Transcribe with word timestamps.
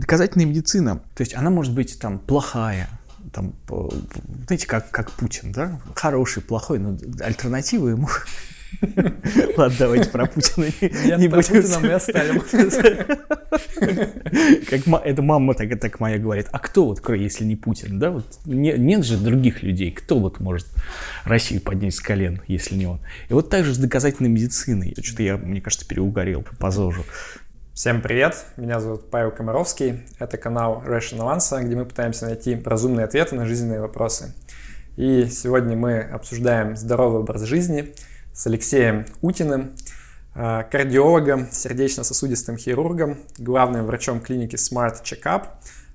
Доказательная 0.00 0.46
медицина, 0.46 1.00
то 1.14 1.20
есть 1.20 1.34
она 1.34 1.50
может 1.50 1.74
быть 1.74 1.98
там 1.98 2.18
плохая, 2.18 2.88
там, 3.32 3.54
знаете, 4.46 4.66
как, 4.66 4.90
как 4.90 5.10
Путин, 5.12 5.52
да? 5.52 5.80
Хороший, 5.94 6.42
плохой, 6.42 6.78
но 6.78 6.96
альтернативы 7.20 7.90
ему 7.90 8.08
Ладно, 9.56 9.76
давайте 9.78 10.10
про 10.10 10.26
Путина 10.26 10.66
не, 11.18 11.28
будем. 11.28 11.30
Путина 11.30 11.78
мы 11.80 11.92
оставим. 11.92 12.40
Как 14.68 15.04
это 15.04 15.22
мама 15.22 15.54
так, 15.54 15.80
так 15.80 16.00
моя 16.00 16.18
говорит. 16.18 16.48
А 16.52 16.58
кто 16.58 16.86
вот, 16.86 17.06
если 17.08 17.44
не 17.44 17.56
Путин, 17.56 17.98
да? 17.98 18.10
Вот 18.10 18.40
нет 18.44 19.04
же 19.04 19.16
других 19.16 19.62
людей. 19.62 19.90
Кто 19.90 20.18
вот 20.18 20.40
может 20.40 20.66
Россию 21.24 21.62
поднять 21.62 21.94
с 21.94 22.00
колен, 22.00 22.42
если 22.46 22.76
не 22.76 22.86
он? 22.86 23.00
И 23.28 23.32
вот 23.32 23.50
так 23.50 23.64
же 23.64 23.74
с 23.74 23.78
доказательной 23.78 24.30
медициной. 24.30 24.94
Что-то 25.02 25.22
я, 25.22 25.36
мне 25.36 25.60
кажется, 25.60 25.86
переугорел 25.86 26.44
по 26.58 26.70
ЗОЖу. 26.70 27.04
Всем 27.78 28.02
привет, 28.02 28.44
меня 28.56 28.80
зовут 28.80 29.08
Павел 29.08 29.30
Комаровский, 29.30 30.02
это 30.18 30.36
канал 30.36 30.82
Rational 30.84 31.32
Answer, 31.36 31.62
где 31.62 31.76
мы 31.76 31.84
пытаемся 31.84 32.24
найти 32.26 32.60
разумные 32.64 33.04
ответы 33.04 33.36
на 33.36 33.46
жизненные 33.46 33.80
вопросы. 33.80 34.34
И 34.96 35.26
сегодня 35.26 35.76
мы 35.76 36.00
обсуждаем 36.00 36.76
здоровый 36.76 37.20
образ 37.20 37.42
жизни– 37.42 37.94
с 38.32 38.48
Алексеем 38.48 39.06
Утиным, 39.20 39.76
э, 40.34 40.64
кардиологом, 40.68 41.46
сердечно-сосудистым 41.52 42.56
хирургом, 42.56 43.18
главным 43.38 43.86
врачом 43.86 44.18
клиники 44.22 44.56
Smart 44.56 45.04
Checkup, 45.04 45.44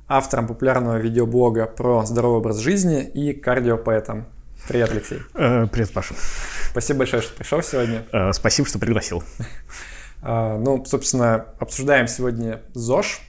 автором 0.07 0.47
популярного 0.47 0.99
видеоблога 0.99 1.65
про 1.65 2.05
здоровый 2.05 2.37
образ 2.37 2.59
жизни 2.59 3.03
и 3.03 3.33
кардиопоэтом. 3.33 4.25
Привет, 4.69 4.89
Алексей. 4.89 5.19
Э, 5.33 5.67
привет, 5.69 5.91
Паша. 5.91 6.15
Спасибо 6.71 6.99
большое, 6.99 7.21
что 7.21 7.35
пришел 7.35 7.61
сегодня. 7.61 8.05
Э, 8.13 8.31
спасибо, 8.31 8.69
что 8.69 8.79
пригласил. 8.79 9.21
Ну, 10.23 10.83
собственно, 10.85 11.47
обсуждаем 11.59 12.07
сегодня 12.07 12.61
ЗОЖ. 12.73 13.19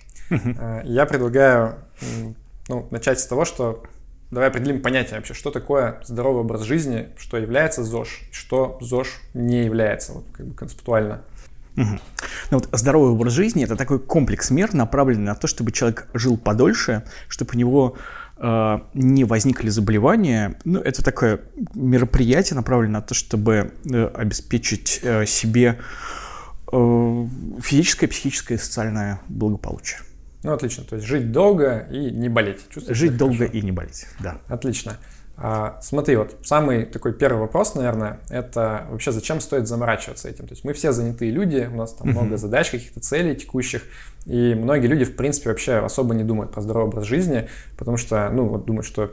Я 0.85 1.07
предлагаю 1.07 1.77
ну, 2.69 2.87
начать 2.91 3.19
с 3.21 3.27
того, 3.27 3.45
что 3.45 3.83
Давай 4.35 4.49
определим 4.49 4.83
понятие 4.83 5.17
вообще, 5.17 5.33
что 5.33 5.53
такое 5.53 6.01
здоровый 6.05 6.41
образ 6.41 6.63
жизни, 6.63 7.11
что 7.17 7.37
является 7.37 7.85
ЗОЖ, 7.85 8.23
что 8.33 8.79
ЗОЖ 8.81 9.21
не 9.33 9.65
является, 9.65 10.13
вот 10.13 10.27
как 10.33 10.47
бы 10.47 10.55
концептуально. 10.55 11.23
Угу. 11.77 11.99
Ну 12.51 12.59
вот 12.59 12.69
здоровый 12.73 13.13
образ 13.13 13.33
жизни– 13.33 13.63
это 13.65 13.77
такой 13.77 14.01
комплекс 14.01 14.51
мер, 14.51 14.75
направленный 14.75 15.27
на 15.27 15.35
то, 15.37 15.47
чтобы 15.47 15.71
человек 15.71 16.09
жил 16.15 16.37
подольше, 16.37 17.05
чтобы 17.29 17.53
у 17.55 17.57
него 17.57 17.97
э, 18.37 18.79
не 18.95 19.23
возникли 19.23 19.69
заболевания. 19.69 20.59
Ну, 20.65 20.81
это 20.81 21.05
такое 21.05 21.41
мероприятие, 21.75 22.57
направленное 22.57 23.01
на 23.01 23.07
то, 23.07 23.15
чтобы 23.15 23.73
э, 23.85 24.07
обеспечить 24.07 24.99
э, 25.03 25.27
себе 25.27 25.79
э, 25.79 25.83
физическое, 27.61 28.07
психическое 28.09 28.55
и 28.55 28.59
социальное 28.59 29.21
благополучие. 29.29 30.01
Ну, 30.43 30.53
отлично. 30.53 30.85
То 30.85 30.97
есть 30.97 31.07
жить 31.07 31.33
долго 31.33 31.89
и 31.91 32.11
не 32.11 32.29
болеть. 32.29 32.69
Чувствовать 32.69 32.99
жить 32.99 33.17
долго 33.17 33.37
хорошо. 33.37 33.53
и 33.55 33.63
не 33.63 33.73
болеть, 33.73 34.07
да. 34.21 34.39
Отлично. 34.49 34.99
А, 35.37 35.81
смотри, 35.83 36.15
вот 36.17 36.37
самый 36.45 36.85
такой 36.85 37.13
первый 37.13 37.41
вопрос, 37.41 37.75
наверное, 37.75 38.21
это 38.29 38.87
вообще 38.91 39.11
зачем 39.11 39.41
стоит 39.41 39.67
заморачиваться 39.67 40.29
этим? 40.29 40.47
То 40.47 40.53
есть 40.53 40.65
мы 40.65 40.73
все 40.75 40.93
занятые 40.93 41.33
люди, 41.33 41.69
у 41.73 41.77
нас 41.77 41.95
там 41.95 42.11
много 42.11 42.37
задач, 42.37 42.71
каких-то 42.71 43.01
целей 43.01 43.35
текущих, 43.35 43.83
и 44.27 44.55
многие 44.55 44.87
люди, 44.87 45.05
в 45.05 45.17
принципе, 45.17 45.49
вообще 45.49 45.79
особо 45.79 46.15
не 46.15 46.23
думают 46.23 46.53
про 46.53 46.61
здоровый 46.61 46.89
образ 46.89 47.07
жизни, 47.07 47.49
потому 47.77 47.97
что, 47.97 48.31
ну, 48.31 48.47
вот 48.47 48.65
думают, 48.65 48.87
что 48.87 49.11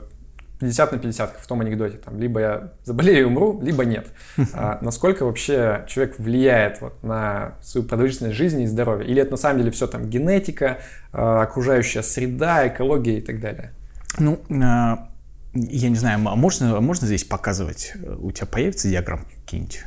50 0.62 0.92
на 0.92 0.98
50, 0.98 1.32
как 1.32 1.40
в 1.40 1.46
том 1.46 1.60
анекдоте. 1.60 1.96
Там, 1.96 2.20
либо 2.20 2.40
я 2.40 2.72
заболею 2.84 3.22
и 3.22 3.24
умру, 3.24 3.60
либо 3.60 3.84
нет. 3.84 4.06
А, 4.54 4.78
насколько 4.80 5.24
вообще 5.24 5.84
человек 5.88 6.18
влияет 6.18 6.80
вот, 6.80 7.02
на 7.02 7.54
свою 7.62 7.86
продолжительность 7.86 8.36
жизни 8.36 8.64
и 8.64 8.66
здоровье? 8.66 9.08
Или 9.08 9.22
это 9.22 9.32
на 9.32 9.36
самом 9.36 9.58
деле 9.58 9.70
все 9.72 9.86
там 9.86 10.08
генетика, 10.08 10.78
а, 11.12 11.42
окружающая 11.42 12.02
среда, 12.02 12.68
экология 12.68 13.18
и 13.18 13.20
так 13.20 13.40
далее? 13.40 13.72
Ну, 14.18 14.40
а, 14.62 15.08
я 15.54 15.88
не 15.90 15.96
знаю, 15.96 16.20
можно, 16.20 16.80
можно 16.80 17.06
здесь 17.06 17.24
показывать? 17.24 17.94
У 18.18 18.30
тебя 18.30 18.46
появится 18.46 18.88
диаграмма 18.88 19.24
какие-нибудь? 19.44 19.84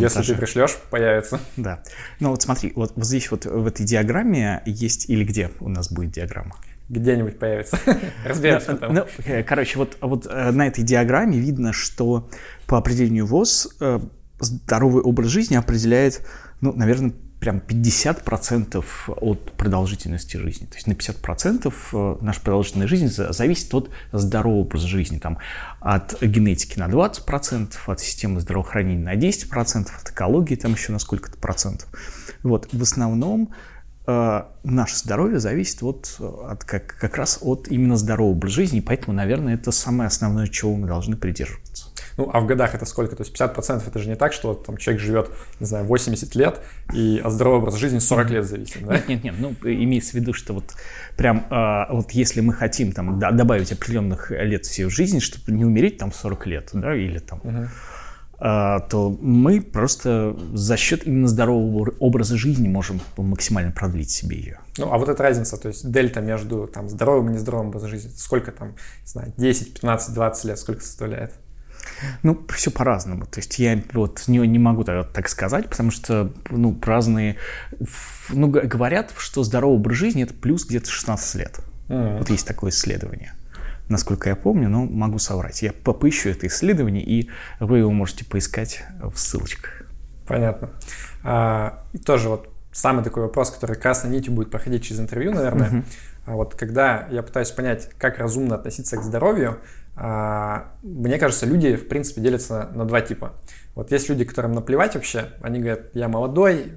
Если 0.00 0.22
ты 0.22 0.34
пришлешь, 0.34 0.76
появится. 0.90 1.38
Да. 1.56 1.82
Ну 2.20 2.30
вот 2.30 2.42
смотри, 2.42 2.72
вот, 2.74 2.92
вот 2.96 3.04
здесь 3.04 3.30
вот 3.30 3.44
в 3.44 3.66
этой 3.66 3.84
диаграмме 3.84 4.62
есть, 4.64 5.08
или 5.10 5.24
где 5.24 5.50
у 5.60 5.68
нас 5.68 5.92
будет 5.92 6.12
диаграмма? 6.12 6.56
Где-нибудь 6.94 7.38
появится. 7.38 7.78
Разберемся 8.24 8.76
там. 8.76 8.94
Ну, 8.94 9.06
э, 9.24 9.42
короче, 9.42 9.78
вот, 9.78 9.96
вот 10.00 10.26
э, 10.26 10.50
на 10.50 10.66
этой 10.66 10.84
диаграмме 10.84 11.38
видно, 11.38 11.72
что 11.72 12.28
по 12.66 12.78
определению 12.78 13.26
ВОЗ 13.26 13.68
э, 13.80 14.00
здоровый 14.40 15.02
образ 15.02 15.28
жизни 15.28 15.56
определяет, 15.56 16.26
ну, 16.60 16.72
наверное, 16.72 17.12
прям 17.40 17.58
50% 17.58 18.82
от 19.08 19.52
продолжительности 19.52 20.38
жизни. 20.38 20.64
То 20.64 20.76
есть 20.76 20.86
на 20.86 20.92
50% 20.92 22.18
наша 22.22 22.40
продолжительность 22.40 22.88
жизни 22.88 23.08
зависит 23.08 23.74
от 23.74 23.90
здорового 24.12 24.60
образа 24.60 24.88
жизни. 24.88 25.18
Там, 25.18 25.38
от 25.80 26.22
генетики 26.22 26.78
на 26.78 26.88
20%, 26.88 27.74
от 27.86 28.00
системы 28.00 28.40
здравоохранения 28.40 29.04
на 29.04 29.14
10%, 29.14 29.88
от 30.00 30.10
экологии 30.10 30.54
там 30.54 30.72
еще 30.72 30.92
на 30.92 30.98
сколько-то 30.98 31.36
процентов. 31.36 31.90
Вот, 32.42 32.72
в 32.72 32.80
основном 32.80 33.52
наше 34.06 34.96
здоровье 34.98 35.38
зависит 35.38 35.82
от, 35.82 36.16
от 36.18 36.64
как, 36.64 36.96
как 36.98 37.16
раз 37.16 37.38
от 37.40 37.68
именно 37.68 37.96
здорового 37.96 38.32
образа 38.32 38.54
жизни, 38.54 38.80
поэтому, 38.80 39.16
наверное, 39.16 39.54
это 39.54 39.72
самое 39.72 40.08
основное, 40.08 40.46
чего 40.46 40.74
мы 40.76 40.86
должны 40.86 41.16
придерживаться. 41.16 41.86
Ну, 42.16 42.30
а 42.32 42.40
в 42.40 42.46
годах 42.46 42.74
это 42.74 42.84
сколько? 42.84 43.16
То 43.16 43.22
есть 43.22 43.34
50% 43.34 43.82
это 43.86 43.98
же 43.98 44.08
не 44.08 44.14
так, 44.14 44.32
что 44.32 44.54
там 44.54 44.76
человек 44.76 45.02
живет, 45.02 45.30
не 45.58 45.66
знаю, 45.66 45.84
80 45.84 46.34
лет, 46.34 46.60
и 46.92 47.20
от 47.22 47.32
здорового 47.32 47.62
образа 47.62 47.78
жизни 47.78 47.98
40 47.98 48.30
лет 48.30 48.44
зависит, 48.44 48.84
да? 48.84 48.94
Нет, 48.94 49.08
нет, 49.08 49.24
нет, 49.24 49.34
ну, 49.38 49.54
имеется 49.62 50.12
в 50.12 50.14
виду, 50.14 50.32
что 50.32 50.54
вот 50.54 50.74
прям, 51.16 51.46
э, 51.50 51.92
вот 51.92 52.12
если 52.12 52.40
мы 52.40 52.52
хотим 52.52 52.92
там 52.92 53.18
добавить 53.18 53.72
определенных 53.72 54.30
лет 54.30 54.66
в 54.66 54.90
жизни, 54.90 55.18
чтобы 55.18 55.56
не 55.56 55.64
умереть 55.64 55.98
там 55.98 56.12
40 56.12 56.46
лет, 56.46 56.70
да, 56.72 56.94
или 56.94 57.18
там... 57.18 57.40
Угу 57.42 57.68
то 58.38 59.16
мы 59.20 59.60
просто 59.60 60.36
за 60.52 60.76
счет 60.76 61.06
именно 61.06 61.28
здорового 61.28 61.92
образа 61.98 62.36
жизни 62.36 62.68
можем 62.68 63.00
максимально 63.16 63.72
продлить 63.72 64.10
себе 64.10 64.36
ее. 64.36 64.60
Ну, 64.78 64.92
а 64.92 64.98
вот 64.98 65.08
эта 65.08 65.22
разница, 65.22 65.56
то 65.56 65.68
есть 65.68 65.90
дельта 65.90 66.20
между 66.20 66.66
там, 66.66 66.88
здоровым 66.88 67.30
и 67.30 67.34
нездоровым 67.34 67.68
образом 67.68 67.90
жизни, 67.90 68.10
сколько 68.16 68.52
там, 68.52 68.70
не 68.70 69.06
знаю, 69.06 69.32
10, 69.36 69.74
15, 69.74 70.14
20 70.14 70.44
лет, 70.44 70.58
сколько 70.58 70.82
составляет? 70.82 71.34
Ну, 72.22 72.40
все 72.54 72.70
по-разному. 72.70 73.26
То 73.26 73.40
есть 73.40 73.58
я 73.58 73.82
вот 73.92 74.24
не, 74.26 74.38
не 74.38 74.58
могу 74.58 74.84
так, 74.84 75.12
так 75.12 75.28
сказать, 75.28 75.68
потому 75.68 75.90
что, 75.90 76.32
ну, 76.50 76.78
разные... 76.82 77.36
Ну, 78.30 78.48
говорят, 78.48 79.12
что 79.18 79.42
здоровый 79.42 79.76
образ 79.76 79.98
жизни– 79.98 80.22
это 80.24 80.34
плюс 80.34 80.64
где-то 80.66 80.90
16 80.90 81.34
лет. 81.36 81.60
Mm-hmm. 81.88 82.18
Вот 82.18 82.30
есть 82.30 82.46
такое 82.46 82.70
исследование 82.70 83.34
насколько 83.88 84.28
я 84.28 84.36
помню, 84.36 84.68
но 84.68 84.84
могу 84.84 85.18
соврать. 85.18 85.62
Я 85.62 85.72
поищу 85.72 86.30
это 86.30 86.46
исследование, 86.46 87.04
и 87.04 87.30
вы 87.60 87.78
его 87.78 87.90
можете 87.90 88.24
поискать 88.24 88.84
в 89.00 89.16
ссылочках. 89.16 89.82
Понятно. 90.26 90.70
А, 91.22 91.84
и 91.92 91.98
тоже 91.98 92.28
вот 92.28 92.48
самый 92.72 93.04
такой 93.04 93.24
вопрос, 93.24 93.50
который 93.50 93.76
красной 93.76 94.10
нитью 94.10 94.32
будет 94.32 94.50
проходить 94.50 94.84
через 94.84 95.00
интервью, 95.00 95.32
наверное. 95.32 95.70
Uh-huh. 95.70 95.84
А 96.26 96.32
вот 96.32 96.54
когда 96.54 97.06
я 97.10 97.22
пытаюсь 97.22 97.50
понять, 97.50 97.90
как 97.98 98.18
разумно 98.18 98.54
относиться 98.54 98.96
к 98.96 99.02
здоровью, 99.02 99.58
а, 99.96 100.72
мне 100.82 101.18
кажется, 101.18 101.46
люди, 101.46 101.76
в 101.76 101.88
принципе, 101.88 102.20
делятся 102.20 102.70
на 102.74 102.84
два 102.84 103.00
типа. 103.00 103.34
Вот 103.74 103.92
есть 103.92 104.08
люди, 104.08 104.24
которым 104.24 104.52
наплевать 104.52 104.94
вообще, 104.94 105.32
они 105.40 105.58
говорят, 105.60 105.94
я 105.94 106.08
молодой, 106.08 106.72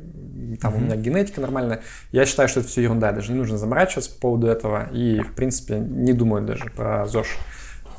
там 0.61 0.73
mm-hmm. 0.73 0.77
у 0.77 0.79
меня 0.79 0.95
генетика 0.95 1.41
нормальная. 1.41 1.81
Я 2.11 2.25
считаю, 2.25 2.49
что 2.49 2.59
это 2.59 2.69
все 2.69 2.81
ерунда, 2.81 3.11
даже 3.11 3.31
не 3.31 3.37
нужно 3.37 3.57
заморачиваться 3.57 4.11
по 4.11 4.19
поводу 4.19 4.47
этого 4.47 4.89
и, 4.91 5.21
в 5.21 5.33
принципе, 5.33 5.77
не 5.77 6.13
думают 6.13 6.45
даже 6.45 6.65
про 6.65 7.05
ЗОЖ. 7.05 7.37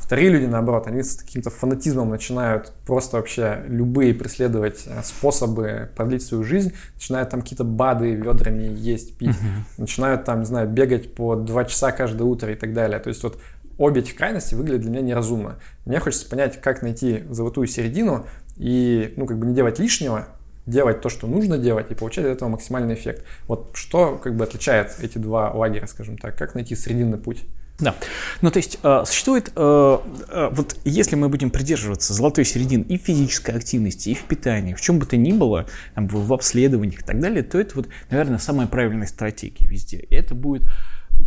Вторые 0.09 0.31
люди, 0.31 0.47
наоборот, 0.47 0.87
они 0.87 1.03
с 1.03 1.17
каким-то 1.17 1.51
фанатизмом 1.51 2.09
начинают 2.09 2.73
просто 2.87 3.19
вообще 3.19 3.63
любые 3.69 4.15
преследовать 4.15 4.85
э, 4.87 5.03
способы 5.05 5.91
продлить 5.97 6.23
свою 6.23 6.45
жизнь, 6.45 6.73
начинают 6.95 7.29
там 7.29 7.43
какие-то 7.43 7.65
БАДы 7.65 8.15
ведрами 8.15 8.75
есть, 8.75 9.19
пить, 9.19 9.37
uh-huh. 9.37 9.65
начинают 9.77 10.25
там, 10.25 10.41
не 10.41 10.47
знаю, 10.47 10.67
бегать 10.67 11.15
по 11.15 11.37
два 11.37 11.67
часа 11.67 11.93
каждое 11.93 12.25
утро 12.25 12.51
и 12.51 12.55
так 12.55 12.73
далее. 12.73 12.99
То 13.01 13.11
есть 13.11 13.23
вот 13.23 13.39
обе 13.77 14.01
этих 14.01 14.17
крайности 14.17 14.55
выглядят 14.55 14.81
для 14.81 14.91
меня 14.93 15.03
неразумно. 15.03 15.59
Мне 15.85 16.01
хочется 16.01 16.27
понять, 16.27 16.59
как 16.59 16.81
найти 16.81 17.25
золотую 17.29 17.67
середину 17.67 18.25
и, 18.57 19.13
ну, 19.19 19.27
как 19.27 19.39
бы 19.39 19.45
не 19.45 19.55
делать 19.55 19.79
лишнего, 19.79 20.29
делать 20.69 21.01
то, 21.01 21.09
что 21.09 21.27
нужно 21.27 21.59
делать, 21.59 21.91
и 21.91 21.95
получать 21.95 22.25
от 22.25 22.33
этого 22.33 22.49
максимальный 22.49 22.95
эффект. 22.95 23.25
Вот 23.47 23.71
что 23.75 24.17
как 24.17 24.37
бы 24.37 24.45
отличает 24.45 24.97
эти 25.01 25.19
два 25.19 25.53
лагеря, 25.53 25.87
скажем 25.87 26.19
так, 26.19 26.37
как 26.37 26.55
найти 26.55 26.75
срединный 26.75 27.19
путь? 27.19 27.45
Да. 27.81 27.95
Ну, 28.43 28.51
то 28.51 28.57
есть 28.57 28.81
э, 28.83 29.05
существует, 29.07 29.53
э, 29.55 29.99
э, 30.29 30.49
вот 30.51 30.77
если 30.85 31.15
мы 31.15 31.29
будем 31.29 31.51
придерживаться 31.51 32.13
золотой 32.13 32.45
середины 32.45 32.83
и 32.83 32.97
физической 32.97 33.55
активности, 33.55 34.09
и 34.11 34.15
в 34.15 34.25
питании, 34.25 34.75
в 34.75 34.81
чем 34.81 34.99
бы 34.99 35.07
то 35.07 35.17
ни 35.17 35.33
было, 35.33 35.67
там, 35.95 36.09
в, 36.09 36.27
в 36.27 36.33
обследованиях 36.33 37.03
и 37.03 37.05
так 37.05 37.21
далее, 37.21 37.45
то 37.45 37.59
это 37.61 37.77
вот, 37.77 37.89
наверное, 38.11 38.39
самая 38.39 38.67
правильная 38.67 39.07
стратегия 39.07 39.65
везде. 39.67 39.99
И 39.99 40.15
это 40.15 40.35
будет 40.35 40.65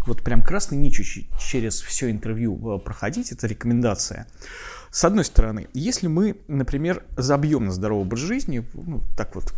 вот 0.06 0.24
прям 0.24 0.42
красной 0.42 0.78
нитью 0.78 1.06
через 1.40 1.80
все 1.82 2.12
интервью 2.12 2.80
проходить, 2.80 3.32
это 3.32 3.48
рекомендация. 3.48 4.28
С 4.92 5.06
одной 5.06 5.24
стороны, 5.24 5.68
если 5.74 6.08
мы, 6.08 6.38
например, 6.48 7.04
забьем 7.16 7.66
на 7.66 7.72
здоровый 7.72 8.04
образ 8.04 8.20
жизни, 8.20 8.66
ну, 8.74 9.02
так 9.16 9.36
вот 9.36 9.54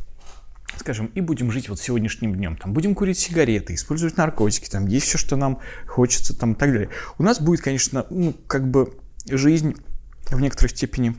скажем, 0.78 1.08
и 1.14 1.22
будем 1.22 1.52
жить 1.52 1.70
вот 1.70 1.80
сегодняшним 1.80 2.36
днем, 2.36 2.58
там, 2.58 2.74
будем 2.74 2.96
курить 2.96 3.18
сигареты, 3.18 3.76
использовать 3.76 4.18
наркотики, 4.18 4.70
там, 4.70 4.88
есть 4.88 5.06
все, 5.06 5.18
что 5.18 5.36
нам 5.36 5.60
хочется, 5.88 6.38
там, 6.38 6.54
и 6.54 6.56
так 6.56 6.72
далее. 6.72 6.90
У 7.18 7.24
нас 7.24 7.40
будет, 7.40 7.62
конечно, 7.62 8.06
ну, 8.10 8.34
как 8.48 8.70
бы 8.70 8.94
жизнь 9.30 9.76
в 10.30 10.42
некоторой 10.42 10.70
степени 10.70 11.16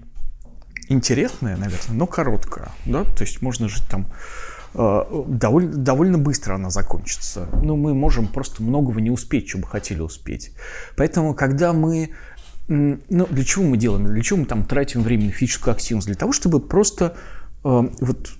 интересная, 0.89 1.57
наверное, 1.57 1.97
но 1.97 2.07
короткая, 2.07 2.71
да, 2.85 3.05
то 3.05 3.23
есть 3.23 3.43
можно 3.43 3.69
жить 3.69 3.85
там 3.89 4.07
э, 4.75 5.25
довольно, 5.29 5.73
довольно 5.73 6.19
быстро 6.19 6.55
она 6.55 6.71
закончится. 6.71 7.49
Но 7.63 7.77
мы 7.77 7.95
можем 7.95 8.27
просто 8.27 8.63
многого 8.63 9.01
не 9.01 9.11
успеть, 9.11 9.49
что 9.49 9.59
бы 9.59 9.67
хотели 9.67 10.01
успеть. 10.01 10.53
Поэтому, 10.97 11.35
когда 11.35 11.73
мы 11.73 12.11
ну, 12.69 13.27
для 13.31 13.45
чего 13.45 13.65
мы 13.65 13.77
делаем? 13.77 14.07
Для 14.07 14.23
чего 14.23 14.41
мы 14.41 14.47
там 14.47 14.65
тратим 14.65 15.03
время 15.03 15.27
на 15.27 15.33
физическую 15.33 15.73
активность? 15.73 16.07
Для 16.07 16.17
того, 16.17 16.33
чтобы 16.33 16.61
просто 16.61 17.17
э, 17.63 17.89
вот 18.01 18.33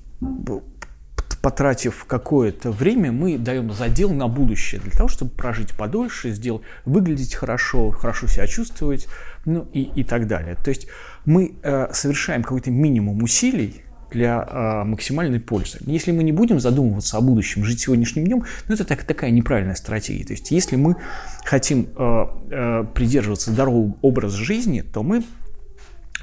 потратив 1.45 2.07
какое-то 2.07 2.71
время, 2.71 3.13
мы 3.13 3.37
даем 3.37 3.71
задел 3.71 4.15
на 4.15 4.29
будущее 4.29 4.81
для 4.81 4.93
того, 4.93 5.11
чтобы 5.11 5.31
прожить 5.31 5.75
подольше, 5.75 6.31
сделать, 6.31 6.63
выглядеть 6.87 7.35
хорошо, 7.35 7.91
хорошо 7.91 8.27
себя 8.29 8.47
чувствовать, 8.47 9.09
ну 9.45 9.69
и, 9.75 9.83
и 9.83 10.05
так 10.05 10.27
далее. 10.27 10.57
То 10.65 10.71
есть 10.71 10.87
мы 11.27 11.55
э, 11.63 11.93
совершаем 11.93 12.43
какой-то 12.43 12.71
минимум 12.71 13.23
усилий 13.23 13.83
для 14.15 14.47
э, 14.49 14.85
максимальной 14.85 15.41
пользы. 15.41 15.79
Если 15.85 16.13
мы 16.13 16.23
не 16.23 16.33
будем 16.33 16.61
задумываться 16.61 17.19
о 17.19 17.21
будущем, 17.21 17.65
жить 17.65 17.81
сегодняшним 17.81 18.25
днем, 18.25 18.45
ну 18.69 18.75
это 18.75 18.85
так, 18.85 19.05
такая 19.05 19.31
неправильная 19.31 19.75
стратегия. 19.75 20.25
То 20.25 20.33
есть 20.33 20.51
если 20.51 20.77
мы 20.77 20.97
хотим 21.45 21.89
э, 21.97 22.25
э, 22.51 22.85
придерживаться 22.95 23.51
здорового 23.51 23.97
образа 24.01 24.39
жизни, 24.39 24.81
то 24.81 25.03
мы 25.03 25.25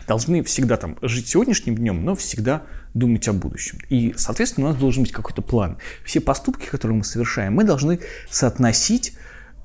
должны 0.07 0.43
всегда 0.43 0.77
там 0.77 0.97
жить 1.01 1.27
сегодняшним 1.27 1.75
днем, 1.75 2.03
но 2.03 2.15
всегда 2.15 2.63
думать 2.93 3.27
о 3.27 3.33
будущем. 3.33 3.79
И, 3.89 4.13
соответственно, 4.17 4.67
у 4.67 4.69
нас 4.71 4.79
должен 4.79 5.03
быть 5.03 5.11
какой-то 5.11 5.41
план. 5.41 5.77
Все 6.03 6.21
поступки, 6.21 6.65
которые 6.65 6.97
мы 6.97 7.03
совершаем, 7.03 7.53
мы 7.53 7.63
должны 7.63 7.99
соотносить 8.29 9.13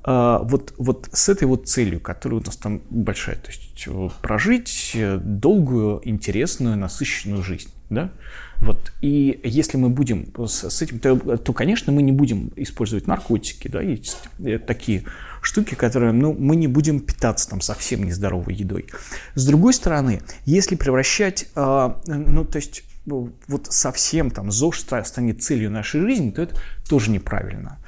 вот, 0.07 0.73
вот 0.77 1.09
с 1.11 1.27
этой 1.27 1.43
вот 1.47 1.67
целью, 1.67 1.99
которая 1.99 2.39
у 2.39 2.43
нас 2.43 2.55
там 2.55 2.81
большая. 2.89 3.35
То 3.35 3.51
есть 3.51 3.87
э, 3.87 4.09
прожить 4.21 4.95
долгую, 5.21 6.01
интересную, 6.07 6.77
насыщенную 6.77 7.43
жизнь. 7.43 7.69
Да? 7.89 8.11
Вот. 8.59 8.93
И 9.01 9.39
если 9.43 9.77
мы 9.77 9.89
будем 9.89 10.33
с, 10.47 10.69
с 10.69 10.81
этим, 10.81 10.99
то, 10.99 11.37
то, 11.37 11.53
конечно, 11.53 11.91
мы 11.91 12.01
не 12.01 12.11
будем 12.13 12.51
использовать 12.55 13.05
наркотики. 13.05 13.67
Да? 13.67 13.81
Есть 13.81 14.17
э, 14.39 14.59
такие 14.59 15.03
штуки, 15.41 15.75
которые 15.75 16.13
ну, 16.13 16.33
мы 16.33 16.55
не 16.55 16.67
будем 16.67 17.01
питаться 17.01 17.49
там 17.49 17.59
совсем 17.59 18.03
нездоровой 18.03 18.55
едой. 18.55 18.87
С 19.35 19.45
другой 19.45 19.73
стороны, 19.73 20.21
если 20.45 20.75
превращать, 20.75 21.49
э, 21.55 21.89
ну, 22.05 22.45
то 22.45 22.57
есть 22.57 22.83
вот 23.05 23.67
совсем 23.69 24.31
там 24.31 24.51
ЗОЖ 24.51 24.79
станет 25.05 25.41
целью 25.41 25.71
нашей 25.71 26.01
жизни, 26.01 26.31
то 26.31 26.41
это 26.41 26.55
тоже 26.89 27.09
неправильно. 27.11 27.79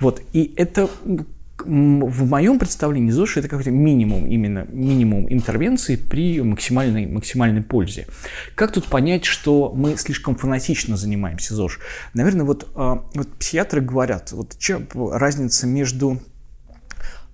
Вот. 0.00 0.22
И 0.32 0.52
это 0.56 0.90
в 1.64 2.28
моем 2.28 2.58
представлении 2.58 3.10
ЗОЖ 3.10 3.38
это 3.38 3.48
какой-то 3.48 3.70
минимум, 3.70 4.26
именно 4.26 4.66
минимум 4.68 5.32
интервенции 5.32 5.96
при 5.96 6.40
максимальной, 6.42 7.06
максимальной 7.06 7.62
пользе. 7.62 8.06
Как 8.54 8.72
тут 8.72 8.86
понять, 8.86 9.24
что 9.24 9.72
мы 9.74 9.96
слишком 9.96 10.36
фанатично 10.36 10.96
занимаемся 10.96 11.54
ЗОЖ? 11.54 11.80
Наверное, 12.14 12.44
вот, 12.44 12.68
а, 12.74 13.04
вот 13.14 13.28
психиатры 13.38 13.80
говорят, 13.80 14.32
вот 14.32 14.56
чем 14.58 14.86
разница 14.94 15.66
между 15.66 16.20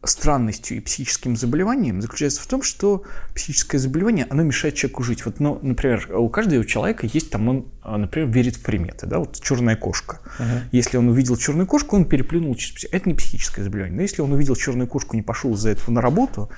странностью 0.04 0.76
и 0.76 0.80
психическим 0.80 1.36
заболеванием 1.36 2.02
заключается 2.02 2.42
в 2.42 2.46
том, 2.46 2.62
что 2.62 3.04
психическое 3.34 3.78
заболевание, 3.78 4.26
оно 4.30 4.42
мешает 4.42 4.74
человеку 4.74 5.02
жить. 5.02 5.24
Вот, 5.24 5.38
ну, 5.40 5.58
например, 5.62 6.08
у 6.14 6.28
каждого 6.28 6.64
человека 6.64 7.06
есть 7.06 7.30
там, 7.30 7.48
он, 7.48 7.66
а, 7.82 7.98
например, 7.98 8.28
верит 8.28 8.56
в 8.56 8.62
приметы, 8.62 9.06
да, 9.06 9.18
вот 9.18 9.40
черная 9.40 9.76
кошка. 9.76 10.20
Uh-huh. 10.38 10.62
Если 10.72 10.96
он 10.96 11.08
увидел 11.08 11.36
черную 11.36 11.66
кошку, 11.66 11.96
он 11.96 12.04
переплюнул 12.04 12.54
через 12.56 12.86
Это 12.90 13.08
не 13.08 13.14
психическое 13.14 13.62
заболевание. 13.62 13.96
Но 13.96 14.02
если 14.02 14.22
он 14.22 14.32
увидел 14.32 14.56
черную 14.56 14.88
кошку, 14.88 15.14
не 15.16 15.22
пошел 15.22 15.54
из-за 15.54 15.70
этого 15.70 15.92
на 15.92 16.00
работу, 16.00 16.50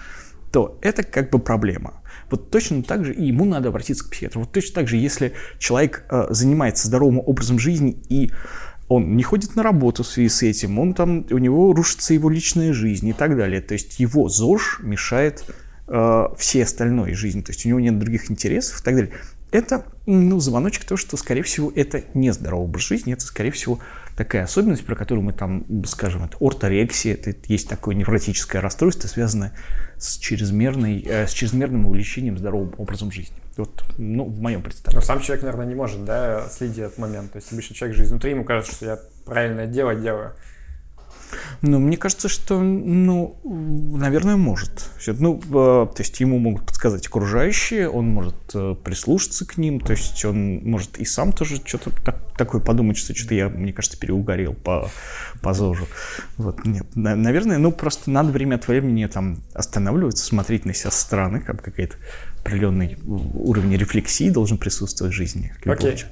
то 0.51 0.79
это 0.83 1.03
как 1.03 1.31
бы 1.31 1.39
проблема. 1.39 1.95
Вот 2.31 2.51
точно 2.51 2.83
так 2.83 3.05
же 3.05 3.13
и 3.13 3.27
ему 3.27 3.45
надо 3.45 3.69
обратиться 3.69 4.05
к 4.05 4.11
психиатру. 4.11 4.43
Вот 4.43 4.53
точно 4.53 4.75
так 4.75 4.89
же, 4.89 4.97
если 4.97 5.35
человек 5.59 6.05
э, 6.09 6.27
занимается 6.31 6.87
здоровым 6.87 7.19
образом 7.19 7.59
жизни 7.59 8.01
и 8.09 8.31
он 8.89 9.17
не 9.17 9.23
ходит 9.23 9.57
на 9.57 9.63
работу 9.63 10.03
в 10.03 10.07
связи 10.07 10.29
с 10.29 10.43
этим, 10.43 10.79
он 10.79 10.95
там, 10.95 11.27
у 11.31 11.39
него 11.39 11.73
рушится 11.73 12.15
его 12.15 12.29
личная 12.29 12.73
жизнь 12.73 13.09
и 13.09 13.13
так 13.13 13.37
далее. 13.37 13.61
То 13.61 13.75
есть 13.75 13.99
его 13.99 14.29
ЗОЖ 14.29 14.81
мешает 14.83 15.45
э, 15.89 16.25
всей 16.37 16.65
остальной 16.65 17.15
жизни, 17.15 17.41
то 17.41 17.53
есть 17.53 17.65
у 17.65 17.69
него 17.69 17.81
нет 17.81 17.99
других 17.99 18.31
интересов 18.31 18.81
и 18.81 18.85
так 18.85 18.95
далее. 18.95 19.13
Это, 19.51 19.87
ну, 20.07 20.41
звоночек 20.41 20.85
то, 20.85 20.97
что, 20.97 21.17
скорее 21.17 21.43
всего, 21.43 21.73
это 21.75 22.03
не 22.15 22.33
здоровый 22.33 22.67
образ 22.67 22.83
жизни, 22.83 23.13
это, 23.13 23.25
скорее 23.25 23.53
всего, 23.53 23.79
такая 24.17 24.45
особенность, 24.45 24.85
про 24.85 24.95
которую 24.95 25.25
мы 25.25 25.33
там, 25.33 25.65
скажем, 25.87 26.25
это 26.25 26.37
орторексия, 26.41 27.15
это 27.15 27.35
есть 27.49 27.69
такое 27.69 27.95
невротическое 27.95 28.63
расстройство, 28.63 29.09
связанное 29.09 29.53
с, 29.99 30.17
чрезмерной, 30.19 31.03
э, 31.03 31.27
с 31.27 31.33
чрезмерным 31.33 31.87
увлечением 31.87 32.39
здоровым 32.39 32.75
образом 32.79 33.11
жизни. 33.11 33.37
Вот, 33.57 33.85
ну, 33.99 34.25
в 34.25 34.41
моем 34.41 34.63
представлении. 34.63 35.01
Но 35.01 35.07
сам 35.07 35.21
человек, 35.21 35.45
наверное, 35.45 35.67
не 35.67 35.75
может, 35.75 36.05
да, 36.05 36.49
следить 36.49 36.79
этот 36.79 36.99
момент. 36.99 37.33
То 37.33 37.37
есть 37.37 37.53
обычно 37.53 37.75
человек 37.75 37.97
же 37.97 38.05
изнутри, 38.05 38.31
ему 38.31 38.45
кажется, 38.45 38.75
что 38.75 38.87
я 38.87 38.99
правильное 39.25 39.67
дело 39.67 39.95
делаю. 39.95 40.33
Ну, 41.63 41.79
мне 41.79 41.97
кажется, 41.97 42.29
что, 42.29 42.61
ну, 42.61 43.39
наверное, 43.45 44.37
может. 44.37 44.91
Ну, 45.07 45.39
э, 45.39 45.87
то 45.95 45.97
есть 45.99 46.21
ему 46.21 46.39
могут 46.39 46.67
подсказать 46.67 47.07
окружающие, 47.07 47.89
он 47.89 48.09
может 48.09 48.37
э, 48.55 48.75
прислушаться 48.83 49.47
к 49.47 49.57
ним, 49.57 49.81
то 49.81 49.93
есть 49.93 50.25
он 50.25 50.57
может 50.65 50.99
и 50.99 51.05
сам 51.05 51.33
тоже 51.33 51.57
что-то 51.65 51.91
так, 52.05 52.19
такое 52.37 52.61
подумать, 52.61 52.97
что 52.97 53.15
что-то 53.15 53.35
я, 53.35 53.49
мне 53.49 53.73
кажется, 53.73 53.99
переугорел 53.99 54.55
по, 54.55 54.91
по 55.43 55.55
ЗОЖу. 55.55 55.87
Вот, 56.37 56.65
нет, 56.65 56.87
наверное, 56.95 57.59
ну, 57.59 57.73
просто 57.73 58.11
надо 58.11 58.31
время 58.33 58.57
от 58.57 58.69
времени 58.69 59.07
там 59.07 59.39
останавливаться, 59.55 60.25
смотреть 60.25 60.65
на 60.65 60.75
себя 60.75 60.91
со 60.91 61.01
стороны, 61.01 61.41
как 61.41 61.63
какая-то 61.63 61.97
определенный 62.41 62.99
уровень 63.05 63.77
рефлексии 63.77 64.29
должен 64.29 64.59
присутствовать 64.59 65.15
в 65.15 65.17
жизни. 65.17 65.55
Окей. 65.65 65.93
Okay. 65.93 66.05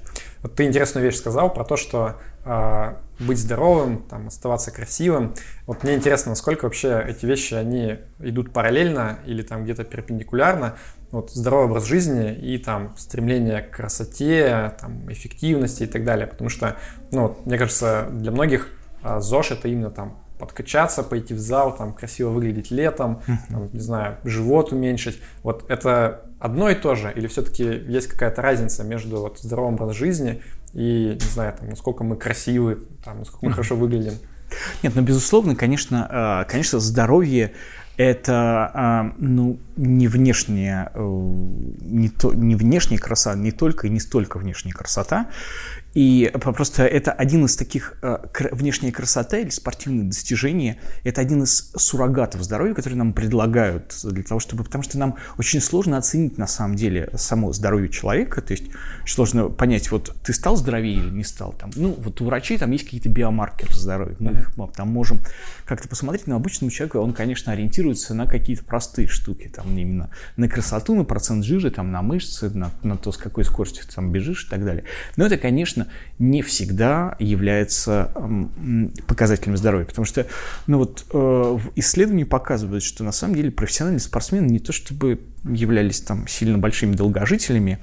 Вот 0.43 0.55
ты 0.55 0.65
интересную 0.65 1.05
вещь 1.05 1.17
сказал 1.17 1.53
про 1.53 1.65
то, 1.65 1.77
что 1.77 2.17
э, 2.45 2.95
быть 3.27 3.39
здоровым, 3.39 4.03
там, 4.03 4.29
оставаться 4.29 4.71
красивым. 4.71 5.35
Вот 5.67 5.83
мне 5.83 5.95
интересно, 5.95 6.31
насколько 6.31 6.65
вообще 6.65 7.05
эти 7.07 7.27
вещи, 7.27 7.55
они 7.55 7.99
идут 8.19 8.53
параллельно 8.53 9.19
или 9.27 9.43
там 9.43 9.65
где-то 9.65 9.85
перпендикулярно. 9.85 10.77
Вот 11.11 11.31
здоровый 11.31 11.67
образ 11.67 11.85
жизни 11.85 12.35
и 12.35 12.59
там 12.59 12.95
стремление 12.97 13.63
к 13.63 13.77
красоте, 13.77 14.75
там, 14.81 15.11
эффективности 15.13 15.83
и 15.85 15.87
так 15.87 16.05
далее. 16.05 16.27
Потому 16.27 16.49
что, 16.49 16.77
ну, 17.11 17.37
мне 17.45 17.59
кажется, 17.59 18.09
для 18.11 18.31
многих 18.31 18.69
э, 19.03 19.21
ЗОЖ 19.21 19.53
это 19.53 19.69
именно 19.69 19.91
там 19.91 20.23
подкачаться, 20.43 21.05
пойти 21.05 21.35
в 21.35 21.39
зал, 21.39 21.77
там 21.77 21.93
красиво 21.93 22.31
выглядеть 22.31 22.73
летом, 22.73 23.23
там, 23.49 23.71
не 23.73 23.79
знаю, 23.79 24.17
живот 24.25 24.73
уменьшить. 24.73 25.21
Вот 25.45 25.65
это 25.71 26.23
одно 26.41 26.69
и 26.69 26.75
то 26.75 26.97
же? 26.97 27.13
Или 27.15 27.29
все-таки 27.29 27.63
есть 27.63 28.09
какая-то 28.09 28.43
разница 28.43 28.83
между 28.83 29.21
вот 29.21 29.39
здоровым 29.39 29.75
образом 29.75 29.95
жизни 29.95 30.43
и, 30.75 31.19
не 31.21 31.31
знаю, 31.33 31.55
там, 31.59 31.69
насколько 31.69 32.05
мы 32.05 32.17
красивы, 32.17 32.83
там, 33.05 33.21
насколько 33.21 33.47
мы 33.47 33.53
хорошо 33.53 33.77
выглядим? 33.77 34.15
Нет, 34.83 34.95
ну, 34.95 35.03
безусловно, 35.03 35.55
конечно, 35.55 36.07
а, 36.11 36.45
конечно, 36.45 36.79
здоровье 36.79 37.53
это 37.97 38.71
а, 38.75 39.13
ну, 39.19 39.59
не 39.77 40.09
внешняя, 40.09 40.91
э, 40.95 41.01
не, 41.01 42.09
то, 42.09 42.33
не 42.33 42.55
внешняя 42.57 42.99
красота, 42.99 43.37
не 43.37 43.53
только 43.53 43.87
и 43.87 43.91
не 43.91 44.01
столько 44.01 44.39
внешняя 44.39 44.73
красота, 44.73 45.29
и 45.95 46.33
просто 46.41 46.85
это 46.85 47.13
один 47.13 47.45
из 47.45 47.57
таких 47.57 47.97
э, 48.03 48.19
внешняя 48.53 48.93
красота 48.93 49.39
или 49.39 49.51
спортивные 49.51 50.05
достижения, 50.05 50.79
это 51.05 51.21
один 51.21 51.43
из 51.43 51.71
суррогатов 51.77 52.43
здоровья, 52.43 52.75
которые 52.75 52.99
нам 52.99 53.13
предлагают 53.13 53.95
для 54.03 54.23
того, 54.23 54.41
чтобы, 54.41 54.65
потому 54.65 54.83
что 54.83 54.99
нам 54.99 55.17
очень 55.39 55.61
сложно 55.61 55.99
оценить 55.99 56.39
на 56.39 56.47
самом 56.47 56.77
деле 56.77 57.11
само 57.15 57.53
здоровье 57.53 57.91
человека, 57.91 58.41
то 58.41 58.53
есть 58.53 58.65
сложно 59.07 59.49
понять, 59.49 59.91
вот 59.91 60.15
ты 60.23 60.33
стал 60.33 60.57
здоровее 60.57 60.97
или 60.97 61.11
не 61.11 61.25
стал, 61.25 61.53
там, 61.53 61.71
ну 61.77 61.95
вот 61.99 62.21
у 62.21 62.25
врачей 62.25 62.59
там 62.59 62.71
есть 62.71 62.85
какие-то 62.85 63.09
биомаркеры 63.09 63.75
здоровья, 63.75 64.17
мы 64.19 64.33
их 64.33 64.53
там 64.75 64.89
можем 64.89 65.21
как-то 65.67 65.89
посмотреть, 65.89 66.27
но 66.27 66.37
обычному 66.37 66.71
человеку 66.71 66.99
он, 66.99 67.13
конечно, 67.13 67.53
ориентируется 67.53 68.15
на 68.15 68.27
какие-то 68.27 68.65
простые 68.65 69.09
штуки, 69.09 69.51
там 69.55 69.77
именно 69.77 70.11
на 70.37 70.49
красоту, 70.49 70.95
на 70.95 71.05
процент 71.05 71.45
жира, 71.45 71.71
там 71.71 71.93
на 71.93 72.03
мышцы, 72.03 72.51
на, 72.51 72.71
на 72.83 72.97
то, 72.97 73.13
с 73.13 73.17
какой 73.17 73.45
скоростью 73.45 73.85
ты 73.87 73.95
там 73.95 74.11
бежишь 74.11 74.47
и 74.47 74.49
так 74.49 74.65
далее. 74.65 74.85
Но 75.17 75.27
это, 75.27 75.37
конечно, 75.39 75.82
конечно, 75.83 75.93
не 76.19 76.43
всегда 76.43 77.17
является 77.19 78.13
показателем 79.07 79.57
здоровья, 79.57 79.87
потому 79.87 80.05
что 80.05 80.27
ну 80.67 80.79
вот, 80.79 81.05
э, 81.13 81.59
исследования 81.77 82.27
показывают, 82.27 82.83
что 82.83 83.05
на 83.05 83.13
самом 83.13 83.35
деле 83.35 83.51
профессиональные 83.51 84.01
спортсмены 84.01 84.47
не 84.47 84.59
то 84.59 84.73
чтобы 84.73 85.21
являлись 85.45 86.01
там 86.01 86.27
сильно 86.29 86.59
большими 86.59 86.95
долгожителями, 86.95 87.79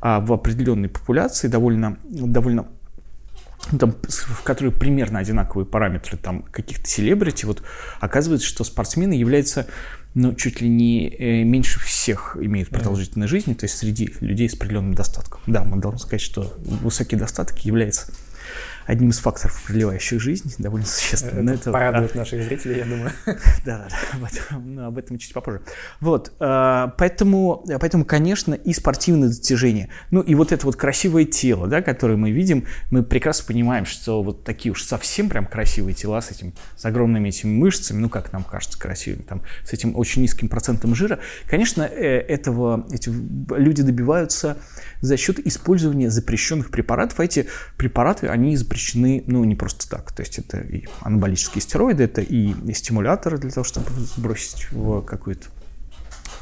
а 0.00 0.20
в 0.20 0.32
определенной 0.32 0.88
популяции 0.88 1.48
довольно, 1.48 1.98
довольно 2.04 2.66
там, 3.78 3.94
в 4.08 4.42
которой 4.42 4.72
примерно 4.72 5.18
одинаковые 5.18 5.66
параметры 5.66 6.16
там 6.16 6.42
каких-то 6.42 6.88
селебрити, 6.88 7.44
вот 7.44 7.62
оказывается, 8.00 8.46
что 8.46 8.64
спортсмены 8.64 9.12
являются 9.12 9.66
ну, 10.14 10.34
чуть 10.34 10.60
ли 10.60 10.68
не 10.68 11.08
э, 11.08 11.44
меньше 11.44 11.78
всех 11.80 12.36
имеют 12.40 12.68
продолжительность 12.70 13.30
жизни, 13.30 13.54
то 13.54 13.64
есть 13.64 13.76
среди 13.78 14.10
людей 14.20 14.48
с 14.48 14.54
определенным 14.54 14.94
достатком. 14.94 15.40
Да, 15.46 15.64
мы 15.64 15.80
должны 15.80 16.00
сказать, 16.00 16.20
что 16.20 16.52
высокий 16.58 17.16
достаток 17.16 17.58
является 17.60 18.12
одним 18.90 19.10
из 19.10 19.18
факторов, 19.20 19.62
продлевающих 19.66 20.20
жизнь, 20.20 20.52
довольно 20.58 20.86
существенно. 20.86 21.50
Это, 21.50 21.60
это 21.60 21.72
порадует 21.72 22.12
да. 22.12 22.18
наших 22.18 22.42
зрителей, 22.42 22.78
я 22.78 22.84
думаю. 22.84 23.12
Да, 23.64 23.78
да, 23.78 23.88
да, 23.90 23.96
об 24.16 24.24
этом, 24.24 24.74
ну, 24.74 24.86
об 24.86 24.98
этом 24.98 25.18
чуть 25.18 25.32
попозже. 25.32 25.60
Вот, 26.00 26.32
э, 26.40 26.88
поэтому, 26.98 27.64
поэтому, 27.78 28.04
конечно, 28.04 28.54
и 28.54 28.72
спортивные 28.72 29.28
достижения, 29.28 29.90
ну 30.10 30.22
и 30.22 30.34
вот 30.34 30.50
это 30.50 30.66
вот 30.66 30.76
красивое 30.76 31.24
тело, 31.24 31.68
да, 31.68 31.82
которое 31.82 32.16
мы 32.16 32.32
видим, 32.32 32.66
мы 32.90 33.02
прекрасно 33.04 33.46
понимаем, 33.46 33.86
что 33.86 34.22
вот 34.22 34.42
такие 34.44 34.72
уж 34.72 34.82
совсем 34.82 35.28
прям 35.28 35.46
красивые 35.46 35.94
тела 35.94 36.20
с 36.20 36.30
этим, 36.30 36.54
с 36.76 36.84
огромными 36.84 37.28
этими 37.28 37.52
мышцами, 37.52 37.98
ну 37.98 38.08
как 38.08 38.32
нам 38.32 38.42
кажется 38.42 38.78
красивыми, 38.78 39.22
там, 39.22 39.42
с 39.64 39.72
этим 39.72 39.96
очень 39.96 40.22
низким 40.22 40.48
процентом 40.48 40.96
жира, 40.96 41.20
конечно, 41.46 41.82
э, 41.82 42.20
этого 42.20 42.86
эти 42.90 43.08
люди 43.08 43.82
добиваются 43.82 44.56
за 45.00 45.16
счет 45.16 45.38
использования 45.46 46.10
запрещенных 46.10 46.70
препаратов, 46.70 47.20
а 47.20 47.24
эти 47.24 47.46
препараты, 47.76 48.26
они 48.26 48.56
запрещены, 48.56 48.79
ну, 48.94 49.44
не 49.44 49.54
просто 49.54 49.88
так. 49.88 50.12
То 50.12 50.22
есть 50.22 50.38
это 50.38 50.58
и 50.58 50.86
анаболические 51.00 51.62
стероиды, 51.62 52.04
это 52.04 52.20
и, 52.20 52.54
стимуляторы 52.74 53.38
для 53.38 53.50
того, 53.50 53.64
чтобы 53.64 53.90
сбросить 53.90 54.70
в 54.70 55.02
какую-то 55.02 55.48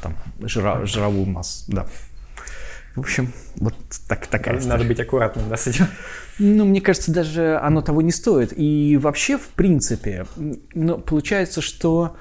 там 0.01 0.15
жира, 0.41 0.85
жировую 0.85 1.25
массу, 1.25 1.65
да. 1.67 1.87
В 2.95 3.01
общем, 3.01 3.31
вот 3.55 3.75
так, 4.07 4.27
такая 4.27 4.55
Надо 4.55 4.67
история. 4.67 4.87
быть 4.87 4.99
аккуратным, 4.99 5.47
да, 5.49 5.57
с 5.57 5.67
этим? 5.67 5.87
Ну, 6.37 6.65
мне 6.65 6.81
кажется, 6.81 7.11
даже 7.11 7.57
оно 7.57 7.81
того 7.81 8.01
не 8.01 8.11
стоит. 8.11 8.53
И 8.57 8.97
вообще, 8.97 9.37
в 9.37 9.47
принципе, 9.49 10.25
ну, 10.73 10.97
получается, 10.97 11.61
что 11.61 12.17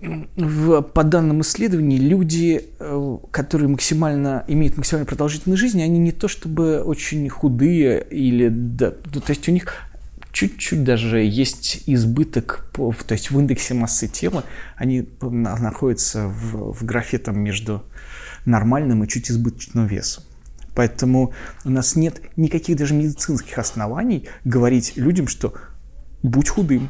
в, 0.00 0.82
по 0.82 1.04
данным 1.04 1.40
исследований, 1.40 1.98
люди, 1.98 2.64
э, 2.78 3.18
которые 3.30 3.68
максимально 3.68 4.44
имеют 4.46 4.76
максимально 4.76 5.06
продолжительную 5.06 5.56
жизнь, 5.56 5.82
они 5.82 5.98
не 5.98 6.12
то 6.12 6.28
чтобы 6.28 6.82
очень 6.82 7.28
худые 7.28 8.06
или 8.10 8.48
да, 8.48 8.90
то 8.90 9.30
есть 9.30 9.48
у 9.48 9.52
них 9.52 9.74
чуть-чуть 10.32 10.84
даже 10.84 11.20
есть 11.20 11.82
избыток, 11.86 12.70
то 12.72 13.12
есть 13.12 13.30
в 13.30 13.40
индексе 13.40 13.74
массы 13.74 14.06
тела 14.06 14.44
они 14.76 15.08
находятся 15.20 16.28
в, 16.28 16.72
в 16.74 16.84
графе 16.84 17.18
там 17.18 17.40
между 17.40 17.82
нормальным 18.44 19.02
и 19.02 19.08
чуть 19.08 19.30
избыточным 19.30 19.86
весом. 19.86 20.24
Поэтому 20.74 21.32
у 21.64 21.70
нас 21.70 21.96
нет 21.96 22.20
никаких 22.36 22.76
даже 22.76 22.94
медицинских 22.94 23.58
оснований 23.58 24.28
говорить 24.44 24.92
людям, 24.96 25.26
что 25.26 25.54
будь 26.22 26.48
худым, 26.48 26.88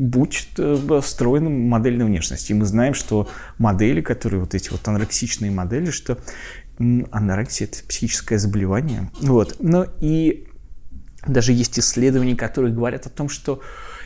будь 0.00 0.48
э, 0.56 1.00
стройным 1.04 1.68
модельной 1.68 2.06
внешности. 2.06 2.52
И 2.52 2.54
мы 2.54 2.64
знаем, 2.64 2.94
что 2.94 3.28
модели, 3.58 4.00
которые 4.00 4.40
вот 4.40 4.54
эти 4.54 4.70
вот 4.70 4.88
анорексичные 4.88 5.50
модели, 5.50 5.90
что 5.90 6.18
анорексия– 6.78 7.66
это 7.70 7.84
психическое 7.86 8.38
заболевание. 8.38 9.10
Вот. 9.20 9.56
Но 9.60 9.86
и 10.00 10.48
даже 11.26 11.52
есть 11.52 11.78
исследования, 11.78 12.34
которые 12.34 12.72
говорят 12.72 13.04
о 13.06 13.10
том, 13.10 13.28
что 13.28 13.60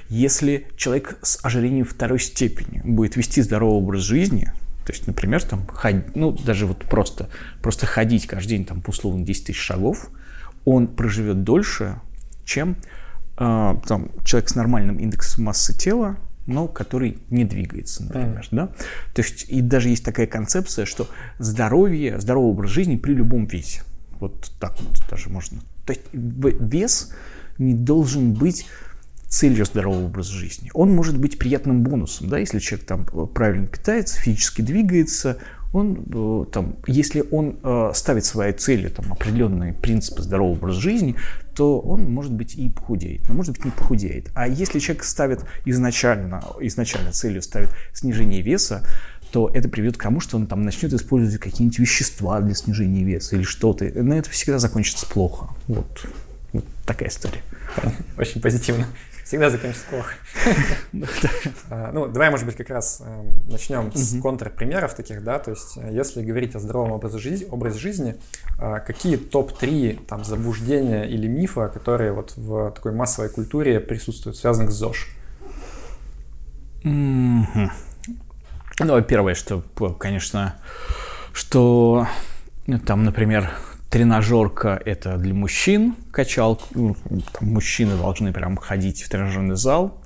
если 0.09 0.67
человек 0.77 1.17
с 1.23 1.39
ожирением 1.45 1.85
второй 1.85 2.19
степени 2.19 2.83
будет 2.85 3.15
вести 3.15 3.41
здоровый 3.41 3.77
образ 3.77 4.03
жизни, 4.03 4.53
то 4.85 4.93
есть, 4.93 5.07
например, 5.07 5.45
там, 5.45 5.65
ходить, 5.69 6.17
ну, 6.17 6.33
даже 6.33 6.67
вот 6.67 6.79
просто, 6.79 7.29
просто 7.63 7.87
ходить 7.87 8.27
каждый 8.27 8.49
день, 8.49 8.65
там, 8.65 8.83
условно, 8.85 9.25
10 9.25 9.47
тысяч 9.47 9.61
шагов, 9.61 10.11
он 10.65 10.89
проживет 10.89 11.45
дольше, 11.45 12.01
чем 12.45 12.77
э, 13.39 13.77
там, 13.87 14.11
человек 14.25 14.49
с 14.49 14.55
нормальным 14.55 14.99
индексом 14.99 15.45
массы 15.45 15.77
тела, 15.77 16.17
но 16.47 16.69
который 16.69 17.19
не 17.31 17.45
двигается, 17.45 18.05
например. 18.05 18.47
Mm. 18.51 18.57
Да? 18.57 18.67
То 19.15 19.23
есть 19.23 19.47
и 19.49 19.61
даже 19.61 19.89
есть 19.89 20.05
такая 20.05 20.27
концепция, 20.27 20.85
что 20.85 21.09
здоровье, 21.39 22.21
здоровый 22.21 22.51
образ 22.51 22.71
жизни 22.71 22.97
при 22.97 23.13
любом 23.13 23.47
весе. 23.47 23.83
Вот 24.21 24.53
так 24.61 24.79
вот 24.81 25.01
даже 25.11 25.31
можно. 25.31 25.61
То 25.87 25.93
есть 25.93 26.03
вес 26.13 27.13
не 27.59 27.75
должен 27.75 28.35
быть 28.35 28.67
целью 29.29 29.65
здорового 29.65 30.07
образа 30.07 30.33
жизни. 30.33 30.71
Он 30.75 30.95
может 30.95 31.19
быть 31.19 31.39
приятным 31.39 31.83
бонусом, 31.83 32.29
да, 32.29 32.39
если 32.39 32.61
человек 32.61 32.87
там 32.87 33.05
правильно 33.35 33.67
питается, 33.67 34.21
физически 34.21 34.63
двигается, 34.63 35.39
он, 35.75 36.05
э, 36.07 36.45
там, 36.53 36.77
если 36.87 37.25
он 37.33 37.59
э, 37.63 37.91
ставит 37.95 38.25
своей 38.25 38.53
целью 38.53 38.91
там, 38.91 39.13
определенные 39.13 39.75
принципы 39.75 40.23
здорового 40.23 40.55
образа 40.55 40.81
жизни, 40.81 41.17
то 41.55 41.81
он, 41.81 42.05
может 42.11 42.33
быть, 42.33 42.55
и 42.55 42.69
похудеет, 42.71 43.29
но, 43.29 43.35
может 43.35 43.55
быть, 43.55 43.65
не 43.65 43.71
похудеет. 43.73 44.31
А 44.35 44.47
если 44.47 44.79
человек 44.79 45.03
ставит 45.03 45.45
изначально, 45.65 46.43
изначально 46.61 47.11
целью 47.11 47.43
ставит 47.43 47.71
снижение 47.93 48.41
веса, 48.41 48.87
то 49.33 49.51
это 49.53 49.69
приведет 49.69 49.97
к 49.97 50.03
тому, 50.03 50.21
что 50.21 50.37
он 50.37 50.47
там 50.47 50.63
начнет 50.63 50.93
использовать 50.93 51.41
какие-нибудь 51.41 51.81
вещества 51.81 52.41
для 52.41 52.55
снижения 52.55 53.03
веса 53.03 53.35
или 53.35 53.43
что-то. 53.43 53.85
Но 53.95 54.15
это 54.15 54.31
всегда 54.31 54.61
закончится 54.61 55.07
плохо. 55.07 55.49
Вот, 55.67 56.07
вот 56.53 56.65
такая 56.87 57.09
история. 57.09 57.43
Очень 58.17 58.41
позитивно. 58.41 58.87
Всегда 59.25 59.49
закончится 59.49 59.87
плохо. 59.89 60.15
А, 61.71 61.91
ну, 61.93 62.07
давай, 62.07 62.31
может 62.31 62.47
быть, 62.47 62.57
как 62.57 62.69
раз 62.69 63.03
эм, 63.05 63.43
начнем 63.49 63.91
с 63.95 64.21
контрпримеров 64.21 64.95
таких, 64.95 65.25
да, 65.25 65.39
то 65.39 65.51
есть 65.51 65.77
э, 65.77 65.89
если 65.93 66.23
говорить 66.23 66.55
о 66.55 66.61
здоровом 66.61 66.93
образе 66.93 67.19
жизни, 67.19 67.47
образе 67.51 67.79
жизни 67.79 68.17
а, 68.59 68.81
какие 68.81 69.17
топ-3 69.17 70.05
там 70.07 70.25
заблуждения 70.25 71.05
или 71.05 71.27
мифа, 71.27 71.69
которые 71.69 72.13
вот 72.13 72.37
в 72.37 72.71
такой 72.73 72.93
массовой 72.93 73.31
культуре 73.31 73.81
присутствуют, 73.81 74.37
связанных 74.37 74.71
с 74.71 74.75
ЗОЖ? 74.75 75.09
Ну, 76.83 77.47
первое, 79.09 79.35
что, 79.35 79.63
конечно, 79.99 80.57
что 81.33 82.07
ну, 82.67 82.79
там, 82.79 83.05
например, 83.05 83.51
тренажерка 83.95 84.83
это 84.85 85.19
для 85.19 85.33
мужчин, 85.35 85.95
качал, 86.11 86.61
ну, 86.75 86.97
мужчины 87.41 87.97
должны 87.97 88.33
прям 88.33 88.57
ходить 88.57 89.01
в 89.05 89.09
тренажерный 89.09 89.55
зал, 89.55 90.03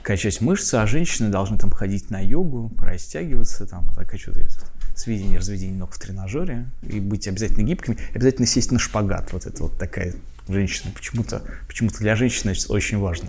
качать 0.00 0.40
мышцы, 0.40 0.76
а 0.76 0.86
женщины 0.86 1.28
должны 1.28 1.58
там 1.58 1.70
ходить 1.70 2.10
на 2.10 2.20
йогу, 2.20 2.72
растягиваться, 2.78 3.66
там, 3.66 3.86
закачивать 3.94 4.56
сведения 4.96 5.36
разведения 5.36 5.76
ног 5.76 5.92
в 5.92 5.98
тренажере 5.98 6.70
и 6.82 7.00
быть 7.00 7.28
обязательно 7.28 7.64
гибкими, 7.64 7.98
обязательно 8.14 8.46
сесть 8.46 8.72
на 8.72 8.78
шпагат. 8.78 9.30
Вот 9.34 9.44
это 9.44 9.64
вот 9.64 9.76
такая 9.76 10.14
женщина. 10.48 10.90
Почему-то 10.94 11.42
почему 11.66 11.90
для 11.90 12.16
женщины 12.16 12.52
это 12.52 12.72
очень 12.72 12.96
важно. 12.96 13.28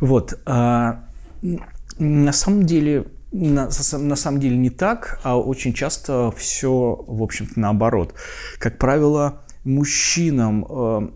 Вот. 0.00 0.36
А, 0.46 1.04
на 1.96 2.32
самом 2.32 2.66
деле 2.66 3.04
на, 3.32 3.68
на 3.98 4.16
самом 4.16 4.40
деле 4.40 4.56
не 4.56 4.70
так, 4.70 5.20
а 5.22 5.38
очень 5.38 5.72
часто 5.72 6.30
все, 6.36 7.04
в 7.06 7.22
общем-то, 7.22 7.58
наоборот. 7.58 8.14
Как 8.58 8.78
правило, 8.78 9.42
мужчинам 9.64 10.66
э, 10.68 11.08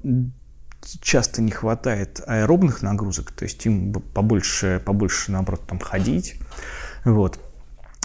часто 1.00 1.42
не 1.42 1.50
хватает 1.50 2.20
аэробных 2.26 2.82
нагрузок, 2.82 3.32
то 3.32 3.44
есть 3.44 3.64
им 3.66 3.92
побольше, 3.92 4.82
побольше 4.84 5.32
наоборот, 5.32 5.66
там 5.66 5.78
ходить. 5.78 6.36
Вот. 7.04 7.38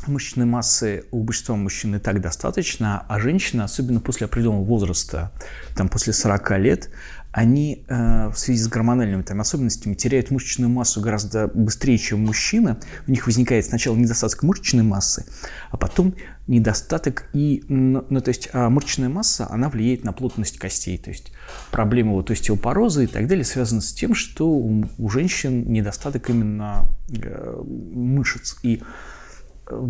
Мышечной 0.07 0.47
массы 0.47 1.05
у 1.11 1.23
большинства 1.23 1.55
мужчин 1.55 1.95
и 1.95 1.99
так 1.99 2.21
достаточно, 2.21 3.05
а 3.07 3.19
женщины, 3.19 3.61
особенно 3.61 3.99
после 3.99 4.25
определенного 4.25 4.63
возраста, 4.63 5.31
там 5.75 5.89
после 5.89 6.11
40 6.11 6.57
лет, 6.57 6.89
они 7.31 7.85
э, 7.87 8.27
в 8.27 8.35
связи 8.37 8.61
с 8.61 8.67
гормональными 8.67 9.21
там, 9.21 9.39
особенностями 9.39 9.93
теряют 9.93 10.31
мышечную 10.31 10.69
массу 10.69 10.99
гораздо 10.99 11.47
быстрее, 11.47 11.97
чем 11.97 12.25
мужчина. 12.25 12.79
У 13.07 13.11
них 13.11 13.25
возникает 13.25 13.65
сначала 13.65 13.95
недостаток 13.95 14.43
мышечной 14.43 14.83
массы, 14.83 15.25
а 15.69 15.77
потом 15.77 16.13
недостаток 16.47 17.29
и... 17.33 17.63
Ну, 17.69 18.05
ну 18.09 18.19
то 18.19 18.29
есть 18.29 18.49
а 18.51 18.69
мышечная 18.69 19.07
масса, 19.07 19.47
она 19.49 19.69
влияет 19.69 20.03
на 20.03 20.11
плотность 20.11 20.59
костей. 20.59 20.97
То 20.97 21.09
есть 21.09 21.31
проблемы 21.71 22.11
вот 22.11 22.29
остеопороза 22.31 23.03
и 23.03 23.07
так 23.07 23.27
далее 23.27 23.45
связаны 23.45 23.81
с 23.81 23.93
тем, 23.93 24.13
что 24.13 24.49
у, 24.49 24.85
у 24.97 25.09
женщин 25.09 25.71
недостаток 25.71 26.29
именно 26.29 26.85
э, 27.09 27.61
мышц. 27.63 28.55
И 28.63 28.83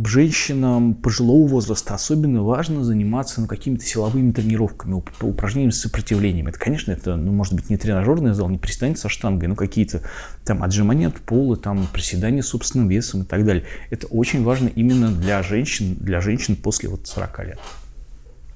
женщинам 0.05 0.93
пожилого 0.93 1.47
возраста 1.47 1.93
особенно 1.93 2.43
важно 2.43 2.83
заниматься 2.83 3.41
ну, 3.41 3.47
какими-то 3.47 3.85
силовыми 3.85 4.31
тренировками, 4.31 5.01
упражнениями 5.21 5.71
с 5.71 5.81
сопротивлением. 5.81 6.47
Это, 6.47 6.59
конечно, 6.59 6.91
это, 6.91 7.15
ну, 7.15 7.31
может 7.31 7.53
быть, 7.53 7.69
не 7.69 7.77
тренажерный 7.77 8.33
зал, 8.33 8.49
не 8.49 8.57
приседания 8.57 8.95
со 8.95 9.09
штангой, 9.09 9.47
но 9.47 9.55
какие-то 9.55 10.01
там 10.45 10.63
отжимания 10.63 11.07
от 11.07 11.15
пола, 11.15 11.57
там 11.57 11.87
приседания 11.91 12.41
с 12.41 12.47
собственным 12.47 12.87
весом 12.87 13.23
и 13.23 13.25
так 13.25 13.45
далее. 13.45 13.65
Это 13.89 14.07
очень 14.07 14.43
важно 14.43 14.67
именно 14.67 15.11
для 15.11 15.43
женщин, 15.43 15.95
для 15.95 16.21
женщин 16.21 16.55
после 16.55 16.89
вот 16.89 17.07
40 17.07 17.39
лет. 17.45 17.59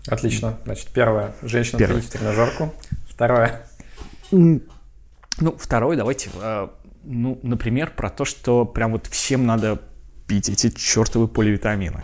Отлично. 0.08 0.58
Значит, 0.65 0.89
первое, 0.94 1.34
женщина 1.41 1.79
первое. 1.79 2.01
в 2.01 2.05
тренажерку. 2.05 2.74
Второе. 3.10 3.65
Ну, 4.32 4.62
второе, 5.58 5.98
давайте, 5.98 6.29
а, 6.41 6.72
ну, 7.03 7.39
например, 7.44 7.91
про 7.96 8.10
то, 8.10 8.25
что 8.25 8.65
прям 8.65 8.94
вот 8.94 9.08
всем 9.08 9.46
надо 9.46 9.82
пить 10.27 10.50
эти 10.50 10.70
чертовы 10.70 11.27
поливитамины. 11.27 12.03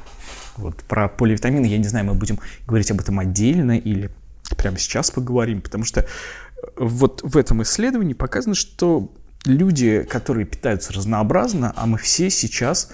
Вот 0.58 0.78
про 0.84 1.08
поливитамины, 1.08 1.66
я 1.66 1.78
не 1.78 1.88
знаю, 1.88 2.06
мы 2.06 2.14
будем 2.14 2.40
говорить 2.68 2.92
об 2.92 3.00
этом 3.00 3.20
отдельно 3.20 3.78
или 3.78 4.12
прямо 4.58 4.78
сейчас 4.78 5.12
поговорим, 5.12 5.62
потому 5.62 5.86
что 5.86 6.02
э, 6.02 6.06
вот 6.78 7.22
в 7.24 7.38
этом 7.38 7.64
исследовании 7.64 8.14
показано, 8.14 8.56
что 8.56 9.14
люди, 9.46 10.04
которые 10.04 10.46
питаются 10.46 10.94
разнообразно, 10.94 11.74
а 11.76 11.86
мы 11.86 11.98
все 11.98 12.30
сейчас 12.30 12.92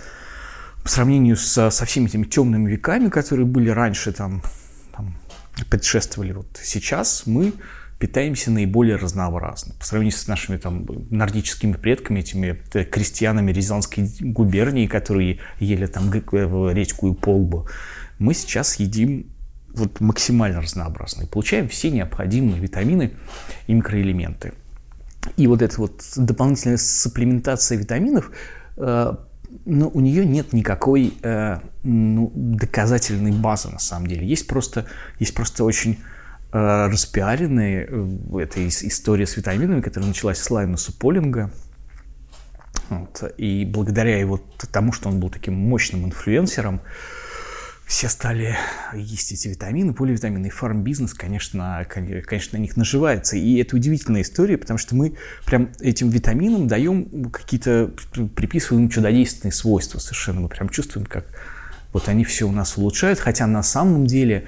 по 0.84 0.90
сравнению 0.90 1.36
со, 1.36 1.70
со 1.70 1.86
всеми 1.86 2.08
этими 2.08 2.24
темными 2.24 2.70
веками, 2.70 3.10
которые 3.10 3.46
были 3.46 3.70
раньше, 3.70 4.14
там, 4.14 4.42
там 4.96 5.18
предшествовали 5.70 6.32
вот 6.32 6.48
сейчас, 6.62 7.24
мы 7.26 7.54
питаемся 8.00 8.52
наиболее 8.52 8.96
разнообразно. 8.96 9.74
По 9.80 9.86
сравнению 9.86 10.18
с 10.18 10.28
нашими 10.28 10.58
там 10.58 10.86
нордическими 11.10 11.74
предками, 11.74 12.20
этими 12.20 12.60
э, 12.74 12.84
крестьянами 12.84 13.52
Рязанской 13.52 14.10
губернии, 14.20 14.88
которые 14.88 15.40
ели 15.60 15.88
там 15.88 16.12
э, 16.12 16.74
редьку 16.74 17.12
и 17.12 17.16
полбу, 17.16 17.68
мы 18.20 18.34
сейчас 18.34 18.76
едим 18.76 19.28
вот 19.74 20.00
максимально 20.00 20.62
разнообразно 20.62 21.24
и 21.24 21.28
получаем 21.28 21.68
все 21.70 21.92
необходимые 21.92 22.60
витамины 22.60 23.14
и 23.68 23.74
микроэлементы. 23.74 24.54
И 25.36 25.48
вот 25.48 25.62
эта 25.62 25.80
вот 25.80 26.04
дополнительная 26.16 26.78
сапплементация 26.78 27.78
витаминов, 27.78 28.32
э, 28.78 29.14
ну, 29.66 29.92
у 29.94 30.00
нее 30.00 30.26
нет 30.26 30.54
никакой 30.54 31.14
э, 31.22 31.60
ну, 31.84 32.32
доказательной 32.36 33.32
базы 33.32 33.70
на 33.70 33.80
самом 33.80 34.08
деле. 34.08 34.28
Есть 34.28 34.48
просто, 34.48 34.86
есть 35.20 35.34
просто 35.34 35.64
очень 35.64 35.98
распиаренные 36.52 37.88
в 37.90 38.38
этой 38.38 38.68
истории 38.68 39.26
с 39.26 39.38
витаминами, 39.38 39.82
которая 39.82 40.08
началась 40.08 40.40
с 40.40 40.50
Лайнуса 40.50 40.94
Полинга. 40.98 41.52
Вот. 42.90 43.34
И 43.38 43.66
благодаря 43.66 44.18
его 44.18 44.42
тому, 44.72 44.92
что 44.94 45.10
он 45.10 45.20
был 45.20 45.30
таким 45.30 45.56
мощным 45.56 46.06
инфлюенсером, 46.06 46.82
все 47.86 48.10
стали 48.10 48.58
есть 48.94 49.32
эти 49.32 49.48
витамины, 49.48 49.94
поливитамины. 49.94 50.48
И 50.48 50.50
фарм-бизнес, 50.50 51.14
конечно, 51.14 51.86
конечно, 51.90 52.58
на 52.58 52.62
них 52.62 52.76
наживается. 52.76 53.38
И 53.38 53.58
это 53.62 53.78
удивительная 53.78 54.24
история, 54.24 54.58
потому 54.58 54.78
что 54.78 54.94
мы 54.96 55.16
прям 55.46 55.70
этим 55.80 56.10
витаминам 56.10 56.68
даем 56.68 57.30
какие-то, 57.30 57.92
приписываем 58.36 58.90
чудодейственные 58.90 59.54
свойства 59.54 60.00
совершенно. 60.00 60.42
Мы 60.42 60.50
прям 60.50 60.68
чувствуем, 60.68 61.06
как 61.06 61.26
вот 61.94 62.10
они 62.10 62.26
все 62.26 62.46
у 62.46 62.52
нас 62.52 62.78
улучшают, 62.78 63.20
хотя 63.20 63.48
на 63.48 63.64
самом 63.64 64.06
деле 64.06 64.46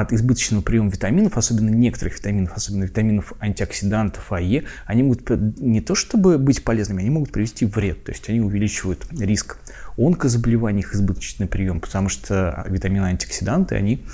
от 0.00 0.12
избыточного 0.12 0.60
приема 0.60 0.90
витаминов, 0.90 1.38
особенно 1.38 1.70
некоторых 1.70 2.18
витаминов, 2.18 2.52
особенно 2.54 2.84
витаминов 2.84 3.32
антиоксидантов 3.40 4.30
АЕ, 4.30 4.64
они 4.84 5.02
могут 5.02 5.30
не 5.58 5.80
то 5.80 5.94
чтобы 5.94 6.36
быть 6.36 6.62
полезными, 6.64 7.00
они 7.00 7.08
могут 7.08 7.32
привести 7.32 7.64
вред. 7.64 8.04
То 8.04 8.12
есть 8.12 8.28
они 8.28 8.40
увеличивают 8.40 9.06
риск 9.18 9.56
онкозаболеваний, 9.96 10.80
их 10.80 10.94
избыточный 10.94 11.46
прием, 11.46 11.80
потому 11.80 12.10
что 12.10 12.62
витамины 12.68 13.04
антиоксиданты, 13.04 13.74
они 13.74 14.04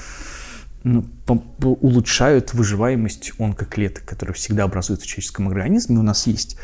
ну, 0.85 1.05
улучшают 1.59 2.55
выживаемость 2.55 3.33
онкоклеток, 3.41 4.05
которые 4.05 4.35
всегда 4.35 4.65
образуются 4.65 5.07
в 5.07 5.09
человеческом 5.09 5.49
организме. 5.49 5.99
У 5.99 6.03
нас 6.03 6.29
есть 6.29 6.59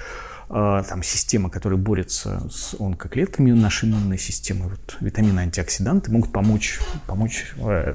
там 0.48 1.02
система, 1.02 1.50
которая 1.50 1.78
борется 1.78 2.48
с 2.50 2.74
онкоклетками, 2.80 3.52
наша 3.52 3.86
иммунная 3.86 4.16
система, 4.16 4.68
вот, 4.68 4.96
витамины, 5.00 5.40
антиоксиданты 5.40 6.10
могут 6.10 6.32
помочь, 6.32 6.80
помочь 7.06 7.52
э, 7.58 7.94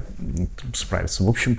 справиться. 0.72 1.24
В 1.24 1.28
общем, 1.28 1.58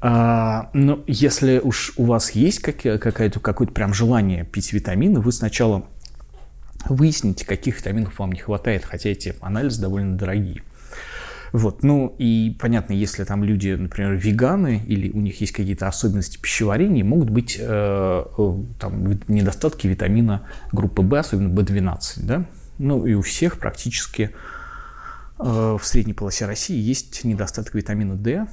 э, 0.00 0.62
ну, 0.72 1.04
если 1.06 1.58
уж 1.58 1.92
у 1.96 2.04
вас 2.04 2.30
есть 2.30 2.60
какое-то, 2.60 3.38
какое-то 3.40 3.72
прям 3.72 3.92
желание 3.92 4.44
пить 4.44 4.72
витамины, 4.72 5.20
вы 5.20 5.30
сначала 5.30 5.84
выясните, 6.88 7.44
каких 7.44 7.78
витаминов 7.78 8.18
вам 8.18 8.32
не 8.32 8.40
хватает, 8.40 8.84
хотя 8.84 9.10
эти 9.10 9.34
анализы 9.40 9.80
довольно 9.80 10.16
дорогие. 10.16 10.62
Вот, 11.52 11.82
ну 11.82 12.14
и 12.18 12.56
понятно, 12.58 12.92
если 12.92 13.24
там 13.24 13.42
люди, 13.42 13.70
например, 13.70 14.12
веганы 14.12 14.82
или 14.86 15.10
у 15.10 15.20
них 15.20 15.40
есть 15.40 15.52
какие-то 15.52 15.88
особенности 15.88 16.38
пищеварения, 16.38 17.04
могут 17.04 17.30
быть 17.30 17.56
э, 17.58 18.24
э 18.38 18.54
там 18.78 19.18
недостатки 19.28 19.86
витамина 19.86 20.42
группы 20.72 21.02
В, 21.02 21.14
особенно 21.14 21.54
В12, 21.54 22.00
да. 22.22 22.44
Ну 22.78 23.06
и 23.06 23.14
у 23.14 23.22
всех 23.22 23.58
практически 23.58 24.30
э, 25.38 25.42
в 25.42 25.80
средней 25.82 26.14
полосе 26.14 26.46
России 26.46 26.78
есть 26.78 27.24
недостаток 27.24 27.74
витамина 27.74 28.14
D, 28.14 28.46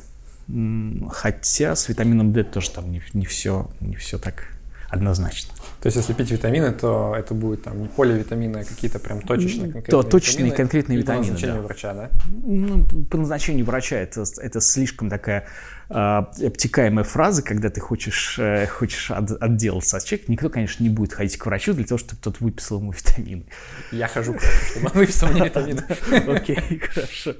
хотя 1.12 1.76
с 1.76 1.90
витамином 1.90 2.32
D 2.32 2.44
тоже 2.44 2.70
там 2.72 2.92
не, 2.92 3.02
не 3.14 3.26
все, 3.26 3.70
не 3.82 3.96
все 3.96 4.18
так 4.18 4.55
однозначно. 4.90 5.54
То 5.82 5.88
есть, 5.88 5.98
если 5.98 6.14
пить 6.14 6.32
витамины, 6.32 6.72
то 6.72 7.16
это 7.16 7.34
будет 7.34 7.64
там 7.64 7.82
не 7.82 7.88
поливитамины, 7.88 8.58
а 8.58 8.64
какие-то 8.64 8.98
прям 9.00 9.22
точечные 9.22 9.72
конкретные 9.72 9.92
То, 9.92 10.04
точечные 10.04 10.46
витамины, 10.46 10.58
конкретные 10.58 10.98
витамины, 10.98 11.24
по 11.24 11.32
назначению 11.32 11.62
да. 11.62 11.68
врача, 11.68 11.94
да? 11.94 12.10
Ну, 12.44 12.86
по 13.06 13.18
назначению 13.18 13.66
врача 13.66 13.96
это, 13.98 14.24
это 14.40 14.62
слишком 14.62 15.10
такая 15.10 15.48
э, 15.90 15.94
обтекаемая 15.94 17.04
фраза, 17.04 17.44
когда 17.44 17.70
ты 17.70 17.82
хочешь, 17.82 18.40
э, 18.40 18.66
хочешь 18.68 19.12
от, 19.12 19.32
отделаться 19.40 19.98
от 19.98 20.06
человека. 20.06 20.32
Никто, 20.32 20.50
конечно, 20.50 20.84
не 20.84 20.90
будет 20.90 21.14
ходить 21.14 21.38
к 21.38 21.46
врачу 21.46 21.74
для 21.74 21.86
того, 21.86 22.00
чтобы 22.00 22.20
тот 22.22 22.40
выписал 22.40 22.80
ему 22.80 22.92
витамины. 22.92 23.46
Я 23.92 24.08
хожу 24.08 24.34
к 24.34 24.38
врачу, 24.38 24.66
чтобы 24.72 24.88
он 24.88 24.92
выписал 24.94 25.30
мне 25.30 25.46
витамины. 25.46 25.84
Окей, 26.28 26.80
хорошо. 26.80 27.36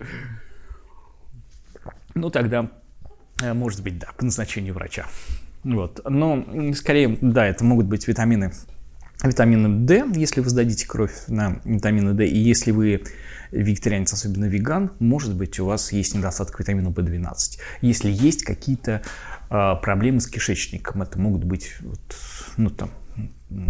Ну, 2.14 2.30
тогда, 2.30 2.70
э, 3.42 3.54
может 3.54 3.82
быть, 3.82 3.98
да, 3.98 4.10
по 4.18 4.24
назначению 4.24 4.74
врача. 4.74 5.08
Вот. 5.66 6.00
Но 6.08 6.74
скорее, 6.74 7.18
да, 7.22 7.46
это 7.48 7.66
могут 7.66 7.88
быть 7.88 8.08
витамины 8.08 8.54
витамина 9.24 9.86
D, 9.86 10.06
если 10.16 10.42
вы 10.42 10.50
сдадите 10.50 10.88
кровь 10.88 11.14
на 11.28 11.60
витамины 11.66 12.14
D, 12.14 12.28
и 12.28 12.38
если 12.38 12.72
вы 12.72 13.04
вегетарианец, 13.52 14.14
особенно 14.14 14.46
веган, 14.46 14.92
может 15.00 15.36
быть, 15.36 15.60
у 15.60 15.66
вас 15.66 15.92
есть 15.92 16.14
недостаток 16.14 16.60
витамина 16.60 16.90
B12. 16.90 17.60
Если 17.82 18.12
есть 18.12 18.44
какие-то 18.44 19.02
э, 19.50 19.76
проблемы 19.82 20.20
с 20.20 20.28
кишечником, 20.28 21.02
это 21.02 21.18
могут 21.18 21.44
быть 21.44 21.76
вот, 21.80 22.00
ну, 22.58 22.70
там, 22.70 22.92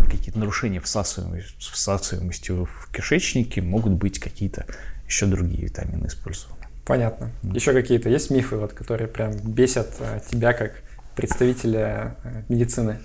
какие-то 0.09 0.39
нарушения 0.39 0.81
всасываемости, 0.81 1.55
всасываемости 1.59 2.51
в 2.51 2.89
кишечнике, 2.91 3.61
могут 3.61 3.93
быть 3.93 4.19
какие-то 4.19 4.65
еще 5.07 5.27
другие 5.27 5.65
витамины 5.65 6.07
использованы. 6.07 6.55
Понятно. 6.85 7.31
Еще 7.43 7.73
какие-то 7.73 8.09
есть 8.09 8.29
мифы, 8.31 8.57
вот, 8.57 8.73
которые 8.73 9.07
прям 9.07 9.31
бесят 9.37 9.95
э, 9.99 10.19
тебя 10.29 10.53
как 10.53 10.83
представителя 11.15 12.17
э, 12.23 12.43
медицины? 12.49 12.99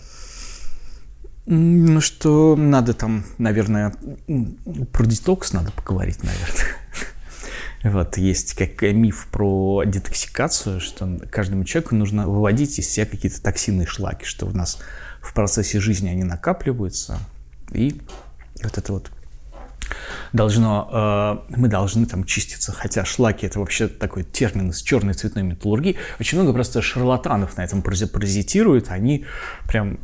Ну, 1.46 2.00
что 2.00 2.54
надо 2.56 2.94
там, 2.94 3.24
наверное, 3.38 3.94
про 4.92 5.04
детокс 5.04 5.52
надо 5.52 5.72
поговорить, 5.72 6.22
наверное. 6.22 6.66
Вот, 7.82 8.18
есть 8.18 8.52
как 8.52 8.82
миф 8.82 9.26
про 9.32 9.84
детоксикацию, 9.86 10.80
что 10.80 11.18
каждому 11.30 11.64
человеку 11.64 11.94
нужно 11.94 12.28
выводить 12.28 12.78
из 12.78 12.90
себя 12.90 13.06
какие-то 13.06 13.40
токсины 13.40 13.84
и 13.84 13.86
шлаки, 13.86 14.26
что 14.26 14.44
у 14.44 14.50
нас 14.50 14.80
в 15.22 15.32
процессе 15.32 15.80
жизни 15.80 16.10
они 16.10 16.22
накапливаются, 16.22 17.18
и 17.72 18.02
вот 18.62 18.76
это 18.76 18.92
вот 18.92 19.10
должно, 20.32 21.44
э, 21.50 21.56
мы 21.56 21.68
должны 21.68 22.06
там 22.06 22.24
чиститься, 22.24 22.72
хотя 22.72 23.04
шлаки 23.04 23.46
это 23.46 23.58
вообще 23.58 23.88
такой 23.88 24.24
термин 24.24 24.70
из 24.70 24.82
черной 24.82 25.14
цветной 25.14 25.42
металлургии. 25.42 25.96
Очень 26.18 26.38
много 26.38 26.52
просто 26.52 26.82
шарлатанов 26.82 27.56
на 27.56 27.64
этом 27.64 27.82
паразитируют, 27.82 28.90
они 28.90 29.26
прям 29.66 29.98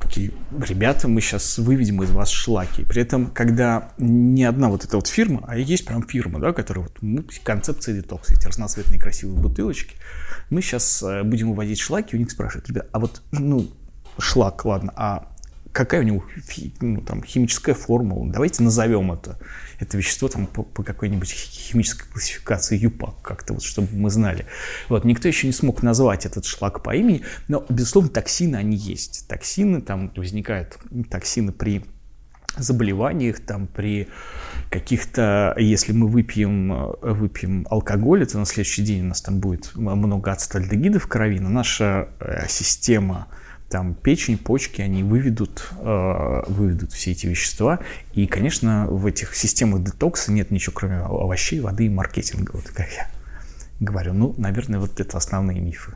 такие, 0.00 0.32
ребята, 0.66 1.08
мы 1.08 1.20
сейчас 1.20 1.58
выведем 1.58 2.02
из 2.02 2.10
вас 2.10 2.30
шлаки. 2.30 2.84
При 2.84 3.02
этом, 3.02 3.26
когда 3.26 3.92
не 3.98 4.44
одна 4.44 4.68
вот 4.68 4.84
эта 4.84 4.96
вот 4.96 5.06
фирма, 5.08 5.44
а 5.46 5.56
есть 5.56 5.84
прям 5.86 6.02
фирма, 6.02 6.38
да, 6.38 6.52
которая 6.52 6.84
вот, 6.84 6.98
ну, 7.00 7.24
концепция 7.42 7.94
детокса, 7.94 8.34
эти 8.34 8.46
разноцветные 8.46 9.00
красивые 9.00 9.38
бутылочки, 9.38 9.96
мы 10.50 10.62
сейчас 10.62 11.02
э, 11.02 11.22
будем 11.22 11.50
выводить 11.50 11.80
шлаки, 11.80 12.16
у 12.16 12.18
них 12.18 12.30
спрашивают, 12.30 12.68
ребят, 12.68 12.88
а 12.92 13.00
вот, 13.00 13.22
ну, 13.32 13.68
шлак, 14.18 14.64
ладно, 14.64 14.92
а 14.96 15.28
какая 15.76 16.00
у 16.00 16.04
него 16.04 16.24
ну, 16.80 17.02
там, 17.02 17.22
химическая 17.22 17.74
формула. 17.74 18.32
Давайте 18.32 18.62
назовем 18.62 19.12
это, 19.12 19.38
это 19.78 19.98
вещество 19.98 20.28
там, 20.28 20.46
по, 20.46 20.62
по 20.62 20.82
какой-нибудь 20.82 21.30
химической 21.30 22.10
классификации 22.10 22.78
ЮПАК, 22.78 23.20
как-то 23.20 23.52
вот, 23.52 23.62
чтобы 23.62 23.88
мы 23.92 24.08
знали. 24.10 24.46
Вот, 24.88 25.04
никто 25.04 25.28
еще 25.28 25.46
не 25.46 25.52
смог 25.52 25.82
назвать 25.82 26.24
этот 26.24 26.46
шлак 26.46 26.82
по 26.82 26.96
имени, 26.96 27.22
но, 27.48 27.64
безусловно, 27.68 28.08
токсины, 28.08 28.56
они 28.56 28.74
есть. 28.74 29.28
Токсины, 29.28 29.82
там 29.82 30.10
возникают 30.16 30.78
токсины 31.10 31.52
при 31.52 31.84
заболеваниях, 32.56 33.40
там 33.40 33.66
при 33.66 34.08
каких-то, 34.70 35.54
если 35.58 35.92
мы 35.92 36.08
выпьем, 36.08 36.94
выпьем 37.02 37.66
алкоголь, 37.68 38.26
то 38.26 38.38
на 38.38 38.46
следующий 38.46 38.82
день 38.82 39.02
у 39.02 39.08
нас 39.08 39.20
там 39.20 39.40
будет 39.40 39.76
много 39.76 40.32
ацетальдегида 40.32 40.98
в 40.98 41.06
крови, 41.06 41.38
но 41.38 41.50
наша 41.50 42.08
э, 42.18 42.46
система 42.48 43.28
там 43.76 43.92
печень, 43.92 44.38
почки, 44.38 44.80
они 44.80 45.02
выведут, 45.02 45.68
э, 45.80 46.42
выведут 46.48 46.92
все 46.92 47.10
эти 47.10 47.26
вещества. 47.26 47.80
И, 48.14 48.26
конечно, 48.26 48.86
в 48.88 49.04
этих 49.04 49.34
системах 49.34 49.84
детокса 49.84 50.32
нет 50.32 50.50
ничего, 50.50 50.72
кроме 50.74 50.96
овощей, 51.00 51.60
воды 51.60 51.84
и 51.84 51.90
маркетинга, 51.90 52.52
вот 52.54 52.68
как 52.68 52.88
я 52.92 53.10
говорю. 53.78 54.14
Ну, 54.14 54.34
наверное, 54.38 54.80
вот 54.80 54.98
это 54.98 55.18
основные 55.18 55.60
мифы. 55.60 55.92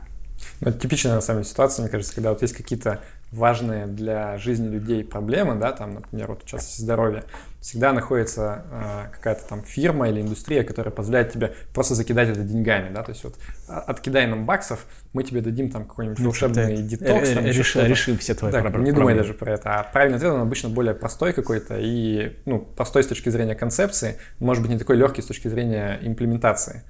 Ну, 0.61 0.69
это 0.69 0.79
типичная, 0.79 1.15
на 1.15 1.21
самом 1.21 1.41
деле, 1.41 1.51
ситуация, 1.51 1.83
мне 1.83 1.91
кажется, 1.91 2.13
когда 2.13 2.29
вот 2.29 2.41
есть 2.43 2.53
какие-то 2.53 3.01
важные 3.31 3.87
для 3.87 4.37
жизни 4.37 4.67
людей 4.67 5.03
проблемы, 5.03 5.55
да, 5.55 5.71
там, 5.71 5.95
например, 5.95 6.27
вот 6.27 6.45
частности 6.45 6.81
здоровье, 6.81 7.23
всегда 7.61 7.93
находится 7.93 8.65
э, 8.69 9.11
какая-то 9.11 9.47
там 9.47 9.63
фирма 9.63 10.09
или 10.09 10.21
индустрия, 10.21 10.63
которая 10.63 10.93
позволяет 10.93 11.31
тебе 11.31 11.55
просто 11.73 11.95
закидать 11.95 12.29
это 12.29 12.41
деньгами, 12.41 12.93
да, 12.93 13.01
то 13.01 13.11
есть 13.11 13.23
вот 13.23 13.35
а, 13.67 13.79
откидай 13.79 14.27
нам 14.27 14.45
баксов, 14.45 14.85
мы 15.13 15.23
тебе 15.23 15.41
дадим 15.41 15.71
там 15.71 15.85
какой-нибудь 15.85 16.19
ну, 16.19 16.25
волшебный 16.25 16.73
это, 16.73 16.81
детокс. 16.83 17.29
Там, 17.29 17.45
решим 17.45 18.17
все 18.17 18.35
твои 18.35 18.51
да, 18.51 18.61
проблемы. 18.61 18.85
Не 18.85 18.91
думай 18.91 19.15
даже 19.15 19.33
про 19.33 19.53
это. 19.53 19.79
А 19.79 19.83
правильный 19.83 20.17
ответ, 20.17 20.31
он 20.31 20.41
обычно 20.41 20.69
более 20.69 20.93
простой 20.93 21.33
какой-то 21.33 21.77
и, 21.79 22.37
ну, 22.45 22.59
простой 22.59 23.03
с 23.03 23.07
точки 23.07 23.29
зрения 23.29 23.55
концепции, 23.55 24.17
может 24.39 24.61
быть, 24.61 24.71
не 24.71 24.77
такой 24.77 24.97
легкий 24.97 25.21
с 25.21 25.25
точки 25.25 25.47
зрения 25.47 25.97
имплементации. 26.01 26.83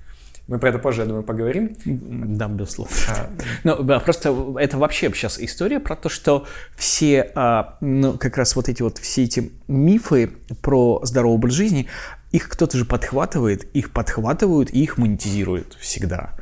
Мы 0.51 0.59
про 0.59 0.67
это 0.67 0.79
позже, 0.79 1.01
я 1.01 1.07
думаю, 1.07 1.23
поговорим. 1.23 1.77
Да, 1.85 2.49
безусловно. 2.49 2.93
А... 3.07 3.29
Ну, 3.63 3.81
да, 3.83 4.01
просто 4.01 4.35
это 4.59 4.77
вообще 4.77 5.09
сейчас 5.13 5.39
история 5.39 5.79
про 5.79 5.95
то, 5.95 6.09
что 6.09 6.45
все, 6.75 7.31
а, 7.35 7.77
ну, 7.79 8.17
как 8.17 8.35
раз 8.35 8.57
вот 8.57 8.67
эти 8.67 8.81
вот 8.81 8.97
все 8.97 9.23
эти 9.23 9.49
мифы 9.69 10.33
про 10.61 10.99
здоровый 11.05 11.35
образ 11.35 11.53
жизни, 11.53 11.87
их 12.33 12.49
кто-то 12.49 12.77
же 12.77 12.83
подхватывает, 12.83 13.63
их 13.73 13.91
подхватывают 13.91 14.71
и 14.71 14.83
их 14.83 14.97
монетизируют 14.97 15.77
всегда. 15.79 16.33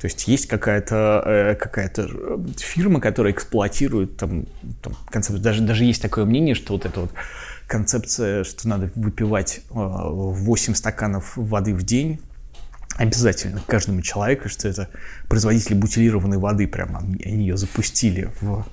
То 0.00 0.06
есть 0.06 0.28
есть 0.28 0.46
какая-то 0.46 1.22
э, 1.26 1.54
какая 1.56 1.90
фирма, 2.58 3.00
которая 3.00 3.32
эксплуатирует 3.32 4.16
там, 4.16 4.46
там 4.80 4.94
концепцию. 5.10 5.42
Даже, 5.42 5.62
даже 5.62 5.84
есть 5.84 6.00
такое 6.00 6.24
мнение, 6.24 6.54
что 6.54 6.74
вот 6.74 6.86
это 6.86 7.00
вот 7.00 7.10
концепция, 7.66 8.44
что 8.44 8.68
надо 8.68 8.92
выпивать 8.94 9.62
8 9.70 10.72
э, 10.72 10.76
стаканов 10.76 11.36
воды 11.36 11.74
в 11.74 11.82
день, 11.82 12.20
обязательно 12.96 13.62
каждому 13.66 14.02
человеку, 14.02 14.48
что 14.48 14.68
это 14.68 14.88
производители 15.28 15.74
бутилированной 15.74 16.38
воды, 16.38 16.66
прямо 16.66 17.00
они 17.00 17.18
ее 17.46 17.56
запустили 17.56 18.30
в, 18.40 18.66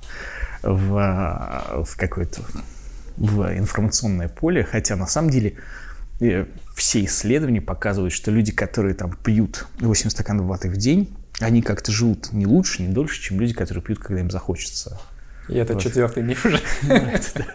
в, 0.64 1.86
в 1.86 1.98
какое-то 1.98 2.42
в 3.18 3.58
информационное 3.58 4.28
поле, 4.28 4.64
хотя 4.64 4.96
на 4.96 5.08
самом 5.08 5.30
деле 5.30 5.56
э, 6.20 6.46
все 6.76 7.04
исследования 7.06 7.62
показывают, 7.62 8.14
что 8.14 8.32
люди, 8.32 8.52
которые 8.52 8.96
там 8.96 9.16
пьют 9.16 9.68
8 9.80 10.10
стаканов 10.10 10.48
воды 10.48 10.70
в 10.70 10.78
день, 10.78 11.16
они 11.40 11.62
как-то 11.62 11.92
живут 11.92 12.32
не 12.32 12.46
лучше, 12.46 12.82
не 12.82 12.94
дольше, 12.94 13.22
чем 13.22 13.40
люди, 13.40 13.54
которые 13.54 13.84
пьют, 13.84 14.00
когда 14.00 14.22
им 14.22 14.32
захочется. 14.32 15.00
И 15.50 15.56
это 15.56 15.74
вот. 15.74 15.84
четвертый 15.84 16.24
миф 16.24 16.46
уже. 16.46 16.60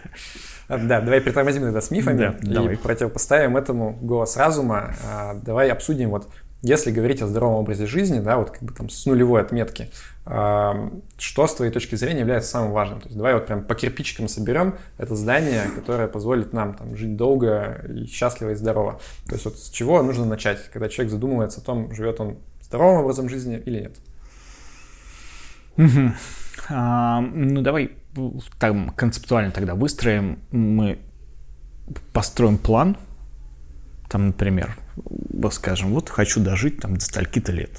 Да, 0.69 1.01
давай 1.01 1.19
притормозим 1.19 1.63
тогда 1.63 1.81
с 1.81 1.89
мифами 1.89 2.37
и 2.43 2.75
противопоставим 2.75 3.57
этому 3.57 3.93
голос 3.93 4.37
разума. 4.37 4.93
А, 5.03 5.33
давай 5.33 5.71
обсудим 5.71 6.11
вот 6.11 6.29
если 6.61 6.91
говорить 6.91 7.21
о 7.21 7.27
здоровом 7.27 7.55
образе 7.55 7.85
жизни, 7.85 8.19
да, 8.19 8.37
вот 8.37 8.51
как 8.51 8.63
бы 8.63 8.73
там 8.73 8.89
с 8.89 9.05
нулевой 9.05 9.41
отметки, 9.41 9.89
что 10.25 11.47
с 11.47 11.55
твоей 11.55 11.71
точки 11.71 11.95
зрения 11.95 12.19
является 12.19 12.51
самым 12.51 12.71
важным? 12.71 12.99
То 12.99 13.07
есть 13.07 13.17
давай 13.17 13.33
вот 13.33 13.47
прям 13.47 13.63
по 13.63 13.75
кирпичикам 13.75 14.27
соберем 14.27 14.75
это 14.97 15.15
здание, 15.15 15.63
которое 15.73 16.07
позволит 16.07 16.51
нам 16.53 16.73
там 16.73 16.95
жить 16.95 17.15
долго 17.15 17.85
и 17.89 18.05
счастливо 18.05 18.51
и 18.51 18.55
здорово. 18.55 18.99
То 19.25 19.33
есть 19.33 19.45
вот 19.45 19.57
с 19.57 19.69
чего 19.69 20.03
нужно 20.03 20.25
начать, 20.25 20.69
когда 20.71 20.89
человек 20.89 21.11
задумывается 21.11 21.61
о 21.61 21.63
том, 21.63 21.93
живет 21.93 22.19
он 22.19 22.37
здоровым 22.61 23.03
образом 23.03 23.29
жизни 23.29 23.61
или 23.65 23.89
нет? 25.77 26.07
А, 26.69 27.21
ну 27.21 27.61
давай 27.61 27.91
там 28.59 28.89
концептуально 28.89 29.51
тогда 29.51 29.75
выстроим, 29.75 30.39
мы 30.51 30.99
построим 32.11 32.57
план, 32.57 32.97
там, 34.09 34.27
например, 34.27 34.75
скажем, 35.51 35.93
вот 35.93 36.09
хочу 36.09 36.41
дожить 36.41 36.79
там 36.79 36.97
до 36.97 37.05
стольки-то 37.05 37.51
лет. 37.51 37.71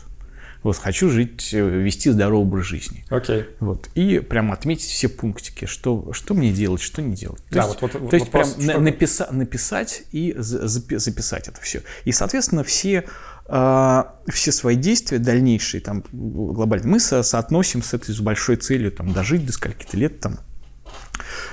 Вот 0.62 0.76
хочу 0.76 1.08
жить, 1.08 1.50
э, 1.52 1.60
вести 1.60 2.10
здоровый 2.10 2.46
образ 2.46 2.66
жизни. 2.66 3.04
Окей. 3.08 3.40
Okay. 3.40 3.46
Вот. 3.60 3.88
И 3.94 4.18
прям 4.18 4.52
отметить 4.52 4.90
все 4.90 5.08
пунктики, 5.08 5.64
что, 5.64 6.12
что 6.12 6.34
мне 6.34 6.52
делать, 6.52 6.82
что 6.82 7.00
не 7.00 7.14
делать. 7.14 7.42
То 7.48 7.54
да, 7.54 7.64
есть, 7.64 7.80
вот, 7.80 7.94
вот, 7.94 8.10
то 8.10 8.16
есть 8.16 8.30
прям 8.30 8.44
что... 8.44 8.78
написа, 8.78 9.28
написать 9.30 10.02
и 10.12 10.34
записать 10.36 11.48
это 11.48 11.60
все. 11.62 11.82
И, 12.04 12.12
соответственно, 12.12 12.62
все, 12.62 13.06
э, 13.48 14.04
все 14.28 14.52
свои 14.52 14.76
действия 14.76 15.18
дальнейшие, 15.18 15.80
там, 15.80 16.04
глобально, 16.12 16.88
мы 16.88 17.00
со, 17.00 17.22
соотносим 17.22 17.82
с 17.82 17.94
этой 17.94 18.14
с 18.14 18.20
большой 18.20 18.56
целью, 18.56 18.92
там, 18.92 19.14
дожить 19.14 19.46
до 19.46 19.52
скольки-то 19.52 19.96
лет, 19.96 20.20
там, 20.20 20.40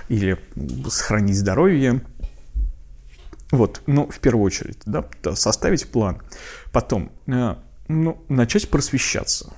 или 0.09 0.37
сохранить 0.89 1.37
здоровье, 1.37 2.01
вот, 3.51 3.81
ну, 3.85 4.07
в 4.07 4.19
первую 4.19 4.43
очередь, 4.43 4.79
да, 4.85 5.05
составить 5.35 5.89
план. 5.89 6.21
Потом, 6.71 7.11
э, 7.27 7.55
ну, 7.87 8.23
начать 8.27 8.69
просвещаться. 8.69 9.53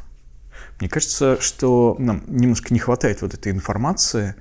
Мне 0.79 0.89
кажется, 0.89 1.37
что 1.41 1.95
нам 1.99 2.23
немножко 2.27 2.73
не 2.73 2.79
хватает 2.79 3.21
вот 3.21 3.33
этой 3.33 3.51
информации 3.51 4.35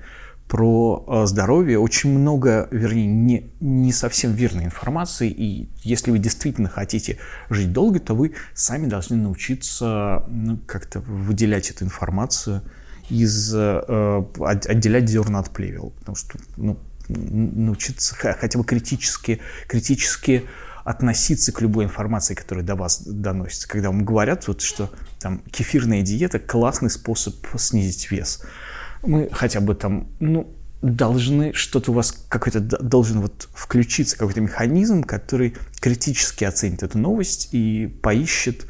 про 0.48 1.04
э, 1.06 1.26
здоровье. 1.26 1.78
Очень 1.78 2.18
много, 2.18 2.68
вернее, 2.70 3.06
не, 3.06 3.50
не 3.60 3.92
совсем 3.92 4.32
верной 4.32 4.64
информации. 4.64 5.30
И 5.30 5.68
если 5.82 6.10
вы 6.10 6.18
действительно 6.18 6.68
хотите 6.68 7.18
жить 7.50 7.72
долго, 7.72 8.00
то 8.00 8.14
вы 8.14 8.34
сами 8.54 8.86
должны 8.86 9.16
научиться 9.16 10.24
ну, 10.28 10.58
как-то 10.66 11.00
выделять 11.00 11.70
эту 11.70 11.84
информацию 11.84 12.62
из 13.10 13.54
э, 13.54 14.24
отделять 14.40 15.08
зерна 15.08 15.40
от 15.40 15.50
плевел. 15.50 15.92
Потому 15.98 16.16
что 16.16 16.38
ну, 16.56 16.78
научиться 17.08 18.14
хотя 18.14 18.58
бы 18.58 18.64
критически, 18.64 19.40
критически 19.66 20.46
относиться 20.84 21.52
к 21.52 21.60
любой 21.60 21.84
информации, 21.84 22.34
которая 22.34 22.64
до 22.64 22.74
вас 22.74 23.02
доносится. 23.02 23.68
Когда 23.68 23.88
вам 23.88 24.04
говорят, 24.04 24.48
вот, 24.48 24.62
что 24.62 24.90
там 25.20 25.42
кефирная 25.50 26.02
диета– 26.02 26.38
классный 26.40 26.90
способ 26.90 27.34
снизить 27.56 28.10
вес. 28.10 28.42
Мы 29.02 29.28
хотя 29.30 29.60
бы 29.60 29.74
там, 29.74 30.08
ну, 30.18 30.54
должны, 30.80 31.52
что-то 31.52 31.90
у 31.90 31.94
вас 31.94 32.12
какой-то 32.28 32.60
должен 32.60 33.20
вот 33.20 33.48
включиться 33.52 34.16
какой-то 34.16 34.40
механизм, 34.40 35.02
который 35.02 35.56
критически 35.80 36.44
оценит 36.44 36.82
эту 36.82 36.98
новость 36.98 37.48
и 37.52 37.86
поищет, 38.02 38.66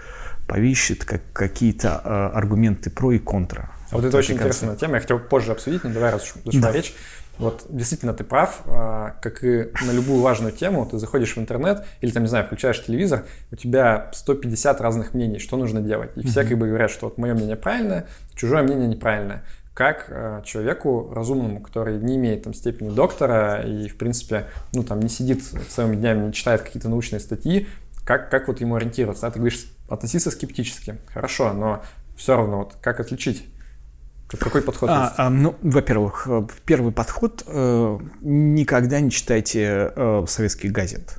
поищет 0.47 1.05
как, 1.05 1.23
какие-то 1.33 2.01
э, 2.05 2.37
аргументы 2.37 2.91
про 2.91 3.13
и 3.13 3.19
контра. 3.19 3.71
А 3.91 3.95
вот, 3.95 4.03
вот 4.03 4.09
это 4.09 4.19
очень 4.19 4.35
интересная 4.35 4.77
тема, 4.77 4.95
я 4.95 5.01
хотел 5.01 5.19
позже 5.19 5.53
обсудить, 5.53 5.85
но 5.85 5.91
давай, 5.91 6.11
раз 6.13 6.35
уж 6.45 6.55
да. 6.55 6.73
речь. 6.73 6.95
Вот 7.39 7.67
действительно 7.69 8.15
ты 8.15 8.25
прав, 8.25 8.63
а, 8.67 9.17
как 9.23 9.45
и 9.45 9.71
на 9.87 9.93
любую 9.93 10.21
важную 10.21 10.53
тему, 10.53 10.87
ты 10.87 10.99
заходишь 10.99 11.37
в 11.37 11.39
интернет 11.39 11.85
или 12.01 12.11
там, 12.11 12.25
не 12.25 12.29
знаю, 12.29 12.47
включаешь 12.47 12.85
телевизор, 12.85 13.25
у 13.53 13.57
тебя 13.57 14.11
150 14.13 14.81
разных 14.81 15.15
мнений, 15.15 15.39
что 15.39 15.57
нужно 15.57 15.81
делать. 15.81 16.11
И 16.17 16.27
все 16.27 16.45
как 16.45 16.59
бы 16.59 16.67
говорят, 16.67 16.91
что 16.91 17.07
вот 17.07 17.19
мое 17.19 17.35
мнение 17.35 17.57
правильное, 17.57 18.07
чужое 18.35 18.63
мнение 18.63 18.89
неправильное. 18.89 19.45
Как 19.73 20.07
э, 20.09 20.43
человеку 20.45 21.13
разумному, 21.15 21.61
который 21.61 21.99
не 21.99 22.17
имеет 22.17 22.43
там 22.43 22.55
степени 22.55 22.91
доктора 22.91 23.63
и, 23.63 23.87
в 23.87 23.97
принципе, 23.97 24.47
ну 24.73 24.83
там 24.83 24.99
не 24.99 25.09
сидит 25.09 25.45
целыми 25.45 25.95
днями, 25.95 26.27
не 26.27 26.33
читает 26.33 26.63
какие-то 26.63 26.89
научные 26.89 27.21
статьи, 27.21 27.69
как, 28.05 28.31
как 28.31 28.49
вот 28.49 28.61
ему 28.61 28.75
ориентироваться? 28.75 29.27
Да? 29.27 29.31
Ты 29.31 29.39
говоришь, 29.39 29.67
относиться 29.89 30.33
скептически. 30.33 30.97
Хорошо, 31.13 31.53
но 31.53 31.83
все 32.17 32.37
равно 32.37 32.59
вот 32.59 32.75
как 32.81 32.99
отличить 32.99 33.45
какой 34.37 34.63
подход 34.63 34.91
а, 34.91 35.15
А, 35.17 35.31
ну, 35.31 35.57
во-первых, 35.63 36.27
э, 36.29 36.47
первый 36.67 36.93
подход 36.93 37.43
э, 37.47 37.99
никогда 38.21 39.01
не 39.01 39.11
читайте 39.11 39.93
э, 39.95 40.25
советских 40.29 40.73
газет. 40.73 41.19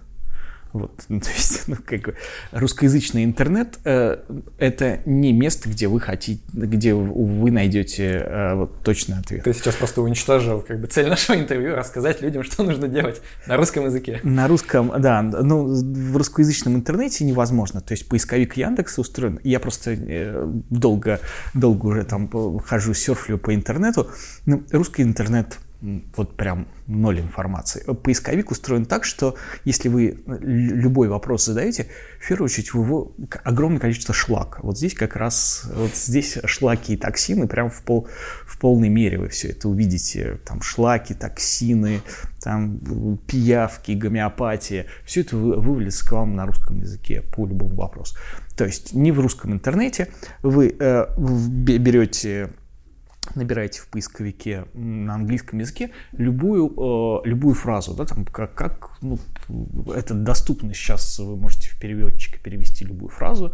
Вот, 0.73 0.97
то 1.07 1.13
есть, 1.13 1.67
ну, 1.67 1.75
как 1.83 2.01
бы, 2.01 2.15
русскоязычный 2.51 3.23
интернет 3.23 3.79
э, 3.85 4.17
это 4.57 4.99
не 5.05 5.33
место, 5.33 5.69
где 5.69 5.87
вы 5.87 5.99
хотите, 5.99 6.41
где 6.53 6.93
вы 6.93 7.51
найдете 7.51 8.23
э, 8.25 8.55
вот 8.55 8.83
точный 8.83 9.17
ответ. 9.17 9.43
Ты 9.43 9.53
сейчас 9.53 9.75
просто 9.75 10.01
уничтожил 10.01 10.61
как 10.61 10.79
бы 10.79 10.87
цель 10.87 11.09
нашего 11.09 11.37
интервью 11.37 11.75
рассказать 11.75 12.21
людям, 12.21 12.43
что 12.43 12.63
нужно 12.63 12.87
делать 12.87 13.21
на 13.47 13.57
русском 13.57 13.85
языке. 13.85 14.19
На 14.23 14.47
русском, 14.47 14.93
да, 14.99 15.21
ну 15.21 15.65
в 15.65 16.17
русскоязычном 16.17 16.75
интернете 16.75 17.23
невозможно. 17.25 17.81
То 17.81 17.93
есть 17.93 18.07
поисковик 18.07 18.57
Яндекса 18.57 19.01
устроен. 19.01 19.39
Я 19.43 19.59
просто 19.59 19.91
э, 19.91 20.45
долго, 20.69 21.19
долго 21.53 21.87
уже 21.87 22.03
там 22.03 22.29
хожу 22.59 22.93
серфлю 22.93 23.37
по 23.37 23.55
интернету. 23.55 24.09
Ну, 24.45 24.63
русский 24.71 25.01
интернет 25.01 25.57
вот 25.81 26.35
прям 26.35 26.67
ноль 26.87 27.21
информации. 27.21 27.83
Поисковик 27.93 28.51
устроен 28.51 28.85
так, 28.85 29.05
что 29.05 29.35
если 29.63 29.87
вы 29.87 30.21
любой 30.25 31.07
вопрос 31.07 31.45
задаете, 31.45 31.87
в 32.19 32.27
первую 32.27 32.45
очередь 32.45 32.73
в 32.73 32.83
его 32.83 33.13
огромное 33.43 33.79
количество 33.79 34.13
шлак. 34.13 34.59
Вот 34.61 34.77
здесь 34.77 34.93
как 34.93 35.15
раз, 35.15 35.69
вот 35.73 35.95
здесь 35.95 36.37
шлаки 36.45 36.93
и 36.93 36.97
токсины 36.97 37.47
прям 37.47 37.69
в, 37.69 37.81
пол, 37.83 38.07
в 38.45 38.59
полной 38.59 38.89
мере 38.89 39.19
вы 39.19 39.29
все 39.29 39.49
это 39.49 39.69
увидите. 39.69 40.39
Там 40.45 40.61
шлаки, 40.61 41.13
токсины, 41.13 42.01
там 42.41 43.17
пиявки, 43.27 43.93
гомеопатия. 43.93 44.87
Все 45.05 45.21
это 45.21 45.37
вывалится 45.37 46.05
к 46.05 46.11
вам 46.11 46.35
на 46.35 46.45
русском 46.45 46.79
языке 46.79 47.21
по 47.21 47.45
любому 47.45 47.75
вопросу. 47.75 48.17
То 48.57 48.65
есть 48.65 48.93
не 48.93 49.13
в 49.13 49.19
русском 49.21 49.53
интернете 49.53 50.09
вы 50.43 50.75
э, 50.77 51.05
берете 51.17 52.49
набираете 53.35 53.81
в 53.81 53.87
поисковике 53.87 54.65
на 54.73 55.15
английском 55.15 55.59
языке 55.59 55.91
любую, 56.11 56.67
э, 56.67 57.27
любую 57.27 57.55
фразу, 57.55 57.93
да, 57.93 58.05
там, 58.05 58.25
как, 58.25 58.53
как 58.53 58.91
ну, 59.01 59.19
это 59.93 60.13
доступно 60.13 60.73
сейчас, 60.73 61.19
вы 61.19 61.35
можете 61.35 61.69
в 61.69 61.79
переводчике 61.79 62.39
перевести 62.39 62.85
любую 62.85 63.09
фразу, 63.09 63.53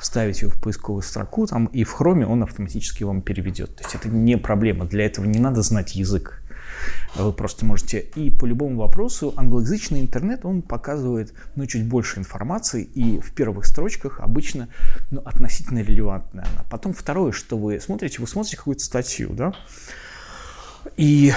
вставить 0.00 0.42
ее 0.42 0.48
в 0.48 0.60
поисковую 0.60 1.02
строку, 1.02 1.46
там, 1.46 1.66
и 1.66 1.84
в 1.84 1.92
хроме 1.92 2.26
он 2.26 2.42
автоматически 2.42 3.04
вам 3.04 3.22
переведет. 3.22 3.76
То 3.76 3.82
есть 3.84 3.94
это 3.94 4.08
не 4.08 4.36
проблема, 4.38 4.86
для 4.86 5.06
этого 5.06 5.24
не 5.24 5.38
надо 5.38 5.62
знать 5.62 5.94
язык. 5.94 6.37
Вы 7.14 7.32
просто 7.32 7.64
можете... 7.64 8.00
И 8.14 8.30
по 8.30 8.46
любому 8.46 8.78
вопросу 8.78 9.32
англоязычный 9.36 10.00
интернет, 10.00 10.44
он 10.44 10.62
показывает 10.62 11.32
ну, 11.56 11.66
чуть 11.66 11.86
больше 11.86 12.18
информации, 12.18 12.82
и 12.82 13.20
в 13.20 13.32
первых 13.32 13.66
строчках 13.66 14.20
обычно 14.20 14.68
ну, 15.10 15.20
относительно 15.24 15.80
релевантная 15.80 16.46
она. 16.52 16.64
Потом 16.70 16.92
второе, 16.92 17.32
что 17.32 17.58
вы 17.58 17.80
смотрите, 17.80 18.20
вы 18.20 18.26
смотрите 18.26 18.56
какую-то 18.56 18.82
статью, 18.82 19.30
да, 19.32 19.54
и 20.96 21.32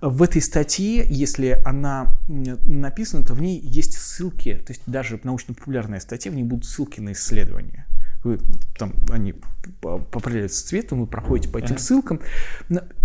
в 0.00 0.22
этой 0.22 0.42
статье, 0.42 1.06
если 1.08 1.60
она 1.64 2.16
написана, 2.28 3.24
то 3.24 3.34
в 3.34 3.40
ней 3.40 3.60
есть 3.60 3.96
ссылки, 3.98 4.54
то 4.66 4.72
есть 4.72 4.82
даже 4.86 5.20
научно-популярная 5.22 6.00
статья, 6.00 6.30
в 6.30 6.34
ней 6.34 6.44
будут 6.44 6.64
ссылки 6.64 7.00
на 7.00 7.12
исследования. 7.12 7.86
Вы, 8.24 8.40
там, 8.76 8.94
они 9.10 9.34
определяются 9.82 10.66
цветом, 10.66 11.00
вы 11.00 11.06
проходите 11.06 11.48
по 11.48 11.58
этим 11.58 11.78
ссылкам. 11.78 12.20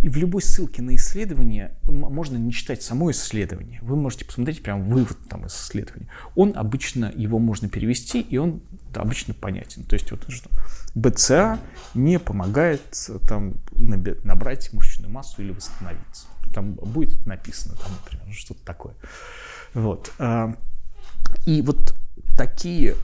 И 0.01 0.09
в 0.09 0.17
любой 0.17 0.41
ссылке 0.41 0.81
на 0.81 0.95
исследование 0.95 1.75
можно 1.87 2.37
не 2.37 2.51
читать 2.51 2.81
само 2.81 3.11
исследование. 3.11 3.79
Вы 3.81 3.95
можете 3.95 4.25
посмотреть 4.25 4.63
прям 4.63 4.83
вывод 4.83 5.17
там 5.29 5.45
из 5.45 5.53
исследования. 5.53 6.07
Он 6.35 6.53
обычно, 6.55 7.11
его 7.15 7.39
можно 7.39 7.69
перевести, 7.69 8.21
и 8.21 8.37
он 8.37 8.61
обычно 8.95 9.33
понятен. 9.33 9.83
То 9.83 9.93
есть 9.95 10.11
вот 10.11 10.25
что 10.29 10.49
БЦА 10.95 11.59
не 11.93 12.19
помогает 12.19 12.81
там 13.27 13.55
набрать 13.71 14.73
мышечную 14.73 15.11
массу 15.11 15.41
или 15.41 15.51
восстановиться. 15.51 16.27
Там 16.53 16.73
будет 16.73 17.25
написано, 17.25 17.75
там, 17.75 17.91
например, 18.03 18.33
что-то 18.33 18.63
такое. 18.63 18.93
Вот. 19.73 20.11
А, 20.19 20.55
и 21.45 21.61
вот 21.63 21.95
такие 22.37 22.95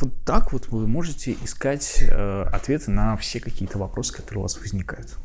вот 0.00 0.12
так 0.24 0.52
вот 0.52 0.68
вы 0.68 0.86
можете 0.86 1.36
искать 1.42 1.98
э, 2.02 2.42
ответы 2.52 2.90
на 2.90 3.16
все 3.16 3.40
какие-то 3.40 3.78
вопросы, 3.78 4.12
которые 4.12 4.40
у 4.40 4.42
вас 4.42 4.58
возникают. 4.58 5.16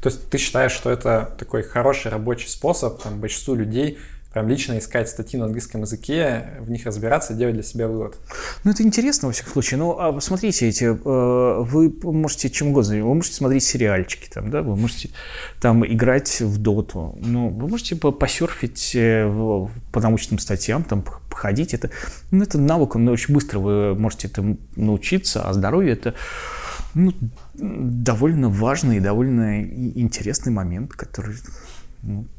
То 0.00 0.08
есть 0.08 0.28
ты 0.28 0.38
считаешь, 0.38 0.72
что 0.72 0.90
это 0.90 1.34
такой 1.38 1.62
хороший 1.62 2.10
рабочий 2.10 2.48
способ 2.48 3.02
там, 3.02 3.20
большинству 3.20 3.54
людей 3.54 3.98
прям 4.32 4.48
лично 4.48 4.78
искать 4.78 5.08
статьи 5.08 5.38
на 5.38 5.46
английском 5.46 5.80
языке, 5.82 6.50
в 6.60 6.70
них 6.70 6.86
разбираться, 6.86 7.34
делать 7.34 7.54
для 7.54 7.62
себя 7.62 7.88
вывод. 7.88 8.16
Ну, 8.64 8.70
это 8.70 8.82
интересно, 8.82 9.28
во 9.28 9.32
всяком 9.32 9.52
случае. 9.52 9.78
Ну, 9.78 9.98
а 9.98 10.20
смотрите, 10.20 10.68
эти, 10.68 10.84
э, 10.84 11.62
вы 11.62 11.92
можете 12.02 12.48
чем 12.50 12.68
угодно, 12.68 12.94
вы 12.94 13.14
можете 13.14 13.36
смотреть 13.36 13.64
сериальчики, 13.64 14.28
там, 14.28 14.50
да, 14.50 14.62
вы 14.62 14.76
можете 14.76 15.10
там 15.60 15.84
играть 15.84 16.40
в 16.40 16.58
доту, 16.58 17.18
ну, 17.20 17.48
вы 17.48 17.68
можете 17.68 17.96
посерфить 17.96 18.92
э, 18.94 19.28
по 19.92 20.00
научным 20.00 20.38
статьям, 20.38 20.84
там, 20.84 21.02
походить, 21.28 21.74
это, 21.74 21.90
ну, 22.30 22.44
это 22.44 22.58
навык, 22.58 22.96
он 22.96 23.08
очень 23.08 23.34
быстро 23.34 23.58
вы 23.58 23.94
можете 23.94 24.28
этому 24.28 24.58
научиться, 24.76 25.42
а 25.42 25.52
здоровье 25.52 25.92
это 25.92 26.14
ну, 26.94 27.12
довольно 27.54 28.48
важный 28.48 28.96
и 28.96 29.00
довольно 29.00 29.62
интересный 29.62 30.52
момент, 30.52 30.92
который 30.92 31.36
ну, 31.36 31.52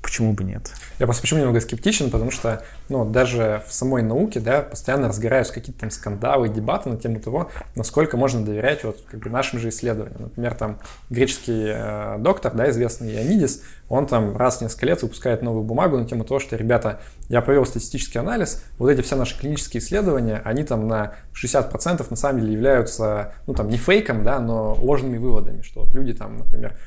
почему 0.01 0.33
бы 0.33 0.43
нет? 0.43 0.73
Я 0.99 1.05
просто 1.05 1.21
почему 1.21 1.39
немного 1.39 1.61
скептичен, 1.61 2.09
потому 2.09 2.31
что 2.31 2.63
ну, 2.89 3.05
даже 3.05 3.63
в 3.67 3.73
самой 3.73 4.01
науке 4.01 4.39
да, 4.39 4.61
постоянно 4.61 5.07
разгораются 5.07 5.53
какие-то 5.53 5.81
там 5.81 5.91
скандалы, 5.91 6.49
дебаты 6.49 6.89
на 6.89 6.97
тему 6.97 7.19
того, 7.19 7.49
насколько 7.75 8.17
можно 8.17 8.43
доверять 8.43 8.83
вот, 8.83 9.03
как 9.09 9.19
бы 9.19 9.29
нашим 9.29 9.59
же 9.59 9.69
исследованиям. 9.69 10.23
Например, 10.23 10.55
там 10.55 10.79
греческий 11.09 11.65
э, 11.67 12.17
доктор, 12.19 12.53
да, 12.53 12.69
известный 12.69 13.15
Ионидис, 13.15 13.61
он 13.87 14.07
там 14.07 14.35
раз 14.35 14.57
в 14.57 14.61
несколько 14.61 14.85
лет 14.87 15.03
выпускает 15.03 15.41
новую 15.41 15.63
бумагу 15.63 15.97
на 15.97 16.05
тему 16.05 16.23
того, 16.23 16.39
что, 16.39 16.55
ребята, 16.55 17.01
я 17.29 17.41
провел 17.41 17.65
статистический 17.65 18.19
анализ, 18.19 18.63
вот 18.77 18.89
эти 18.89 19.01
все 19.01 19.15
наши 19.15 19.37
клинические 19.37 19.81
исследования, 19.81 20.41
они 20.43 20.63
там 20.63 20.87
на 20.87 21.15
60% 21.33 22.05
на 22.09 22.15
самом 22.15 22.39
деле 22.41 22.53
являются, 22.53 23.33
ну 23.47 23.53
там 23.53 23.67
не 23.67 23.77
фейком, 23.77 24.23
да, 24.23 24.39
но 24.39 24.73
ложными 24.75 25.17
выводами, 25.17 25.61
что 25.61 25.81
вот 25.81 25.93
люди 25.93 26.13
там, 26.13 26.37
например, 26.37 26.77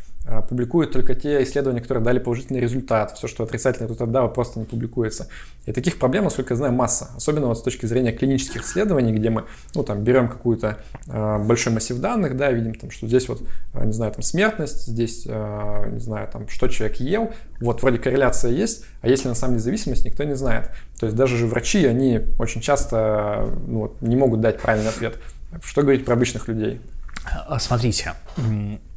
публикуют 0.49 0.93
только 0.93 1.15
те 1.15 1.43
исследования, 1.43 1.81
которые 1.81 2.03
дали 2.03 2.19
положительный 2.19 2.61
результат. 2.61 3.17
Все, 3.17 3.29
что 3.29 3.45
отрицательный 3.45 3.87
результат 3.87 4.11
дало, 4.11 4.29
просто 4.29 4.59
не 4.59 4.65
публикуется. 4.65 5.29
И 5.67 5.73
таких 5.73 5.99
проблем, 5.99 6.25
насколько 6.25 6.55
я 6.55 6.57
знаю, 6.57 6.73
масса. 6.73 7.11
Особенно 7.17 7.47
вот 7.47 7.59
с 7.59 7.63
точки 7.63 7.87
зрения 7.87 8.13
клинических 8.13 8.63
исследований, 8.63 9.13
где 9.13 9.31
мы 9.31 9.45
ну, 9.75 9.83
там, 9.83 10.03
берем 10.03 10.29
какую-то 10.29 10.79
э, 11.07 11.39
большой 11.39 11.73
массив 11.73 11.99
данных, 11.99 12.37
да, 12.37 12.51
видим, 12.51 12.75
там, 12.75 12.91
что 12.91 13.07
здесь 13.07 13.29
вот, 13.29 13.43
не 13.75 13.93
знаю, 13.93 14.13
там 14.13 14.23
смертность, 14.23 14.87
здесь, 14.87 15.25
э, 15.27 15.91
не 15.91 16.01
знаю, 16.01 16.29
там, 16.33 16.49
что 16.49 16.69
человек 16.69 16.97
ел, 17.01 17.33
вот 17.61 17.83
вроде 17.83 17.99
корреляция 17.99 18.51
есть, 18.51 18.85
а 19.03 19.09
если 19.09 19.29
на 19.29 19.35
самом 19.35 19.55
деле 19.55 19.65
зависимость, 19.65 20.05
никто 20.05 20.25
не 20.25 20.37
знает. 20.37 20.71
То 20.99 21.07
есть 21.07 21.17
даже 21.17 21.37
же 21.37 21.47
врачи, 21.47 21.85
они 21.85 22.21
очень 22.39 22.61
часто 22.61 23.49
ну, 23.67 23.81
вот, 23.81 24.01
не 24.01 24.17
могут 24.17 24.41
дать 24.41 24.61
правильный 24.61 24.89
ответ. 24.89 25.19
Что 25.63 25.83
говорить 25.83 26.05
про 26.05 26.15
обычных 26.15 26.49
людей? 26.49 26.81
А, 27.25 27.59
смотрите, 27.59 28.13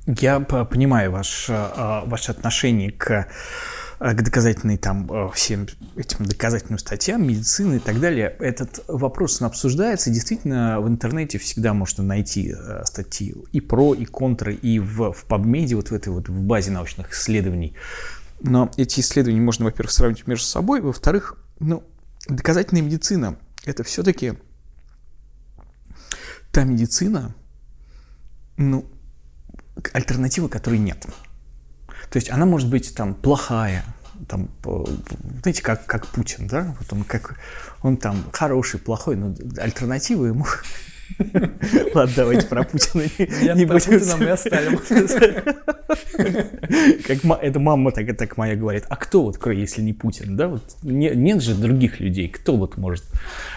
я 0.07 0.39
понимаю 0.39 1.11
ваш, 1.11 1.47
а, 1.49 2.03
ваше 2.05 2.31
отношение 2.31 2.91
к 2.91 3.27
к 3.99 4.21
доказательной 4.21 4.77
там 4.77 5.31
всем 5.31 5.65
этим 5.95 6.25
доказательным 6.25 6.77
статьям, 6.77 7.27
медицины 7.27 7.77
и 7.77 7.79
так 7.79 7.99
далее. 7.99 8.35
Этот 8.39 8.83
вопрос 8.87 9.41
обсуждается. 9.41 10.11
Действительно, 10.11 10.79
в 10.79 10.87
интернете 10.87 11.39
всегда 11.39 11.73
можно 11.73 12.03
найти 12.03 12.53
статьи 12.85 13.33
и 13.51 13.59
про, 13.59 13.95
и 13.95 14.05
контры, 14.05 14.53
и 14.53 14.77
в, 14.77 15.13
в 15.13 15.25
PubMed, 15.27 15.75
вот 15.75 15.89
в 15.89 15.93
этой 15.93 16.09
вот 16.09 16.29
в 16.29 16.41
базе 16.43 16.69
научных 16.69 17.11
исследований. 17.11 17.75
Но 18.39 18.71
эти 18.77 18.99
исследования 18.99 19.41
можно, 19.41 19.65
во-первых, 19.65 19.91
сравнить 19.91 20.27
между 20.27 20.45
собой, 20.45 20.81
во-вторых, 20.81 21.43
ну, 21.59 21.83
доказательная 22.27 22.83
медицина– 22.83 23.37
это 23.65 23.83
все-таки 23.83 24.33
та 26.51 26.63
медицина, 26.63 27.33
ну, 28.57 28.85
альтернативы, 29.93 30.49
которой 30.49 30.79
нет. 30.79 31.05
То 32.09 32.17
есть 32.17 32.29
она 32.29 32.45
может 32.45 32.69
быть 32.69 32.95
там 32.95 33.13
плохая, 33.13 33.83
там, 34.27 34.49
знаете, 35.41 35.61
как, 35.61 35.85
как 35.85 36.07
Путин, 36.07 36.47
да, 36.47 36.75
вот 36.79 36.91
он 36.93 37.03
как, 37.03 37.35
он 37.83 37.97
там 37.97 38.23
хороший, 38.31 38.79
плохой, 38.79 39.15
но 39.15 39.35
альтернативы 39.57 40.27
ему 40.27 40.45
Ладно, 41.93 42.13
давайте 42.15 42.47
про 42.47 42.63
Путина 42.63 43.03
не, 43.55 43.65
будем. 43.65 43.99
Путина 43.99 44.17
мы 44.17 44.29
оставим. 44.29 44.79
Как 47.07 47.23
это 47.41 47.59
мама 47.59 47.91
так, 47.91 48.15
так 48.17 48.37
моя 48.37 48.55
говорит. 48.55 48.85
А 48.89 48.95
кто 48.95 49.23
вот, 49.23 49.45
если 49.47 49.81
не 49.81 49.93
Путин, 49.93 50.35
да? 50.35 50.47
Вот 50.47 50.77
не, 50.83 51.09
нет 51.09 51.41
же 51.41 51.55
других 51.55 51.99
людей. 51.99 52.27
Кто 52.29 52.57
вот 52.57 52.77
может 52.77 53.05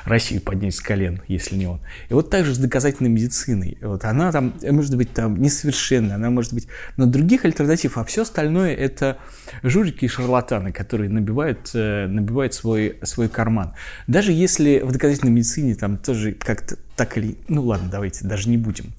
Россию 0.04 0.40
поднять 0.40 0.74
с 0.74 0.80
колен, 0.80 1.22
если 1.28 1.56
не 1.56 1.66
он? 1.66 1.80
И 2.08 2.14
вот 2.14 2.30
так 2.30 2.44
же 2.44 2.54
с 2.54 2.58
доказательной 2.58 3.10
медициной. 3.10 3.78
Вот 3.80 4.04
она 4.04 4.32
там, 4.32 4.54
может 4.62 4.96
быть, 4.96 5.12
там 5.12 5.40
несовершенная, 5.40 6.16
она 6.16 6.30
может 6.30 6.54
быть... 6.54 6.68
Но 6.96 7.06
других 7.06 7.44
альтернатив, 7.44 7.98
а 7.98 8.04
все 8.04 8.22
остальное 8.22 8.74
это 8.74 9.18
жулики 9.62 10.04
и 10.04 10.08
шарлатаны, 10.08 10.72
которые 10.72 11.10
набивают, 11.10 11.70
э, 11.74 12.06
набивают 12.06 12.54
свой, 12.54 12.98
свой 13.02 13.28
карман. 13.28 13.74
Даже 14.06 14.32
если 14.32 14.80
в 14.80 14.92
доказательной 14.92 15.32
медицине 15.32 15.74
там 15.74 15.98
тоже 15.98 16.32
как-то 16.32 16.76
так 17.00 17.16
или... 17.16 17.38
Ну 17.48 17.62
ладно, 17.62 17.88
давайте 17.90 18.26
даже 18.26 18.50
не 18.50 18.58
будем 18.58 18.92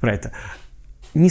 про 0.00 0.14
это. 0.14 0.32
Не, 1.12 1.30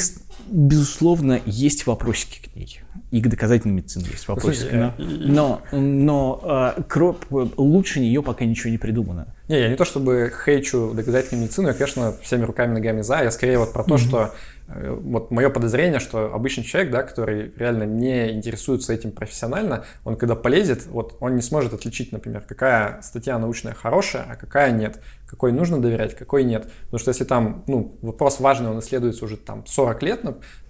безусловно, 0.51 1.41
есть 1.47 1.87
вопросики 1.87 2.47
к 2.47 2.55
ней. 2.55 2.81
И 3.09 3.21
к 3.21 3.27
доказательной 3.27 3.73
медицине 3.73 4.05
есть 4.11 4.27
вопросики. 4.27 4.69
Слушайте, 4.69 4.93
но, 4.99 5.61
но, 5.71 5.79
но 5.79 6.75
э, 6.77 6.83
кроп, 6.87 7.25
лучше 7.57 8.01
нее 8.01 8.21
пока 8.21 8.45
ничего 8.45 8.69
не 8.69 8.77
придумано. 8.77 9.33
Не, 9.47 9.61
я 9.61 9.69
не 9.69 9.75
то 9.75 9.83
чтобы 9.83 10.31
хейчу 10.45 10.93
доказательную 10.93 11.45
медицину, 11.45 11.69
я, 11.69 11.73
конечно, 11.73 12.13
всеми 12.21 12.43
руками 12.43 12.75
ногами 12.75 13.01
за. 13.01 13.23
Я 13.23 13.31
скорее 13.31 13.57
вот 13.57 13.73
про 13.73 13.83
то, 13.83 13.95
mm-hmm. 13.95 13.97
что 13.97 14.35
Э, 14.60 14.60
вот 14.73 15.31
мое 15.31 15.49
подозрение, 15.49 15.99
что 15.99 16.33
обычный 16.33 16.63
человек, 16.63 16.91
да, 16.91 17.03
который 17.03 17.51
реально 17.57 17.83
не 17.83 18.31
интересуется 18.31 18.93
этим 18.93 19.11
профессионально, 19.11 19.85
он 20.03 20.15
когда 20.15 20.35
полезет, 20.35 20.85
вот 20.87 21.17
он 21.19 21.35
не 21.35 21.41
сможет 21.41 21.73
отличить, 21.73 22.11
например, 22.11 22.43
какая 22.47 23.01
статья 23.01 23.37
научная 23.37 23.73
хорошая, 23.73 24.25
а 24.29 24.35
какая 24.35 24.71
нет, 24.71 24.99
какой 25.25 25.51
нужно 25.51 25.81
доверять, 25.81 26.15
какой 26.15 26.43
нет. 26.43 26.69
Потому 26.85 26.99
что 26.99 27.09
если 27.09 27.23
там, 27.23 27.63
ну, 27.67 27.97
вопрос 28.01 28.39
важный, 28.39 28.69
он 28.69 28.79
исследуется 28.79 29.25
уже 29.25 29.37
там 29.37 29.65
40 29.65 30.03
лет, 30.03 30.21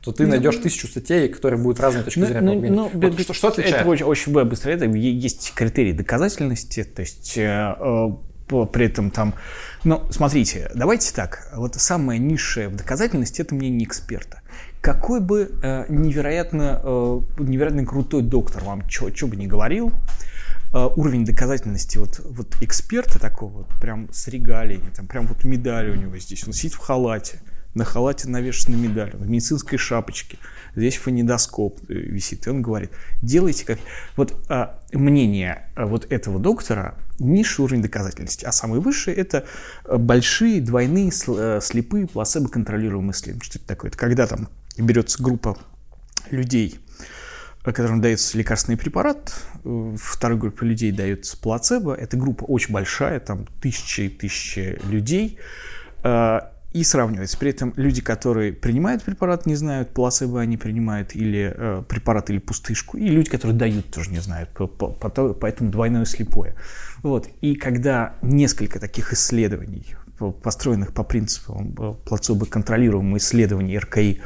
то 0.01 0.11
ты 0.11 0.23
ну, 0.23 0.29
найдешь 0.29 0.57
тысячу 0.57 0.87
статей, 0.87 1.29
которые 1.29 1.59
будут 1.59 1.79
разные 1.79 2.03
точки 2.03 2.19
ну, 2.19 2.25
зрения. 2.27 2.69
Ну, 2.69 2.89
ну, 2.91 2.91
вот, 2.93 3.19
что, 3.19 3.33
что 3.33 3.47
отличает? 3.49 3.81
Это 3.81 3.89
очень, 3.89 4.05
очень 4.05 4.33
быстро. 4.45 4.71
Это 4.71 4.85
есть 4.85 5.53
критерии 5.55 5.93
доказательности, 5.93 6.83
то 6.83 7.01
есть 7.01 7.37
э, 7.37 7.75
э, 7.79 8.09
при 8.71 8.85
этом 8.85 9.11
там 9.11 9.33
но 9.83 10.07
смотрите, 10.11 10.69
давайте 10.75 11.13
так. 11.13 11.49
Вот 11.55 11.75
самое 11.75 12.19
низшее 12.19 12.69
в 12.69 12.75
доказательности– 12.75 13.41
это 13.43 13.55
мнение 13.55 13.87
эксперта. 13.87 14.41
Какой 14.79 15.19
бы 15.19 15.51
э, 15.63 15.85
невероятно, 15.89 16.81
э, 16.83 17.21
невероятно 17.39 17.85
крутой 17.85 18.21
доктор 18.21 18.63
вам 18.63 18.87
что 18.89 19.27
бы 19.27 19.35
ни 19.35 19.47
говорил, 19.47 19.91
э, 20.73 20.89
уровень 20.95 21.25
доказательности 21.25 21.97
вот, 21.97 22.19
вот 22.23 22.55
эксперта 22.61 23.19
такого, 23.19 23.59
вот, 23.59 23.67
прям 23.79 24.11
с 24.11 24.27
регалиями, 24.27 24.89
там 24.95 25.07
прям 25.07 25.27
вот 25.27 25.43
медаль 25.45 25.91
у 25.91 25.95
него 25.95 26.17
здесь, 26.17 26.45
он 26.47 26.53
сидит 26.53 26.73
в 26.73 26.79
халате, 26.79 27.39
на 27.73 27.85
халате 27.85 28.29
навешена 28.29 28.75
медаль, 28.75 29.11
в 29.13 29.29
медицинской 29.29 29.77
шапочке, 29.77 30.37
здесь 30.75 30.97
фонидоскоп 30.97 31.79
э, 31.87 31.93
висит, 31.93 32.47
и 32.47 32.49
он 32.49 32.61
говорит, 32.61 32.91
делайте 33.21 33.65
как... 33.65 33.79
Вот 34.15 34.35
а, 34.49 34.79
мнение 34.91 35.69
а, 35.75 35.85
вот 35.85 36.11
этого 36.11 36.39
доктора 36.39 36.97
низший 37.19 37.63
уровень 37.65 37.81
доказательности, 37.81 38.45
а 38.45 38.51
самый 38.51 38.79
высший 38.79 39.13
это 39.13 39.45
большие 39.85 40.61
двойные 40.61 41.11
э, 41.27 41.59
слепые 41.61 42.07
плацебо-контролируемые 42.07 43.11
исследования. 43.11 43.43
Что 43.43 43.59
это 43.59 43.67
такое? 43.67 43.89
Это 43.89 43.97
когда 43.97 44.27
там 44.27 44.49
берется 44.77 45.21
группа 45.21 45.57
людей, 46.29 46.79
которым 47.63 48.01
дается 48.01 48.37
лекарственный 48.37 48.77
препарат, 48.77 49.33
э, 49.63 49.95
второй 49.97 50.37
группе 50.37 50.65
людей 50.65 50.91
дается 50.91 51.37
плацебо. 51.37 51.93
Эта 51.93 52.17
группа 52.17 52.43
очень 52.43 52.73
большая, 52.73 53.19
там 53.19 53.45
тысячи 53.61 54.01
и 54.01 54.09
тысячи 54.09 54.79
людей 54.89 55.37
и 56.73 56.83
сравнивается. 56.83 57.37
При 57.37 57.51
этом 57.51 57.73
люди, 57.75 58.01
которые 58.01 58.53
принимают 58.53 59.03
препарат, 59.03 59.45
не 59.45 59.55
знают, 59.55 59.93
плацебо 59.93 60.41
они 60.41 60.57
принимают 60.57 61.15
или 61.15 61.53
э, 61.55 61.83
препарат, 61.87 62.29
или 62.29 62.39
пустышку, 62.39 62.97
и 62.97 63.07
люди, 63.07 63.29
которые 63.29 63.57
дают, 63.57 63.91
тоже 63.91 64.11
не 64.11 64.19
знают, 64.19 64.49
поэтому 64.53 65.69
двойное 65.69 66.05
слепое. 66.05 66.55
Вот. 67.03 67.27
И 67.41 67.55
когда 67.55 68.15
несколько 68.21 68.79
таких 68.79 69.11
исследований 69.13 69.95
построенных 70.43 70.93
по 70.93 71.03
принципу 71.03 71.61
э, 71.77 71.93
плацебо-контролируемого 72.05 73.17
исследования 73.17 73.79
РКИ, 73.79 74.21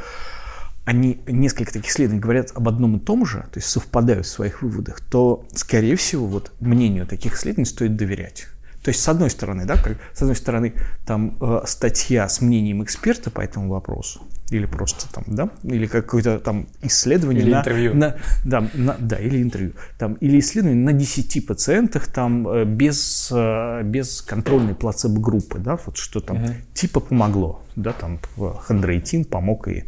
они 0.84 1.20
несколько 1.26 1.74
таких 1.74 1.90
исследований 1.90 2.22
говорят 2.22 2.52
об 2.54 2.68
одном 2.68 2.98
и 2.98 3.00
том 3.00 3.26
же, 3.26 3.40
то 3.52 3.58
есть 3.58 3.68
совпадают 3.68 4.28
в 4.28 4.30
своих 4.30 4.62
выводах, 4.62 5.02
то, 5.02 5.46
скорее 5.54 5.96
всего, 5.96 6.28
вот 6.28 6.52
мнению 6.60 7.08
таких 7.08 7.36
исследований 7.36 7.66
стоит 7.66 7.96
доверять. 7.96 8.48
То 8.86 8.90
есть, 8.90 9.02
с 9.02 9.10
одной 9.10 9.32
стороны, 9.32 9.66
да, 9.66 9.78
как, 9.78 9.98
с 10.14 10.22
одной 10.22 10.36
стороны, 10.36 10.74
там 11.08 11.40
э, 11.42 11.62
статья 11.66 12.30
с 12.30 12.40
мнением 12.40 12.84
эксперта 12.84 13.32
по 13.32 13.42
этому 13.42 13.70
вопросу, 13.70 14.22
или 14.52 14.68
просто 14.68 15.12
там, 15.12 15.24
да, 15.26 15.50
или 15.64 15.88
какое-то 15.88 16.38
там 16.38 16.68
исследование 16.84 17.42
или 17.42 17.52
на, 17.52 17.60
интервью. 17.62 17.96
На, 17.96 18.16
да, 18.44 18.70
на, 18.76 18.96
да, 19.00 19.16
или 19.16 19.42
интервью, 19.42 19.72
там, 19.98 20.14
или 20.22 20.38
исследование 20.38 20.84
на 20.84 20.94
10 20.94 21.48
пациентах 21.48 22.06
там 22.06 22.48
э, 22.48 22.66
без, 22.66 23.32
э, 23.32 23.82
без 23.84 24.22
контрольной 24.22 24.76
плацебо-группы, 24.76 25.58
да, 25.58 25.80
вот 25.84 25.98
что 25.98 26.20
там 26.20 26.44
угу. 26.44 26.54
типа 26.76 27.00
помогло, 27.00 27.64
да, 27.76 27.92
там 27.92 28.20
хондроитин 28.38 29.26
помог 29.26 29.68
и 29.68 29.86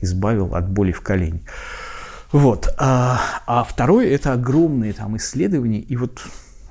избавил 0.00 0.54
от 0.54 0.66
боли 0.66 0.92
в 0.92 1.02
колене. 1.02 1.42
Вот. 2.32 2.74
А, 2.78 3.20
а 3.46 3.64
второе– 3.64 4.08
это 4.14 4.32
огромные 4.32 4.94
там 4.94 5.18
исследования, 5.18 5.80
и 5.80 5.94
вот 5.96 6.22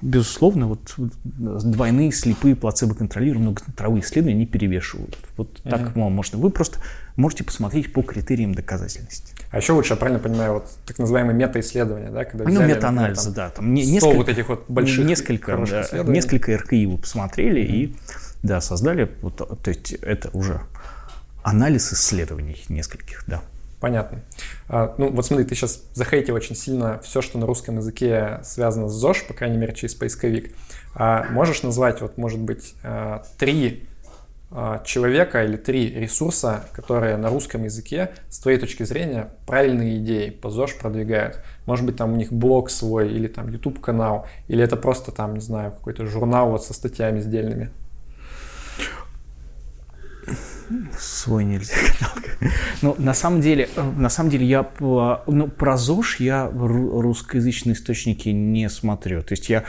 безусловно, 0.02 0.68
вот 0.68 0.94
двойные 0.98 2.12
слепые 2.12 2.56
плацебо-контролируемые 2.56 3.50
многоцентровые 3.50 4.04
исследования 4.04 4.40
не 4.40 4.46
перевешивают. 4.46 5.18
Вот 5.38 5.62
mm-hmm. 5.64 5.70
так 5.70 5.96
можно. 5.96 6.38
Вы 6.40 6.50
просто 6.50 6.80
можете 7.16 7.44
посмотреть 7.44 7.92
по 7.94 8.02
критериям 8.02 8.54
доказательности. 8.54 9.34
А 9.52 9.58
еще 9.58 9.74
лучше, 9.74 9.94
я 9.94 9.98
правильно 9.98 10.20
понимаю, 10.20 10.54
вот 10.54 10.70
так 10.86 11.00
называемые 11.00 11.36
мета-исследования, 11.36 12.12
да, 12.12 12.26
когда 12.26 12.46
ну, 12.46 12.66
мета-анализы, 12.66 13.32
да, 13.32 13.50
там 13.50 13.74
несколько, 13.74 14.16
вот 14.16 14.30
этих 14.30 14.50
вот 14.50 14.66
больших 14.70 15.06
несколько, 15.06 15.58
да, 15.58 16.04
несколько 16.04 16.56
РКИ 16.56 16.86
вы 16.86 16.98
посмотрели 16.98 17.62
mm-hmm. 17.62 17.66
и, 17.66 17.96
да, 18.44 18.62
создали, 18.62 19.10
вот, 19.22 19.38
то 19.38 19.70
есть 19.70 19.94
это 19.94 20.30
уже 20.34 20.62
анализ 21.44 21.92
исследований 21.94 22.64
нескольких, 22.70 23.24
да. 23.28 23.42
Понятно. 23.80 24.22
А, 24.68 24.94
ну, 24.98 25.10
вот 25.10 25.26
смотри, 25.26 25.46
ты 25.46 25.56
сейчас 25.56 25.84
захейтил 25.94 26.36
очень 26.36 26.56
сильно 26.56 27.00
все, 27.00 27.22
что 27.22 27.38
на 27.38 27.46
русском 27.46 27.78
языке 27.78 28.40
связано 28.44 28.90
с 28.90 28.94
ЗОЖ, 28.94 29.28
по 29.28 29.34
крайней 29.34 29.58
мере, 29.58 29.74
через 29.74 29.96
поисковик. 29.96 30.54
А 30.96 31.26
можешь 31.32 31.64
назвать, 31.64 32.02
вот, 32.02 32.18
может 32.18 32.40
быть, 32.40 32.76
а, 32.84 33.24
три 33.38 33.88
а, 34.52 34.84
человека 34.84 35.46
или 35.46 35.56
три 35.56 35.94
ресурса, 35.94 36.66
которые 36.74 37.16
на 37.16 37.30
русском 37.30 37.64
языке, 37.64 38.12
с 38.30 38.40
твоей 38.40 38.58
точки 38.58 38.84
зрения, 38.84 39.30
правильные 39.48 39.98
идеи 40.00 40.30
по 40.30 40.50
ЗОЖ 40.50 40.74
продвигают? 40.74 41.42
Может 41.66 41.86
быть, 41.86 41.96
там 41.96 42.14
у 42.14 42.16
них 42.18 42.34
блог 42.34 42.70
свой, 42.70 43.10
или 43.14 43.28
там 43.28 43.50
YouTube-канал, 43.50 44.28
или 44.50 44.62
это 44.62 44.76
просто 44.76 45.12
там, 45.12 45.36
не 45.36 45.42
знаю, 45.42 45.72
какой-то 45.72 46.06
журнал 46.06 46.50
вот 46.52 46.66
со 46.66 46.74
статьями 46.74 47.22
сдельными? 47.22 47.72
Свой 50.98 51.46
нельзя 51.46 51.76
Ну, 52.82 52.96
на 52.98 53.14
самом 53.14 53.42
деле, 53.42 53.70
э, 53.76 53.92
на 53.98 54.10
самом 54.10 54.30
деле 54.30 54.46
я 54.46 54.70
ну, 54.80 55.48
про 55.48 55.78
ЗОЖ 55.78 56.20
я 56.20 56.50
русскоязычные 56.52 57.74
источники 57.74 58.30
не 58.30 58.70
смотрю. 58.70 59.22
То 59.22 59.34
есть 59.34 59.50
я 59.50 59.64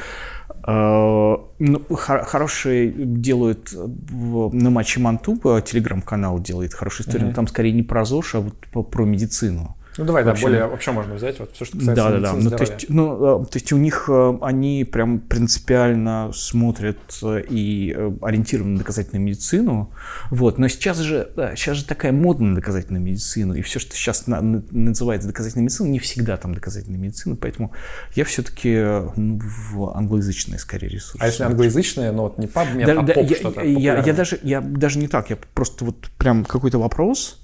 э, 0.66 1.36
ну, 1.58 1.84
хорошие 1.90 2.92
делают 2.92 3.72
на 3.72 4.70
матче 4.70 5.00
Манту, 5.00 5.36
телеграм-канал 5.36 6.38
делает 6.40 6.74
хорошую 6.74 7.06
историю, 7.06 7.28
mm-hmm. 7.28 7.30
но 7.30 7.36
там 7.36 7.48
скорее 7.48 7.72
не 7.72 7.82
про 7.82 8.04
ЗОЖ, 8.04 8.34
а 8.34 8.40
вот 8.40 8.90
про 8.90 9.04
медицину. 9.04 9.76
Ну 10.00 10.06
давай, 10.06 10.24
да, 10.24 10.32
более 10.32 10.66
вообще 10.66 10.92
можно 10.92 11.14
взять 11.14 11.38
вот 11.40 11.50
все, 11.52 11.66
что 11.66 11.76
касается 11.76 12.04
Да, 12.04 12.10
да, 12.10 12.20
да. 12.20 12.32
Ну, 12.32 12.50
то 12.50 12.62
есть, 12.62 12.86
ну, 12.88 13.42
э, 13.42 13.44
то 13.44 13.56
есть 13.56 13.70
у 13.70 13.76
них 13.76 14.08
э, 14.08 14.38
они 14.40 14.84
прям 14.84 15.20
принципиально 15.20 16.30
смотрят 16.34 16.96
э, 17.22 17.42
и 17.46 17.94
ориентированы 18.22 18.72
на 18.72 18.78
доказательную 18.78 19.22
медицину. 19.22 19.92
Вот. 20.30 20.56
Но 20.56 20.68
сейчас 20.68 20.98
же, 21.00 21.30
да, 21.36 21.54
сейчас 21.54 21.76
же 21.76 21.84
такая 21.84 22.12
мода 22.12 22.42
на 22.42 22.54
доказательную 22.54 23.02
медицину, 23.02 23.52
и 23.52 23.60
все, 23.60 23.78
что 23.78 23.94
сейчас 23.94 24.26
на, 24.26 24.40
называется 24.40 25.28
доказательной 25.28 25.64
медициной, 25.64 25.90
не 25.90 25.98
всегда 25.98 26.38
там 26.38 26.54
доказательная 26.54 26.98
медицина, 26.98 27.36
поэтому 27.36 27.72
я 28.14 28.24
все-таки 28.24 28.74
ну, 29.16 29.38
в 29.42 29.94
англоязычные 29.94 30.58
скорее 30.58 30.88
ресурсы. 30.88 31.18
А 31.20 31.26
если 31.26 31.42
англоязычные, 31.42 32.10
ну 32.12 32.22
вот 32.22 32.38
не 32.38 32.46
PubMed, 32.46 32.86
да, 32.86 33.00
а 33.00 33.02
да, 33.02 33.20
я, 33.20 33.36
что-то 33.36 33.60
я, 33.60 33.98
я, 34.02 34.14
даже, 34.14 34.38
я 34.42 34.62
даже 34.62 34.98
не 34.98 35.08
так, 35.08 35.28
я 35.28 35.36
просто 35.36 35.84
вот 35.84 36.10
прям 36.16 36.46
какой-то 36.46 36.78
вопрос, 36.78 37.36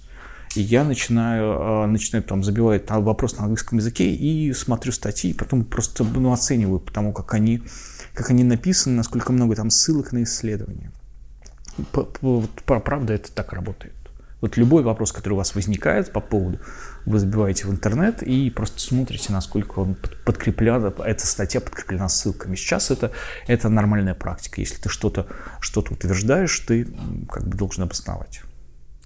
и 0.57 0.63
я 0.63 0.85
начинаю, 0.85 1.83
а, 1.83 1.87
начинаю 1.87 2.23
там 2.25 2.43
забивать 2.43 2.89
вопрос 2.91 3.37
на 3.37 3.45
английском 3.45 3.79
языке 3.79 4.13
и 4.13 4.53
смотрю 4.53 4.93
статьи, 4.93 5.31
и 5.31 5.35
потом 5.35 5.65
просто 5.65 6.05
ну, 6.05 6.33
оцениваю 6.33 6.81
потому, 6.81 7.13
как 7.13 7.35
они, 7.35 7.63
как 8.15 8.31
они 8.31 8.45
написаны, 8.45 8.97
насколько 8.97 9.33
много 9.33 9.55
там 9.55 9.71
ссылок 9.71 10.13
на 10.13 10.23
исследования. 10.23 10.93
Правда, 12.67 13.15
это 13.15 13.33
так 13.33 13.53
работает. 13.53 13.95
Вот 14.41 14.57
любой 14.59 14.83
вопрос, 14.83 15.13
который 15.13 15.33
у 15.35 15.37
вас 15.39 15.55
возникает 15.55 16.13
по 16.13 16.21
поводу, 16.21 16.61
вы 17.07 17.19
забиваете 17.19 17.67
в 17.67 17.71
интернет 17.71 18.23
и 18.23 18.51
просто 18.51 18.81
смотрите, 18.81 19.33
насколько 19.33 19.81
он 19.81 19.97
подкреплен, 20.25 20.85
эта 20.85 21.27
статья 21.27 21.61
подкреплена 21.61 22.09
ссылками. 22.09 22.55
Сейчас 22.55 22.91
это, 22.91 23.13
это 23.47 23.69
нормальная 23.69 24.15
практика. 24.15 24.61
Если 24.61 24.77
ты 24.77 24.89
что-то 24.89 25.27
что 25.61 25.81
утверждаешь, 25.81 26.59
ты 26.61 26.87
как 27.31 27.49
бы 27.49 27.57
должен 27.57 27.85
обосновать. 27.85 28.43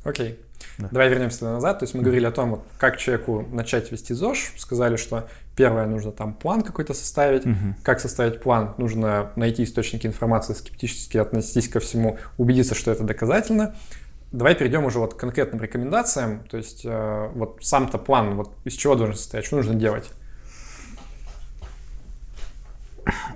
Окей. 0.04 0.32
Okay. 0.32 0.49
Да. 0.80 0.88
Давай 0.90 1.08
вернемся 1.08 1.44
назад. 1.44 1.78
То 1.78 1.84
есть 1.84 1.94
мы 1.94 2.02
говорили 2.02 2.26
о 2.26 2.30
том, 2.30 2.50
вот, 2.50 2.64
как 2.78 2.96
человеку 2.96 3.46
начать 3.50 3.92
вести 3.92 4.14
ЗОЖ. 4.14 4.52
Сказали, 4.56 4.96
что 4.96 5.28
первое, 5.56 5.86
нужно 5.86 6.12
там 6.12 6.34
план 6.34 6.62
какой-то 6.62 6.94
составить. 6.94 7.44
Угу. 7.44 7.76
Как 7.82 8.00
составить 8.00 8.40
план? 8.40 8.74
Нужно 8.78 9.32
найти 9.36 9.64
источники 9.64 10.06
информации, 10.06 10.54
скептически 10.54 11.18
относиться 11.18 11.70
ко 11.70 11.80
всему, 11.80 12.18
убедиться, 12.38 12.74
что 12.74 12.90
это 12.90 13.04
доказательно. 13.04 13.74
Давай 14.32 14.54
перейдем 14.54 14.84
уже 14.84 15.00
вот 15.00 15.14
к 15.14 15.16
конкретным 15.16 15.60
рекомендациям. 15.60 16.44
То 16.48 16.56
есть 16.56 16.82
э, 16.84 17.30
вот 17.34 17.58
сам-то 17.62 17.98
план, 17.98 18.36
вот 18.36 18.52
из 18.64 18.74
чего 18.74 18.94
должен 18.94 19.16
состоять, 19.16 19.44
что 19.44 19.56
нужно 19.56 19.74
делать? 19.74 20.10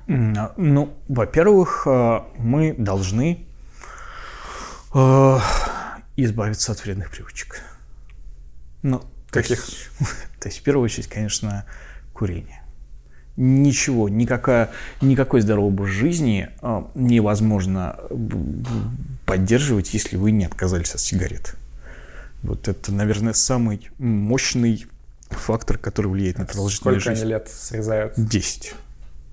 Ну, 0.07 0.94
во-первых, 1.09 1.87
э, 1.87 2.20
мы 2.38 2.74
должны 2.74 3.46
э, 4.94 5.38
и 6.16 6.24
избавиться 6.24 6.72
от 6.72 6.85
вредных 6.85 7.11
привычек. 7.11 7.61
Ну, 8.83 9.03
Каких? 9.31 9.59
То 9.59 9.66
есть, 9.66 9.88
то 10.40 10.48
есть, 10.48 10.59
в 10.61 10.62
первую 10.62 10.85
очередь, 10.85 11.09
конечно, 11.09 11.64
курение. 12.12 12.62
Ничего, 13.37 14.09
никакая, 14.09 14.70
никакой 15.00 15.40
здоровый 15.40 15.72
образ 15.72 15.90
жизни 15.90 16.50
э, 16.62 16.85
невозможно 16.94 17.98
поддерживать, 19.27 19.92
если 19.92 20.16
вы 20.16 20.31
не 20.31 20.44
отказались 20.44 20.94
от 20.94 21.00
сигарет. 21.00 21.57
Вот 22.44 22.68
это, 22.68 22.92
наверное, 22.92 23.33
самый 23.33 23.90
мощный 23.98 24.87
фактор, 25.31 25.79
который 25.79 26.07
влияет 26.07 26.38
на 26.38 26.44
продолжительность 26.44 27.03
жизни. 27.03 27.14
Сколько 27.14 27.22
они 27.22 27.31
лет 27.31 27.48
срезают? 27.48 28.14
Десять. 28.16 28.74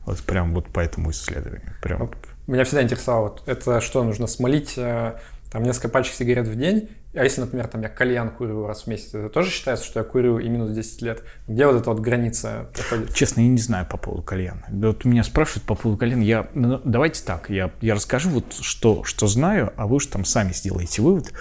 Вот 0.05 0.19
прям 0.21 0.55
вот 0.55 0.67
по 0.67 0.79
этому 0.79 1.11
исследованию. 1.11 1.73
Прям. 1.81 2.09
Меня 2.47 2.63
всегда 2.63 2.81
интересовало, 2.81 3.37
это 3.45 3.81
что, 3.81 4.03
нужно 4.03 4.25
смолить 4.25 4.73
э, 4.77 5.13
там 5.51 5.63
несколько 5.63 5.89
пачек 5.89 6.13
сигарет 6.13 6.47
в 6.47 6.55
день, 6.55 6.89
а 7.13 7.23
если, 7.25 7.41
например, 7.41 7.67
там 7.67 7.81
я 7.81 7.89
кальян 7.89 8.29
курю 8.29 8.65
раз 8.65 8.83
в 8.83 8.87
месяц, 8.87 9.13
это 9.13 9.27
тоже 9.27 9.51
считается, 9.51 9.85
что 9.85 9.99
я 9.99 10.05
курю 10.05 10.39
и 10.39 10.47
минус 10.47 10.71
10 10.71 11.01
лет? 11.01 11.23
Где 11.45 11.67
вот 11.67 11.75
эта 11.75 11.89
вот 11.89 11.99
граница 11.99 12.69
проходит? 12.73 13.13
Честно, 13.13 13.41
я 13.41 13.49
не 13.49 13.57
знаю 13.57 13.85
по 13.85 13.97
поводу 13.97 14.23
кальяна. 14.23 14.63
Вот 14.69 15.03
меня 15.03 15.25
спрашивают 15.25 15.65
по 15.65 15.75
поводу 15.75 15.99
кальяна. 15.99 16.21
Я, 16.21 16.47
ну, 16.53 16.79
давайте 16.85 17.21
так, 17.25 17.49
я, 17.49 17.69
я 17.81 17.95
расскажу 17.95 18.29
вот 18.29 18.53
что, 18.61 19.03
что 19.03 19.27
знаю, 19.27 19.73
а 19.75 19.87
вы 19.87 19.97
уж 19.97 20.05
там 20.05 20.23
сами 20.23 20.53
сделаете 20.53 21.01
вывод. 21.01 21.33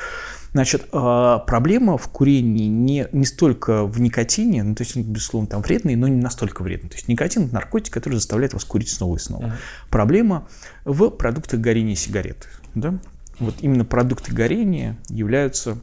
Значит, 0.52 0.88
а, 0.90 1.38
проблема 1.38 1.96
в 1.96 2.08
курении 2.08 2.66
не, 2.66 3.06
не 3.12 3.24
столько 3.24 3.84
в 3.84 4.00
никотине, 4.00 4.64
ну, 4.64 4.74
то 4.74 4.82
есть, 4.82 4.96
безусловно, 4.96 5.48
там 5.48 5.62
вредный, 5.62 5.94
но 5.94 6.08
не 6.08 6.20
настолько 6.20 6.62
вредный. 6.62 6.90
То 6.90 6.96
есть 6.96 7.06
никотин– 7.06 7.44
это 7.44 7.54
наркотик, 7.54 7.94
который 7.94 8.14
заставляет 8.14 8.54
вас 8.54 8.64
курить 8.64 8.90
снова 8.90 9.16
и 9.16 9.20
снова. 9.20 9.44
Uh-huh. 9.44 9.52
Проблема 9.90 10.48
в 10.84 11.10
продуктах 11.10 11.60
горения 11.60 11.94
сигареты. 11.94 12.48
Да? 12.74 12.98
Вот 13.40 13.56
именно 13.60 13.84
продукты 13.84 14.32
горения 14.32 14.96
являются 15.08 15.78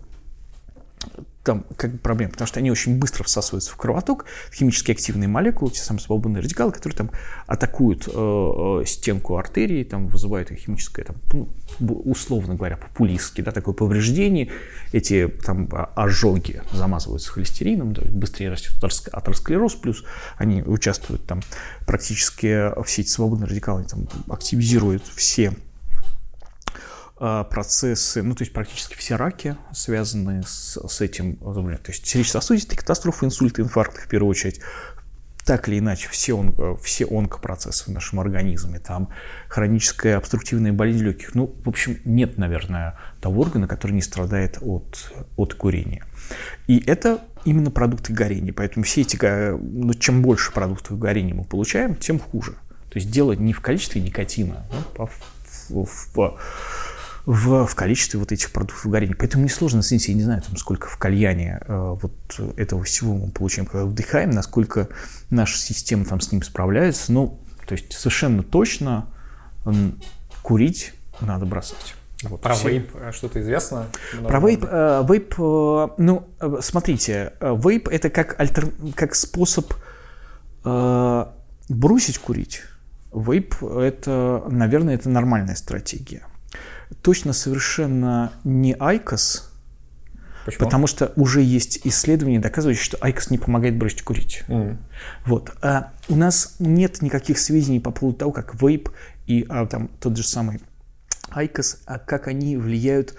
там 1.47 1.63
как 1.77 1.93
бы 1.93 1.97
проблема, 1.99 2.33
потому 2.33 2.45
что 2.45 2.59
они 2.59 2.69
очень 2.69 2.99
быстро 2.99 3.23
всасываются 3.23 3.71
в 3.71 3.77
кровоток, 3.77 4.25
химически 4.53 4.91
активные 4.91 5.29
молекулы, 5.29 5.71
те 5.71 5.79
самые 5.79 6.01
свободные 6.01 6.43
радикалы, 6.43 6.73
которые 6.73 6.97
там 6.97 7.11
атакуют 7.47 8.05
э, 8.07 8.11
э 8.11 8.85
стенку 8.85 9.37
артерии, 9.37 9.85
там 9.85 10.09
вызывают 10.09 10.51
их 10.51 10.59
химическое, 10.59 11.05
там, 11.05 11.15
ну, 11.31 11.47
условно 12.03 12.55
говоря, 12.55 12.75
популистски, 12.75 13.39
да, 13.39 13.51
такое 13.51 13.73
повреждение, 13.73 14.51
эти 14.91 15.29
там 15.45 15.69
ожоги 15.95 16.61
замазываются 16.73 17.31
холестерином, 17.31 17.93
да, 17.93 18.01
быстрее 18.09 18.49
растет 18.49 18.73
атеросклероз, 19.13 19.75
плюс 19.75 20.03
они 20.35 20.63
участвуют 20.63 21.25
там 21.25 21.39
практически 21.85 22.73
все 22.83 23.03
эти 23.03 23.09
свободные 23.09 23.47
радикалы 23.47 23.85
там 23.85 24.09
активизируют 24.29 25.03
все 25.15 25.49
а, 25.49 25.66
процессы, 27.19 28.21
ну, 28.21 28.35
то 28.35 28.43
есть 28.43 28.53
практически 28.53 28.95
все 28.95 29.15
раки 29.15 29.55
связаны 29.71 30.43
с, 30.43 30.77
с 30.87 31.01
этим 31.01 31.37
заболеванием. 31.39 31.83
То 31.83 31.91
есть 31.91 32.05
сердечно-сосудистые 32.05 32.77
катастрофы, 32.77 33.25
инсульты, 33.25 33.61
инфаркты 33.63 34.01
в 34.01 34.07
первую 34.07 34.29
очередь, 34.29 34.61
так 35.47 35.69
или 35.69 35.79
иначе 35.79 36.09
все, 36.09 36.33
он, 36.33 36.77
все 36.83 37.05
онкопроцессы 37.05 37.85
в 37.85 37.87
нашем 37.93 38.19
организме, 38.19 38.79
там 38.79 39.09
хроническая 39.47 40.17
обструктивная 40.17 40.73
болезнь 40.73 41.05
легких. 41.05 41.35
Ну, 41.35 41.55
в 41.63 41.69
общем, 41.69 41.99
нет, 42.03 42.37
наверное, 42.37 42.99
того 43.21 43.41
органа, 43.41 43.65
который 43.65 43.93
не 43.93 44.01
страдает 44.01 44.57
от, 44.61 45.11
от 45.37 45.53
курения. 45.53 46.03
И 46.67 46.83
это 46.85 47.21
именно 47.45 47.71
продукты 47.71 48.11
горения. 48.11 48.51
Поэтому 48.51 48.83
все 48.83 49.01
эти, 49.01 49.17
ну, 49.57 49.93
чем 49.93 50.21
больше 50.21 50.51
продуктов 50.51 50.99
горения 50.99 51.33
мы 51.33 51.45
получаем, 51.45 51.95
тем 51.95 52.19
хуже. 52.19 52.51
То 52.89 52.99
есть 52.99 53.09
дело 53.09 53.31
не 53.31 53.53
в 53.53 53.61
количестве 53.61 54.01
никотина, 54.01 54.65
а 54.97 55.05
в, 55.05 55.11
в, 55.69 55.85
в, 56.13 56.39
в 57.27 57.75
количестве 57.75 58.21
вот 58.21 58.31
этих 58.31 58.53
продуктов 58.53 58.89
горения. 58.89 59.13
Поэтому 59.13 59.43
несложно 59.43 59.81
оценить, 59.81 60.07
я 60.07 60.13
не 60.13 60.21
знаю, 60.23 60.41
там, 60.41 60.55
сколько 60.55 60.87
в 60.87 60.95
кальяне 60.97 61.59
э, 61.67 61.97
вот 62.01 62.13
этого 62.55 62.83
всего 62.83 63.15
мы 63.15 63.31
получаем, 63.31 63.67
когда 63.67 63.85
вдыхаем, 63.85 64.29
насколько 64.29 64.87
наша 65.29 65.57
система 65.57 66.05
там 66.05 66.21
с 66.21 66.31
ним 66.31 66.41
справляется. 66.41 67.11
Ну, 67.11 67.41
то 67.67 67.73
есть 67.73 67.91
совершенно 67.91 68.43
точно 68.43 69.09
э, 69.65 69.71
курить 70.41 70.93
надо 71.19 71.45
бросать. 71.45 71.95
Вот. 72.23 72.39
Про 72.39 72.69
вейп 72.69 72.91
э, 72.95 73.11
что-то 73.11 73.41
известно? 73.41 73.87
Про 74.25 74.39
вейп, 74.39 74.63
э, 74.63 75.05
вейп, 75.05 75.33
э, 75.37 75.87
ну, 75.97 76.29
э, 76.39 76.57
смотрите, 76.61 77.33
э, 77.41 77.57
вейп 77.61 77.89
это 77.89 78.09
как, 78.09 78.39
альтер, 78.39 78.71
как 78.95 79.15
способ 79.15 79.73
э, 80.63 81.25
бросить 81.67 82.19
курить. 82.19 82.61
Вейп 83.13 83.61
это, 83.61 84.45
наверное, 84.49 84.95
это 84.95 85.09
нормальная 85.09 85.55
стратегия 85.55 86.23
точно 87.01 87.33
совершенно 87.33 88.31
не 88.43 88.75
Айкос, 88.77 89.51
Почему? 90.47 90.63
Потому 90.63 90.87
что 90.87 91.11
уже 91.17 91.41
есть 91.41 91.81
исследования, 91.83 92.39
доказывающие, 92.39 92.81
что 92.81 92.97
Айкос 93.01 93.31
не 93.31 93.37
помогает 93.37 93.77
бросить 93.77 94.03
курить. 94.03 94.45
Mm. 94.47 94.77
Вот. 95.25 95.51
А 95.61 95.91
у 96.07 96.15
нас 96.15 96.55
нет 96.59 97.01
никаких 97.01 97.37
сведений 97.37 97.81
по 97.81 97.91
поводу 97.91 98.19
того, 98.19 98.31
как 98.31 98.61
вейп 98.61 98.89
и 99.25 99.45
а, 99.49 99.65
там 99.65 99.89
тот 99.99 100.15
же 100.15 100.23
самый 100.23 100.61
Айкос, 101.31 101.81
а 101.85 101.99
как 101.99 102.29
они 102.29 102.55
влияют 102.55 103.13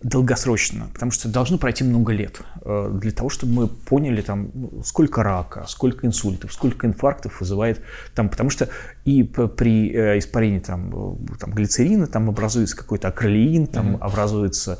долгосрочно, 0.00 0.88
потому 0.92 1.10
что 1.10 1.28
должно 1.28 1.58
пройти 1.58 1.82
много 1.82 2.12
лет 2.12 2.40
э, 2.62 2.90
для 3.00 3.10
того, 3.10 3.28
чтобы 3.28 3.52
мы 3.52 3.66
поняли, 3.66 4.20
там, 4.20 4.50
сколько 4.84 5.24
рака, 5.24 5.64
сколько 5.66 6.06
инсультов, 6.06 6.52
сколько 6.52 6.86
инфарктов 6.86 7.40
вызывает, 7.40 7.82
там, 8.14 8.28
потому 8.28 8.48
что 8.48 8.68
и 9.04 9.24
при 9.24 9.90
э, 9.92 10.18
испарении 10.18 10.60
там, 10.60 11.16
э, 11.24 11.36
там, 11.40 11.50
глицерина 11.52 12.06
там 12.06 12.28
образуется 12.28 12.76
какой-то 12.76 13.08
акролеин, 13.08 13.66
там 13.66 13.96
mm-hmm. 13.96 14.00
образуется 14.00 14.78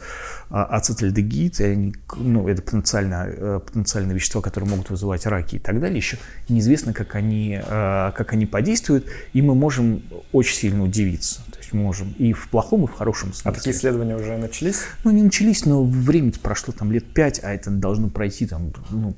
а, 0.51 0.65
ацетальдегид, 0.65 1.61
и 1.61 1.65
они, 1.65 1.95
ну, 2.17 2.47
это 2.47 2.63
потенциально, 2.63 3.61
потенциальные 3.61 4.15
вещества, 4.15 4.41
которые 4.41 4.71
могут 4.71 4.89
вызывать 4.91 5.27
раки 5.27 5.57
и 5.57 5.59
так 5.59 5.81
далее. 5.81 5.99
Еще 5.99 6.19
неизвестно, 6.49 6.93
как 6.93 7.17
они, 7.17 7.61
как 7.69 8.33
они 8.33 8.47
подействуют, 8.47 9.07
и 9.33 9.43
мы 9.43 9.55
можем 9.55 10.03
очень 10.33 10.55
сильно 10.55 10.85
удивиться 10.85 11.43
есть 11.69 11.73
можем 11.73 12.15
и 12.19 12.33
в 12.33 12.49
плохом, 12.49 12.85
и 12.85 12.87
в 12.87 12.93
хорошем 12.93 13.33
смысле. 13.33 13.51
А 13.51 13.55
такие 13.55 13.75
исследования 13.75 14.17
уже 14.17 14.37
начались? 14.37 14.83
Ну, 15.05 15.11
не 15.11 15.23
начались, 15.23 15.65
но 15.65 15.85
время 15.85 16.33
прошло 16.43 16.73
там 16.73 16.93
лет 16.93 17.05
5, 17.13 17.41
а 17.45 17.53
это 17.53 17.71
должно 17.71 18.09
пройти 18.09 18.47
там 18.47 18.73
ну, 18.91 19.15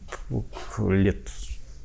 лет 0.89 1.29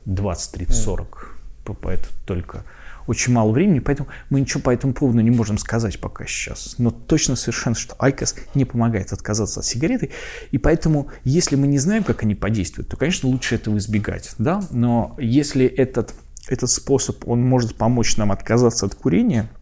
20, 0.06 0.52
30, 0.52 0.76
40. 0.76 1.32
Mm. 1.66 1.92
Это 1.92 2.08
только 2.26 2.64
очень 3.08 3.34
мало 3.34 3.52
времени, 3.52 3.80
поэтому 3.80 4.10
мы 4.30 4.42
ничего 4.42 4.62
по 4.62 4.72
этому 4.72 4.94
поводу 4.94 5.20
не 5.22 5.32
можем 5.32 5.58
сказать 5.58 6.00
пока 6.00 6.26
сейчас. 6.26 6.76
Но 6.78 6.92
точно 6.92 7.36
совершенно, 7.36 7.76
что 7.76 7.96
Айкос 8.00 8.36
не 8.54 8.66
помогает 8.66 9.14
отказаться 9.14 9.60
от 9.60 9.66
сигареты, 9.66 10.12
и 10.52 10.58
поэтому, 10.58 11.10
если 11.24 11.56
мы 11.56 11.68
не 11.68 11.78
знаем, 11.78 12.04
как 12.04 12.24
они 12.24 12.36
подействуют, 12.36 12.90
то, 12.90 12.98
конечно, 12.98 13.30
лучше 13.30 13.56
этого 13.56 13.78
избегать, 13.78 14.32
да, 14.38 14.64
но 14.72 15.16
если 15.20 15.66
этот, 15.66 16.14
этот 16.48 16.70
способ, 16.70 17.28
он 17.28 17.42
может 17.44 17.76
помочь 17.76 18.18
нам 18.18 18.32
отказаться 18.32 18.86
от 18.86 18.96
курения– 18.96 19.50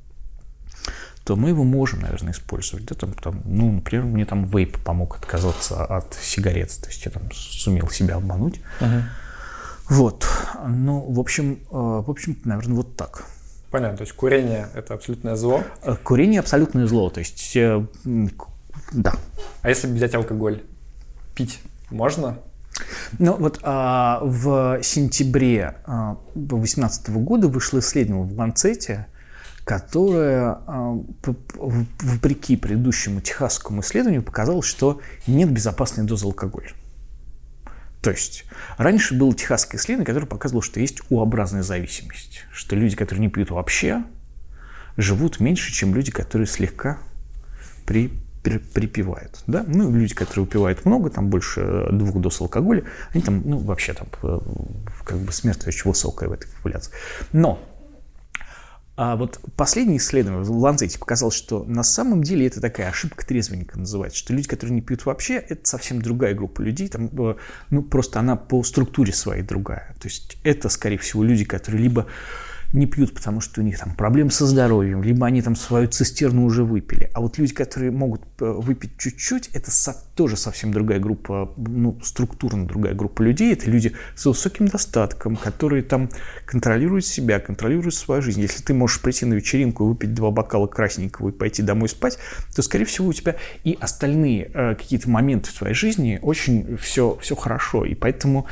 то 1.25 1.35
мы 1.35 1.49
его 1.49 1.63
можем, 1.63 2.01
наверное, 2.01 2.33
использовать. 2.33 2.85
Да, 2.85 2.95
там, 2.95 3.13
там, 3.13 3.41
ну, 3.45 3.71
например, 3.71 4.05
мне 4.05 4.25
там 4.25 4.45
вейп 4.45 4.83
помог 4.83 5.17
отказаться 5.17 5.85
от 5.85 6.13
сигарет, 6.15 6.69
то 6.81 6.87
есть 6.87 7.05
я 7.05 7.11
там 7.11 7.23
сумел 7.31 7.89
себя 7.89 8.15
обмануть. 8.15 8.59
Uh-huh. 8.79 9.03
Вот. 9.89 10.27
Ну, 10.67 10.99
в 10.99 11.19
общем, 11.19 11.53
э, 11.53 11.65
в 11.71 12.09
общем, 12.09 12.37
наверное, 12.43 12.75
вот 12.75 12.95
так. 12.95 13.25
Понятно, 13.71 13.97
то 13.97 14.03
есть 14.03 14.13
курение– 14.13 14.67
это 14.75 14.93
абсолютное 14.93 15.35
зло? 15.35 15.63
Э, 15.83 15.95
курение– 16.03 16.39
абсолютное 16.41 16.87
зло, 16.87 17.09
то 17.09 17.19
есть, 17.19 17.55
э, 17.55 17.85
да. 18.91 19.13
А 19.61 19.69
если 19.69 19.87
взять 19.87 20.13
алкоголь, 20.15 20.63
пить 21.35 21.59
можно? 21.89 22.37
Ну 23.19 23.35
вот 23.35 23.59
а, 23.63 24.19
в 24.23 24.81
сентябре 24.81 25.75
2018 26.35 27.09
а, 27.09 27.11
года 27.13 27.47
вышло 27.47 27.79
исследование 27.79 28.25
в 28.25 28.37
Ланцете, 28.37 29.07
которая, 29.65 30.59
а, 30.67 30.99
вопреки 32.01 32.57
предыдущему 32.57 33.21
техасскому 33.21 33.81
исследованию, 33.81 34.21
показала, 34.21 34.61
что 34.61 34.99
нет 35.25 35.51
безопасной 35.51 36.05
дозы 36.05 36.25
алкоголя. 36.25 36.71
То 38.01 38.11
есть 38.11 38.43
раньше 38.77 39.17
было 39.17 39.33
техасское 39.33 39.79
исследование, 39.79 40.05
которое 40.05 40.25
показывало, 40.27 40.61
что 40.61 40.81
есть 40.81 41.01
У-образная 41.09 41.63
зависимость, 41.63 42.45
что 42.51 42.75
люди, 42.75 42.97
которые 42.97 43.21
не 43.21 43.29
пьют 43.29 43.49
вообще, 43.49 44.03
живут 44.97 45.39
меньше, 45.39 45.71
чем 45.71 45.95
люди, 45.95 46.11
которые 46.11 46.45
слегка 46.45 46.97
при, 47.85 48.11
при, 48.43 48.57
припивают. 48.57 49.41
Да? 49.47 49.63
Ну, 49.65 49.89
люди, 49.95 50.13
которые 50.13 50.43
выпивают 50.43 50.85
много, 50.85 51.09
там 51.09 51.29
больше 51.29 51.87
двух 51.93 52.19
доз 52.19 52.41
алкоголя, 52.41 52.83
они 53.13 53.23
там, 53.23 53.41
ну, 53.45 53.57
вообще 53.57 53.93
там 53.93 54.07
э, 54.21 54.39
как 55.05 55.19
бы 55.19 55.31
смертность 55.31 55.67
очень 55.69 55.89
высокая 55.89 56.27
в 56.27 56.33
этой 56.33 56.49
популяции. 56.49 56.91
Но 57.31 57.57
а 58.95 59.15
вот 59.15 59.39
последнее 59.55 59.97
исследование 59.97 60.43
в 60.43 60.51
Ланцете 60.51 60.99
показало, 60.99 61.31
что 61.31 61.63
на 61.63 61.81
самом 61.81 62.21
деле 62.21 62.45
это 62.45 62.61
такая 62.61 62.89
ошибка 62.89 63.25
трезвенника 63.25 63.79
называется, 63.79 64.19
что 64.19 64.33
люди, 64.33 64.47
которые 64.47 64.75
не 64.75 64.81
пьют 64.81 65.05
вообще, 65.05 65.35
это 65.35 65.67
совсем 65.67 65.99
другая 65.99 66.35
группа 66.35 66.61
людей, 66.61 66.87
там, 66.89 67.07
э, 67.07 67.35
ну, 67.71 67.81
просто 67.81 68.19
она 68.19 68.35
по 68.35 68.63
структуре 68.63 69.11
своей 69.11 69.41
другая. 69.41 69.95
То 69.99 70.07
есть 70.07 70.37
это, 70.43 70.69
скорее 70.69 70.97
всего, 70.99 71.23
люди, 71.23 71.43
которые 71.43 71.81
либо 71.81 72.05
не 72.73 72.87
пьют, 72.87 73.13
потому 73.13 73.39
что 73.39 73.61
у 73.61 73.63
них 73.63 73.77
там 73.77 73.93
проблемы 73.95 74.31
со 74.31 74.47
здоровьем, 74.47 75.03
либо 75.03 75.27
они 75.27 75.41
там 75.41 75.55
свою 75.55 75.87
цистерну 75.87 76.43
уже 76.43 76.63
выпили. 76.63 77.09
А 77.13 77.21
вот 77.21 77.37
люди, 77.37 77.53
которые 77.53 77.91
могут 77.91 78.21
э, 78.41 78.45
выпить 78.45 78.97
чуть-чуть, 78.97 79.49
это 79.53 79.69
со, 79.69 79.95
тоже 80.15 80.37
совсем 80.37 80.73
другая 80.73 80.99
группа, 80.99 81.53
ну, 81.55 81.99
структурно 82.03 82.65
другая 82.65 82.95
группа 82.95 83.21
людей. 83.21 83.53
Это 83.53 83.69
люди 83.69 83.93
с 84.15 84.25
высоким 84.25 84.67
достатком, 84.67 85.35
которые 85.35 85.83
там 85.83 86.09
контролируют 86.45 87.05
себя, 87.05 87.39
контролируют 87.39 87.93
свою 87.93 88.23
жизнь. 88.23 88.41
Если 88.41 88.63
ты 88.63 88.73
можешь 88.73 88.99
прийти 89.01 89.25
на 89.25 89.35
вечеринку 89.35 89.85
и 89.85 89.87
выпить 89.89 90.15
два 90.15 90.31
бокала 90.31 90.65
красненького 90.65 91.29
и 91.29 91.31
пойти 91.31 91.61
домой 91.61 91.89
спать, 91.89 92.17
то, 92.55 92.63
скорее 92.63 92.85
всего, 92.85 93.07
у 93.07 93.13
тебя 93.13 93.35
и 93.63 93.77
остальные 93.79 94.49
э, 94.51 94.75
какие-то 94.75 95.09
моменты 95.09 95.51
в 95.51 95.53
твоей 95.53 95.75
жизни 95.75 96.19
очень 96.23 96.75
все, 96.77 97.17
все 97.21 97.35
хорошо. 97.35 97.85
И 97.85 97.93
поэтому 97.93 98.47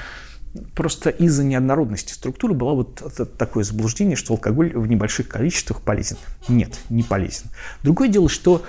Просто 0.76 1.10
из-за 1.10 1.44
неоднородности 1.44 2.14
структуры 2.14 2.54
было 2.54 2.74
вот 2.74 3.02
такое 3.38 3.64
заблуждение, 3.64 4.16
что 4.16 4.34
алкоголь 4.34 4.72
в 4.74 4.88
небольших 4.88 5.28
количествах 5.28 5.82
полезен. 5.82 6.18
Нет, 6.48 6.80
не 6.90 7.04
полезен. 7.04 7.46
Другое 7.84 8.10
дело, 8.10 8.28
что 8.30 8.64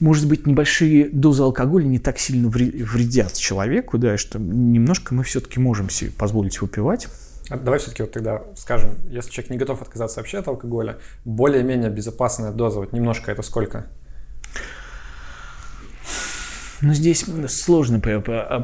может 0.00 0.26
быть, 0.26 0.48
небольшие 0.48 1.08
дозы 1.10 1.44
алкоголя 1.44 1.84
не 1.84 2.00
так 2.00 2.18
сильно 2.18 2.48
вредят 2.48 3.34
человеку, 3.34 3.98
да, 3.98 4.18
что 4.18 4.40
немножко 4.40 5.14
мы 5.14 5.22
все-таки 5.22 5.60
можем 5.60 5.90
себе 5.90 6.10
позволить 6.10 6.60
выпивать. 6.60 7.06
А 7.48 7.56
давай 7.56 7.78
все-таки 7.78 8.02
вот 8.02 8.10
тогда 8.10 8.42
скажем, 8.56 8.96
если 9.08 9.30
человек 9.30 9.50
не 9.50 9.58
готов 9.58 9.80
отказаться 9.80 10.18
вообще 10.18 10.38
от 10.38 10.48
алкоголя, 10.48 10.98
более-менее 11.24 11.90
безопасная 11.90 12.50
доза, 12.50 12.80
вот 12.80 12.92
немножко 12.92 13.30
это 13.30 13.42
сколько? 13.42 13.86
Ну, 16.82 16.94
здесь 16.94 17.24
сложно, 17.46 18.02
а, 18.04 18.60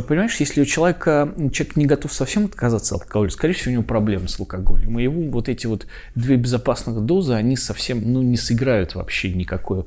понимаешь, 0.00 0.36
если 0.36 0.62
у 0.62 0.64
человека, 0.64 1.34
человек 1.52 1.74
не 1.74 1.84
готов 1.84 2.12
совсем 2.12 2.44
отказаться 2.44 2.94
от 2.94 3.02
алкоголя, 3.02 3.30
скорее 3.30 3.54
всего, 3.54 3.70
у 3.70 3.74
него 3.74 3.82
проблемы 3.82 4.28
с 4.28 4.38
алкоголем. 4.38 5.00
И 5.00 5.02
его 5.02 5.20
вот 5.32 5.48
эти 5.48 5.66
вот 5.66 5.88
две 6.14 6.36
безопасных 6.36 7.00
дозы, 7.00 7.32
они 7.32 7.56
совсем, 7.56 8.12
ну, 8.12 8.22
не 8.22 8.36
сыграют 8.36 8.94
вообще 8.94 9.32
никакой, 9.32 9.84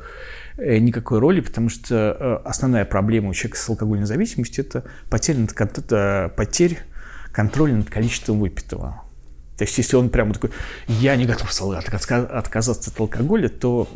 э, 0.57 0.79
никакой 0.79 1.19
роли, 1.19 1.39
потому 1.39 1.69
что 1.69 1.95
э, 2.19 2.47
основная 2.47 2.83
проблема 2.83 3.29
у 3.29 3.33
человека 3.33 3.57
с 3.57 3.69
алкогольной 3.69 4.07
зависимостью– 4.07 4.65
это 4.67 4.83
потеря, 5.09 6.27
потерь 6.35 6.79
контроля 7.31 7.75
над 7.75 7.89
количеством 7.89 8.41
выпитого. 8.41 9.03
То 9.57 9.63
есть, 9.63 9.77
если 9.77 9.95
он 9.95 10.09
прямо 10.09 10.33
такой, 10.33 10.51
я 10.87 11.15
не 11.15 11.25
готов 11.25 11.49
отказаться 11.61 12.91
от 12.91 12.99
алкоголя, 12.99 13.47
то... 13.47 13.87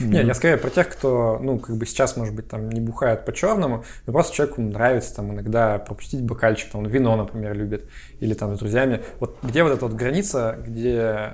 Не, 0.00 0.22
я 0.22 0.34
скорее 0.34 0.56
про 0.56 0.70
тех, 0.70 0.88
кто, 0.88 1.38
ну, 1.42 1.58
как 1.58 1.76
бы 1.76 1.86
сейчас, 1.86 2.16
может 2.16 2.34
быть, 2.34 2.48
там 2.48 2.68
не 2.68 2.80
бухает 2.80 3.24
по-черному, 3.24 3.84
но 4.06 4.12
просто 4.12 4.34
человеку 4.34 4.62
нравится 4.62 5.16
там 5.16 5.32
иногда 5.32 5.78
пропустить 5.78 6.22
бокальчик, 6.22 6.70
там, 6.70 6.84
вино, 6.86 7.16
например, 7.16 7.54
любит, 7.54 7.88
или 8.20 8.34
там 8.34 8.54
с 8.54 8.58
друзьями. 8.58 9.02
Вот 9.20 9.38
где 9.42 9.62
вот 9.62 9.72
эта 9.72 9.86
вот 9.86 9.94
граница, 9.94 10.58
где 10.66 11.32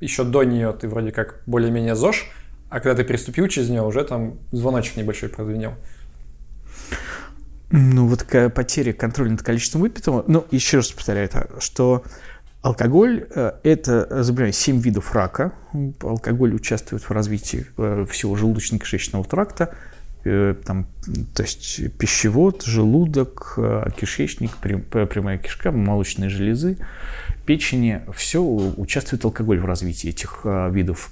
еще 0.00 0.24
до 0.24 0.44
нее 0.44 0.72
ты 0.72 0.88
вроде 0.88 1.12
как 1.12 1.42
более-менее 1.46 1.94
ЗОЖ, 1.94 2.26
а 2.70 2.80
когда 2.80 2.94
ты 2.94 3.04
переступил 3.04 3.48
через 3.48 3.68
нее, 3.68 3.82
уже 3.82 4.04
там 4.04 4.38
звоночек 4.52 4.96
небольшой 4.96 5.28
прозвенел. 5.28 5.74
Ну, 7.70 8.06
вот 8.06 8.26
потеря 8.54 8.92
контроля 8.92 9.30
над 9.30 9.42
количеством 9.42 9.80
выпитого, 9.80 10.24
ну, 10.28 10.44
еще 10.50 10.76
раз 10.76 10.92
повторяю, 10.92 11.26
это, 11.26 11.48
что 11.58 12.04
Алкоголь– 12.64 13.26
это, 13.62 14.22
забываю, 14.22 14.50
7 14.50 14.80
видов 14.80 15.12
рака. 15.14 15.52
Алкоголь 16.00 16.54
участвует 16.54 17.02
в 17.02 17.10
развитии 17.10 17.66
всего 18.06 18.36
желудочно-кишечного 18.36 19.28
тракта, 19.28 19.74
там, 20.24 20.86
то 21.34 21.42
есть 21.42 21.94
пищевод, 21.98 22.62
желудок, 22.64 23.58
кишечник, 24.00 24.56
прямая 24.56 25.36
кишка, 25.36 25.72
молочные 25.72 26.30
железы, 26.30 26.78
печени. 27.44 28.00
Все 28.14 28.40
участвует 28.42 29.26
алкоголь 29.26 29.60
в 29.60 29.66
развитии 29.66 30.08
этих 30.08 30.40
видов 30.44 31.10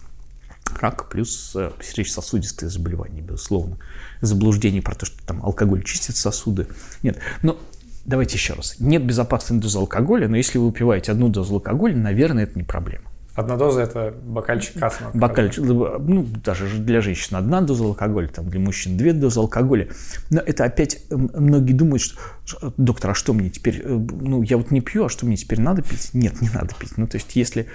рак 0.81 1.11
плюс 1.11 1.53
э, 1.55 1.71
сердечно-сосудистые 1.83 2.71
заболевания, 2.71 3.21
безусловно. 3.21 3.77
Заблуждение 4.23 4.81
про 4.81 4.95
то, 4.95 5.05
что 5.05 5.23
там 5.27 5.45
алкоголь 5.45 5.83
чистит 5.83 6.17
сосуды. 6.17 6.67
Нет, 7.03 7.19
но 7.43 7.59
давайте 8.05 8.37
еще 8.37 8.55
раз. 8.55 8.77
Нет 8.79 9.05
безопасной 9.05 9.59
дозы 9.59 9.79
алкоголя, 9.79 10.29
но 10.29 10.37
если 10.37 10.59
вы 10.59 10.67
выпиваете 10.67 11.13
одну 11.13 11.29
дозу 11.29 11.55
алкоголя, 11.55 11.97
наверное, 11.97 12.45
это 12.45 12.59
не 12.59 12.65
проблема. 12.65 13.13
Одна 13.35 13.57
доза– 13.57 13.81
это 13.83 14.15
бокальчик 14.25 14.79
красного 14.79 15.17
Бокальчик, 15.17 15.65
ну, 15.65 16.27
даже 16.45 16.69
для 16.69 17.01
женщин 17.01 17.37
одна 17.37 17.63
доза 17.63 17.85
алкоголя, 17.85 18.29
там, 18.29 18.51
для 18.51 18.61
мужчин 18.61 18.99
две 18.99 19.15
дозы 19.15 19.41
алкоголя. 19.41 19.89
Но 20.29 20.41
это 20.41 20.65
опять 20.65 21.01
многие 21.11 21.73
думают, 21.73 22.03
что, 22.03 22.75
доктор, 22.77 23.13
а 23.13 23.15
что 23.15 23.33
мне 23.33 23.49
теперь, 23.49 23.81
э, 23.83 23.89
ну, 23.89 24.43
я 24.43 24.59
вот 24.59 24.71
не 24.71 24.83
пью, 24.83 25.07
а 25.07 25.09
что 25.09 25.25
мне 25.25 25.37
теперь 25.37 25.61
надо 25.63 25.81
пить? 25.81 26.11
Нет, 26.13 26.43
не 26.43 26.51
надо 26.51 26.75
пить. 26.79 26.99
Ну, 26.99 27.07
то 27.07 27.17
есть, 27.17 27.35
если, 27.35 27.69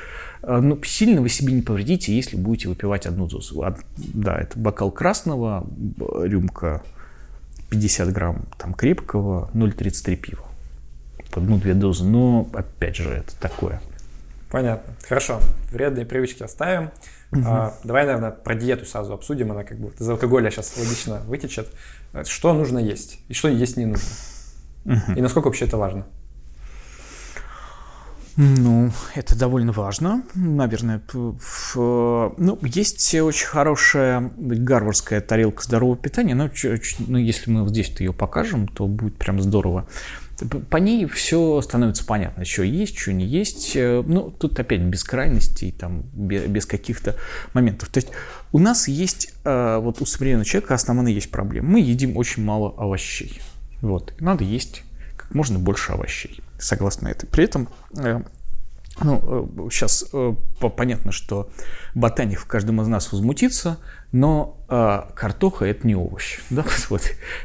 э, 0.43 0.59
ну, 0.59 0.79
сильно 0.83 1.21
вы 1.21 1.29
себе 1.29 1.53
не 1.53 1.63
повредите, 1.63 2.15
если 2.15 2.37
будете 2.37 2.69
выпивать 2.69 3.07
одну 3.07 3.27
дозу. 3.27 3.65
Да, 3.97 4.37
это 4.37 4.59
бокал 4.59 4.91
красного, 4.91 5.67
рюмка 6.21 6.83
50 7.69 8.11
грамм 8.11 8.45
там 8.57 8.73
крепкого, 8.73 9.49
0,33 9.53 10.15
пива. 10.15 10.43
Одну-две 11.33 11.75
дозы, 11.75 12.03
но, 12.03 12.49
опять 12.53 12.95
же, 12.95 13.09
это 13.09 13.35
такое– 13.39 13.79
Понятно. 14.49 14.93
Хорошо. 15.07 15.41
Вредные 15.71 16.05
привычки 16.05 16.43
оставим. 16.43 16.91
Угу. 17.31 17.41
А, 17.45 17.73
давай, 17.83 18.05
наверное, 18.05 18.31
про 18.31 18.55
диету 18.55 18.85
сразу 18.85 19.13
обсудим. 19.13 19.51
Она 19.51 19.63
как 19.63 19.77
бы 19.77 19.91
из 19.99 20.09
алкоголя 20.09 20.49
сейчас 20.49 20.77
логично 20.77 21.19
вытечет. 21.25 21.67
Что 22.23 22.53
нужно 22.53 22.79
есть 22.79 23.19
и 23.27 23.33
что 23.33 23.49
есть 23.49 23.77
не 23.77 23.85
нужно? 23.85 24.07
Угу. 24.85 25.17
И 25.17 25.21
насколько 25.21 25.47
вообще 25.47 25.65
это 25.65 25.77
важно? 25.77 26.05
Ну, 28.37 28.91
это 29.15 29.35
довольно 29.35 29.71
важно, 29.71 30.23
наверное. 30.35 31.01
Ну, 31.33 32.59
есть 32.61 33.15
очень 33.15 33.47
хорошая 33.47 34.31
гарвардская 34.37 35.21
тарелка 35.21 35.63
здорового 35.63 35.97
питания, 35.97 36.35
но 36.35 36.49
ну, 37.07 37.17
если 37.17 37.49
мы 37.49 37.63
вот 37.63 37.71
здесь 37.71 37.89
ее 37.99 38.13
покажем, 38.13 38.67
то 38.67 38.85
будет 38.85 39.17
прям 39.17 39.41
здорово. 39.41 39.87
По 40.69 40.77
ней 40.77 41.07
все 41.07 41.59
становится 41.61 42.05
понятно, 42.05 42.45
что 42.45 42.61
есть, 42.61 42.95
что 42.95 43.11
не 43.11 43.25
есть. 43.25 43.75
Э, 43.75 44.03
ну, 44.05 44.29
тут 44.29 44.59
опять 44.59 44.81
без 44.81 45.03
крайностей, 45.03 45.71
там, 45.71 46.03
без 46.13 46.67
каких-то 46.67 47.15
моментов. 47.53 47.89
То 47.89 47.97
есть 47.97 48.09
у 48.51 48.59
нас 48.59 48.87
есть, 48.87 49.33
э, 49.45 49.79
вот 49.81 49.99
у 49.99 50.05
современного 50.05 50.45
человека 50.45 50.75
основные 50.75 51.15
есть 51.15 51.31
проблемы. 51.31 51.69
Мы 51.69 51.79
едим 51.79 52.15
очень 52.17 52.43
мало 52.43 52.75
овощей. 52.77 53.41
Вот. 53.81 54.13
надо 54.19 54.43
есть 54.43 54.83
как 55.15 55.33
можно 55.33 55.57
больше 55.57 55.91
овощей, 55.91 56.39
согласно 56.57 57.07
этой. 57.07 57.27
При 57.27 57.43
этом 57.43 57.69
э, 57.97 58.21
ну, 59.01 59.69
сейчас 59.69 60.05
понятно, 60.75 61.11
что 61.11 61.49
ботаник 61.93 62.39
в 62.39 62.45
каждом 62.45 62.81
из 62.81 62.87
нас 62.87 63.11
возмутится, 63.11 63.77
но 64.11 64.57
э, 64.69 65.01
картоха 65.15 65.65
это 65.65 65.85
не 65.85 65.95
овощ. 65.95 66.39
Да? 66.49 66.65
Вот 66.89 67.01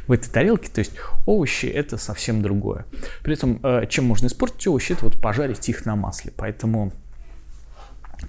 в 0.07 0.13
этой 0.13 0.31
тарелке, 0.31 0.71
то 0.71 0.79
есть 0.79 0.93
овощи 1.27 1.67
это 1.67 1.99
совсем 1.99 2.43
другое. 2.43 2.87
При 3.23 3.35
этом, 3.35 3.61
э, 3.63 3.87
чем 3.89 4.07
можно 4.07 4.27
испортить 4.27 4.67
овощи, 4.67 4.93
это 4.93 5.05
вот 5.05 5.21
пожарить 5.21 5.69
их 5.69 5.85
на 5.85 5.97
масле. 5.97 6.33
Поэтому 6.37 6.93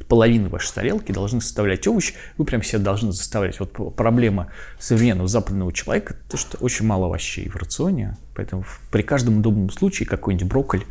половину 0.07 0.49
вашей 0.49 0.73
тарелки 0.73 1.11
должны 1.11 1.41
составлять 1.41 1.87
овощи. 1.87 2.13
Вы 2.37 2.45
прям 2.45 2.63
себе 2.63 2.79
должны 2.79 3.11
заставлять. 3.11 3.59
Вот 3.59 3.95
проблема 3.95 4.51
современного 4.79 5.27
западного 5.27 5.71
человека, 5.73 6.15
то, 6.29 6.37
что 6.37 6.57
очень 6.57 6.85
мало 6.85 7.07
овощей 7.07 7.49
в 7.49 7.55
рационе. 7.55 8.17
Поэтому 8.35 8.65
при 8.91 9.01
каждом 9.03 9.39
удобном 9.39 9.69
случае 9.69 10.07
какой-нибудь 10.07 10.47
брокколи 10.47 10.85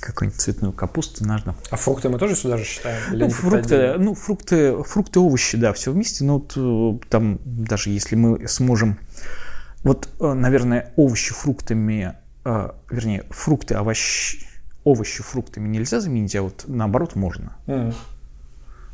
какую-нибудь 0.00 0.40
цветную 0.40 0.72
капусту 0.72 1.26
нужно. 1.26 1.54
А 1.70 1.76
фрукты 1.76 2.08
мы 2.08 2.18
тоже 2.18 2.34
сюда 2.34 2.56
же 2.56 2.64
считаем? 2.64 2.98
Или 3.12 3.24
ну, 3.24 3.30
фрукты, 3.30 3.94
ну, 3.98 4.14
фрукты, 4.14 4.82
фрукты, 4.82 5.20
овощи, 5.20 5.56
да, 5.56 5.72
все 5.72 5.92
вместе. 5.92 6.24
Но 6.24 6.38
вот 6.38 6.54
э, 6.56 7.06
там 7.08 7.38
даже 7.44 7.90
если 7.90 8.16
мы 8.16 8.48
сможем... 8.48 8.98
Вот, 9.82 10.08
э, 10.18 10.32
наверное, 10.32 10.92
овощи 10.96 11.32
фруктами, 11.32 12.14
э, 12.44 12.70
вернее, 12.90 13.24
фрукты, 13.30 13.78
овощи, 13.78 14.46
овощи 14.84 15.22
фруктами 15.22 15.68
нельзя 15.68 16.00
заменить, 16.00 16.34
а 16.36 16.42
вот 16.42 16.64
наоборот 16.66 17.14
можно. 17.14 17.56
Mm. 17.66 17.94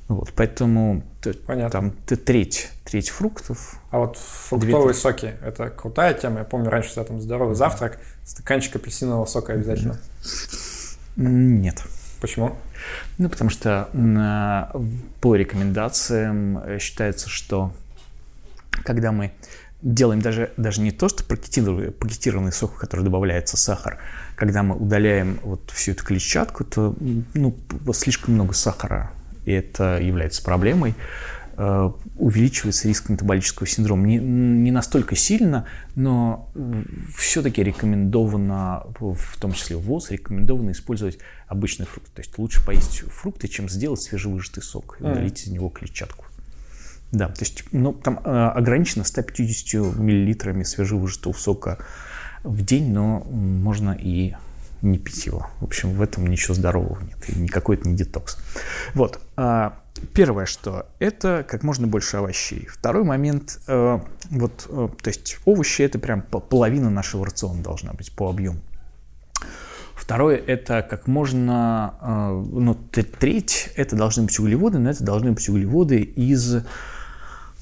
Вот, 0.09 0.33
поэтому 0.37 1.03
Понятно. 1.47 1.71
там 1.71 1.91
ты 2.07 2.17
треть, 2.17 2.71
треть 2.85 3.11
фруктов. 3.11 3.81
А 3.91 3.99
вот 3.99 4.17
фруктовые 4.17 4.93
две... 4.93 4.95
соки– 4.95 5.35
это 5.43 5.69
крутая 5.69 6.15
тема. 6.15 6.39
Я 6.39 6.45
помню, 6.45 6.71
раньше 6.71 6.91
всегда 6.91 7.05
там 7.05 7.21
здоровый 7.21 7.57
завтрак, 7.57 7.99
стаканчик 8.25 8.77
апельсинового 8.77 9.27
сока 9.27 9.55
обязательно. 9.55 9.99
Нет. 11.17 11.83
Почему? 12.21 12.57
Ну, 13.19 13.29
потому 13.29 13.51
что 13.51 13.89
по 15.21 15.35
рекомендациям 15.35 16.59
э, 16.59 16.79
считается, 16.79 17.29
что 17.29 17.73
когда 18.85 19.13
мы 19.13 19.33
делаем 19.83 20.21
даже, 20.21 20.53
даже 20.57 20.81
не 20.81 20.91
то, 20.91 21.09
что 21.09 21.25
пакетированный, 21.25 21.91
пакетированный 21.91 22.53
сок, 22.53 22.75
в 22.75 22.79
который 22.79 23.05
добавляется 23.05 23.57
сахар, 23.57 23.99
когда 24.37 24.63
мы 24.63 24.77
удаляем 24.77 25.41
вот 25.43 25.71
всю 25.71 25.93
эту 25.93 26.05
клетчатку, 26.05 26.65
то 26.65 26.95
ну, 27.35 27.57
слишком 27.93 28.35
много 28.35 28.55
сахара, 28.55 29.13
и 29.47 29.53
это 29.53 29.99
является 30.01 30.43
проблемой. 30.43 30.95
Э, 31.59 31.91
увеличивается 32.19 32.87
риск 32.87 33.09
метаболического 33.09 33.67
синдрома. 33.67 34.07
Не, 34.07 34.19
не 34.19 34.71
настолько 34.71 35.17
сильно, 35.17 35.67
но 35.95 36.51
все-таки 37.17 37.63
рекомендовано, 37.63 38.85
в 38.99 39.41
том 39.41 39.53
числе 39.53 39.77
в 39.77 39.83
ВОЗ, 39.83 40.11
рекомендовано 40.11 40.73
использовать 40.73 41.19
обычные 41.47 41.87
фрукты. 41.87 42.11
То 42.13 42.21
есть 42.21 42.37
лучше 42.39 42.65
поесть 42.65 43.05
фрукты, 43.11 43.49
чем 43.49 43.71
сделать 43.71 44.03
свежевыжатый 44.03 44.63
сок 44.63 44.99
и 45.01 45.05
удалить 45.05 45.45
из 45.45 45.47
него 45.49 45.71
клетчатку. 45.71 46.27
Да, 47.13 47.29
то 47.29 47.41
есть 47.41 47.65
ну, 47.73 47.95
там 47.95 48.21
э, 48.23 48.29
ограничено 48.29 49.05
150 49.05 49.97
миллилитрами 49.97 50.63
свежевыжатого 50.63 51.33
сока 51.33 51.79
в 52.43 52.63
день, 52.65 52.93
но 52.93 53.21
можно 53.21 53.97
и 53.99 54.35
не 54.83 54.99
пить 54.99 55.27
его. 55.27 55.47
В 55.61 55.65
общем, 55.65 55.93
в 55.93 56.03
этом 56.03 56.27
ничего 56.27 56.55
здорового 56.55 57.01
нет, 57.01 57.19
и 57.29 57.39
никакой 57.39 57.77
это 57.77 57.89
не 57.89 57.97
детокс. 57.97 58.39
Вот. 58.95 59.21
А, 59.37 59.81
Первое, 60.13 60.47
что 60.47 60.87
это 60.99 61.45
как 61.49 61.63
можно 61.63 61.87
больше 61.87 62.19
овощей. 62.19 62.67
Второй 62.67 63.05
момент, 63.05 63.61
э, 63.67 63.99
вот, 64.31 64.67
э, 64.69 64.89
то 65.03 65.09
есть 65.09 65.39
овощи 65.45 65.83
это 65.83 65.99
прям 65.99 66.23
половина 66.23 66.91
нашего 66.91 67.25
рациона 67.25 67.63
должна 67.63 67.93
быть 67.93 68.13
по 68.13 68.29
объему. 68.29 68.61
Второе, 69.95 70.37
это 70.37 70.83
как 70.83 71.07
можно, 71.07 71.95
э, 72.01 72.45
ну, 72.53 72.75
треть, 72.75 73.71
это 73.77 73.97
должны 73.97 74.25
быть 74.25 74.39
углеводы, 74.39 74.79
но 74.79 74.91
это 74.91 75.03
должны 75.03 75.33
быть 75.33 75.49
углеводы 75.49 76.01
из 76.01 76.63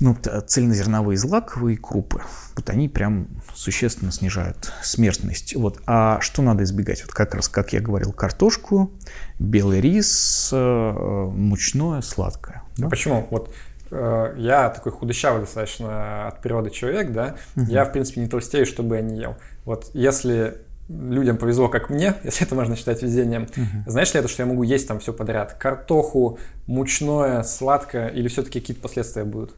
ну, 0.01 0.16
цельнозерновые 0.47 1.16
злаковые 1.16 1.76
крупы, 1.76 2.22
вот 2.57 2.68
они 2.70 2.88
прям 2.88 3.28
существенно 3.55 4.11
снижают 4.11 4.72
смертность. 4.82 5.55
Вот. 5.55 5.80
А 5.86 6.20
что 6.20 6.42
надо 6.42 6.64
избегать? 6.64 7.03
Вот 7.05 7.12
как 7.12 7.34
раз, 7.34 7.49
как 7.49 7.72
я 7.72 7.80
говорил, 7.80 8.12
картошку, 8.12 8.92
белый 9.38 9.80
рис, 9.80 10.51
э, 10.53 11.30
мучное, 11.32 12.01
сладкое. 12.01 12.62
Да? 12.76 12.88
Почему? 12.88 13.26
Вот 13.30 13.55
э, 13.90 14.34
я 14.36 14.68
такой 14.70 14.92
худощавый 14.92 15.40
достаточно 15.40 16.26
от 16.28 16.42
природы 16.42 16.70
человек, 16.70 17.12
да, 17.12 17.36
угу. 17.57 17.66
я, 17.66 17.84
в 17.84 17.92
принципе, 17.92 18.20
не 18.20 18.28
толстею, 18.28 18.66
чтобы 18.66 18.97
я 18.97 19.03
не 19.03 19.20
ел. 19.20 19.36
Вот 19.64 19.90
если 19.95 20.59
людям 20.89 21.37
повезло, 21.37 21.68
как 21.68 21.91
мне, 21.91 22.14
если 22.24 22.47
это 22.47 22.55
можно 22.55 22.76
считать 22.76 23.03
везением. 23.03 23.43
Угу. 23.43 23.91
Знаешь 23.91 24.12
ли 24.14 24.20
это, 24.20 24.28
что 24.28 24.43
я 24.43 24.47
могу 24.47 24.62
есть 24.62 24.87
там 24.89 25.01
все 25.01 25.12
подряд? 25.12 25.55
Картоху, 25.55 26.39
мучное, 26.66 27.43
сладкое, 27.43 28.09
или 28.09 28.28
все-таки 28.28 28.61
какие-то 28.61 28.82
последствия 28.82 29.24
будут? 29.24 29.55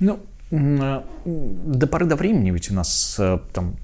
Ну, 0.00 0.20
э, 0.50 1.02
до 1.24 1.86
поры 1.86 2.06
до 2.06 2.16
времени 2.16 2.50
ведь 2.50 2.70
у 2.70 2.74
нас 2.74 3.16
э, 3.18 3.38
там 3.52 3.76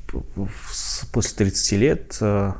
после 1.12 1.36
30 1.36 1.72
лет 1.72 2.18
э, 2.20 2.52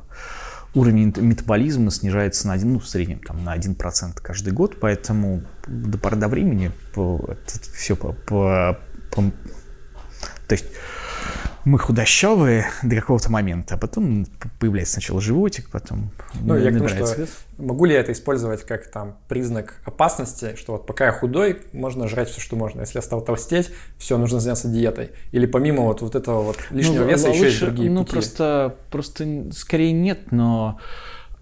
уровень 0.75 1.13
метаболизма 1.17 1.91
снижается 1.91 2.49
на 2.49 2.55
один, 2.55 2.75
ну, 2.75 2.79
в 2.79 2.89
среднем 2.89 3.19
там, 3.21 3.45
на 3.45 3.57
1% 3.57 4.21
каждый 4.23 4.53
год, 4.53 4.81
поэтому 4.81 5.43
до 5.67 5.99
поры 5.99 6.17
до 6.17 6.29
времени 6.29 6.73
это 6.93 7.61
все 7.75 7.95
по, 7.97 8.13
по, 8.13 8.79
по 9.11 9.23
то 10.49 10.55
есть 10.55 10.67
мы 11.65 11.79
худощавые 11.79 12.67
до 12.83 12.97
какого-то 12.97 13.31
момента, 13.31 13.77
а 13.77 13.79
потом 13.79 14.27
появляется 14.59 14.95
сначала 14.95 15.21
животик, 15.21 15.71
потом 15.71 16.11
ну, 16.41 16.57
я 16.57 16.71
думаю, 16.71 16.89
что 16.89 17.27
Могу 17.59 17.85
ли 17.85 17.95
я 17.95 18.01
это 18.01 18.11
использовать 18.13 18.63
как 18.63 18.91
там 18.91 19.19
признак 19.29 19.75
опасности, 19.85 20.57
что 20.57 20.73
вот 20.73 20.87
пока 20.87 21.07
я 21.07 21.13
худой, 21.13 21.61
можно 21.73 22.09
жрать 22.09 22.29
все, 22.31 22.41
что 22.41 22.57
можно. 22.57 22.81
Если 22.81 22.99
я 22.99 23.03
стал 23.03 23.21
толстеть, 23.21 23.71
все, 23.99 24.19
нужно 24.19 24.41
заняться 24.41 24.69
диетой. 24.69 25.11
Или 25.31 25.47
помимо 25.47 25.83
вот, 25.83 26.01
вот 26.01 26.17
этого 26.17 26.43
вот 26.43 26.57
лишнего 26.71 27.05
ну, 27.05 27.11
веса 27.11 27.29
лучше, 27.29 27.39
еще 27.39 27.49
есть 27.51 27.61
другие 27.61 27.91
Ну, 27.91 28.01
пути. 28.01 28.13
просто, 28.13 28.77
просто 28.91 29.53
скорее 29.53 29.93
нет, 29.93 30.33
но 30.33 30.81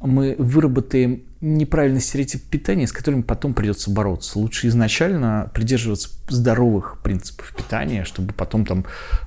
мы 0.01 0.35
выработаем 0.39 1.25
неправильный 1.41 2.01
стереотип 2.01 2.43
питания, 2.45 2.87
с 2.87 2.93
которым 2.93 3.23
потом 3.23 3.55
придется 3.55 3.91
бороться. 3.91 4.39
Лучше 4.39 4.69
изначально 4.69 5.51
придерживаться 5.55 6.11
здоровых 6.29 6.99
принципов 7.03 7.55
питания, 7.57 8.05
чтобы 8.05 8.33
потом 8.33 8.67
там 8.67 8.85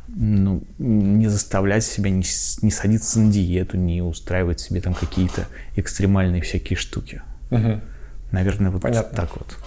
ну, 0.07 0.63
не 0.77 1.27
заставлять 1.27 1.83
себя 1.83 2.09
не, 2.11 2.23
не 2.61 2.71
садиться 2.71 3.19
на 3.19 3.31
диету, 3.31 3.77
не 3.77 4.01
устраивать 4.01 4.59
себе 4.59 4.81
там 4.81 4.93
какие-то 4.93 5.47
экстремальные 5.75 6.41
всякие 6.41 6.77
штуки. 6.77 7.21
Угу. 7.49 7.81
Наверное, 8.31 8.71
вот 8.71 8.81
Понятно. 8.81 9.15
так 9.15 9.35
вот. 9.37 9.57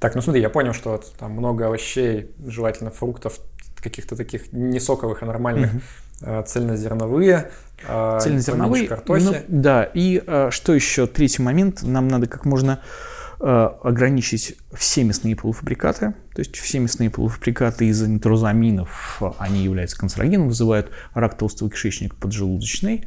Так, 0.00 0.14
ну 0.14 0.20
смотри, 0.20 0.42
я 0.42 0.50
понял, 0.50 0.74
что 0.74 0.90
вот, 0.90 1.12
там 1.18 1.32
много 1.32 1.66
овощей, 1.66 2.30
желательно 2.44 2.90
фруктов, 2.90 3.40
каких-то 3.76 4.16
таких 4.16 4.52
не 4.52 4.80
соковых, 4.80 5.22
а 5.22 5.26
нормальных, 5.26 5.72
угу. 5.72 6.42
цельнозерновые, 6.44 7.50
Цельнозерновые. 7.84 8.88
Ну, 9.06 9.34
да, 9.48 9.84
и 9.84 10.22
а, 10.26 10.50
что 10.50 10.74
еще? 10.74 11.06
Третий 11.06 11.42
момент. 11.42 11.82
Нам 11.82 12.08
надо 12.08 12.26
как 12.26 12.44
можно 12.44 12.80
а, 13.38 13.78
ограничить 13.82 14.56
все 14.72 15.04
мясные 15.04 15.36
полуфабрикаты. 15.36 16.14
То 16.34 16.40
есть 16.40 16.56
все 16.56 16.78
мясные 16.78 17.10
полуфабрикаты 17.10 17.86
из-за 17.88 18.08
нитрозаминов, 18.08 19.22
они 19.38 19.62
являются 19.62 19.98
канцерогеном, 19.98 20.48
вызывают 20.48 20.90
рак 21.14 21.36
толстого 21.36 21.70
кишечника 21.70 22.16
поджелудочный. 22.16 23.06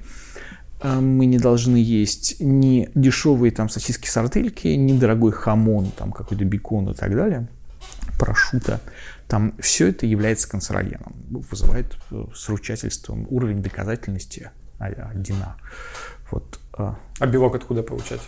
Мы 0.82 1.26
не 1.26 1.40
должны 1.40 1.76
есть 1.76 2.38
ни 2.40 2.90
дешевые 2.96 3.52
там 3.52 3.68
сосиски 3.68 4.08
сардельки, 4.08 4.68
ни 4.70 4.98
дорогой 4.98 5.34
хамон, 5.34 5.92
там 5.92 6.14
какой-то 6.14 6.46
бекон 6.46 6.90
и 6.90 6.94
так 6.94 7.14
далее, 7.16 7.50
прошута. 8.18 8.80
Там 9.28 9.54
все 9.60 9.88
это 9.88 10.06
является 10.06 10.50
канцерогеном, 10.50 11.14
вызывает 11.30 11.98
э, 12.12 12.24
сручательством 12.34 13.28
уровень 13.30 13.62
доказательности 13.62 14.52
одина. 14.80 15.56
Вот. 16.32 16.60
А, 16.74 16.96
а 17.20 17.28
белок 17.28 17.56
откуда 17.56 17.84
получать? 17.84 18.22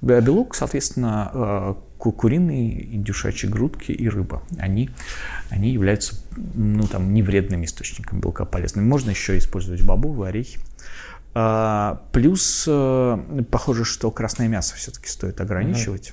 Белок, 0.00 0.54
соответственно, 0.54 1.30
э, 1.32 1.74
куриные, 1.98 2.94
индюшачьи 2.94 3.48
грудки 3.48 3.92
и 3.92 4.08
рыба. 4.08 4.42
Они, 4.58 4.90
они 5.50 5.70
являются 5.70 6.16
ну, 6.54 6.86
там, 6.86 7.12
невредными 7.14 7.64
источниками 7.64 8.20
белка 8.20 8.44
полезными. 8.44 8.86
Можно 8.86 9.10
еще 9.10 9.36
использовать 9.38 9.84
бобовые 9.84 10.28
орехи. 10.28 10.58
А, 11.34 12.02
плюс, 12.12 12.64
э, 12.68 13.42
похоже, 13.50 13.84
что 13.84 14.10
красное 14.10 14.48
мясо 14.48 14.76
все-таки 14.76 15.08
стоит 15.08 15.40
ограничивать. 15.40 16.12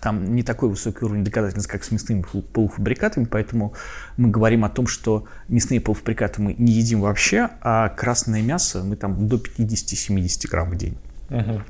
Там 0.00 0.34
не 0.34 0.42
такой 0.42 0.68
высокий 0.68 1.04
уровень 1.04 1.24
доказательств, 1.24 1.70
как 1.70 1.84
с 1.84 1.90
мясными 1.90 2.22
полуфабрикатами, 2.22 3.24
поэтому 3.24 3.74
мы 4.16 4.30
говорим 4.30 4.64
о 4.64 4.70
том, 4.70 4.86
что 4.86 5.26
мясные 5.48 5.80
полуфабрикаты 5.80 6.40
мы 6.42 6.54
не 6.54 6.72
едим 6.72 7.00
вообще, 7.02 7.50
а 7.60 7.88
красное 7.90 8.42
мясо 8.42 8.82
мы 8.82 8.96
там 8.96 9.28
до 9.28 9.36
50-70 9.36 10.48
грамм 10.48 10.70
в 10.70 10.76
день. 10.76 10.96
Угу. 11.28 11.62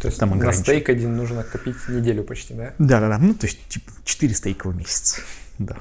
То 0.00 0.08
есть 0.08 0.18
там 0.18 0.36
на 0.38 0.52
стейк 0.52 0.88
один 0.88 1.16
нужно 1.16 1.44
копить 1.44 1.76
неделю 1.88 2.24
почти, 2.24 2.54
да? 2.54 2.74
Да, 2.78 3.00
да, 3.00 3.08
да. 3.08 3.18
Ну, 3.18 3.34
то 3.34 3.46
есть 3.46 3.66
типа 3.68 3.92
4 4.04 4.34
стейка 4.34 4.68
в 4.68 4.76
месяц. 4.76 5.20
Да. 5.58 5.76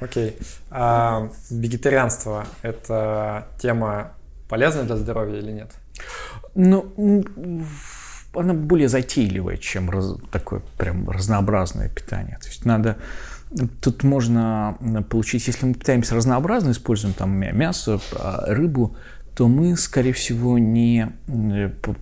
Окей. 0.00 0.36
А 0.70 1.30
вегетарианство– 1.50 2.46
это 2.62 3.46
тема 3.58 4.14
полезная 4.48 4.84
для 4.84 4.96
здоровья 4.96 5.38
или 5.38 5.52
нет? 5.52 5.70
Ну, 6.54 7.24
она 8.34 8.54
более 8.54 8.88
затейливая, 8.88 9.56
чем 9.56 9.90
раз, 9.90 10.14
такое 10.30 10.62
прям 10.78 11.08
разнообразное 11.08 11.88
питание. 11.88 12.38
То 12.40 12.48
есть 12.48 12.64
надо 12.64 12.96
Тут 13.82 14.02
можно 14.02 14.78
получить, 15.10 15.46
если 15.46 15.66
мы 15.66 15.74
питаемся 15.74 16.14
разнообразно, 16.14 16.70
используем 16.70 17.12
там 17.12 17.30
мясо, 17.32 18.00
а, 18.12 18.46
рыбу, 18.46 18.96
то 19.34 19.48
мы, 19.48 19.76
скорее 19.76 20.12
всего, 20.12 20.58
не 20.58 21.12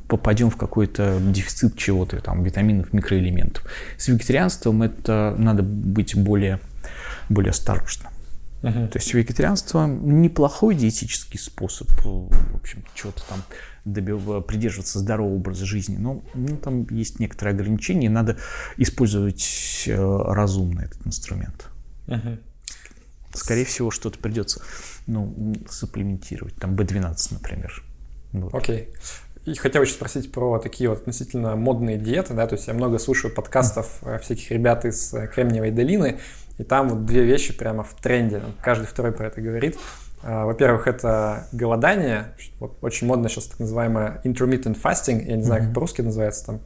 попадем 0.09 0.51
в 0.51 0.57
какой-то 0.57 1.19
дефицит 1.21 1.77
чего-то, 1.77 2.21
там, 2.21 2.43
витаминов, 2.43 2.93
микроэлементов. 2.93 3.65
С 3.97 4.09
вегетарианством 4.09 4.83
это 4.83 5.35
надо 5.39 5.63
быть 5.63 6.17
более, 6.17 6.61
более 7.29 7.51
осторожным. 7.51 8.13
Uh-huh. 8.63 8.89
То 8.89 8.99
есть 8.99 9.15
вегетарианство 9.15 9.87
неплохой 9.87 10.75
диетический 10.75 11.39
способ, 11.39 11.89
в 12.05 12.57
общем, 12.57 12.85
чего-то 12.95 13.23
там 13.29 13.43
добив... 13.85 14.45
придерживаться 14.47 14.99
здорового 14.99 15.35
образа 15.35 15.67
жизни, 15.67 15.97
но 15.97 16.23
ну, 16.35 16.57
там 16.57 16.87
есть 16.91 17.19
некоторые 17.19 17.55
ограничения, 17.55 18.11
надо 18.11 18.39
использовать 18.77 19.85
э, 19.87 19.97
разумно 19.97 20.81
этот 20.81 21.07
инструмент. 21.07 21.69
Uh-huh. 22.07 22.39
Скорее 23.35 23.65
всего, 23.65 23.91
что-то 23.91 24.19
придется 24.19 24.63
ну, 25.07 25.55
сапплементировать, 25.69 26.57
там 26.57 26.75
B12, 26.75 27.15
например. 27.33 27.83
Окей. 28.53 28.89
Okay. 28.89 28.89
И 29.47 29.55
хотел 29.55 29.83
еще 29.83 29.95
спросить 29.95 30.31
про 30.33 30.59
такие 30.59 30.91
вот 30.91 31.01
относительно 31.01 31.57
модные 31.57 31.97
диеты, 31.97 32.35
да, 32.35 32.47
то 32.47 32.57
есть 32.57 32.69
я 32.69 32.75
много 32.75 32.99
слушаю 32.99 33.35
подкастов 33.35 33.99
э, 34.03 34.19
всяких 34.19 34.51
ребят 34.51 34.85
из 34.85 35.15
э, 35.15 35.29
Кремниевой 35.29 35.71
долины, 35.71 36.21
и 36.59 36.63
там 36.63 36.91
вот 36.91 37.07
две 37.07 37.25
вещи 37.25 37.57
прямо 37.57 37.83
в 37.83 37.95
тренде, 37.95 38.43
каждый 38.63 38.87
второй 38.87 39.13
про 39.13 39.29
это 39.29 39.41
говорит. 39.41 39.79
А, 40.23 40.45
во-первых, 40.45 40.87
это 40.87 41.49
голодание. 41.53 42.35
Вот 42.59 42.79
очень 42.83 43.07
модно 43.07 43.29
сейчас 43.29 43.47
так 43.47 43.61
называемое 43.61 44.21
intermittent 44.25 44.81
fasting. 44.81 45.25
Я 45.25 45.37
не 45.37 45.43
знаю, 45.43 45.63
mm-hmm. 45.63 45.67
как 45.67 45.75
по-русски 45.75 46.01
называется. 46.03 46.47
Там 46.47 46.61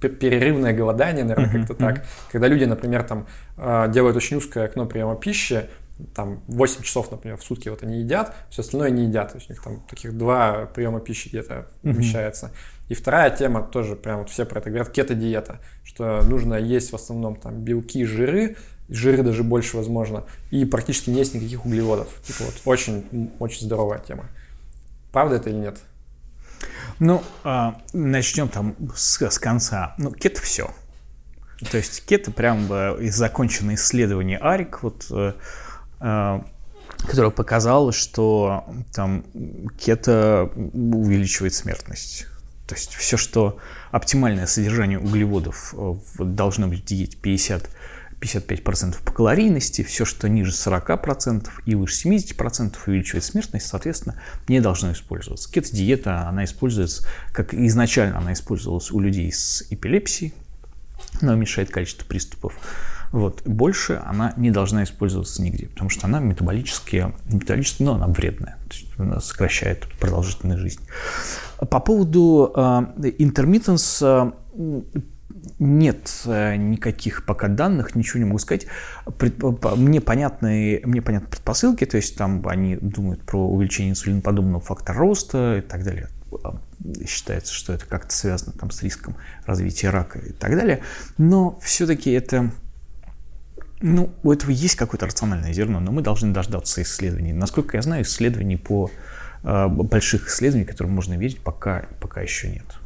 перерывное 0.00 0.72
голодание, 0.72 1.24
наверное, 1.24 1.54
mm-hmm. 1.54 1.66
как-то 1.66 1.74
так. 1.74 2.06
Когда 2.32 2.48
люди, 2.48 2.64
например, 2.64 3.02
там 3.02 3.26
а, 3.56 3.88
делают 3.88 4.16
очень 4.16 4.38
узкое 4.38 4.64
окно 4.64 4.86
приема 4.86 5.16
пищи, 5.16 5.68
там 6.14 6.42
8 6.48 6.82
часов, 6.82 7.10
например, 7.10 7.36
в 7.36 7.44
сутки 7.44 7.68
вот 7.68 7.82
они 7.82 7.98
едят, 7.98 8.34
все 8.48 8.62
остальное 8.62 8.90
не 8.90 9.04
едят. 9.04 9.32
То 9.32 9.38
есть 9.38 9.50
у 9.50 9.52
них 9.52 9.62
там 9.62 9.80
таких 9.88 10.16
два 10.16 10.66
приема 10.74 11.00
пищи 11.00 11.28
где-то 11.28 11.68
умещается. 11.82 12.46
Mm-hmm. 12.46 12.80
И 12.88 12.94
вторая 12.94 13.30
тема 13.30 13.62
тоже 13.62 13.94
прям 13.94 14.20
вот 14.20 14.30
все 14.30 14.44
про 14.44 14.58
это 14.58 14.70
говорят, 14.70 14.90
кето-диета, 14.90 15.60
что 15.84 16.22
нужно 16.22 16.54
есть 16.54 16.90
в 16.90 16.96
основном 16.96 17.36
там 17.36 17.60
белки, 17.60 18.04
жиры, 18.04 18.56
жиры 18.90 19.22
даже 19.22 19.42
больше, 19.42 19.76
возможно, 19.76 20.24
и 20.50 20.64
практически 20.64 21.10
не 21.10 21.18
есть 21.18 21.34
никаких 21.34 21.64
углеводов. 21.64 22.08
Типа 22.22 22.44
вот 22.44 22.60
очень, 22.64 23.32
очень 23.38 23.62
здоровая 23.62 24.00
тема. 24.00 24.26
Правда 25.12 25.36
это 25.36 25.50
или 25.50 25.56
нет? 25.56 25.78
Ну, 26.98 27.22
э, 27.44 27.72
начнем 27.92 28.48
там 28.48 28.76
с, 28.94 29.20
с 29.20 29.38
конца. 29.38 29.94
Ну, 29.98 30.12
кето 30.12 30.40
все. 30.42 30.70
То 31.70 31.76
есть 31.78 32.04
кето 32.04 32.30
прям 32.30 32.70
э, 32.72 33.10
законченное 33.10 33.76
исследование 33.76 34.38
АРИК, 34.38 34.82
вот, 34.82 35.06
э, 35.10 35.32
э, 36.00 36.40
которое 37.06 37.30
показало, 37.30 37.92
что 37.92 38.64
там 38.92 39.24
кето 39.78 40.50
увеличивает 40.54 41.54
смертность. 41.54 42.26
То 42.66 42.74
есть 42.74 42.94
все, 42.94 43.16
что 43.16 43.58
оптимальное 43.90 44.46
содержание 44.46 44.98
углеводов 44.98 45.74
э, 45.76 45.94
должно 46.18 46.68
быть 46.68 46.82
в 46.82 46.84
диете 46.84 47.16
50 47.16 47.68
55% 48.20 49.02
по 49.02 49.12
калорийности, 49.12 49.82
все, 49.82 50.04
что 50.04 50.28
ниже 50.28 50.52
40% 50.52 51.48
и 51.64 51.74
выше 51.74 52.08
70% 52.08 52.76
увеличивает 52.86 53.24
смертность, 53.24 53.66
соответственно, 53.66 54.20
не 54.48 54.60
должно 54.60 54.92
использоваться. 54.92 55.50
Кето-диета, 55.50 56.28
она 56.28 56.44
используется, 56.44 57.06
как 57.32 57.54
изначально 57.54 58.18
она 58.18 58.32
использовалась 58.32 58.90
у 58.90 59.00
людей 59.00 59.32
с 59.32 59.66
эпилепсией, 59.70 60.34
она 61.20 61.32
уменьшает 61.32 61.70
количество 61.70 62.04
приступов. 62.04 62.54
Вот. 63.12 63.42
Больше 63.44 64.00
она 64.04 64.34
не 64.36 64.50
должна 64.50 64.84
использоваться 64.84 65.42
нигде, 65.42 65.66
потому 65.66 65.90
что 65.90 66.06
она 66.06 66.20
метаболически, 66.20 67.12
метаболически 67.26 67.82
но 67.82 67.94
она 67.94 68.06
вредная, 68.06 68.56
то 68.68 68.74
есть 68.74 68.86
она 68.98 69.20
сокращает 69.20 69.88
продолжительность 69.98 70.60
жизни. 70.60 70.86
По 71.58 71.80
поводу 71.80 72.52
э, 72.54 73.10
э, 74.02 74.32
нет 75.60 76.22
э, 76.24 76.56
никаких 76.56 77.26
пока 77.26 77.48
данных, 77.48 77.94
ничего 77.94 78.18
не 78.18 78.24
могу 78.24 78.38
сказать. 78.38 78.66
Мне 79.76 80.00
понятны, 80.00 80.80
мне 80.84 81.02
понятны 81.02 81.28
предпосылки, 81.28 81.84
то 81.84 81.98
есть 81.98 82.16
там 82.16 82.46
они 82.48 82.76
думают 82.76 83.22
про 83.22 83.46
увеличение 83.46 83.92
инсулиноподобного 83.92 84.60
фактора 84.60 84.98
роста 84.98 85.58
и 85.58 85.60
так 85.60 85.84
далее. 85.84 86.08
Считается, 87.06 87.52
что 87.52 87.74
это 87.74 87.84
как-то 87.84 88.12
связано 88.12 88.52
там, 88.52 88.70
с 88.70 88.82
риском 88.82 89.16
развития 89.44 89.90
рака 89.90 90.18
и 90.18 90.32
так 90.32 90.56
далее. 90.56 90.80
Но 91.18 91.58
все-таки 91.62 92.10
это 92.10 92.50
ну, 93.82 94.10
у 94.22 94.32
этого 94.32 94.50
есть 94.50 94.76
какое-то 94.76 95.06
рациональное 95.06 95.52
зерно, 95.52 95.78
но 95.80 95.92
мы 95.92 96.00
должны 96.00 96.32
дождаться 96.32 96.82
исследований. 96.82 97.34
Насколько 97.34 97.76
я 97.76 97.82
знаю, 97.82 98.04
исследований 98.04 98.56
по 98.56 98.90
э, 99.42 99.68
больших 99.68 100.28
исследований, 100.28 100.64
которым 100.64 100.94
можно 100.94 101.18
верить, 101.18 101.40
пока, 101.40 101.86
пока 102.00 102.22
еще 102.22 102.48
нет 102.48 102.79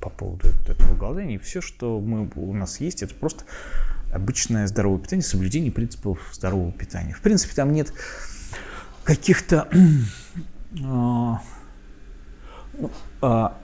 по 0.00 0.10
поводу 0.10 0.48
этого 0.66 0.94
голодания. 0.94 1.38
Все, 1.38 1.60
что 1.60 2.00
мы, 2.00 2.30
у 2.36 2.54
нас 2.54 2.80
есть, 2.80 3.02
это 3.02 3.14
просто 3.14 3.44
обычное 4.12 4.66
здоровое 4.66 5.00
питание, 5.00 5.24
соблюдение 5.24 5.72
принципов 5.72 6.18
здорового 6.32 6.72
питания. 6.72 7.12
В 7.12 7.20
принципе, 7.20 7.54
там 7.54 7.72
нет 7.72 7.92
каких-то... 9.04 9.68
А, 10.84 11.40
ну, 12.78 12.90
а, 13.22 13.58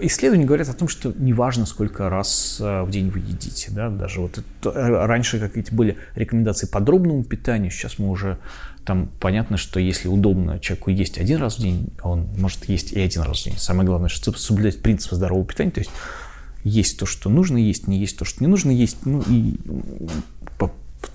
исследования 0.00 0.44
говорят 0.44 0.68
о 0.68 0.74
том, 0.74 0.88
что 0.88 1.12
неважно, 1.16 1.66
сколько 1.66 2.08
раз 2.08 2.58
э, 2.60 2.82
в 2.82 2.90
день 2.90 3.10
вы 3.10 3.20
едите. 3.20 3.70
Да? 3.70 3.88
Даже 3.88 4.20
вот 4.20 4.38
это, 4.38 5.06
раньше 5.06 5.38
какие-то 5.38 5.74
были 5.74 5.98
рекомендации 6.14 6.66
подробному 6.66 7.24
питанию, 7.24 7.70
сейчас 7.70 7.98
мы 7.98 8.08
уже 8.08 8.38
там 8.84 9.10
понятно, 9.20 9.56
что 9.56 9.78
если 9.78 10.08
удобно 10.08 10.58
человеку 10.58 10.90
есть 10.90 11.18
один 11.18 11.38
раз 11.38 11.58
в 11.58 11.62
день, 11.62 11.88
он 12.02 12.28
может 12.36 12.64
есть 12.68 12.92
и 12.92 13.00
один 13.00 13.22
раз 13.22 13.40
в 13.40 13.44
день. 13.44 13.58
Самое 13.58 13.86
главное, 13.86 14.08
что 14.08 14.32
соблюдать 14.32 14.82
принцип 14.82 15.12
здорового 15.12 15.44
питания, 15.44 15.70
то 15.70 15.80
есть 15.80 15.90
есть 16.64 16.98
то, 16.98 17.06
что 17.06 17.30
нужно 17.30 17.56
есть, 17.56 17.86
не 17.86 17.98
есть 17.98 18.18
то, 18.18 18.24
что 18.24 18.42
не 18.42 18.48
нужно 18.48 18.70
есть, 18.70 19.06
ну 19.06 19.22
и 19.28 19.56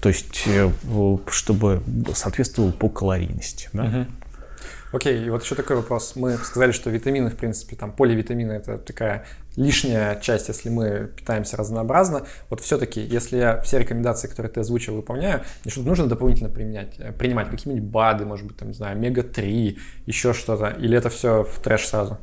то 0.02 0.10
есть 0.10 0.44
э, 0.46 0.72
чтобы 1.28 1.82
соответствовало 2.14 2.72
по 2.72 2.90
калорийности. 2.90 3.70
Да? 3.74 3.86
Uh-huh. 3.86 4.08
Окей, 4.92 5.26
и 5.26 5.30
вот 5.30 5.44
еще 5.44 5.56
такой 5.56 5.76
вопрос. 5.76 6.14
Мы 6.16 6.38
сказали, 6.38 6.72
что 6.72 6.90
витамины, 6.90 7.30
в 7.30 7.36
принципе, 7.36 7.76
там 7.76 7.92
поливитамины– 7.92 8.52
это 8.54 8.78
такая 8.78 9.26
лишняя 9.56 10.20
часть, 10.20 10.48
если 10.48 10.70
мы 10.70 11.12
питаемся 11.16 11.58
разнообразно. 11.58 12.24
Вот 12.50 12.62
все-таки, 12.62 13.02
если 13.02 13.38
я 13.38 13.62
все 13.62 13.80
рекомендации, 13.80 14.28
которые 14.28 14.52
ты 14.52 14.60
озвучил, 14.62 14.96
выполняю, 14.96 15.42
мне 15.64 15.72
что-то 15.72 15.88
нужно 15.88 16.08
дополнительно 16.08 16.50
применять, 16.50 16.96
э, 17.00 17.12
принимать 17.12 17.50
какие-нибудь 17.50 17.90
БАДы, 17.90 18.26
может 18.26 18.48
быть, 18.48 18.58
там, 18.58 18.70
не 18.70 18.74
знаю, 18.74 18.96
омега-3, 18.96 19.78
еще 20.06 20.34
что-то, 20.34 20.68
или 20.68 20.98
это 20.98 21.10
все 21.10 21.44
в 21.44 21.60
трэш 21.60 21.88
сразу? 21.88 22.18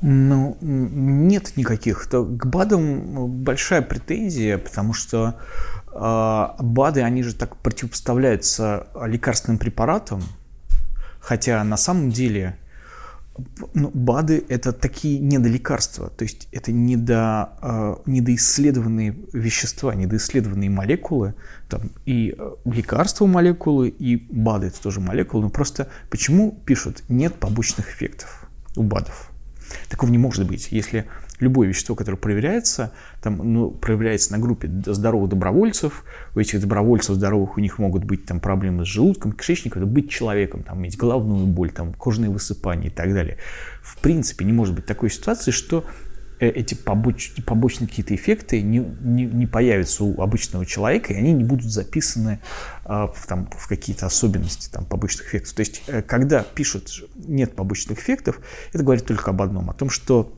Ну, 0.00 0.56
нет 0.60 1.56
никаких. 1.56 2.06
То 2.06 2.24
к 2.24 2.46
БАДам 2.46 3.28
большая 3.42 3.82
претензия, 3.82 4.56
потому 4.58 4.92
что 4.94 5.34
э, 5.92 6.46
БАДы, 6.60 7.02
они 7.02 7.22
же 7.22 7.34
так 7.34 7.56
противопоставляются 7.56 8.86
лекарственным 9.04 9.58
препаратам, 9.58 10.22
Хотя 11.28 11.62
на 11.62 11.76
самом 11.76 12.10
деле 12.10 12.56
ну, 13.74 13.90
БАДы– 13.92 14.42
это 14.48 14.72
такие 14.72 15.18
недолекарства, 15.18 16.08
то 16.08 16.22
есть 16.22 16.48
это 16.52 16.72
недо, 16.72 17.50
э, 17.60 17.96
недоисследованные 18.06 19.14
вещества, 19.34 19.94
недоисследованные 19.94 20.70
молекулы, 20.70 21.34
там 21.68 21.90
и 22.06 22.34
э, 22.34 22.54
лекарства 22.64 23.26
молекулы, 23.26 23.90
и 23.90 24.16
БАДы– 24.16 24.66
это 24.68 24.80
тоже 24.80 25.00
молекулы, 25.00 25.42
но 25.42 25.50
просто 25.50 25.88
почему 26.08 26.58
пишут 26.64 27.02
«нет 27.10 27.34
побочных 27.34 27.90
эффектов» 27.90 28.48
у 28.74 28.82
БАДов? 28.82 29.30
Такого 29.90 30.08
не 30.10 30.16
может 30.16 30.46
быть, 30.46 30.72
если 30.72 31.08
любое 31.40 31.68
вещество, 31.68 31.94
которое 31.94 32.16
проверяется, 32.16 32.92
там, 33.22 33.36
ну, 33.52 33.70
проверяется 33.70 34.32
на 34.32 34.38
группе 34.38 34.68
здоровых 34.86 35.30
добровольцев, 35.30 36.04
у 36.34 36.40
этих 36.40 36.60
добровольцев 36.60 37.16
здоровых 37.16 37.56
у 37.56 37.60
них 37.60 37.78
могут 37.78 38.04
быть 38.04 38.26
там 38.26 38.40
проблемы 38.40 38.84
с 38.84 38.88
желудком, 38.88 39.32
кишечником, 39.32 39.86
быть 39.86 40.10
человеком, 40.10 40.62
там, 40.62 40.80
иметь 40.80 40.96
головную 40.96 41.46
боль, 41.46 41.70
там, 41.70 41.92
кожные 41.94 42.30
высыпания 42.30 42.88
и 42.88 42.90
так 42.90 43.12
далее. 43.12 43.38
В 43.82 43.98
принципе, 43.98 44.44
не 44.44 44.52
может 44.52 44.74
быть 44.74 44.86
такой 44.86 45.10
ситуации, 45.10 45.50
что 45.50 45.84
э, 46.40 46.48
эти 46.48 46.74
побоч, 46.74 47.32
побочные 47.46 47.88
какие-то 47.88 48.14
эффекты 48.14 48.60
не, 48.60 48.78
не, 49.00 49.24
не 49.24 49.46
появятся 49.46 50.04
у 50.04 50.20
обычного 50.20 50.66
человека, 50.66 51.12
и 51.12 51.16
они 51.16 51.32
не 51.32 51.44
будут 51.44 51.70
записаны 51.70 52.40
а, 52.84 53.06
в, 53.06 53.26
там, 53.26 53.48
в 53.56 53.68
какие-то 53.68 54.06
особенности 54.06 54.70
там, 54.70 54.84
побочных 54.84 55.28
эффектов. 55.28 55.54
То 55.54 55.60
есть, 55.60 55.82
э, 55.86 56.02
когда 56.02 56.42
пишут 56.42 56.90
«нет 57.16 57.54
побочных 57.54 57.98
эффектов», 57.98 58.40
это 58.72 58.82
говорит 58.82 59.06
только 59.06 59.30
об 59.30 59.42
одном, 59.42 59.70
о 59.70 59.74
том, 59.74 59.90
что 59.90 60.37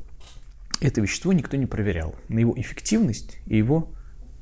это 0.81 1.01
вещество 1.01 1.33
никто 1.33 1.57
не 1.57 1.66
проверял 1.66 2.14
на 2.28 2.39
его 2.39 2.55
эффективность 2.57 3.39
и 3.47 3.57
его, 3.57 3.89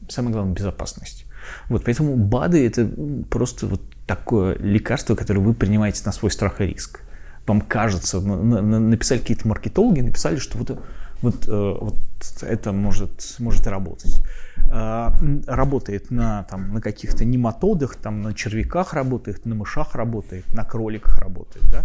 самое 0.08 0.32
главное, 0.32 0.54
безопасность. 0.54 1.26
Вот, 1.68 1.84
поэтому 1.84 2.16
БАДы– 2.16 2.66
это 2.66 2.90
просто 3.30 3.66
вот 3.66 3.82
такое 4.06 4.56
лекарство, 4.58 5.14
которое 5.14 5.40
вы 5.40 5.54
принимаете 5.54 6.02
на 6.04 6.12
свой 6.12 6.30
страх 6.30 6.60
и 6.60 6.66
риск. 6.66 7.00
Вам 7.46 7.60
кажется, 7.62 8.20
написали 8.20 9.18
какие-то 9.18 9.48
маркетологи, 9.48 10.00
написали, 10.00 10.36
что 10.36 10.58
вот, 10.58 10.78
вот, 11.22 11.48
э, 11.48 11.76
вот 11.80 11.96
это 12.42 12.72
может, 12.72 13.36
может 13.38 13.66
работать. 13.66 14.22
А, 14.70 15.14
работает 15.46 16.10
на, 16.10 16.44
там, 16.44 16.74
на 16.74 16.80
каких-то 16.80 17.24
нематодах, 17.24 17.96
там, 17.96 18.20
на 18.22 18.34
червяках 18.34 18.92
работает, 18.92 19.46
на 19.46 19.54
мышах 19.54 19.94
работает, 19.94 20.52
на 20.52 20.64
кроликах 20.64 21.18
работает. 21.18 21.64
Да? 21.70 21.84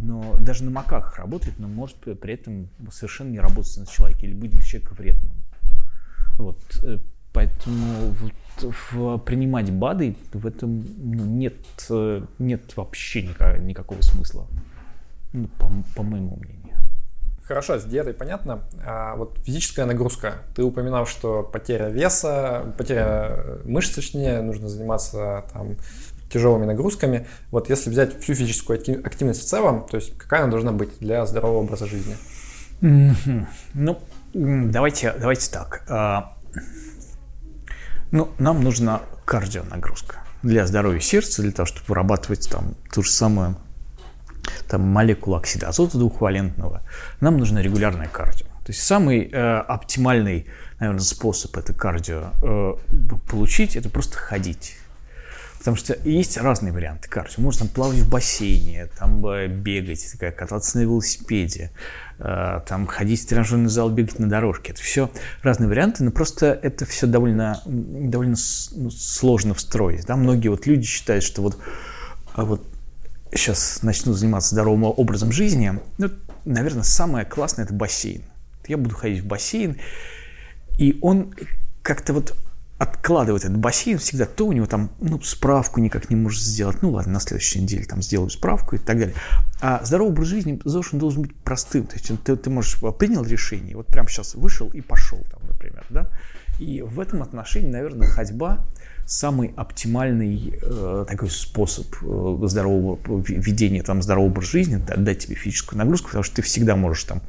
Но 0.00 0.36
даже 0.38 0.64
на 0.64 0.70
макаках 0.70 1.18
работает, 1.18 1.58
но 1.58 1.68
может 1.68 1.96
при 2.20 2.34
этом 2.34 2.68
совершенно 2.90 3.30
не 3.30 3.40
работать 3.40 3.76
на 3.78 3.86
человеке 3.86 4.26
или 4.26 4.34
быть 4.34 4.50
для 4.52 4.62
человека 4.62 4.94
вредным. 4.94 5.30
Вот, 6.38 6.60
э, 6.82 6.98
поэтому 7.32 8.12
вот, 8.12 8.74
в, 8.92 9.18
принимать 9.18 9.70
БАДы 9.72 10.16
в 10.32 10.46
этом 10.46 10.84
ну, 10.98 11.24
нет, 11.24 11.56
э, 11.90 12.24
нет 12.38 12.76
вообще 12.76 13.22
никак, 13.22 13.60
никакого 13.60 14.00
смысла, 14.02 14.46
ну, 15.32 15.48
по, 15.58 15.70
по 15.96 16.02
моему 16.02 16.36
мнению. 16.36 16.76
Хорошо, 17.48 17.78
с 17.78 17.84
диетой 17.84 18.12
понятно. 18.12 18.60
А 18.84 19.16
вот 19.16 19.38
физическая 19.42 19.86
нагрузка. 19.86 20.42
Ты 20.54 20.62
упоминал, 20.62 21.06
что 21.06 21.42
потеря 21.42 21.88
веса, 21.88 22.74
потеря 22.76 23.58
мышц, 23.64 23.94
точнее, 23.94 24.42
нужно 24.42 24.68
заниматься 24.68 25.46
там 25.50 25.76
тяжелыми 26.30 26.64
нагрузками. 26.66 27.26
Вот 27.50 27.68
если 27.70 27.90
взять 27.90 28.20
всю 28.20 28.34
физическую 28.34 28.78
активность 29.04 29.42
в 29.42 29.44
целом, 29.46 29.86
то 29.86 29.96
есть 29.96 30.16
какая 30.16 30.42
она 30.42 30.50
должна 30.50 30.72
быть 30.72 30.98
для 31.00 31.24
здорового 31.26 31.58
образа 31.58 31.86
жизни? 31.86 32.16
Ну, 32.80 34.00
давайте, 34.34 35.14
давайте 35.18 35.50
так. 35.50 35.84
А, 35.88 36.36
ну, 38.10 38.28
нам 38.38 38.62
нужна 38.62 39.02
кардионагрузка 39.24 40.22
для 40.42 40.66
здоровья 40.66 41.00
сердца, 41.00 41.42
для 41.42 41.52
того, 41.52 41.66
чтобы 41.66 41.86
вырабатывать 41.88 42.48
там 42.50 42.74
ту 42.92 43.02
же 43.02 43.10
самую 43.10 43.56
там, 44.68 44.82
молекулу 44.82 45.36
оксида 45.36 45.68
азота 45.68 45.98
двухвалентного. 45.98 46.82
Нам 47.20 47.38
нужна 47.38 47.62
регулярная 47.62 48.08
кардио. 48.08 48.46
То 48.46 48.72
есть 48.72 48.82
самый 48.82 49.30
э, 49.30 49.58
оптимальный, 49.60 50.46
наверное, 50.78 51.00
способ 51.00 51.56
это 51.56 51.72
кардио 51.72 52.32
э, 52.42 52.74
получить, 53.30 53.76
это 53.76 53.88
просто 53.88 54.18
ходить. 54.18 54.77
Потому 55.58 55.76
что 55.76 55.98
есть 56.04 56.36
разные 56.36 56.72
варианты 56.72 57.08
кардио. 57.08 57.42
Можно 57.42 57.66
там 57.66 57.68
плавать 57.68 57.98
в 57.98 58.08
бассейне, 58.08 58.86
там 58.98 59.24
э, 59.26 59.48
бегать, 59.48 60.06
кататься 60.18 60.78
на 60.78 60.82
велосипеде, 60.82 61.72
э, 62.18 62.60
там 62.66 62.86
ходить 62.86 63.22
в 63.22 63.26
тренажерный 63.26 63.68
зал, 63.68 63.90
бегать 63.90 64.20
на 64.20 64.28
дорожке. 64.28 64.72
Это 64.72 64.82
все 64.82 65.10
разные 65.42 65.68
варианты, 65.68 66.04
но 66.04 66.12
просто 66.12 66.58
это 66.62 66.86
все 66.86 67.06
довольно, 67.06 67.60
довольно 67.66 68.36
ну, 68.72 68.90
сложно 68.90 69.54
встроить. 69.54 70.06
Да? 70.06 70.16
Многие 70.16 70.48
вот 70.48 70.66
люди 70.66 70.86
считают, 70.86 71.24
что 71.24 71.42
вот, 71.42 71.58
а 72.34 72.44
вот 72.44 72.64
сейчас 73.34 73.82
начну 73.82 74.12
заниматься 74.12 74.54
здоровым 74.54 74.84
образом 74.84 75.32
жизни, 75.32 75.72
ну, 75.98 76.10
наверное, 76.44 76.84
самое 76.84 77.24
классное– 77.26 77.64
это 77.66 77.74
бассейн. 77.74 78.22
Я 78.68 78.76
буду 78.76 78.94
ходить 78.94 79.22
в 79.22 79.26
бассейн, 79.26 79.76
и 80.78 80.98
он 81.02 81.34
как-то 81.82 82.12
вот 82.12 82.36
откладывает 82.78 83.44
этот 83.44 83.58
бассейн 83.58 83.98
всегда, 83.98 84.24
то 84.24 84.46
у 84.46 84.52
него 84.52 84.66
там 84.66 84.90
ну, 85.00 85.20
справку 85.20 85.80
никак 85.80 86.10
не 86.10 86.16
может 86.16 86.40
сделать. 86.40 86.80
Ну 86.80 86.92
ладно, 86.92 87.14
на 87.14 87.20
следующей 87.20 87.60
неделе 87.60 87.84
там 87.84 88.02
сделаю 88.02 88.30
справку 88.30 88.76
и 88.76 88.78
так 88.78 88.98
далее. 88.98 89.16
А 89.60 89.84
здоровый 89.84 90.12
образ 90.12 90.28
жизни 90.28 90.60
должен, 90.64 90.98
должен 91.00 91.22
быть 91.22 91.34
простым. 91.34 91.86
То 91.86 91.96
есть 91.96 92.12
ты, 92.22 92.36
ты 92.36 92.50
можешь 92.50 92.78
а, 92.82 92.92
принял 92.92 93.24
решение, 93.24 93.76
вот 93.76 93.88
прямо 93.88 94.08
сейчас 94.08 94.36
вышел 94.36 94.68
и 94.68 94.80
пошел 94.80 95.18
там, 95.30 95.40
например, 95.48 95.84
да. 95.90 96.08
И 96.60 96.82
в 96.82 97.00
этом 97.00 97.22
отношении, 97.22 97.70
наверное, 97.70 98.06
ходьба 98.06 98.64
самый 99.06 99.54
оптимальный 99.56 100.58
э, 100.60 101.04
такой 101.08 101.30
способ 101.30 101.86
э, 102.02 102.38
здорового 102.46 102.98
ведения 103.26 103.82
там 103.82 104.02
здорового 104.02 104.30
образа 104.30 104.50
жизни, 104.50 104.76
дать 104.76 105.20
тебе 105.20 105.34
физическую 105.34 105.78
нагрузку, 105.78 106.08
потому 106.08 106.24
что 106.24 106.36
ты 106.36 106.42
всегда 106.42 106.76
можешь 106.76 107.04
там 107.04 107.22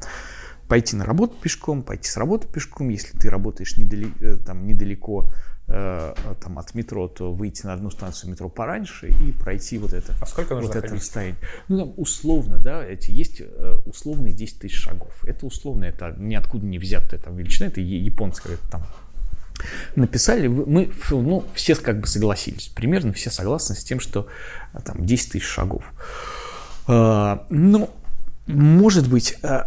пойти 0.70 0.94
на 0.94 1.04
работу 1.04 1.34
пешком, 1.42 1.82
пойти 1.82 2.08
с 2.08 2.16
работы 2.16 2.46
пешком, 2.46 2.90
если 2.90 3.18
ты 3.18 3.28
работаешь 3.28 3.76
недали, 3.76 4.12
э, 4.20 4.36
там, 4.36 4.68
недалеко 4.68 5.32
э, 5.66 6.14
там, 6.40 6.60
от 6.60 6.76
метро, 6.76 7.08
то 7.08 7.32
выйти 7.32 7.66
на 7.66 7.72
одну 7.72 7.90
станцию 7.90 8.30
метро 8.30 8.48
пораньше 8.48 9.08
и 9.08 9.32
пройти 9.32 9.78
вот 9.78 9.92
это. 9.92 10.14
А 10.20 10.26
сколько 10.26 10.54
нужно 10.54 10.68
вот 10.68 10.76
это 10.76 10.94
расстояние. 10.94 11.40
Ну, 11.66 11.78
там 11.78 11.94
условно, 11.96 12.58
да, 12.58 12.86
эти 12.86 13.10
есть 13.10 13.40
э, 13.40 13.78
условные 13.84 14.32
10 14.32 14.60
тысяч 14.60 14.76
шагов. 14.76 15.24
Это 15.24 15.44
условно, 15.44 15.86
это 15.86 16.14
ниоткуда 16.16 16.64
не 16.64 16.78
взятая 16.78 17.18
там 17.18 17.36
величина, 17.36 17.66
это 17.66 17.80
японская 17.80 18.56
там 18.70 18.86
написали, 19.96 20.46
мы 20.46 20.92
ну, 21.10 21.44
все 21.52 21.74
как 21.74 22.00
бы 22.00 22.06
согласились, 22.06 22.68
примерно 22.68 23.12
все 23.12 23.30
согласны 23.30 23.74
с 23.74 23.82
тем, 23.82 23.98
что 23.98 24.28
там 24.84 25.04
10 25.04 25.32
тысяч 25.32 25.44
шагов. 25.44 25.82
Uh, 26.86 27.44
ну, 27.50 27.90
может 28.46 29.08
быть, 29.08 29.38
э, 29.42 29.64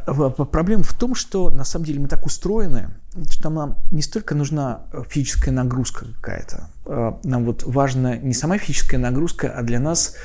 проблема 0.52 0.84
в 0.84 0.94
том, 0.94 1.16
что 1.16 1.50
на 1.50 1.64
самом 1.64 1.86
деле 1.86 2.00
мы 2.00 2.08
так 2.08 2.26
устроены, 2.26 2.90
что 3.30 3.50
нам 3.50 3.78
не 3.92 4.02
столько 4.02 4.36
нужна 4.36 4.82
физическая 5.10 5.54
нагрузка 5.54 6.06
какая-то. 6.16 6.70
Э, 6.86 7.14
нам 7.24 7.46
вот 7.46 7.64
важна 7.64 8.18
не 8.18 8.34
сама 8.34 8.58
физическая 8.58 9.00
нагрузка, 9.00 9.54
а 9.56 9.62
для 9.64 9.80
нас 9.80 10.16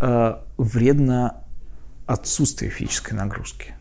э, 0.00 0.34
вредно 0.58 1.44
отсутствие 2.06 2.70
физической 2.70 3.14
нагрузки. 3.14 3.74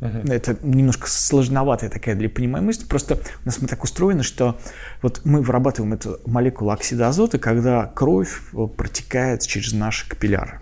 Uh-huh. 0.00 0.32
Это 0.32 0.56
немножко 0.62 1.08
сложноватая 1.08 1.88
такая 1.88 2.16
для 2.16 2.28
понимания 2.28 2.66
мысль. 2.66 2.84
Просто 2.88 3.14
у 3.44 3.46
нас 3.46 3.62
мы 3.62 3.68
так 3.68 3.84
устроены, 3.84 4.24
что 4.24 4.58
вот 5.00 5.20
мы 5.24 5.42
вырабатываем 5.42 5.92
эту 5.92 6.18
молекулу 6.26 6.72
оксида 6.72 7.08
азота, 7.08 7.38
когда 7.38 7.86
кровь 7.86 8.40
протекает 8.76 9.42
через 9.42 9.72
наши 9.72 10.08
капилляры. 10.08 10.61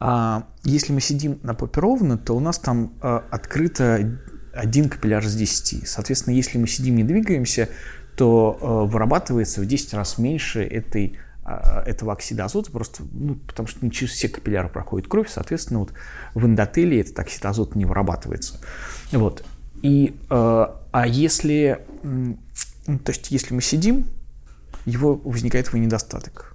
А 0.00 0.48
если 0.64 0.92
мы 0.94 1.00
сидим 1.00 1.38
на 1.42 1.54
попе 1.54 1.80
ровно, 1.80 2.16
то 2.16 2.34
у 2.34 2.40
нас 2.40 2.58
там 2.58 2.94
а, 3.02 3.22
открыто 3.30 4.18
один 4.54 4.88
капилляр 4.88 5.22
из 5.22 5.36
10. 5.36 5.86
Соответственно, 5.86 6.34
если 6.34 6.58
мы 6.58 6.66
сидим 6.66 6.98
и 6.98 7.02
двигаемся, 7.02 7.68
то 8.16 8.58
а, 8.60 8.84
вырабатывается 8.86 9.60
в 9.60 9.66
10 9.66 9.92
раз 9.94 10.16
меньше 10.16 10.62
этой 10.62 11.18
а, 11.44 11.82
этого 11.84 12.14
оксида 12.14 12.46
азота, 12.46 12.70
просто 12.70 13.02
ну, 13.12 13.34
потому 13.34 13.68
что 13.68 13.84
не 13.84 13.92
через 13.92 14.12
все 14.12 14.30
капилляры 14.30 14.70
проходит 14.70 15.06
кровь, 15.06 15.28
соответственно, 15.28 15.80
вот 15.80 15.92
в 16.34 16.46
эндотелии 16.46 17.00
этот 17.00 17.18
оксид 17.18 17.44
азота 17.44 17.76
не 17.76 17.84
вырабатывается. 17.84 18.58
Вот. 19.12 19.44
И, 19.82 20.16
э, 20.28 20.66
а 20.92 21.06
если, 21.06 21.84
то 22.02 23.12
есть, 23.12 23.30
если 23.30 23.54
мы 23.54 23.62
сидим, 23.62 24.06
его 24.84 25.14
возникает 25.16 25.68
его 25.68 25.78
недостаток. 25.78 26.49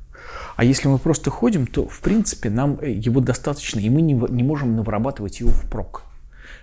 А 0.55 0.63
если 0.63 0.87
мы 0.87 0.97
просто 0.97 1.29
ходим, 1.29 1.67
то, 1.67 1.87
в 1.87 1.99
принципе, 1.99 2.49
нам 2.49 2.79
э, 2.81 2.91
его 2.91 3.21
достаточно, 3.21 3.79
и 3.79 3.89
мы 3.89 4.01
не, 4.01 4.13
не 4.13 4.43
можем 4.43 4.81
вырабатывать 4.81 5.39
его 5.39 5.51
впрок. 5.51 6.03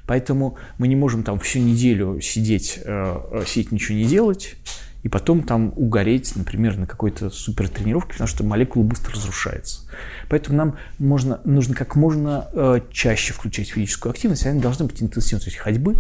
Поэтому 0.07 0.57
мы 0.79 0.89
не 0.89 0.97
можем 0.97 1.23
там 1.23 1.39
всю 1.39 1.61
неделю 1.61 2.21
сидеть, 2.21 2.81
э, 2.85 3.43
сидеть 3.47 3.73
ничего 3.73 3.97
не 3.97 4.05
делать, 4.05 4.57
и 5.03 5.09
потом 5.09 5.43
там 5.43 5.73
угореть, 5.77 6.35
например, 6.37 6.77
на 6.77 6.87
какой-то 6.87 7.29
супер 7.31 7.69
тренировке, 7.69 8.13
потому 8.13 8.29
что 8.29 8.45
молекула 8.45 8.85
быстро 8.85 9.15
разрушается. 9.15 9.83
Поэтому 10.29 10.57
нам 10.57 10.77
можно, 10.99 11.41
нужно 11.45 11.75
как 11.75 11.97
можно 11.97 12.49
э, 12.53 12.81
чаще 12.91 13.33
включать 13.33 13.69
физическую 13.69 14.11
активность, 14.11 14.47
она 14.47 14.61
должна 14.61 14.87
быть 14.87 15.03
интенсивной. 15.03 15.41
То 15.41 15.47
есть 15.47 15.59
ходьбы 15.59 15.97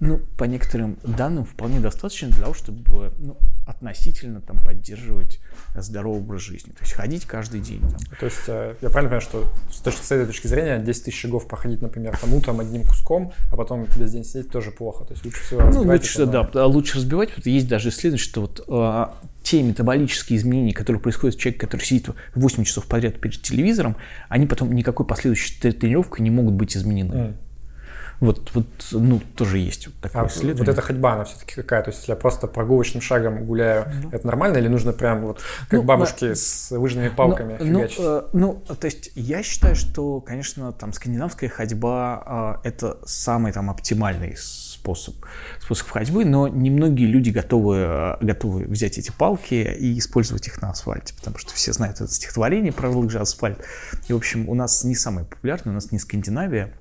ну, 0.00 0.18
по 0.36 0.44
некоторым 0.44 0.96
данным 1.04 1.44
вполне 1.44 1.78
достаточно 1.78 2.28
для 2.28 2.40
того, 2.40 2.54
чтобы 2.54 3.12
ну, 3.18 3.36
относительно 3.70 4.40
там, 4.40 4.58
поддерживать 4.64 5.40
здоровый 5.74 6.20
образ 6.20 6.42
жизни. 6.42 6.72
То 6.72 6.82
есть 6.82 6.92
ходить 6.92 7.24
каждый 7.24 7.60
день. 7.60 7.80
Там. 7.80 7.98
То 8.18 8.26
есть 8.26 8.42
э, 8.48 8.74
я 8.80 8.90
правильно 8.90 9.10
понимаю, 9.10 9.20
что 9.20 9.48
с, 9.72 9.78
точки, 9.78 10.02
с 10.02 10.10
этой 10.12 10.26
точки 10.26 10.46
зрения 10.46 10.78
10 10.78 11.04
тысяч 11.04 11.20
шагов 11.20 11.46
проходить, 11.46 11.80
например, 11.80 12.16
там 12.18 12.34
утром 12.34 12.60
одним 12.60 12.84
куском, 12.84 13.32
а 13.50 13.56
потом 13.56 13.86
весь 13.96 14.12
день 14.12 14.24
сидеть 14.24 14.50
тоже 14.50 14.70
плохо. 14.70 15.04
То 15.04 15.12
есть 15.12 15.24
лучше 15.24 15.42
всего 15.42 15.62
Ну, 15.62 15.82
лучше, 15.82 16.22
это, 16.22 16.50
да, 16.52 16.66
лучше 16.66 16.98
разбивать. 16.98 17.30
Вот 17.36 17.46
есть 17.46 17.68
даже 17.68 17.90
исследование, 17.90 18.22
что 18.22 18.40
вот 18.42 18.64
а, 18.68 19.14
те 19.42 19.62
метаболические 19.62 20.38
изменения, 20.38 20.72
которые 20.72 21.00
происходят 21.00 21.36
в 21.36 21.40
человеке, 21.40 21.60
который 21.60 21.82
сидит 21.82 22.10
8 22.34 22.64
часов 22.64 22.86
подряд 22.86 23.20
перед 23.20 23.40
телевизором, 23.40 23.96
они 24.28 24.46
потом 24.46 24.72
никакой 24.72 25.06
последующей 25.06 25.72
тренировкой 25.72 26.24
не 26.24 26.30
могут 26.30 26.54
быть 26.54 26.76
изменены. 26.76 27.12
Mm. 27.12 27.34
Вот, 28.20 28.50
вот 28.54 28.66
ну, 28.92 29.18
тоже 29.34 29.58
есть 29.58 29.86
вот 29.86 29.96
такое 29.96 30.22
а 30.22 30.26
исследование. 30.26 30.66
Вот 30.66 30.68
эта 30.68 30.82
ходьба, 30.82 31.14
она 31.14 31.24
все-таки 31.24 31.54
какая? 31.54 31.82
То 31.82 31.88
есть, 31.88 32.00
если 32.00 32.12
я 32.12 32.16
просто 32.16 32.46
прогулочным 32.46 33.00
шагом 33.00 33.46
гуляю, 33.46 33.86
ну, 34.02 34.10
это 34.12 34.26
нормально 34.26 34.58
или 34.58 34.68
нужно 34.68 34.92
прям 34.92 35.22
вот 35.22 35.40
как 35.70 35.80
ну, 35.80 35.82
бабушки 35.82 36.26
на... 36.26 36.34
с 36.34 36.70
выжженными 36.70 37.08
ну, 37.08 37.14
палками 37.14 37.56
ну, 37.58 37.64
фигачить? 37.64 37.98
Ну, 37.98 38.04
э, 38.04 38.22
ну, 38.34 38.62
то 38.74 38.84
есть, 38.84 39.10
я 39.14 39.42
считаю, 39.42 39.74
что, 39.74 40.20
конечно, 40.20 40.70
там 40.72 40.92
скандинавская 40.92 41.48
ходьба 41.48 42.58
э, 42.62 42.68
это 42.68 42.98
самый 43.06 43.52
там 43.52 43.70
оптимальный 43.70 44.36
способ, 44.36 45.14
способ 45.60 45.88
ходьбы, 45.88 46.26
но 46.26 46.46
немногие 46.46 47.08
люди 47.08 47.30
готовы, 47.30 47.76
э, 47.76 48.16
готовы 48.20 48.64
взять 48.64 48.98
эти 48.98 49.10
палки 49.10 49.54
и 49.54 49.98
использовать 49.98 50.46
их 50.46 50.60
на 50.60 50.70
асфальте, 50.70 51.14
потому 51.14 51.38
что 51.38 51.54
все 51.54 51.72
знают 51.72 52.02
это 52.02 52.12
стихотворение 52.12 52.72
про 52.72 52.90
лыжи 52.90 53.18
асфальт. 53.18 53.64
И, 54.08 54.12
в 54.12 54.16
общем, 54.16 54.46
у 54.48 54.54
нас 54.54 54.84
не 54.84 54.94
самое 54.94 55.26
популярное, 55.26 55.72
у 55.72 55.74
нас 55.74 55.90
не 55.90 55.98
Скандинавия, 55.98 56.74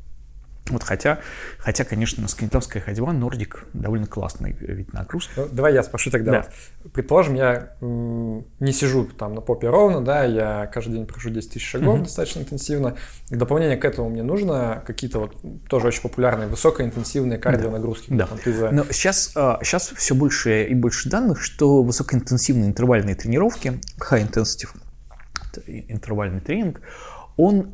вот 0.74 0.84
хотя, 0.84 1.20
хотя, 1.57 1.84
конечно, 1.84 2.28
скандинавская 2.28 2.82
ходьба, 2.82 3.13
нордик 3.13 3.65
довольно 3.74 4.07
классный 4.07 4.53
вид 4.53 4.93
нагрузки. 4.93 5.32
Ну, 5.36 5.47
давай 5.51 5.74
я 5.74 5.84
спрошу 5.84 6.11
тогда. 6.11 6.32
Да. 6.32 6.47
Вот, 6.84 6.93
предположим, 6.93 7.36
я 7.36 7.76
не 7.82 8.72
сижу 8.72 9.05
там 9.05 9.36
на 9.36 9.41
попе 9.41 9.70
ровно, 9.70 10.01
да, 10.01 10.24
я 10.24 10.67
каждый 10.67 10.93
день 10.93 11.05
прохожу 11.05 11.30
10 11.30 11.53
тысяч 11.53 11.67
шагов 11.67 11.95
угу. 11.95 12.03
достаточно 12.03 12.39
интенсивно. 12.39 12.95
В 13.30 13.36
дополнение 13.36 13.78
к 13.78 13.86
этому 13.86 14.09
мне 14.09 14.24
нужно 14.24 14.84
какие-то 14.86 15.20
вот 15.20 15.36
тоже 15.67 15.88
очень 15.88 16.01
популярные 16.01 16.47
высокоинтенсивные 16.47 17.38
кардионагрузки. 17.38 18.07
Да. 18.09 18.28
Там, 18.28 18.39
за... 18.45 18.72
Но 18.72 18.86
сейчас, 18.91 19.30
сейчас 19.30 19.89
все 19.95 20.15
больше 20.15 20.65
и 20.65 20.74
больше 20.74 21.09
данных, 21.09 21.41
что 21.41 21.84
высокоинтенсивные 21.84 22.70
интервальные 22.70 23.15
тренировки, 23.15 23.80
high 23.99 24.30
intensity 24.30 24.67
интервальный 25.67 26.41
тренинг, 26.41 26.82
он 27.38 27.74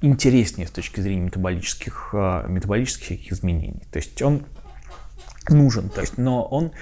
интереснее 0.00 0.66
с 0.66 0.70
точки 0.70 1.00
зрения 1.00 1.22
метаболических, 1.22 2.10
а, 2.12 2.46
метаболических 2.46 3.32
изменений. 3.32 3.82
То 3.90 3.98
есть 3.98 4.20
он 4.22 4.44
нужен, 5.48 5.88
то 5.88 6.00
есть, 6.00 6.18
но 6.18 6.44
он 6.44 6.72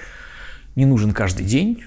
не 0.75 0.85
нужен 0.85 1.11
каждый 1.11 1.45
день, 1.45 1.83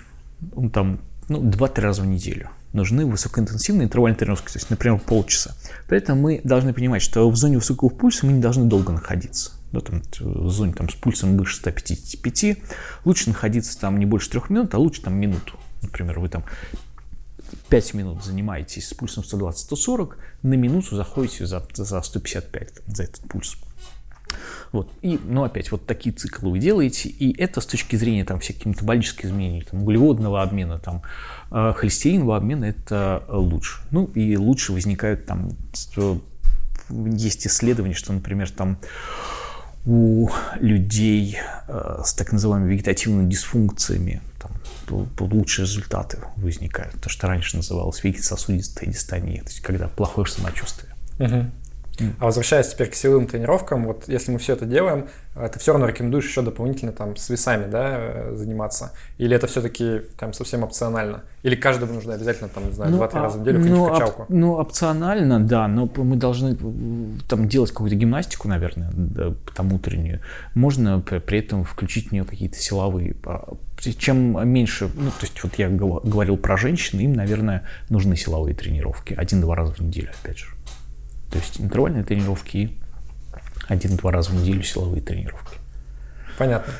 он 0.54 0.70
там 0.70 1.00
ну, 1.28 1.42
2-3 1.42 1.80
раза 1.80 2.02
в 2.02 2.06
неделю. 2.06 2.50
Нужны 2.72 3.06
высокоинтенсивные 3.06 3.86
интервальные 3.86 4.18
тренировки, 4.18 4.52
то 4.52 4.58
есть, 4.58 4.68
например, 4.70 4.98
полчаса. 4.98 5.56
При 5.88 5.98
этом 5.98 6.20
мы 6.20 6.40
должны 6.44 6.74
понимать, 6.74 7.02
что 7.02 7.28
в 7.30 7.36
зоне 7.36 7.56
высокого 7.56 7.88
пульса 7.88 8.26
мы 8.26 8.32
не 8.32 8.40
должны 8.40 8.64
долго 8.66 8.92
находиться. 8.92 9.52
Ну, 9.72 9.80
там, 9.80 10.02
в 10.20 10.50
зоне 10.50 10.74
там, 10.74 10.88
с 10.88 10.94
пульсом 10.94 11.36
выше 11.36 11.56
155 11.56 12.58
лучше 13.04 13.28
находиться 13.28 13.78
там 13.80 13.98
не 13.98 14.06
больше 14.06 14.30
трех 14.30 14.50
минут, 14.50 14.74
а 14.74 14.78
лучше 14.78 15.02
там 15.02 15.14
минуту. 15.14 15.54
Например, 15.82 16.20
вы 16.20 16.28
там 16.28 16.44
5 17.68 17.94
минут 17.94 18.24
занимаетесь 18.24 18.88
с 18.88 18.94
пульсом 18.94 19.24
120-140, 19.24 20.14
на 20.42 20.54
минуту 20.54 20.96
заходите 20.96 21.46
за, 21.46 21.66
за 21.74 22.02
155, 22.02 22.72
за 22.86 23.02
этот 23.02 23.28
пульс. 23.28 23.56
Вот. 24.72 24.90
И, 25.02 25.18
ну, 25.24 25.44
опять, 25.44 25.70
вот 25.70 25.86
такие 25.86 26.14
циклы 26.14 26.50
вы 26.50 26.58
делаете, 26.58 27.08
и 27.08 27.36
это 27.40 27.60
с 27.60 27.66
точки 27.66 27.96
зрения 27.96 28.24
там 28.24 28.40
всяких 28.40 28.66
метаболических 28.66 29.26
изменений, 29.26 29.66
там, 29.70 29.82
углеводного 29.82 30.42
обмена, 30.42 30.78
там, 30.78 31.02
э, 31.50 31.72
холестеринового 31.74 32.36
обмена, 32.36 32.64
это 32.66 33.24
лучше. 33.28 33.80
Ну, 33.90 34.06
и 34.06 34.36
лучше 34.36 34.72
возникают 34.72 35.26
там, 35.26 35.50
есть 36.90 37.46
исследования, 37.46 37.94
что, 37.94 38.12
например, 38.12 38.50
там 38.50 38.78
у 39.86 40.28
людей 40.60 41.38
э, 41.68 42.02
с 42.04 42.12
так 42.14 42.32
называемыми 42.32 42.72
вегетативными 42.72 43.30
дисфункциями, 43.30 44.20
там, 44.40 45.08
лучшие 45.20 45.64
результаты 45.64 46.18
возникают. 46.36 47.00
То, 47.00 47.08
что 47.08 47.28
раньше 47.28 47.56
называлось 47.56 48.02
вегетососудистая 48.02 48.90
дистония, 48.90 49.42
то 49.42 49.48
есть 49.48 49.60
когда 49.60 49.86
плохое 49.88 50.26
самочувствие. 50.26 50.92
Угу. 51.20 51.50
А 52.18 52.26
возвращаясь 52.26 52.68
теперь 52.68 52.90
к 52.90 52.94
силовым 52.94 53.26
тренировкам, 53.26 53.86
вот 53.86 54.04
если 54.08 54.32
мы 54.32 54.38
все 54.38 54.52
это 54.52 54.66
делаем, 54.66 55.08
э, 55.34 55.48
ты 55.52 55.58
все 55.58 55.72
равно 55.72 55.86
рекомендуешь 55.86 56.26
еще 56.26 56.42
дополнительно 56.42 56.92
там 56.92 57.16
с 57.16 57.28
весами, 57.30 57.70
да, 57.70 57.94
э, 57.96 58.34
заниматься? 58.36 58.92
Или 59.18 59.36
это 59.36 59.46
все-таки 59.46 60.02
там 60.18 60.32
совсем 60.32 60.62
опционально? 60.62 61.22
Или 61.42 61.54
каждому 61.56 61.94
нужно 61.94 62.14
обязательно 62.14 62.48
там, 62.48 62.66
не 62.66 62.72
знаю, 62.72 62.92
ну, 62.92 62.98
2-3 62.98 63.10
а, 63.12 63.22
раза 63.22 63.38
в 63.38 63.40
неделю 63.42 63.60
ну, 63.60 63.84
в 63.84 63.92
качалку? 63.92 64.22
Оп, 64.22 64.30
ну, 64.30 64.52
опционально, 64.54 65.40
да, 65.40 65.68
но 65.68 65.90
мы 65.96 66.16
должны 66.16 66.56
там 67.28 67.48
делать 67.48 67.70
какую-то 67.70 67.96
гимнастику, 67.96 68.48
наверное, 68.48 68.90
да, 68.94 69.34
там 69.54 69.72
утреннюю. 69.72 70.20
Можно 70.54 71.00
при 71.00 71.38
этом 71.38 71.64
включить 71.64 72.08
в 72.08 72.12
нее 72.12 72.24
какие-то 72.24 72.56
силовые 72.56 73.16
а, 73.24 73.54
чем 73.98 74.48
меньше, 74.48 74.90
ну, 74.94 75.10
то 75.10 75.22
есть 75.22 75.42
вот 75.42 75.54
я 75.56 75.68
говорил 75.68 76.36
про 76.36 76.56
женщин, 76.56 76.98
им, 76.98 77.12
наверное, 77.12 77.64
нужны 77.88 78.16
силовые 78.16 78.54
тренировки. 78.54 79.14
Один-два 79.14 79.54
раза 79.54 79.74
в 79.74 79.80
неделю, 79.80 80.10
опять 80.22 80.38
же. 80.38 80.55
То 81.36 81.42
есть 81.42 81.60
интервальные 81.60 82.02
тренировки 82.02 82.56
и 82.56 82.78
один-два 83.68 84.10
раза 84.10 84.30
в 84.30 84.34
неделю 84.34 84.62
силовые 84.62 85.02
тренировки. 85.02 85.58
Понятно. 86.38 86.72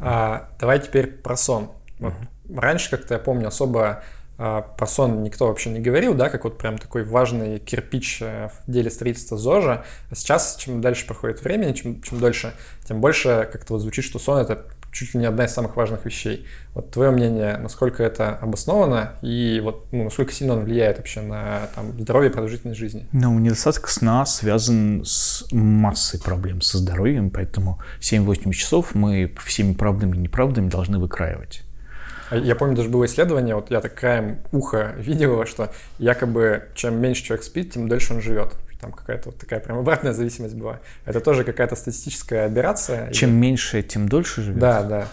А, 0.00 0.48
давай 0.58 0.80
теперь 0.80 1.08
про 1.08 1.36
сон. 1.36 1.70
Вот 1.98 2.14
uh-huh. 2.14 2.58
Раньше, 2.58 2.90
как-то 2.90 3.14
я 3.14 3.20
помню, 3.20 3.48
особо 3.48 4.02
а, 4.38 4.62
про 4.62 4.86
сон 4.86 5.22
никто 5.22 5.46
вообще 5.46 5.68
не 5.68 5.80
говорил, 5.80 6.14
да, 6.14 6.30
как 6.30 6.44
вот 6.44 6.56
прям 6.56 6.78
такой 6.78 7.04
важный 7.04 7.58
кирпич 7.58 8.22
э, 8.22 8.48
в 8.48 8.70
деле 8.70 8.90
строительства 8.90 9.36
ЗОЖа. 9.36 9.84
А 10.10 10.14
сейчас, 10.14 10.56
чем 10.56 10.80
дальше 10.80 11.06
проходит 11.06 11.42
времени, 11.42 11.72
чем, 11.72 12.00
чем 12.00 12.18
дольше, 12.18 12.54
тем 12.84 13.00
больше 13.00 13.46
как-то 13.52 13.74
вот 13.74 13.80
звучит, 13.80 14.06
что 14.06 14.18
сон 14.18 14.38
это 14.38 14.64
чуть 14.92 15.14
ли 15.14 15.20
не 15.20 15.26
одна 15.26 15.46
из 15.46 15.52
самых 15.52 15.76
важных 15.76 16.04
вещей. 16.04 16.46
Вот 16.74 16.90
твое 16.90 17.10
мнение, 17.10 17.56
насколько 17.56 18.02
это 18.02 18.36
обосновано 18.36 19.14
и 19.22 19.60
вот 19.62 19.86
ну, 19.90 20.04
насколько 20.04 20.32
сильно 20.32 20.52
он 20.52 20.64
влияет 20.64 20.98
вообще 20.98 21.22
на 21.22 21.68
там, 21.74 21.98
здоровье 21.98 22.30
и 22.30 22.32
продолжительность 22.32 22.78
жизни? 22.78 23.08
Ну, 23.12 23.38
недостаток 23.38 23.88
сна 23.88 24.24
связан 24.26 25.02
с 25.04 25.46
массой 25.50 26.20
проблем 26.20 26.60
со 26.60 26.78
здоровьем, 26.78 27.30
поэтому 27.30 27.80
7-8 28.00 28.52
часов 28.52 28.94
мы 28.94 29.34
всеми 29.44 29.72
правдами 29.72 30.16
и 30.16 30.20
неправдами 30.20 30.68
должны 30.68 30.98
выкраивать. 30.98 31.62
А 32.30 32.36
я 32.36 32.54
помню, 32.54 32.76
даже 32.76 32.88
было 32.88 33.06
исследование, 33.06 33.54
вот 33.54 33.70
я 33.70 33.80
так 33.80 33.94
краем 33.94 34.38
уха 34.52 34.94
видел, 34.98 35.44
что 35.46 35.72
якобы 35.98 36.68
чем 36.74 37.00
меньше 37.00 37.24
человек 37.24 37.44
спит, 37.44 37.72
тем 37.72 37.88
дольше 37.88 38.14
он 38.14 38.20
живет 38.20 38.54
там 38.82 38.90
какая-то 38.90 39.30
вот 39.30 39.38
такая 39.38 39.60
прям 39.60 39.78
обратная 39.78 40.12
зависимость 40.12 40.56
была. 40.56 40.80
Это 41.04 41.20
тоже 41.20 41.44
какая-то 41.44 41.76
статистическая 41.76 42.46
операция. 42.46 43.12
Чем 43.12 43.30
или... 43.30 43.36
меньше, 43.36 43.82
тем 43.82 44.08
дольше 44.08 44.42
живет? 44.42 44.58
Да, 44.58 44.82
да. 44.82 45.08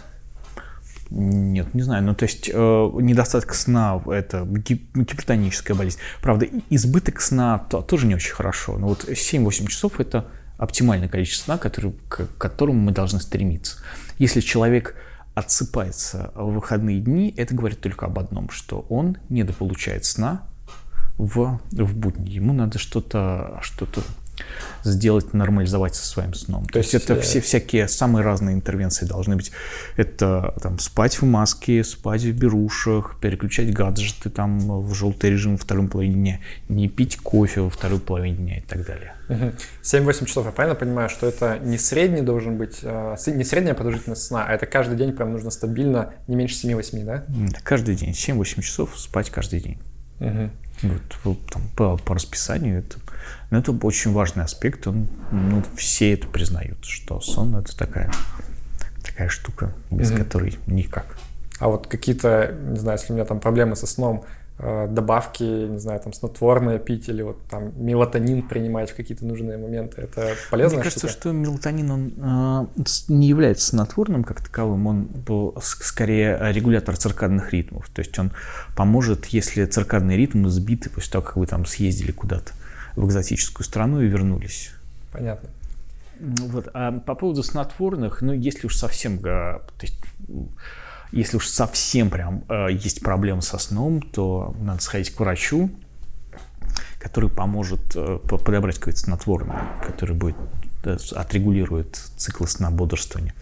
Нет, 1.12 1.74
не 1.76 1.84
знаю. 1.84 2.04
Ну, 2.04 2.16
то 2.16 2.24
есть 2.24 2.50
э, 2.50 2.54
недостаток 2.54 3.54
сна– 3.54 4.02
это 4.08 4.44
гипертоническая 4.46 5.78
болезнь. 5.78 6.00
Правда, 6.22 6.48
избыток 6.72 7.22
сна 7.22 7.60
то, 7.70 7.82
тоже 7.82 8.08
не 8.08 8.16
очень 8.16 8.34
хорошо. 8.34 8.78
Но 8.78 8.88
вот 8.88 9.06
7-8 9.06 9.68
часов– 9.68 9.94
это 10.00 10.26
оптимальное 10.58 11.08
количество 11.08 11.46
сна, 11.46 11.58
который, 11.60 11.94
к 12.10 12.28
которому 12.38 12.80
мы 12.80 12.92
должны 12.92 13.20
стремиться. 13.20 13.78
Если 14.18 14.42
человек 14.42 14.96
отсыпается 15.36 16.32
в 16.34 16.54
выходные 16.54 17.00
дни, 17.00 17.34
это 17.38 17.54
говорит 17.54 17.82
только 17.82 18.08
об 18.08 18.18
одном, 18.18 18.50
что 18.50 18.86
он 18.90 19.18
недополучает 19.30 20.06
сна, 20.06 20.44
в, 21.20 21.60
в 21.72 21.96
будни. 21.96 22.30
Ему 22.30 22.54
надо 22.54 22.80
что-то 22.80 23.60
что-то 23.62 24.02
сделать, 24.84 25.34
нормализовать 25.34 25.96
со 25.96 26.06
своим 26.06 26.34
сном. 26.34 26.66
То, 26.66 26.74
То 26.74 26.80
есть, 26.80 26.94
есть 26.94 27.06
это 27.06 27.20
все 27.20 27.42
всякие 27.42 27.90
самые 27.90 28.24
разные 28.24 28.56
интервенции 28.56 29.06
должны 29.06 29.36
быть. 29.36 29.52
Это 29.98 30.56
там 30.62 30.80
спать 30.80 31.22
в 31.22 31.26
маске, 31.26 31.84
спать 31.84 32.24
в 32.24 32.32
берушах, 32.32 33.20
переключать 33.20 33.74
гаджеты 33.74 34.30
там 34.30 34.82
в 34.82 34.94
желтый 34.94 35.32
режим 35.32 35.54
во 35.54 35.58
втором 35.58 35.90
половине 35.90 36.16
дня, 36.16 36.40
не 36.70 36.88
пить 36.88 37.18
кофе 37.18 37.62
во 37.62 37.70
второй 37.70 38.00
половине 38.00 38.38
дня 38.38 38.58
и 38.60 38.62
так 38.62 38.86
далее. 38.86 39.16
7-8 39.84 40.26
часов, 40.26 40.46
я 40.46 40.52
правильно 40.52 40.80
понимаю, 40.80 41.10
что 41.10 41.28
это 41.28 41.60
не 41.60 41.78
средний 41.78 42.22
должен 42.22 42.58
быть, 42.58 42.80
а, 42.84 43.16
не 43.28 43.44
средняя 43.44 43.76
продолжительность 43.76 44.24
сна, 44.24 44.46
а 44.48 44.54
это 44.54 44.66
каждый 44.66 44.98
день 44.98 45.12
прям 45.12 45.34
нужно 45.34 45.52
стабильно 45.52 46.14
не 46.28 46.36
меньше 46.36 46.56
7-8, 46.56 47.04
да? 47.04 47.26
Каждый 47.64 47.96
день, 47.96 48.12
7-8 48.12 48.62
часов 48.62 48.98
спать 48.98 49.30
каждый 49.30 49.60
день. 49.60 49.78
Угу. 50.20 50.50
Вот, 51.24 51.46
там, 51.48 51.62
по, 51.76 51.98
по 51.98 52.16
расписанию 52.16 52.80
это 52.80 52.98
но 53.50 53.58
это 53.58 53.72
очень 53.72 54.14
важный 54.14 54.44
аспект, 54.44 54.88
он, 54.88 55.08
ну, 55.32 55.64
все 55.76 56.14
это 56.14 56.28
признают, 56.28 56.86
что 56.86 57.20
сон 57.20 57.56
это 57.56 57.76
такая, 57.76 58.12
такая 59.04 59.30
штука, 59.30 59.74
без 59.90 60.12
mm-hmm. 60.12 60.18
которой 60.18 60.60
никак. 60.68 61.18
А 61.60 61.68
вот 61.68 61.88
какие-то, 61.88 62.56
не 62.62 62.78
знаю, 62.78 63.00
если 63.00 63.12
у 63.12 63.16
меня 63.16 63.26
там 63.26 63.40
проблемы 63.40 63.76
со 63.76 63.88
сном, 63.88 64.24
добавки, 64.60 65.44
не 65.44 65.80
знаю, 65.80 66.02
там 66.02 66.12
снотворное 66.12 66.80
пить 66.80 67.08
или 67.08 67.22
вот 67.22 67.42
там 67.50 67.72
мелатонин 67.82 68.46
принимать 68.46 68.92
в 68.92 68.96
какие-то 68.96 69.26
нужные 69.26 69.58
моменты, 69.58 70.02
это 70.02 70.34
полезно? 70.52 70.78
Мне 70.78 70.84
кажется, 70.84 71.08
штука? 71.08 71.22
что 71.22 71.32
мелатонин, 71.32 71.92
он 71.92 72.14
э, 72.78 72.84
не 73.08 73.28
является 73.28 73.68
снотворным 73.68 74.26
как 74.26 74.42
таковым, 74.44 74.88
он 74.88 75.04
был 75.06 75.56
скорее 75.62 76.38
регулятор 76.52 76.98
циркадных 76.98 77.54
ритмов, 77.54 77.90
то 77.90 78.02
есть 78.02 78.20
он 78.20 78.32
поможет, 78.76 79.28
если 79.28 79.64
циркадные 79.64 80.18
ритмы 80.18 80.50
сбиты 80.50 80.90
после 80.90 81.14
того, 81.14 81.26
как 81.26 81.38
вы 81.38 81.48
там 81.48 81.66
съездили 81.66 82.12
куда-то 82.12 82.52
в 82.98 83.06
экзотическую 83.06 83.66
страну 83.66 84.02
и 84.02 84.08
вернулись. 84.08 84.72
Понятно. 85.14 85.50
Вот. 86.20 86.68
А 86.74 86.92
по 86.92 87.16
поводу 87.16 87.44
снотворных, 87.44 88.22
ну, 88.22 88.34
если 88.34 88.68
уж 88.68 88.76
совсем, 88.76 89.20
то 89.20 89.62
есть, 89.82 90.00
если 91.12 91.38
уж 91.38 91.48
совсем 91.48 92.10
прям 92.10 92.44
э, 92.50 92.68
есть 92.72 93.02
проблемы 93.02 93.42
со 93.42 93.58
сном, 93.58 94.02
то 94.02 94.56
надо 94.60 94.82
сходить 94.82 95.14
к 95.14 95.20
врачу, 95.20 95.72
который 97.00 97.30
поможет 97.30 97.96
э, 97.96 98.20
подобрать 98.28 98.78
какое-то 98.78 99.00
снотворное, 99.00 99.70
которое 99.86 100.14
будет 100.14 100.38
отрегулирует 101.14 101.96
циклы 101.96 102.48
сна 102.48 102.72
бодрствования. 102.72 103.34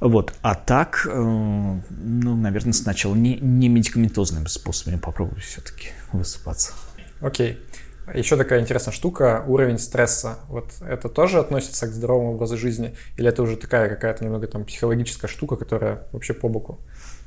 Вот. 0.00 0.34
А 0.42 0.54
так, 0.54 1.06
э, 1.06 1.12
ну, 1.12 2.36
наверное, 2.36 2.72
сначала 2.72 3.14
не, 3.14 3.36
не 3.36 3.68
медикаментозными 3.68 4.46
способами 4.46 4.96
попробовать 4.96 5.44
все-таки 5.44 5.90
высыпаться. 6.12 6.72
Окей. 7.20 7.52
Okay. 7.52 7.58
Еще 8.12 8.36
такая 8.36 8.60
интересная 8.60 8.92
штука, 8.92 9.44
уровень 9.46 9.78
стресса. 9.78 10.38
Вот 10.48 10.72
это 10.80 11.08
тоже 11.08 11.38
относится 11.38 11.86
к 11.86 11.90
здоровому 11.90 12.34
образу 12.34 12.56
жизни? 12.56 12.94
Или 13.16 13.28
это 13.28 13.42
уже 13.42 13.56
такая 13.56 13.88
какая-то 13.88 14.24
немного 14.24 14.46
там 14.46 14.64
психологическая 14.64 15.30
штука, 15.30 15.56
которая 15.56 16.08
вообще 16.12 16.34
по 16.34 16.48
боку? 16.48 16.80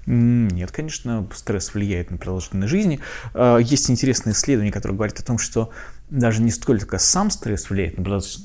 Нет, 0.06 0.72
конечно, 0.72 1.28
стресс 1.34 1.74
влияет 1.74 2.12
на 2.12 2.18
продолжительность 2.18 2.70
жизни. 2.70 3.00
А, 3.34 3.58
есть 3.58 3.90
интересное 3.90 4.34
исследование, 4.34 4.74
которое 4.74 4.96
говорит 4.96 5.20
о 5.20 5.24
том, 5.24 5.38
что 5.38 5.70
даже 6.10 6.42
не 6.42 6.52
столько 6.52 6.98
сам 6.98 7.32
стресс 7.32 7.70
влияет 7.70 7.98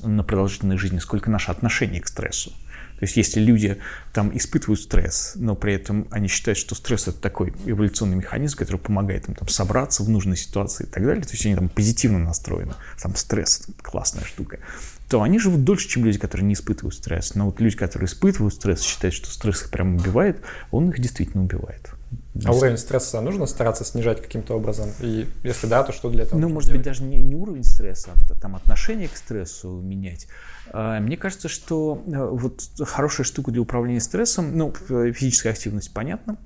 на 0.03 0.23
продолжительность 0.23 0.81
жизни, 0.81 0.99
сколько 0.99 1.29
наше 1.29 1.51
отношение 1.51 2.01
к 2.01 2.07
стрессу. 2.07 2.53
То 2.99 3.05
есть 3.05 3.15
если 3.15 3.39
люди 3.39 3.77
там 4.11 4.35
испытывают 4.35 4.81
стресс, 4.81 5.33
но 5.35 5.55
при 5.55 5.73
этом 5.73 6.07
они 6.11 6.27
считают, 6.27 6.57
что 6.57 6.75
стресс 6.75 7.07
это 7.07 7.17
такой 7.17 7.53
эволюционный 7.65 8.17
механизм, 8.17 8.57
который 8.57 8.77
помогает 8.77 9.29
им 9.29 9.35
там 9.35 9.47
собраться 9.47 10.03
в 10.03 10.09
нужной 10.09 10.35
ситуации 10.35 10.83
и 10.83 10.87
так 10.89 11.05
далее, 11.05 11.23
то 11.23 11.31
есть 11.31 11.45
они 11.45 11.55
там 11.55 11.69
позитивно 11.69 12.19
настроены, 12.19 12.73
сам 12.97 13.15
стресс 13.15 13.67
классная 13.81 14.25
штука, 14.25 14.59
то 15.07 15.21
они 15.21 15.39
живут 15.39 15.63
дольше, 15.63 15.87
чем 15.87 16.03
люди, 16.03 16.19
которые 16.19 16.45
не 16.45 16.53
испытывают 16.53 16.93
стресс. 16.93 17.35
Но 17.35 17.45
вот 17.45 17.61
люди, 17.61 17.77
которые 17.77 18.07
испытывают 18.07 18.53
стресс, 18.53 18.81
считают, 18.81 19.15
что 19.15 19.31
стресс 19.31 19.63
их 19.63 19.71
прям 19.71 19.95
убивает, 19.95 20.41
он 20.71 20.89
их 20.89 20.99
действительно 20.99 21.43
убивает. 21.43 21.91
А 22.45 22.53
уровень 22.53 22.77
стресса 22.77 23.21
нужно 23.21 23.45
стараться 23.45 23.83
снижать 23.83 24.21
каким-то 24.21 24.55
образом? 24.55 24.89
И 24.99 25.27
если 25.43 25.67
да, 25.67 25.83
то 25.83 25.91
что 25.91 26.09
для 26.09 26.23
этого? 26.23 26.39
Ну, 26.39 26.49
может 26.49 26.69
делать? 26.69 26.79
быть, 26.79 26.85
даже 26.85 27.03
не, 27.03 27.21
не 27.21 27.35
уровень 27.35 27.63
стресса, 27.63 28.11
а 28.13 28.33
там 28.39 28.55
отношение 28.55 29.07
к 29.07 29.17
стрессу 29.17 29.69
менять. 29.69 30.27
А, 30.71 30.99
мне 30.99 31.17
кажется, 31.17 31.49
что 31.49 32.01
э, 32.07 32.29
вот 32.31 32.61
хорошая 32.81 33.25
штука 33.25 33.51
для 33.51 33.61
управления 33.61 33.99
стрессом, 33.99 34.57
ну, 34.57 34.73
физическая 34.73 35.53
активность, 35.53 35.93
понятно. 35.93 36.37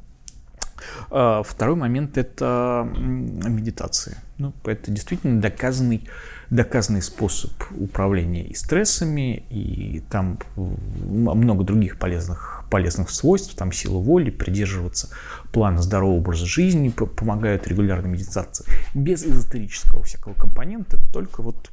А, 1.09 1.43
второй 1.43 1.75
момент– 1.75 2.17
это 2.17 2.87
медитация. 2.95 4.17
Ну, 4.37 4.53
это 4.65 4.91
действительно 4.91 5.41
доказанный, 5.41 6.07
доказанный 6.49 7.01
способ 7.01 7.51
управления 7.77 8.45
и 8.45 8.55
стрессами, 8.55 9.45
и 9.49 10.01
там 10.09 10.39
много 10.55 11.63
других 11.63 11.99
полезных, 11.99 12.65
полезных 12.69 13.09
свойств, 13.09 13.55
там 13.55 13.71
сила 13.71 13.99
воли, 13.99 14.31
придерживаться 14.31 15.09
плана 15.53 15.81
здорового 15.83 16.17
образа 16.17 16.45
жизни, 16.45 16.89
помогают 16.89 17.67
регулярной 17.67 18.09
медитации. 18.09 18.65
Без 18.93 19.23
эзотерического 19.23 20.03
всякого 20.03 20.33
компонента, 20.33 20.99
только 21.13 21.41
вот 21.41 21.71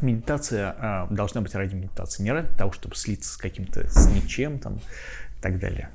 медитация 0.00 0.76
а, 0.78 1.06
должна 1.10 1.40
быть 1.40 1.54
ради 1.54 1.74
медитации, 1.74 2.22
не 2.22 2.30
ради 2.30 2.48
того, 2.56 2.72
чтобы 2.72 2.94
слиться 2.94 3.32
с 3.32 3.36
каким-то, 3.38 3.88
с 3.88 4.06
ничем 4.08 4.58
там 4.58 4.74
и 4.74 5.40
так 5.40 5.58
далее. 5.58 5.88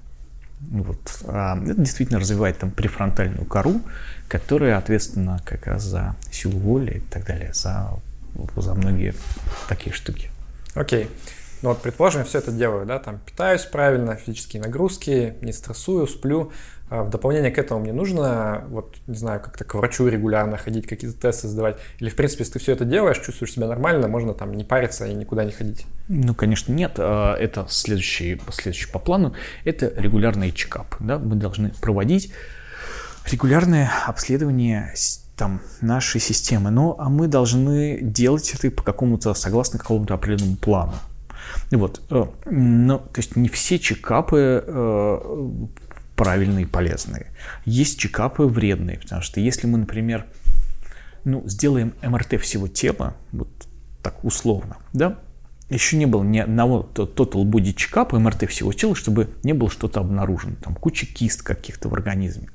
Вот. 0.62 1.24
А 1.28 1.58
это 1.64 1.76
действительно 1.76 2.20
развивает 2.20 2.58
там 2.58 2.72
префронтальную 2.72 3.46
кору, 3.46 3.80
которая 4.28 4.78
ответственна 4.78 5.40
как 5.46 5.68
раз 5.68 5.84
за 5.84 6.16
силу 6.32 6.58
воли 6.58 6.98
и 6.98 7.00
так 7.02 7.26
далее, 7.26 7.54
за, 7.54 8.00
за 8.56 8.74
многие 8.74 9.14
такие 9.70 9.94
штуки. 9.94 10.32
Окей. 10.74 11.04
Okay. 11.04 11.10
Ну 11.62 11.70
вот, 11.70 11.82
предположим, 11.82 12.22
я 12.22 12.26
все 12.26 12.40
это 12.40 12.52
делаю, 12.52 12.86
да, 12.86 12.98
там 13.00 13.20
питаюсь 13.20 13.66
правильно, 13.66 14.16
физические 14.16 14.62
нагрузки, 14.64 15.36
не 15.42 15.54
стрессую, 15.54 16.08
сплю, 16.08 16.52
а 16.92 17.04
в 17.04 17.10
дополнение 17.10 17.52
к 17.52 17.58
этому 17.58 17.80
мне 17.80 17.94
нужно, 17.94 18.66
вот, 18.68 18.98
не 19.08 19.16
знаю, 19.16 19.40
как-то 19.40 19.64
к 19.64 19.76
врачу 19.76 20.10
регулярно 20.10 20.58
ходить, 20.58 20.88
какие-то 20.88 21.18
тесты 21.18 21.48
сдавать? 21.48 21.78
Или, 22.00 22.10
в 22.10 22.16
принципе, 22.18 22.42
если 22.42 22.54
ты 22.54 22.60
все 22.60 22.74
это 22.74 22.84
делаешь, 22.84 23.18
чувствуешь 23.20 23.54
себя 23.54 23.68
нормально, 23.68 24.10
можно 24.10 24.34
там 24.34 24.54
не 24.54 24.66
париться 24.66 25.06
и 25.06 25.14
никуда 25.14 25.46
не 25.46 25.54
ходить? 25.54 25.86
Ну, 26.10 26.36
конечно, 26.36 26.74
нет. 26.74 26.96
А, 26.98 27.38
это 27.38 27.66
следующий, 27.70 28.42
следующий 28.52 28.92
по 28.92 29.00
плану. 29.00 29.34
Это 29.64 29.94
регулярный 29.96 30.52
чекап. 30.52 30.98
Да? 31.00 31.18
Мы 31.18 31.38
должны 31.38 31.72
проводить 31.80 32.34
регулярное 33.26 33.90
обследование 34.06 34.94
там, 35.38 35.62
нашей 35.80 36.20
системы. 36.20 36.72
Но 36.72 36.98
а 37.00 37.08
мы 37.08 37.28
должны 37.28 38.00
делать 38.02 38.54
это 38.54 38.70
по 38.70 38.84
какому-то, 38.84 39.34
согласно 39.34 39.80
какому-то 39.80 40.14
определенному 40.14 40.58
плану. 40.58 40.94
Вот. 41.72 42.02
Э, 42.10 42.26
ну, 42.46 43.00
то 43.00 43.20
есть 43.20 43.36
не 43.36 43.50
все 43.50 43.80
чекапы 43.80 44.64
э, 44.66 45.50
правильные 46.16 46.64
и 46.64 46.68
полезные. 46.68 47.28
Есть 47.66 48.00
чекапы 48.00 48.44
вредные, 48.44 49.00
потому 49.00 49.22
что 49.22 49.40
если 49.40 49.68
мы, 49.68 49.78
например, 49.78 50.26
ну, 51.24 51.44
сделаем 51.48 51.94
МРТ 52.02 52.40
всего 52.42 52.68
тела, 52.68 53.16
вот 53.32 53.50
так 54.04 54.24
условно, 54.24 54.78
да, 54.94 55.20
еще 55.70 55.96
не 55.96 56.06
было 56.06 56.24
ни 56.24 56.40
одного 56.40 56.90
total 56.94 57.44
body 57.46 57.74
чекапа, 57.74 58.20
МРТ 58.20 58.50
всего 58.50 58.74
тела, 58.74 58.96
чтобы 58.96 59.30
не 59.44 59.54
было 59.54 59.70
что-то 59.70 60.02
обнаружено, 60.02 60.56
там 60.62 60.76
куча 60.76 61.06
кист 61.06 61.44
каких-то 61.44 61.88
в 61.88 61.94
организме 61.94 62.50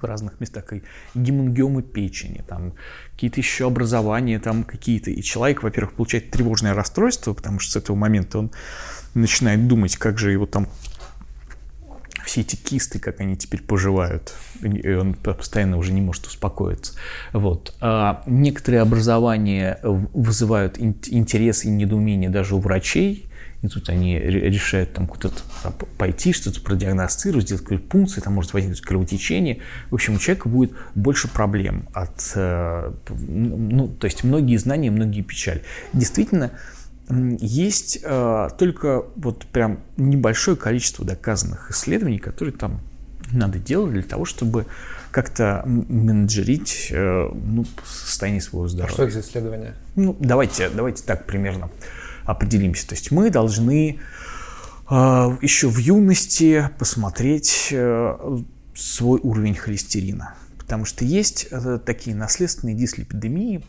в 0.00 0.04
разных 0.04 0.40
местах, 0.40 0.64
как 0.64 0.82
гемангиомы 1.14 1.82
печени, 1.82 2.44
там 2.46 2.74
какие-то 3.12 3.40
еще 3.40 3.66
образования, 3.66 4.38
там 4.38 4.64
какие-то. 4.64 5.10
И 5.10 5.22
человек, 5.22 5.62
во-первых, 5.62 5.94
получает 5.94 6.30
тревожное 6.30 6.74
расстройство, 6.74 7.32
потому 7.32 7.58
что 7.58 7.72
с 7.72 7.76
этого 7.76 7.96
момента 7.96 8.38
он 8.38 8.50
начинает 9.14 9.66
думать, 9.66 9.96
как 9.96 10.18
же 10.18 10.32
его 10.32 10.46
там 10.46 10.68
все 12.24 12.40
эти 12.40 12.56
кисты, 12.56 12.98
как 12.98 13.20
они 13.20 13.36
теперь 13.36 13.62
поживают, 13.62 14.34
и 14.60 14.92
он 14.92 15.14
постоянно 15.14 15.78
уже 15.78 15.92
не 15.92 16.00
может 16.00 16.26
успокоиться. 16.26 16.94
Вот. 17.32 17.74
А 17.80 18.22
некоторые 18.26 18.82
образования 18.82 19.78
вызывают 19.82 20.76
интерес 20.78 21.64
и 21.64 21.68
недоумение 21.68 22.28
даже 22.28 22.56
у 22.56 22.58
врачей, 22.58 23.30
и 23.66 23.68
тут 23.68 23.88
они 23.88 24.18
решают 24.18 24.92
там 24.92 25.06
куда-то 25.06 25.42
пойти, 25.98 26.32
что-то 26.32 26.60
продиагностировать, 26.60 27.46
сделать 27.46 27.62
какую-то 27.62 27.88
пункцию, 27.88 28.22
там 28.22 28.34
может 28.34 28.52
возникнуть 28.52 28.80
кровотечение. 28.80 29.60
В 29.90 29.94
общем, 29.94 30.14
у 30.14 30.18
человека 30.18 30.48
будет 30.48 30.72
больше 30.94 31.28
проблем 31.28 31.88
от... 31.92 32.32
Э, 32.34 32.92
ну, 33.08 33.88
то 33.88 34.06
есть 34.06 34.24
многие 34.24 34.56
знания, 34.56 34.90
многие 34.90 35.22
печаль. 35.22 35.62
Действительно, 35.92 36.52
есть 37.08 38.00
э, 38.02 38.48
только 38.58 39.04
вот 39.16 39.46
прям 39.46 39.80
небольшое 39.96 40.56
количество 40.56 41.04
доказанных 41.04 41.70
исследований, 41.70 42.18
которые 42.18 42.54
там 42.54 42.80
надо 43.32 43.58
делать 43.58 43.92
для 43.92 44.02
того, 44.02 44.24
чтобы 44.24 44.66
как-то 45.10 45.62
менеджерить 45.66 46.88
э, 46.90 47.30
ну, 47.32 47.64
состояние 47.84 48.42
своего 48.42 48.68
здоровья. 48.68 48.92
А 48.92 48.94
что 48.94 49.02
это 49.04 49.12
за 49.12 49.20
исследования? 49.20 49.74
Ну, 49.94 50.16
давайте, 50.20 50.68
давайте 50.68 51.02
так 51.04 51.26
примерно 51.26 51.70
определимся. 52.26 52.86
То 52.88 52.94
есть 52.94 53.10
мы 53.10 53.30
должны 53.30 53.98
э, 54.88 54.92
еще 55.42 55.68
в 55.68 55.78
юности 55.78 56.70
посмотреть 56.78 57.68
э, 57.70 58.38
свой 58.74 59.20
уровень 59.22 59.54
холестерина 59.54 60.34
Потому 60.66 60.84
что 60.84 61.04
есть 61.04 61.46
э, 61.52 61.78
такие 61.86 62.16
наследственные 62.16 62.74
дислепидемии, 62.74 63.64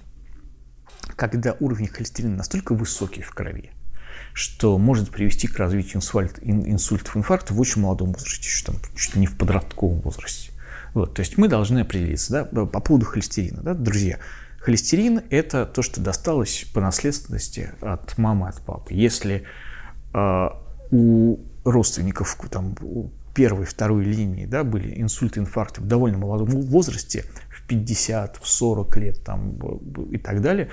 когда 1.15 1.55
уровень 1.59 1.87
холестерина 1.87 2.37
настолько 2.37 2.73
высокий 2.73 3.21
в 3.21 3.29
крови, 3.35 3.69
что 4.33 4.79
может 4.79 5.11
привести 5.11 5.47
к 5.47 5.59
развитию 5.59 5.97
инсульт, 5.97 6.39
инсультов, 6.41 7.15
инфарктов 7.15 7.55
в 7.55 7.59
очень 7.59 7.83
молодом 7.83 8.13
возрасте, 8.13 8.47
еще 8.47 8.65
там, 8.65 8.77
чуть 8.95 9.13
ли 9.13 9.21
не 9.21 9.27
в 9.27 9.37
подростковом 9.37 10.01
возрасте. 10.01 10.49
Вот, 10.95 11.13
то 11.13 11.19
есть 11.19 11.37
мы 11.37 11.47
должны 11.47 11.81
определиться 11.81 12.31
да, 12.51 12.65
по 12.65 12.79
поводу 12.79 13.05
холестерина. 13.05 13.61
Да, 13.61 13.75
друзья, 13.75 14.17
холестерин– 14.59 15.21
это 15.29 15.65
то, 15.65 15.81
что 15.81 16.01
досталось 16.01 16.65
по 16.73 16.81
наследственности 16.81 17.71
от 17.81 18.17
мамы, 18.17 18.49
от 18.49 18.61
папы. 18.61 18.93
Если 18.93 19.43
э, 20.13 20.49
у 20.91 21.39
родственников 21.63 22.37
там, 22.49 22.75
у 22.81 23.09
первой, 23.33 23.65
второй 23.65 24.03
линии 24.03 24.45
да, 24.45 24.63
были 24.63 24.99
инсульты, 24.99 25.39
инфаркты 25.39 25.81
в 25.81 25.85
довольно 25.85 26.17
молодом 26.17 26.61
возрасте, 26.61 27.25
в 27.49 27.67
50, 27.67 28.37
в 28.37 28.47
40 28.47 28.97
лет 28.97 29.23
там, 29.23 29.57
и 30.11 30.17
так 30.17 30.41
далее, 30.41 30.69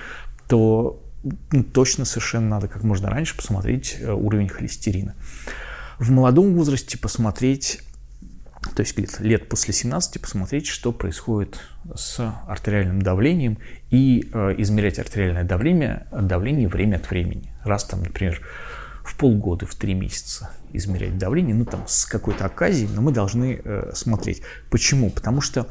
то 0.47 1.01
ну, 1.51 1.63
точно 1.63 2.05
совершенно 2.05 2.47
надо 2.47 2.67
как 2.67 2.83
можно 2.83 3.09
раньше 3.09 3.35
посмотреть 3.35 3.97
э, 3.99 4.11
уровень 4.11 4.49
холестерина. 4.49 5.15
В 5.99 6.11
молодом 6.11 6.53
возрасте 6.55 6.97
посмотреть, 6.97 7.81
то 8.73 8.81
есть 8.81 8.97
где-то 8.97 9.23
лет 9.23 9.49
после 9.49 9.73
17, 9.73 10.21
посмотреть, 10.21 10.67
что 10.67 10.91
происходит 10.91 11.59
с 11.93 12.19
артериальным 12.47 13.01
давлением 13.01 13.57
и 13.91 14.29
э, 14.33 14.55
измерять 14.57 14.99
артериальное 14.99 15.43
давление, 15.43 16.07
давление 16.11 16.67
время 16.67 16.97
от 16.97 17.09
времени. 17.09 17.53
Раз 17.63 17.83
там, 17.85 18.03
например, 18.03 18.41
в 19.03 19.15
полгода, 19.17 19.65
в 19.65 19.75
три 19.75 19.93
месяца 19.93 20.51
измерять 20.73 21.17
давление, 21.17 21.55
ну 21.55 21.65
там 21.65 21.83
с 21.87 22.05
какой-то 22.05 22.45
оказией, 22.45 22.89
но 22.93 23.01
мы 23.01 23.11
должны 23.11 23.61
э, 23.63 23.91
смотреть. 23.93 24.41
Почему? 24.69 25.09
Потому 25.09 25.41
что 25.41 25.67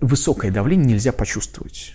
высокое 0.00 0.50
давление 0.50 0.86
нельзя 0.86 1.12
почувствовать. 1.12 1.94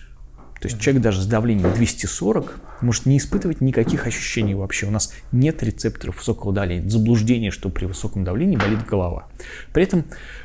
То 0.60 0.66
есть 0.66 0.80
человек 0.80 1.02
даже 1.02 1.22
с 1.22 1.26
давлением 1.26 1.72
240 1.72 2.82
может 2.82 3.06
не 3.06 3.18
испытывать 3.18 3.60
никаких 3.60 4.06
ощущений 4.06 4.54
вообще. 4.54 4.86
У 4.86 4.90
нас 4.90 5.12
нет 5.30 5.62
рецепторов 5.62 6.16
высокого 6.16 6.52
давления. 6.52 6.88
Заблуждение, 6.88 7.50
что 7.50 7.68
при 7.68 7.86
высоком 7.86 8.24
давлении 8.24 8.56
болит 8.56 8.84
голова. 8.84 9.28
При 9.72 9.84
этом, 9.84 10.04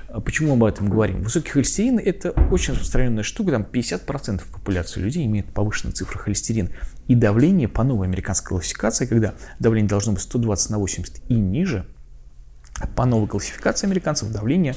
э, 0.10 0.20
почему 0.22 0.54
об 0.54 0.64
этом 0.64 0.90
говорим? 0.90 1.24
Высокий 1.24 1.50
холестерин– 1.50 1.98
это 2.04 2.32
очень 2.52 2.74
распространенная 2.74 3.24
штука. 3.24 3.52
Там 3.52 3.64
50% 3.64 4.44
популяции 4.52 5.00
людей 5.00 5.26
имеют 5.26 5.48
повышенные 5.48 5.94
цифры 5.94 6.20
холестерина. 6.20 6.70
И 7.08 7.16
давление 7.16 7.68
по 7.68 7.84
новой 7.84 8.08
американской 8.08 8.50
классификации, 8.50 9.08
когда 9.08 9.34
давление 9.60 9.90
должно 9.90 10.14
быть 10.14 10.22
120 10.22 10.70
на 10.70 10.78
80 10.78 11.22
и 11.30 11.34
ниже, 11.34 11.88
по 12.96 13.06
новой 13.06 13.28
классификации 13.28 13.88
американцев 13.88 14.32
давление 14.32 14.76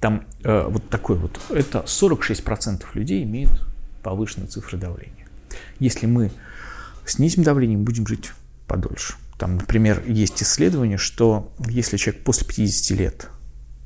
там 0.00 0.26
э, 0.42 0.66
вот 0.68 0.88
такое 0.88 1.16
вот, 1.16 1.40
это 1.50 1.80
46% 1.80 2.84
людей 2.94 3.22
имеют 3.22 3.66
повышенные 4.04 4.46
цифры 4.46 4.78
давления. 4.78 5.26
Если 5.80 6.06
мы 6.06 6.30
снизим 7.04 7.42
давление, 7.42 7.78
мы 7.78 7.84
будем 7.84 8.06
жить 8.06 8.30
подольше. 8.68 9.14
Там, 9.38 9.56
например, 9.56 10.04
есть 10.06 10.42
исследование, 10.42 10.98
что 10.98 11.52
если 11.66 11.96
человек 11.96 12.22
после 12.22 12.46
50 12.46 12.98
лет 12.98 13.28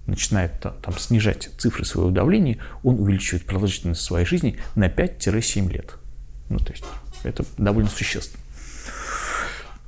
начинает 0.07 0.61
там, 0.61 0.99
снижать 0.99 1.51
цифры 1.59 1.85
своего 1.85 2.11
давления, 2.11 2.59
он 2.83 3.01
увеличивает 3.01 3.47
продолжительность 3.47 4.03
своей 4.03 4.27
жизни 4.27 4.59
на 4.75 4.89
5-7 4.89 5.71
лет. 5.73 5.95
Ну, 6.51 6.59
то 6.59 6.73
есть 6.73 6.85
это 7.23 7.45
довольно 7.57 7.89
существенно. 7.89 8.43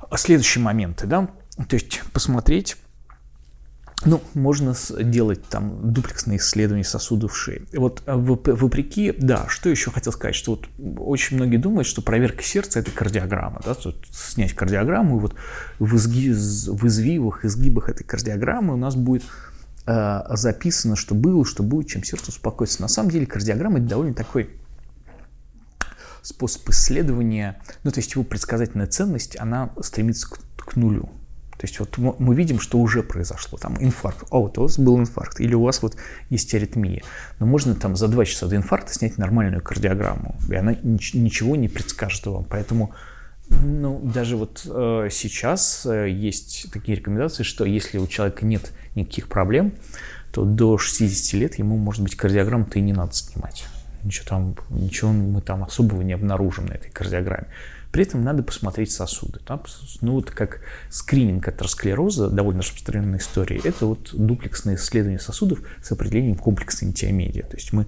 А 0.09 0.17
следующие 0.17 0.63
моменты, 0.63 1.07
да, 1.07 1.29
то 1.67 1.75
есть 1.75 2.01
посмотреть 2.11 2.77
ну, 4.05 4.21
можно 4.33 4.73
делать 4.99 5.45
там 5.47 5.93
дуплексные 5.93 6.39
исследования 6.39 6.83
сосудов 6.83 7.37
шеи. 7.37 7.67
Вот 7.73 8.01
а, 8.05 8.17
вопреки, 8.17 9.13
да, 9.17 9.45
что 9.47 9.69
еще 9.69 9.91
хотел 9.91 10.11
сказать, 10.11 10.35
что 10.35 10.51
вот 10.51 10.67
очень 10.99 11.37
многие 11.37 11.57
думают, 11.57 11.87
что 11.87 12.01
проверка 12.01 12.43
сердца– 12.43 12.79
это 12.81 12.91
кардиограмма, 12.91 13.61
да, 13.63 13.75
тут 13.75 14.07
снять 14.09 14.53
кардиограмму, 14.53 15.17
и 15.17 15.19
вот 15.19 15.35
в, 15.77 15.95
изги, 15.95 16.31
в 16.31 16.87
извивах, 16.87 17.45
изгибах 17.45 17.89
этой 17.89 18.03
кардиограммы 18.03 18.73
у 18.73 18.77
нас 18.77 18.95
будет 18.95 19.23
э, 19.85 20.21
записано, 20.31 20.95
что 20.95 21.13
было, 21.13 21.45
что 21.45 21.61
будет, 21.61 21.87
чем 21.87 22.03
сердце 22.03 22.29
успокоится. 22.29 22.81
На 22.81 22.87
самом 22.87 23.11
деле 23.11 23.27
кардиограмма– 23.27 23.77
это 23.79 23.87
довольно 23.87 24.15
такой 24.15 24.49
способ 26.23 26.67
исследования, 26.69 27.61
ну, 27.83 27.91
то 27.91 27.99
есть 27.99 28.13
его 28.13 28.23
предсказательная 28.23 28.87
ценность, 28.87 29.39
она 29.39 29.71
стремится 29.81 30.29
к, 30.29 30.39
к 30.55 30.75
нулю. 30.75 31.09
То 31.61 31.67
есть 31.67 31.79
вот 31.79 31.95
мы 32.17 32.33
видим, 32.33 32.59
что 32.59 32.79
уже 32.79 33.03
произошло, 33.03 33.55
там 33.59 33.77
инфаркт, 33.79 34.25
о, 34.31 34.41
вот 34.41 34.57
у 34.57 34.63
вас 34.63 34.79
был 34.79 34.97
инфаркт, 34.97 35.39
или 35.39 35.53
у 35.53 35.61
вас 35.61 35.83
вот 35.83 35.95
есть 36.31 36.51
аритмия. 36.55 37.03
Но 37.37 37.45
можно 37.45 37.75
там 37.75 37.95
за 37.95 38.07
два 38.07 38.25
часа 38.25 38.47
до 38.47 38.55
инфаркта 38.55 38.91
снять 38.95 39.19
нормальную 39.19 39.61
кардиограмму, 39.61 40.35
и 40.49 40.55
она 40.55 40.75
ничего 40.81 41.55
не 41.55 41.67
предскажет 41.67 42.25
вам. 42.25 42.45
Поэтому 42.45 42.95
ну, 43.47 44.01
даже 44.03 44.37
вот 44.37 44.65
э, 44.65 45.09
сейчас 45.11 45.85
э, 45.85 46.09
есть 46.09 46.71
такие 46.73 46.97
рекомендации, 46.97 47.43
что 47.43 47.63
если 47.63 47.99
у 47.99 48.07
человека 48.07 48.43
нет 48.43 48.71
никаких 48.95 49.27
проблем, 49.27 49.73
то 50.31 50.45
до 50.45 50.79
60 50.79 51.33
лет 51.39 51.59
ему, 51.59 51.77
может 51.77 52.01
быть, 52.01 52.15
кардиограмму-то 52.15 52.79
и 52.79 52.81
не 52.81 52.93
надо 52.93 53.13
снимать. 53.13 53.65
Ничего 54.03 54.25
там, 54.27 54.55
ничего 54.71 55.11
мы 55.11 55.41
там 55.41 55.63
особого 55.63 56.01
не 56.01 56.13
обнаружим 56.13 56.65
на 56.65 56.73
этой 56.73 56.89
кардиограмме. 56.89 57.49
При 57.91 58.03
этом 58.03 58.23
надо 58.23 58.43
посмотреть 58.43 58.91
сосуды. 58.91 59.39
Да? 59.45 59.61
Ну 60.01 60.13
вот 60.13 60.31
как 60.31 60.61
скрининг 60.89 61.47
атеросклероза, 61.47 62.29
довольно 62.29 62.61
распространенная 62.61 63.19
история, 63.19 63.59
это 63.63 63.85
вот 63.85 64.11
дуплексное 64.13 64.75
исследование 64.75 65.19
сосудов 65.19 65.59
с 65.83 65.91
определением 65.91 66.35
комплексной 66.35 66.89
антиомедия. 66.89 67.43
То 67.43 67.57
есть 67.57 67.73
мы 67.73 67.85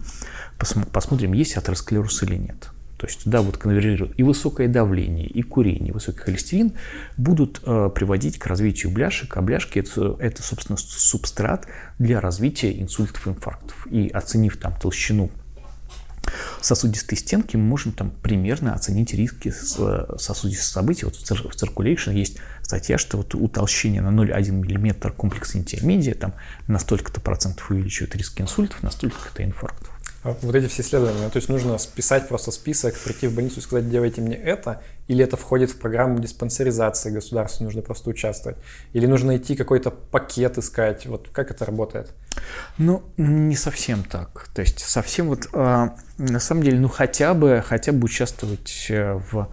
пос- 0.60 0.86
посмотрим, 0.92 1.34
есть 1.34 1.56
атеросклероз 1.56 2.24
или 2.24 2.36
нет. 2.36 2.70
То 2.98 3.08
есть 3.08 3.26
туда 3.26 3.42
вот 3.42 3.58
конвергируют 3.58 4.14
и 4.18 4.24
высокое 4.24 4.70
давление, 4.70 5.28
и 5.28 5.42
курение, 5.42 5.90
и 5.90 5.92
высокий 5.92 6.20
холестерин 6.20 6.72
будут 7.18 7.60
э, 7.66 7.90
приводить 7.94 8.40
к 8.40 8.48
развитию 8.48 8.94
бляшек, 8.94 9.36
а 9.36 9.42
бляшки 9.42 9.80
это, 9.80 10.16
это, 10.20 10.42
собственно, 10.42 10.78
субстрат 10.78 11.68
для 12.00 12.22
развития 12.22 12.72
инсультов 12.82 13.28
и 13.28 13.32
инфарктов. 13.32 13.88
И 13.92 14.08
оценив 14.08 14.56
там 14.56 14.74
толщину 14.80 15.32
сосудистой 16.62 17.18
стенки, 17.18 17.58
мы 17.58 17.64
можем 17.64 17.92
там 17.92 18.12
примерно 18.12 18.74
оценить 18.74 19.14
риски 19.14 19.54
э, 19.78 20.16
сосудистых 20.18 20.68
событий. 20.68 21.06
Вот 21.06 21.16
в 21.16 21.22
Circulation 21.22 22.14
есть 22.14 22.38
статья, 22.62 22.98
что 22.98 23.18
вот 23.18 23.36
утолщение 23.36 24.02
на 24.02 24.10
0,1 24.10 24.52
мм 24.52 25.12
комплекса 25.12 25.58
антиомедия 25.58 26.14
там 26.14 26.34
на 26.68 26.80
столько-то 26.80 27.22
процентов 27.22 27.70
увеличивает 27.70 28.16
риски 28.16 28.42
инсультов, 28.42 28.82
на 28.84 28.92
столько-то 28.92 29.44
инфарктов. 29.44 29.90
А 30.24 30.34
вот 30.42 30.56
эти 30.56 30.68
все 30.68 30.84
исследования, 30.84 31.30
то 31.30 31.36
есть 31.36 31.50
нужно 31.50 31.78
списать 31.78 32.30
просто 32.30 32.52
список, 32.52 32.98
прийти 32.98 33.28
в 33.28 33.36
больницу 33.36 33.60
и 33.60 33.62
сказать, 33.62 33.90
делайте 33.90 34.22
мне 34.22 34.38
это, 34.38 34.82
или 35.10 35.22
это 35.22 35.36
входит 35.36 35.72
в 35.72 35.78
программу 35.78 36.18
диспансеризации 36.20 37.10
государства, 37.10 37.66
нужно 37.66 37.82
просто 37.82 38.10
участвовать, 38.10 38.58
или 38.94 39.06
нужно 39.06 39.28
найти 39.28 39.58
какой-то 39.58 39.92
пакет 39.92 40.58
искать, 40.58 41.06
вот 41.08 41.28
как 41.34 41.52
это 41.52 41.66
работает? 41.66 42.14
Ну, 42.78 43.04
не 43.18 43.56
совсем 43.56 44.04
так, 44.04 44.50
то 44.54 44.62
есть 44.62 44.80
совсем 44.80 45.28
вот, 45.28 45.48
э, 45.54 45.90
на 46.18 46.40
самом 46.40 46.64
деле, 46.64 46.80
ну 46.80 46.88
хотя 46.88 47.34
бы, 47.34 47.64
хотя 47.66 47.92
бы 47.92 48.06
участвовать 48.06 48.88
э, 48.90 49.14
в 49.32 49.50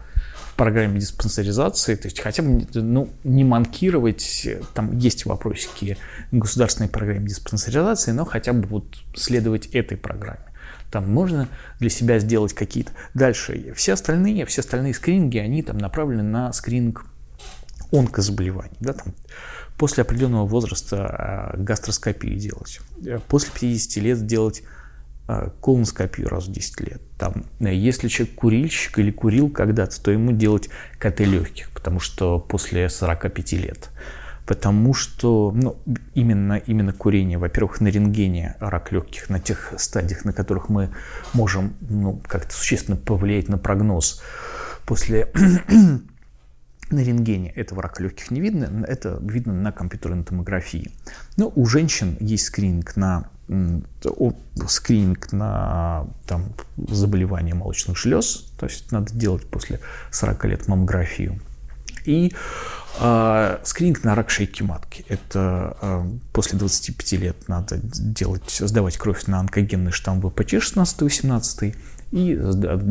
в 0.50 0.54
программе 0.56 1.00
диспансеризации, 1.00 1.94
то 1.94 2.06
есть 2.08 2.20
хотя 2.20 2.42
бы 2.42 2.66
ну, 2.74 3.08
не 3.24 3.44
манкировать, 3.44 4.46
там 4.74 4.98
есть 4.98 5.24
вопросики 5.24 5.96
государственной 6.32 6.88
программы 6.88 7.26
диспансеризации, 7.26 8.10
но 8.10 8.24
хотя 8.24 8.52
бы 8.52 8.66
вот 8.66 8.84
следовать 9.14 9.66
этой 9.68 9.96
программе. 9.96 10.44
Там 10.90 11.08
можно 11.08 11.48
для 11.78 11.88
себя 11.88 12.18
сделать 12.18 12.52
какие-то. 12.52 12.90
Дальше 13.14 13.72
все 13.76 13.92
остальные, 13.92 14.44
все 14.46 14.60
остальные 14.60 14.94
скрининги, 14.94 15.38
они 15.38 15.62
там 15.62 15.78
направлены 15.78 16.24
на 16.24 16.52
скрининг 16.52 17.06
онкозаболеваний. 17.92 18.76
Да, 18.80 18.92
там, 18.92 19.14
после 19.80 20.02
определенного 20.02 20.46
возраста 20.46 21.54
э, 21.54 21.62
гастроскопию 21.62 22.36
делать. 22.36 22.80
Э, 23.02 23.18
после 23.26 23.50
50 23.58 24.02
лет 24.02 24.26
делать 24.26 24.62
э, 25.26 25.48
колоноскопию 25.62 26.28
раз 26.28 26.48
в 26.48 26.52
10 26.52 26.80
лет. 26.80 27.00
Там, 27.16 27.46
если 27.60 28.08
человек 28.08 28.34
курильщик 28.34 28.98
или 28.98 29.10
курил 29.10 29.48
когда-то, 29.48 29.98
то 30.02 30.10
ему 30.10 30.32
делать 30.32 30.68
КТ 30.98 31.20
легких, 31.20 31.70
потому 31.70 31.98
что 31.98 32.38
после 32.38 32.90
45 32.90 33.52
лет 33.54 33.90
потому 34.46 34.94
что 34.94 35.52
ну, 35.54 35.76
именно, 36.12 36.54
именно 36.54 36.92
курение, 36.92 37.38
во-первых, 37.38 37.80
на 37.80 37.86
рентгене 37.86 38.56
рак 38.58 38.90
легких, 38.90 39.30
на 39.30 39.38
тех 39.38 39.72
стадиях, 39.78 40.24
на 40.24 40.32
которых 40.32 40.68
мы 40.68 40.90
можем 41.32 41.74
ну, 41.88 42.20
как-то 42.26 42.52
существенно 42.52 42.96
повлиять 42.96 43.48
на 43.48 43.58
прогноз 43.58 44.20
после 44.84 45.32
на 46.90 47.00
рентгене 47.00 47.50
этого 47.50 47.82
рака 47.82 48.02
легких 48.02 48.30
не 48.30 48.40
видно, 48.40 48.84
это 48.86 49.18
видно 49.22 49.52
на 49.52 49.72
компьютерной 49.72 50.24
томографии. 50.24 50.90
Но 51.36 51.52
у 51.54 51.66
женщин 51.66 52.16
есть 52.20 52.46
скрининг 52.46 52.96
на 52.96 53.28
скрининг 54.68 55.32
на 55.32 56.06
там, 56.26 56.52
заболевание 56.76 57.54
молочных 57.54 57.96
желез, 57.96 58.46
то 58.58 58.66
есть 58.66 58.92
надо 58.92 59.12
делать 59.12 59.44
после 59.44 59.80
40 60.12 60.44
лет 60.44 60.68
маммографию. 60.68 61.40
И 62.04 62.32
А, 62.98 63.60
скрининг 63.64 64.04
на 64.04 64.14
рак 64.14 64.30
шейки 64.30 64.62
матки. 64.62 65.04
Это 65.08 65.76
а, 65.80 66.06
после 66.32 66.58
25 66.58 67.12
лет 67.12 67.48
надо 67.48 67.78
делать, 67.82 68.50
сдавать 68.50 68.98
кровь 68.98 69.26
на 69.26 69.40
онкогенный 69.40 69.92
штамм 69.92 70.20
ВПЧ 70.20 70.54
16-18 70.54 71.74
и 72.12 72.38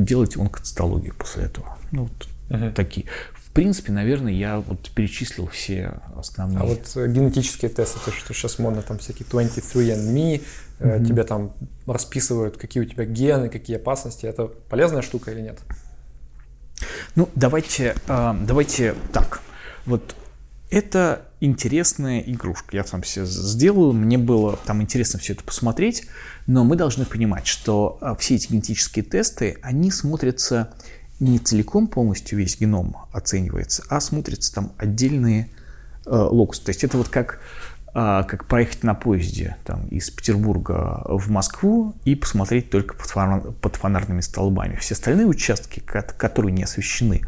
делать 0.05 0.37
онкоцитологию 0.37 1.13
после 1.15 1.43
этого. 1.43 1.77
Ну, 1.91 2.03
вот 2.03 2.27
uh-huh. 2.49 2.73
такие. 2.73 3.05
В 3.49 3.53
принципе, 3.53 3.91
наверное, 3.91 4.31
я 4.31 4.59
вот 4.59 4.91
перечислил 4.91 5.47
все 5.47 5.99
основные. 6.15 6.59
А 6.59 6.65
вот 6.65 6.91
э, 6.95 7.07
генетические 7.07 7.69
тесты, 7.69 7.99
то, 8.05 8.11
что 8.11 8.33
сейчас 8.33 8.59
модно, 8.59 8.83
там 8.83 8.99
всякие 8.99 9.27
23andMe, 9.27 10.43
mm-hmm. 10.79 11.05
тебе 11.05 11.23
там 11.23 11.53
расписывают, 11.87 12.57
какие 12.57 12.83
у 12.83 12.85
тебя 12.85 13.05
гены, 13.05 13.49
какие 13.49 13.77
опасности. 13.77 14.27
Это 14.27 14.45
полезная 14.45 15.01
штука 15.01 15.31
или 15.31 15.41
нет? 15.41 15.59
Ну, 17.15 17.27
давайте, 17.35 17.95
а, 18.07 18.37
давайте 18.39 18.95
так. 19.11 19.41
Вот 19.85 20.15
это 20.69 21.25
интересная 21.39 22.19
игрушка. 22.19 22.75
Я 22.75 22.83
сам 22.83 23.01
все 23.01 23.25
сделал, 23.25 23.93
мне 23.93 24.17
было 24.17 24.57
там 24.65 24.81
интересно 24.81 25.19
все 25.19 25.33
это 25.33 25.43
посмотреть, 25.43 26.07
но 26.45 26.63
мы 26.63 26.75
должны 26.75 27.05
понимать, 27.05 27.47
что 27.47 27.97
а, 28.01 28.15
все 28.15 28.35
эти 28.35 28.51
генетические 28.51 29.03
тесты, 29.03 29.57
они 29.61 29.89
смотрятся 29.89 30.73
не 31.19 31.39
целиком 31.39 31.87
полностью 31.87 32.37
весь 32.37 32.59
геном 32.59 32.95
оценивается, 33.11 33.83
а 33.89 33.99
смотрятся 33.99 34.53
там 34.53 34.71
отдельные 34.77 35.49
э, 36.05 36.09
локусы. 36.09 36.63
То 36.63 36.69
есть 36.69 36.83
это 36.83 36.97
вот 36.97 37.09
как, 37.09 37.39
э, 37.93 38.23
как 38.27 38.45
проехать 38.45 38.83
на 38.83 38.93
поезде 38.93 39.57
там, 39.65 39.87
из 39.87 40.09
Петербурга 40.09 41.03
в 41.05 41.29
Москву 41.29 41.95
и 42.05 42.15
посмотреть 42.15 42.69
только 42.69 42.95
под, 42.95 43.07
фонар, 43.07 43.41
под 43.51 43.75
фонарными 43.75 44.21
столбами. 44.21 44.75
Все 44.75 44.93
остальные 44.93 45.27
участки, 45.27 45.81
которые 45.81 46.53
не 46.53 46.63
освещены, 46.63 47.21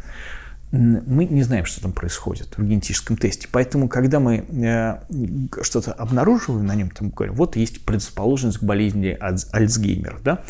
мы 0.72 1.26
не 1.26 1.44
знаем, 1.44 1.66
что 1.66 1.82
там 1.82 1.92
происходит 1.92 2.58
в 2.58 2.64
генетическом 2.64 3.18
тесте. 3.18 3.50
Поэтому, 3.52 3.90
когда 3.90 4.22
мы 4.22 4.46
э, 4.50 5.64
что-то 5.64 5.92
обнаруживаем 5.92 6.66
на 6.66 6.76
нем, 6.76 6.90
там 6.92 7.10
говорим, 7.10 7.36
вот 7.36 7.58
есть 7.58 7.84
предрасположенность 7.84 8.60
к 8.60 8.64
болезни 8.64 9.18
Альцгеймера, 9.20 10.20
да, 10.24 10.44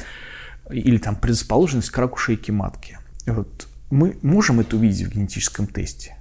или 0.70 1.00
там 1.00 1.16
предрасположенность 1.16 1.90
к 1.90 1.98
раку 1.98 2.18
шейки 2.18 2.52
матки. 2.52 3.00
Вот 3.26 3.68
мы 3.90 4.18
можем 4.22 4.60
это 4.60 4.76
увидеть 4.78 5.08
в 5.08 5.12
генетическом 5.12 5.68
тесте, 5.68 6.16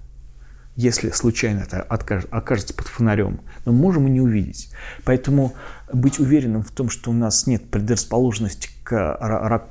если 0.76 1.10
случайно 1.10 1.60
это 1.60 1.82
окажется 1.82 2.74
под 2.74 2.88
фонарем, 2.88 3.40
но 3.64 3.72
можем 3.72 4.08
и 4.08 4.10
не 4.10 4.20
увидеть. 4.20 4.70
Поэтому 5.04 5.54
быть 5.92 6.18
уверенным 6.18 6.62
в 6.62 6.70
том, 6.70 6.90
что 6.90 7.10
у 7.10 7.14
нас 7.14 7.46
нет 7.46 7.70
предрасположенности 7.70 8.70
к 8.82 9.16
рак, 9.20 9.68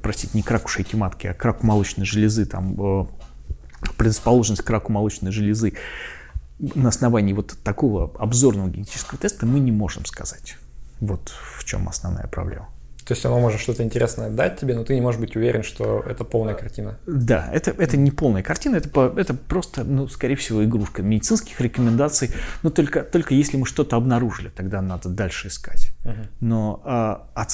простите, 0.00 0.32
не 0.34 0.42
к 0.42 0.50
раку 0.50 0.68
шейки 0.68 0.96
матки, 0.96 1.26
а 1.26 1.34
к 1.34 1.44
раку 1.44 1.66
молочной 1.66 2.06
железы, 2.06 2.46
там, 2.46 2.74
э, 2.80 3.06
предрасположенность 3.96 4.62
к 4.62 4.70
раку 4.70 4.92
молочной 4.92 5.32
железы, 5.32 5.74
на 6.58 6.88
основании 6.88 7.32
вот 7.32 7.58
такого 7.64 8.12
обзорного 8.18 8.68
генетического 8.68 9.18
теста 9.18 9.46
мы 9.46 9.60
не 9.60 9.72
можем 9.72 10.06
сказать. 10.06 10.56
Вот 11.00 11.34
в 11.58 11.64
чем 11.64 11.88
основная 11.88 12.28
проблема. 12.28 12.68
То 13.04 13.14
есть 13.14 13.24
оно 13.26 13.40
может 13.40 13.60
что-то 13.60 13.82
интересное 13.82 14.30
дать 14.30 14.60
тебе, 14.60 14.74
но 14.74 14.84
ты 14.84 14.94
не 14.94 15.00
можешь 15.00 15.20
быть 15.20 15.36
уверен, 15.36 15.62
что 15.62 16.02
это 16.06 16.24
полная 16.24 16.54
картина. 16.54 16.98
Да, 17.06 17.48
это, 17.52 17.72
это 17.72 17.96
не 17.96 18.10
полная 18.10 18.42
картина, 18.42 18.76
это, 18.76 19.12
это 19.16 19.34
просто, 19.34 19.84
ну, 19.84 20.08
скорее 20.08 20.36
всего, 20.36 20.64
игрушка 20.64 21.02
медицинских 21.02 21.60
рекомендаций, 21.60 22.30
но 22.62 22.70
только, 22.70 23.02
только 23.02 23.34
если 23.34 23.56
мы 23.56 23.66
что-то 23.66 23.96
обнаружили, 23.96 24.48
тогда 24.48 24.80
надо 24.82 25.08
дальше 25.08 25.48
искать. 25.48 25.94
Uh-huh. 26.04 26.26
Но 26.40 26.80
а, 26.84 27.28
от, 27.34 27.50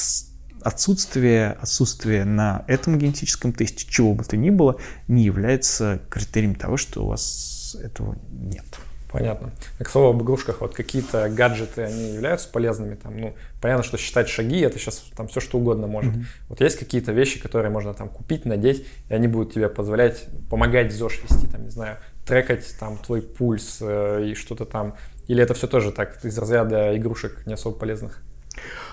отсутствие, 0.63 1.53
отсутствие 1.61 2.25
на 2.25 2.65
этом 2.67 2.99
генетическом 2.99 3.53
тесте 3.53 3.87
чего 3.89 4.15
бы 4.15 4.25
то 4.25 4.37
ни 4.37 4.51
было 4.51 4.77
не 5.07 5.25
является 5.25 6.01
критерием 6.11 6.55
того, 6.55 6.77
что 6.77 7.05
у 7.05 7.09
вас 7.09 7.77
этого 7.83 8.17
нет. 8.31 8.67
Понятно. 9.11 9.53
К 9.79 9.89
слову 9.89 10.11
об 10.11 10.23
игрушках, 10.23 10.61
вот 10.61 10.75
какие-то 10.75 11.31
гаджеты, 11.31 11.83
они 11.83 12.13
являются 12.13 12.49
полезными? 12.49 12.95
Там, 12.95 13.19
ну, 13.19 13.35
понятно, 13.61 13.83
что 13.83 13.97
считать 13.97 14.29
шаги, 14.29 14.61
это 14.61 14.79
сейчас 14.79 14.99
там 15.17 15.29
все 15.29 15.41
что 15.41 15.59
угодно 15.59 15.87
может. 15.87 16.15
Mm-hmm. 16.15 16.25
Вот 16.51 16.61
есть 16.61 16.79
какие-то 16.79 17.13
вещи, 17.13 17.41
которые 17.41 17.71
можно 17.71 17.95
там 17.95 18.11
купить, 18.11 18.45
надеть, 18.45 18.87
и 19.09 19.15
они 19.15 19.27
будут 19.27 19.55
тебе 19.55 19.71
позволять 19.71 20.27
помогать 20.51 20.93
ЗОЖ 20.93 21.23
вести, 21.23 21.47
там, 21.47 21.65
не 21.65 21.71
знаю, 21.71 21.97
трекать 22.27 22.67
там 22.79 22.99
твой 22.99 23.23
пульс 23.23 23.79
э, 23.81 24.27
и 24.27 24.35
что-то 24.35 24.67
там. 24.67 24.95
Или 25.27 25.43
это 25.43 25.55
все 25.55 25.67
тоже 25.67 25.91
так, 25.91 26.23
из 26.25 26.37
разряда 26.37 26.95
игрушек 26.97 27.47
не 27.47 27.55
особо 27.55 27.79
полезных? 27.79 28.23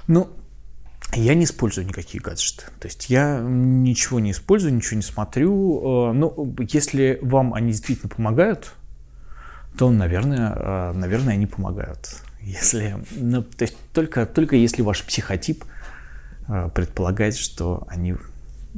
Ну, 0.08 0.30
я 1.14 1.34
не 1.34 1.44
использую 1.44 1.88
никакие 1.88 2.22
гаджеты. 2.22 2.64
То 2.80 2.88
есть 2.88 3.10
я 3.10 3.42
ничего 3.42 4.22
не 4.22 4.32
использую, 4.32 4.74
ничего 4.74 4.96
не 4.96 5.04
смотрю. 5.04 6.10
Э, 6.10 6.14
ну, 6.14 6.56
если 6.70 7.20
вам 7.22 7.54
они 7.54 7.72
действительно 7.72 8.10
помогают, 8.10 8.74
то, 9.78 9.90
наверное, 9.92 10.54
э, 10.56 10.92
наверное, 10.94 11.34
они 11.34 11.48
помогают. 11.48 12.22
Если, 12.42 12.96
ну, 13.12 13.44
то 13.44 13.64
есть 13.64 13.76
только, 13.94 14.26
только 14.26 14.56
если 14.56 14.82
ваш 14.82 15.04
психотип 15.04 15.66
э, 16.48 16.70
предполагает, 16.74 17.36
что 17.36 17.86
они 17.90 18.16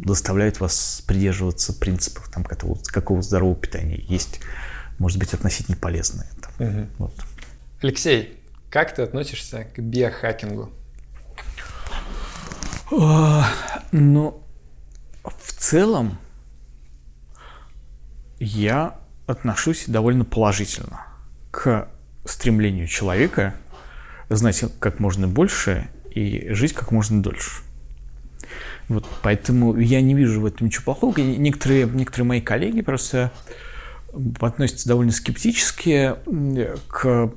заставляют 0.06 0.60
вас 0.60 1.03
придерживаться 1.07 1.74
принципов 1.74 2.30
там, 2.30 2.44
какого, 2.44 2.78
какого 2.86 3.22
здорового 3.22 3.56
питания. 3.56 4.03
Есть, 4.07 4.40
может 4.99 5.18
быть, 5.18 5.34
относительно 5.34 5.78
полезные. 5.78 6.30
Там, 6.41 6.68
угу. 6.68 6.88
вот. 6.99 7.14
Алексей, 7.82 8.40
как 8.69 8.94
ты 8.94 9.02
относишься 9.02 9.65
к 9.76 9.80
биохакингу? 9.80 10.72
Ну, 13.91 14.44
в 15.24 15.53
целом, 15.53 16.18
я 18.40 18.98
отношусь 19.27 19.85
довольно 19.87 20.25
положительно 20.25 21.05
к 21.51 21.87
стремлению 22.25 22.87
человека 22.87 23.53
знать 24.29 24.63
как 24.79 24.99
можно 24.99 25.27
больше 25.27 25.87
и 26.09 26.47
жить 26.51 26.73
как 26.73 26.91
можно 26.91 27.21
дольше. 27.21 27.61
Вот, 28.87 29.05
поэтому 29.21 29.77
я 29.77 30.01
не 30.01 30.13
вижу 30.13 30.41
в 30.41 30.45
этом 30.45 30.67
ничего 30.67 30.85
плохого. 30.85 31.19
Некоторые, 31.19 31.85
некоторые 31.85 32.25
мои 32.25 32.41
коллеги 32.41 32.81
просто 32.81 33.31
относятся 34.39 34.87
довольно 34.87 35.11
скептически 35.11 36.15
к, 36.87 37.31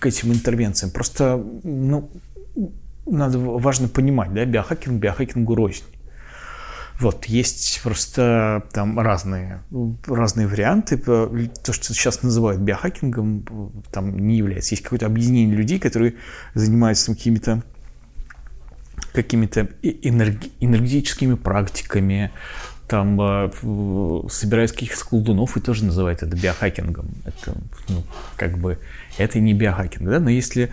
к 0.00 0.06
этим 0.06 0.32
интервенциям. 0.32 0.90
Просто 0.90 1.42
ну, 1.62 2.10
надо 3.06 3.38
важно 3.38 3.88
понимать, 3.88 4.34
да, 4.34 4.44
биохакинг 4.44 5.00
биохакингу 5.00 5.54
рознь. 5.54 5.84
Вот, 7.02 7.24
есть 7.24 7.80
просто 7.82 8.62
там 8.72 9.00
разные, 9.00 9.64
разные 10.06 10.46
варианты. 10.46 10.96
То, 10.96 11.72
что 11.72 11.92
сейчас 11.94 12.22
называют 12.22 12.60
биохакингом, 12.60 13.72
там 13.90 14.16
не 14.16 14.36
является. 14.36 14.74
Есть 14.74 14.84
какое-то 14.84 15.06
объединение 15.06 15.56
людей, 15.56 15.80
которые 15.80 16.14
занимаются 16.54 17.12
какими-то 17.12 17.64
какими-то 19.12 19.68
энергетическими 19.82 21.34
практиками, 21.34 22.30
там 22.86 23.20
э, 23.20 23.50
собирают 24.30 24.70
каких-то 24.70 25.04
колдунов 25.04 25.56
и 25.56 25.60
тоже 25.60 25.84
называют 25.84 26.22
это 26.22 26.36
биохакингом. 26.36 27.08
Это, 27.24 27.56
ну, 27.88 28.04
как 28.36 28.58
бы, 28.58 28.78
это 29.18 29.40
не 29.40 29.54
биохакинг, 29.54 30.08
да, 30.08 30.20
но 30.20 30.30
если 30.30 30.70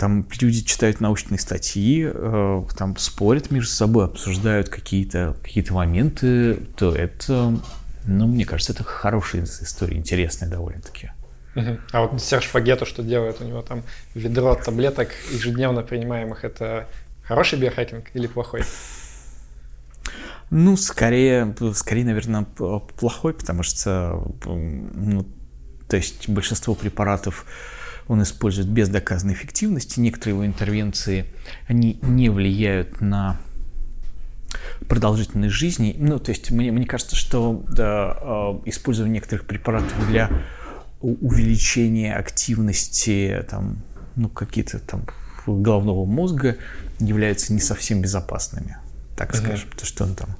там 0.00 0.26
люди 0.40 0.64
читают 0.64 1.02
научные 1.02 1.38
статьи, 1.38 2.10
э, 2.10 2.62
там 2.74 2.96
спорят 2.96 3.50
между 3.50 3.70
собой, 3.70 4.06
обсуждают 4.06 4.70
какие-то 4.70 5.36
какие 5.42 5.62
моменты, 5.68 6.54
то 6.74 6.94
это, 6.96 7.54
ну, 8.06 8.26
мне 8.26 8.46
кажется, 8.46 8.72
это 8.72 8.82
хорошая 8.82 9.44
история, 9.44 9.98
интересная 9.98 10.48
довольно-таки. 10.48 11.10
А 11.92 12.06
вот 12.06 12.22
Серж 12.22 12.46
Фагето 12.46 12.86
что 12.86 13.02
делает? 13.02 13.42
У 13.42 13.44
него 13.44 13.60
там 13.60 13.82
ведро 14.14 14.54
таблеток 14.54 15.10
ежедневно 15.32 15.82
принимаемых. 15.82 16.44
Это 16.44 16.88
хороший 17.22 17.58
биохакинг 17.58 18.06
или 18.14 18.26
плохой? 18.26 18.62
Ну, 20.48 20.78
скорее, 20.78 21.54
скорее, 21.74 22.06
наверное, 22.06 22.44
плохой, 22.44 23.34
потому 23.34 23.62
что, 23.62 24.32
ну, 24.46 25.26
то 25.88 25.96
есть 25.98 26.26
большинство 26.26 26.74
препаратов 26.74 27.44
он 28.10 28.24
использует 28.24 28.66
без 28.66 28.88
доказанной 28.88 29.34
эффективности. 29.34 30.00
Некоторые 30.00 30.34
его 30.34 30.44
интервенции, 30.44 31.26
они 31.68 32.00
не 32.02 32.28
влияют 32.28 33.00
на 33.00 33.40
продолжительность 34.88 35.54
жизни. 35.54 35.94
Ну, 35.96 36.18
то 36.18 36.32
есть 36.32 36.50
мне, 36.50 36.72
мне 36.72 36.86
кажется, 36.86 37.14
что 37.14 37.64
да, 37.68 38.18
а, 38.20 38.60
использование 38.64 39.14
некоторых 39.14 39.46
препаратов 39.46 39.94
для 40.08 40.28
увеличения 41.00 42.16
активности 42.16 43.46
там, 43.48 43.78
ну, 44.16 44.28
какие-то 44.28 44.80
там 44.80 45.06
головного 45.46 46.04
мозга 46.04 46.56
являются 46.98 47.52
не 47.52 47.60
совсем 47.60 48.02
безопасными, 48.02 48.76
так 49.16 49.36
скажем, 49.36 49.68
потому 49.70 49.86
что 49.86 50.02
он 50.02 50.14
там 50.16 50.36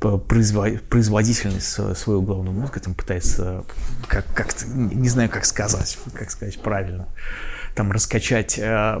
производительность 0.00 1.66
своего 1.96 2.20
головного 2.20 2.54
мозга 2.54 2.80
там 2.80 2.94
пытается 2.94 3.64
как, 4.06 4.26
как 4.34 4.54
не 4.66 5.08
знаю, 5.08 5.30
как 5.30 5.44
сказать, 5.44 5.98
как 6.12 6.30
сказать 6.30 6.60
правильно, 6.60 7.08
там 7.74 7.90
раскачать, 7.90 8.58
э, 8.58 9.00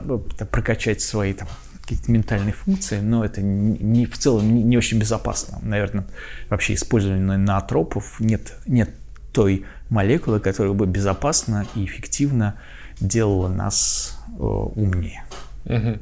прокачать 0.50 1.00
свои 1.00 1.32
там 1.34 1.48
какие-то 1.82 2.10
ментальные 2.10 2.54
функции, 2.54 3.00
но 3.00 3.24
это 3.24 3.42
не, 3.42 4.06
в 4.06 4.16
целом 4.16 4.54
не, 4.54 4.62
не 4.62 4.78
очень 4.78 4.98
безопасно. 4.98 5.58
Наверное, 5.60 6.06
вообще 6.48 6.74
использование 6.74 7.36
наотропов 7.36 8.20
нет, 8.20 8.54
нет 8.66 8.90
той 9.32 9.66
молекулы, 9.90 10.40
которая 10.40 10.72
бы 10.72 10.86
безопасно 10.86 11.66
и 11.74 11.84
эффективно 11.84 12.54
делала 13.00 13.48
нас 13.48 14.18
э, 14.28 14.42
умнее. 14.42 15.24
Угу. 15.64 15.98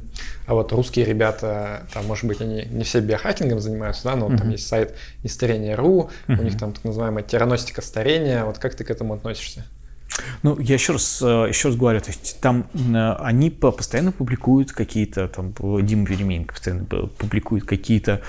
А 0.47 0.55
вот 0.55 0.73
русские 0.73 1.05
ребята, 1.05 1.87
там, 1.93 2.07
может 2.07 2.25
быть, 2.25 2.41
они 2.41 2.65
не 2.71 2.85
все 2.85 3.01
биохакингом 3.01 3.61
занимаются, 3.61 4.05
да, 4.05 4.17
но 4.17 4.27
угу. 4.27 4.37
там 4.37 4.51
есть 4.51 4.67
сайт 4.67 4.95
исторения.ру, 5.23 5.87
угу. 5.87 6.11
у 6.29 6.43
них 6.43 6.59
там 6.59 6.73
так 6.73 6.85
называемая 6.85 7.23
тераностика 7.23 7.83
старения. 7.83 8.45
Вот 8.45 8.59
как 8.59 8.75
ты 8.75 8.85
к 8.85 8.91
этому 8.91 9.15
относишься? 9.15 9.65
Ну, 10.43 10.59
я 10.59 10.75
еще 10.75 10.93
раз, 10.93 11.23
э, 11.23 11.47
еще 11.49 11.69
раз 11.69 11.77
говорю, 11.77 12.01
то 12.01 12.11
есть 12.11 12.41
там 12.41 12.69
э, 12.75 13.13
они 13.21 13.51
постоянно 13.51 14.13
публикуют 14.13 14.73
какие-то, 14.73 15.29
там, 15.29 15.55
Дима 15.85 16.07
Веременко 16.07 16.55
постоянно 16.55 16.85
публикует 16.85 17.65
какие-то 17.65 18.21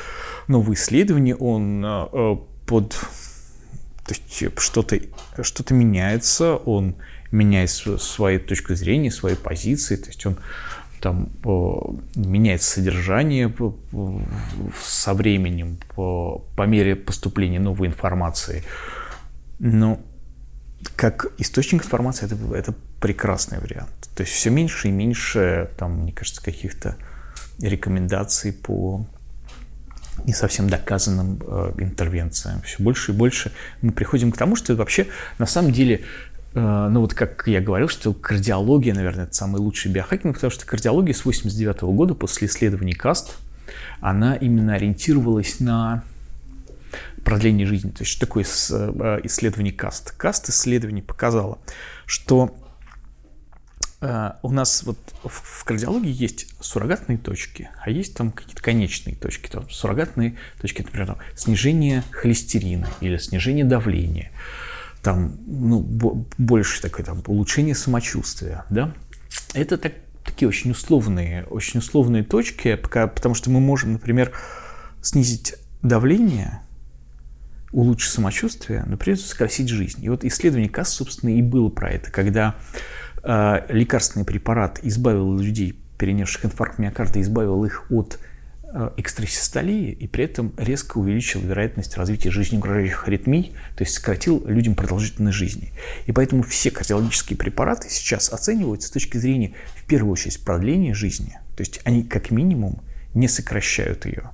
новые 0.47 0.75
исследования, 0.75 1.35
он 1.35 1.83
э, 1.85 2.37
под, 2.65 2.91
то 2.91 4.13
есть 4.13 4.59
что-то 4.59 4.99
что 5.41 5.73
меняется, 5.73 6.55
он 6.55 6.95
меняет 7.31 7.71
свою 7.71 8.39
точку 8.39 8.75
зрения, 8.75 9.11
свои 9.11 9.35
позиции, 9.35 9.95
то 9.95 10.07
есть 10.07 10.25
он 10.25 10.37
там 11.03 11.29
меняется 12.15 12.75
содержание 12.75 13.53
со 14.81 15.13
временем 15.13 15.77
по, 15.93 16.45
по 16.55 16.63
мере 16.63 16.95
поступления 16.95 17.59
новой 17.59 17.89
информации. 17.89 18.63
Но 19.59 19.99
как 20.95 21.27
источник 21.39 21.83
информации 21.83 22.25
это, 22.25 22.37
это 22.55 22.73
прекрасный 23.01 23.59
вариант. 23.59 23.91
То 24.15 24.23
есть 24.23 24.31
все 24.31 24.49
меньше 24.49 24.87
и 24.87 24.91
меньше, 24.91 25.69
там, 25.77 26.03
мне 26.03 26.13
кажется, 26.13 26.41
каких-то 26.41 26.95
рекомендаций 27.59 28.53
по 28.53 29.05
не 30.23 30.33
совсем 30.33 30.69
доказанным 30.69 31.41
э, 31.45 31.73
интервенциям. 31.79 32.61
Все 32.61 32.81
больше 32.81 33.11
и 33.11 33.15
больше 33.15 33.51
мы 33.81 33.91
приходим 33.91 34.31
к 34.31 34.37
тому, 34.37 34.55
что 34.55 34.73
вообще 34.75 35.07
на 35.37 35.45
самом 35.45 35.73
деле, 35.73 35.95
э, 35.95 36.32
ну 36.55 37.01
вот 37.01 37.13
как 37.13 37.43
я 37.47 37.61
говорил, 37.61 37.87
что 37.87 38.13
кардиология, 38.13 38.93
наверное, 38.93 39.25
это 39.25 39.33
самый 39.33 39.59
лучший 39.59 39.91
биохакинг, 39.91 40.35
потому 40.35 40.51
что 40.51 40.65
кардиология 40.65 41.13
с 41.13 41.25
89 41.25 41.77
-го 41.77 41.93
года 41.93 42.13
после 42.13 42.47
исследований 42.47 42.93
КАСТ, 42.93 43.37
она 44.01 44.35
именно 44.35 44.75
ориентировалась 44.75 45.59
на 45.59 46.03
продление 47.23 47.65
жизни. 47.65 47.89
То 47.89 48.01
есть 48.01 48.11
что 48.11 48.25
такое 48.25 48.43
э, 48.43 49.19
исследование 49.23 49.73
КАСТ? 49.73 50.11
КАСТ 50.11 50.49
исследование 50.49 51.03
показало, 51.03 51.59
что 52.05 52.55
э, 54.01 54.31
у 54.41 54.51
нас 54.51 54.83
вот 54.83 54.97
в 55.23 55.63
кардиологии 55.63 56.11
есть 56.11 56.53
суррогатные 56.59 57.17
точки, 57.17 57.69
а 57.81 57.89
есть 57.89 58.15
там 58.15 58.31
какие-то 58.31 58.61
конечные 58.61 59.15
точки. 59.15 59.49
Там 59.49 59.69
суррогатные 59.69 60.37
точки, 60.61 60.81
например, 60.81 61.07
там, 61.07 61.17
снижение 61.35 62.03
холестерина 62.11 62.87
или 63.01 63.17
снижение 63.17 63.65
давления, 63.65 64.31
там, 65.03 65.37
ну, 65.45 66.25
больше 66.37 66.81
такое, 66.81 67.05
там, 67.05 67.21
улучшение 67.27 67.75
самочувствия, 67.75 68.65
да. 68.69 68.93
Это 69.53 69.77
так, 69.77 69.93
такие 70.23 70.47
очень 70.47 70.71
условные, 70.71 71.43
очень 71.45 71.79
условные 71.79 72.23
точки, 72.23 72.75
потому 72.75 73.35
что 73.35 73.49
мы 73.51 73.59
можем, 73.59 73.93
например, 73.93 74.31
снизить 75.01 75.55
давление 75.81 76.61
улучшить 77.73 78.13
самочувствие, 78.13 78.83
но 78.87 78.97
придется 78.97 79.27
сократить 79.27 79.67
жизнь. 79.67 80.03
И 80.03 80.07
вот 80.07 80.23
исследование 80.23 80.69
КАС, 80.69 80.89
собственно, 80.89 81.31
и 81.31 81.41
было 81.41 81.69
про 81.69 81.89
это, 81.89 82.11
когда 82.11 82.55
э, 83.23 83.65
лекарственный 83.69 84.25
препарат 84.25 84.79
избавил 84.83 85.37
людей, 85.37 85.77
перенесших 85.97 86.45
инфаркт 86.45 86.77
миокарда, 86.77 87.19
избавил 87.19 87.65
их 87.65 87.85
от 87.89 88.19
экстрасистолии 88.97 89.91
и 89.91 90.07
при 90.07 90.25
этом 90.25 90.53
резко 90.57 90.97
увеличил 90.97 91.41
вероятность 91.41 91.95
развития 91.95 92.31
жизнеугрожающих 92.31 93.07
аритмий, 93.07 93.53
то 93.75 93.83
есть 93.83 93.95
сократил 93.95 94.43
людям 94.47 94.75
продолжительность 94.75 95.37
жизни. 95.37 95.71
И 96.05 96.11
поэтому 96.11 96.43
все 96.43 96.71
кардиологические 96.71 97.37
препараты 97.37 97.89
сейчас 97.89 98.31
оцениваются 98.33 98.87
с 98.87 98.91
точки 98.91 99.17
зрения, 99.17 99.53
в 99.75 99.85
первую 99.85 100.13
очередь, 100.13 100.43
продления 100.43 100.93
жизни. 100.93 101.37
То 101.55 101.61
есть 101.61 101.81
они 101.83 102.03
как 102.03 102.31
минимум 102.31 102.81
не 103.13 103.27
сокращают 103.27 104.05
ее. 104.05 104.31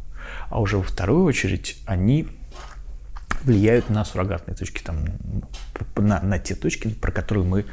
А 0.49 0.61
уже 0.61 0.77
во 0.77 0.83
вторую 0.83 1.25
очередь 1.25 1.77
они 1.85 2.27
влияют 3.43 3.89
на 3.89 4.05
суррогатные 4.05 4.55
точки, 4.55 4.81
там, 4.81 5.05
на, 5.95 6.21
на 6.21 6.39
те 6.39 6.55
точки, 6.55 6.89
про 6.89 7.11
которые 7.11 7.45
мы 7.45 7.65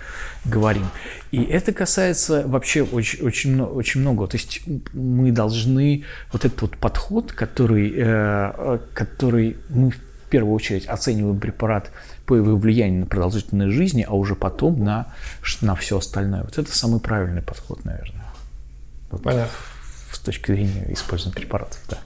говорим. 0.45 0.87
И 1.31 1.43
это 1.43 1.73
касается 1.73 2.47
вообще 2.47 2.83
очень, 2.83 3.25
очень, 3.25 3.61
очень 3.61 4.01
много. 4.01 4.27
То 4.27 4.37
есть 4.37 4.63
мы 4.93 5.33
должны 5.33 6.05
вот 6.33 6.45
этот 6.45 6.63
вот 6.63 6.77
подход, 6.77 7.33
который, 7.33 7.93
э, 7.97 8.79
который 8.95 9.57
мы 9.69 9.91
в 9.91 10.29
первую 10.29 10.55
очередь 10.55 10.87
оцениваем 10.87 11.39
препарат 11.39 11.91
по 12.27 12.35
его 12.35 12.57
влиянию 12.57 13.01
на 13.01 13.07
продолжительность 13.07 13.75
жизни, 13.75 14.05
а 14.09 14.15
уже 14.15 14.35
потом 14.35 14.83
на, 14.83 15.13
на 15.61 15.77
все 15.77 15.99
остальное. 15.99 16.43
Вот 16.43 16.59
это 16.59 16.77
самый 16.77 17.01
правильный 17.01 17.43
подход, 17.43 17.85
наверное. 17.85 18.27
Вот 19.11 19.23
Понятно. 19.23 19.53
С 20.13 20.19
точки 20.19 20.53
зрения 20.53 20.93
использования 20.93 21.37
препаратов, 21.37 21.79
да. 21.89 21.99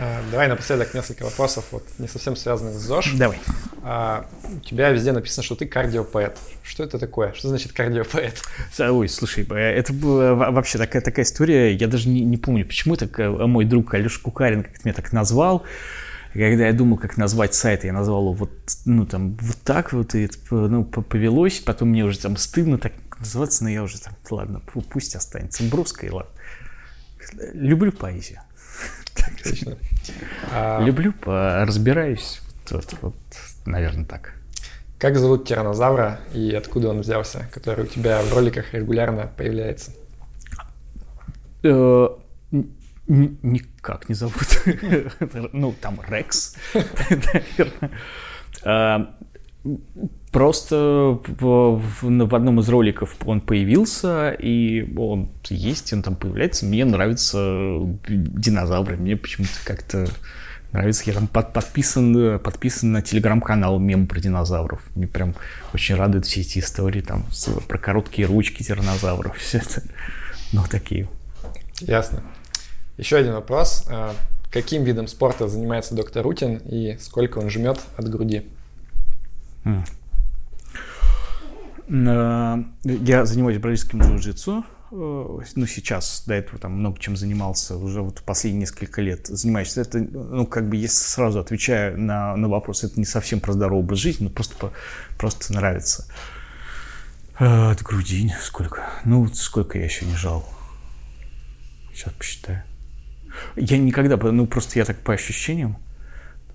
А, 0.00 0.22
давай 0.30 0.46
напоследок 0.46 0.94
несколько 0.94 1.24
вопросов, 1.24 1.64
вот 1.72 1.84
не 1.98 2.06
совсем 2.06 2.36
связанных 2.36 2.74
с 2.74 2.82
ЗОЖ. 2.82 3.14
Давай. 3.14 3.38
А, 3.82 4.26
у 4.44 4.60
тебя 4.60 4.90
везде 4.90 5.10
написано, 5.10 5.42
что 5.42 5.56
ты 5.56 5.66
кардиопоэт. 5.66 6.38
Что 6.62 6.84
это 6.84 6.98
такое? 6.98 7.32
Что 7.32 7.48
значит 7.48 7.72
кардиопоэт? 7.72 8.40
Ой, 8.78 9.08
слушай, 9.08 9.44
э, 9.50 9.54
это 9.54 9.92
была 9.92 10.34
вообще 10.34 10.78
такая, 10.78 11.02
такая 11.02 11.24
история, 11.24 11.72
я 11.74 11.88
даже 11.88 12.08
не, 12.08 12.20
не 12.20 12.36
помню, 12.36 12.64
почему 12.64 12.94
так 12.94 13.18
э, 13.18 13.28
мой 13.28 13.64
друг 13.64 13.92
Алеша 13.94 14.20
Кукарин 14.22 14.62
как 14.62 14.84
меня 14.84 14.94
так 14.94 15.12
назвал. 15.12 15.64
Когда 16.32 16.66
я 16.66 16.72
думал, 16.72 16.98
как 16.98 17.16
назвать 17.16 17.54
сайт, 17.54 17.84
я 17.84 17.92
назвал 17.92 18.22
его 18.22 18.32
вот, 18.34 18.50
ну, 18.84 19.06
там, 19.06 19.36
вот 19.40 19.56
так 19.64 19.92
вот, 19.92 20.14
и 20.14 20.24
это, 20.26 20.36
ну, 20.50 20.84
повелось, 20.84 21.58
потом 21.58 21.88
мне 21.88 22.04
уже 22.04 22.18
там 22.18 22.36
стыдно 22.36 22.78
так 22.78 22.92
называться, 23.18 23.64
но 23.64 23.70
я 23.70 23.82
уже 23.82 23.98
там, 24.00 24.14
ладно, 24.30 24.60
пусть 24.90 25.16
останется. 25.16 25.64
Бровская, 25.64 26.12
ладно. 26.12 26.30
Люблю 27.54 27.90
поэзию. 27.90 28.40
Точно. 29.42 29.76
А... 30.52 30.82
Люблю, 30.82 31.14
разбираюсь. 31.24 32.40
Вот, 32.70 32.94
вот, 33.02 33.14
наверное, 33.66 34.04
так. 34.04 34.34
Как 34.98 35.16
зовут 35.16 35.46
тиранозавра 35.46 36.20
и 36.34 36.52
откуда 36.54 36.88
он 36.88 37.00
взялся, 37.00 37.48
который 37.52 37.84
у 37.84 37.86
тебя 37.86 38.20
в 38.22 38.34
роликах 38.34 38.74
регулярно 38.74 39.30
появляется? 39.36 39.92
Э, 41.62 42.08
никак 43.08 44.08
не 44.08 44.14
зовут. 44.14 44.62
Ну, 45.52 45.74
там 45.80 46.00
Рекс, 46.08 46.56
наверное. 46.74 47.90
Просто 50.30 51.20
в, 51.26 51.80
в, 51.80 52.02
в 52.02 52.34
одном 52.34 52.60
из 52.60 52.68
роликов 52.68 53.16
он 53.24 53.40
появился, 53.40 54.30
и 54.30 54.86
он 54.96 55.30
есть, 55.48 55.92
он 55.92 56.02
там 56.02 56.16
появляется. 56.16 56.66
Мне 56.66 56.84
нравятся 56.84 57.80
динозавры, 58.08 58.96
мне 58.96 59.16
почему-то 59.16 59.58
как-то 59.64 60.06
нравится. 60.72 61.04
Я 61.06 61.14
там 61.14 61.26
под, 61.26 61.52
подписан, 61.52 62.38
подписан 62.38 62.92
на 62.92 63.02
телеграм-канал 63.02 63.78
мем 63.78 64.06
про 64.06 64.20
динозавров. 64.20 64.82
Мне 64.94 65.06
прям 65.06 65.34
очень 65.72 65.94
радуют 65.94 66.26
все 66.26 66.42
эти 66.42 66.58
истории 66.58 67.00
там 67.00 67.26
с, 67.30 67.48
про 67.66 67.78
короткие 67.78 68.28
ручки 68.28 68.62
тиранозавров. 68.62 69.36
Все 69.38 69.58
это, 69.58 69.82
ну, 70.52 70.62
такие. 70.70 71.08
Ясно. 71.80 72.22
Еще 72.96 73.16
один 73.16 73.32
вопрос. 73.32 73.86
А, 73.88 74.14
каким 74.50 74.84
видом 74.84 75.08
спорта 75.08 75.48
занимается 75.48 75.94
доктор 75.94 76.22
Рутин 76.24 76.56
и 76.58 76.96
сколько 77.00 77.38
он 77.38 77.48
жмет 77.48 77.80
от 77.96 78.08
груди? 78.08 78.44
Э, 81.88 82.56
я 82.84 83.24
занимаюсь 83.24 83.58
бразильским 83.58 84.00
джиу-джитсу. 84.00 84.64
Э, 84.90 85.40
ну, 85.54 85.66
сейчас 85.66 86.24
до 86.26 86.34
этого 86.34 86.58
там 86.58 86.72
много 86.72 86.98
чем 86.98 87.16
занимался, 87.16 87.76
уже 87.76 88.02
вот 88.02 88.22
последние 88.22 88.60
несколько 88.60 89.02
лет 89.02 89.26
занимаюсь. 89.26 89.76
Это, 89.76 89.98
ну, 89.98 90.46
как 90.46 90.68
бы, 90.68 90.76
если 90.76 91.04
сразу 91.04 91.40
отвечаю 91.40 92.00
на, 92.00 92.36
на 92.36 92.48
вопрос, 92.48 92.84
это 92.84 92.98
не 92.98 93.06
совсем 93.06 93.40
про 93.40 93.52
здоровый 93.52 93.84
образ 93.84 93.98
жизни, 93.98 94.24
но 94.24 94.30
просто, 94.30 94.72
просто 95.18 95.52
нравится. 95.52 96.06
Э, 97.38 97.70
от 97.70 97.82
груди 97.82 98.32
сколько? 98.40 98.88
Ну, 99.04 99.26
сколько 99.28 99.78
я 99.78 99.84
еще 99.84 100.06
не 100.06 100.16
жал. 100.16 100.48
Сейчас 101.92 102.12
посчитаю. 102.14 102.62
Я 103.56 103.78
никогда, 103.78 104.16
ну, 104.16 104.46
просто 104.46 104.78
я 104.78 104.84
так 104.84 104.98
по 105.00 105.12
ощущениям. 105.12 105.76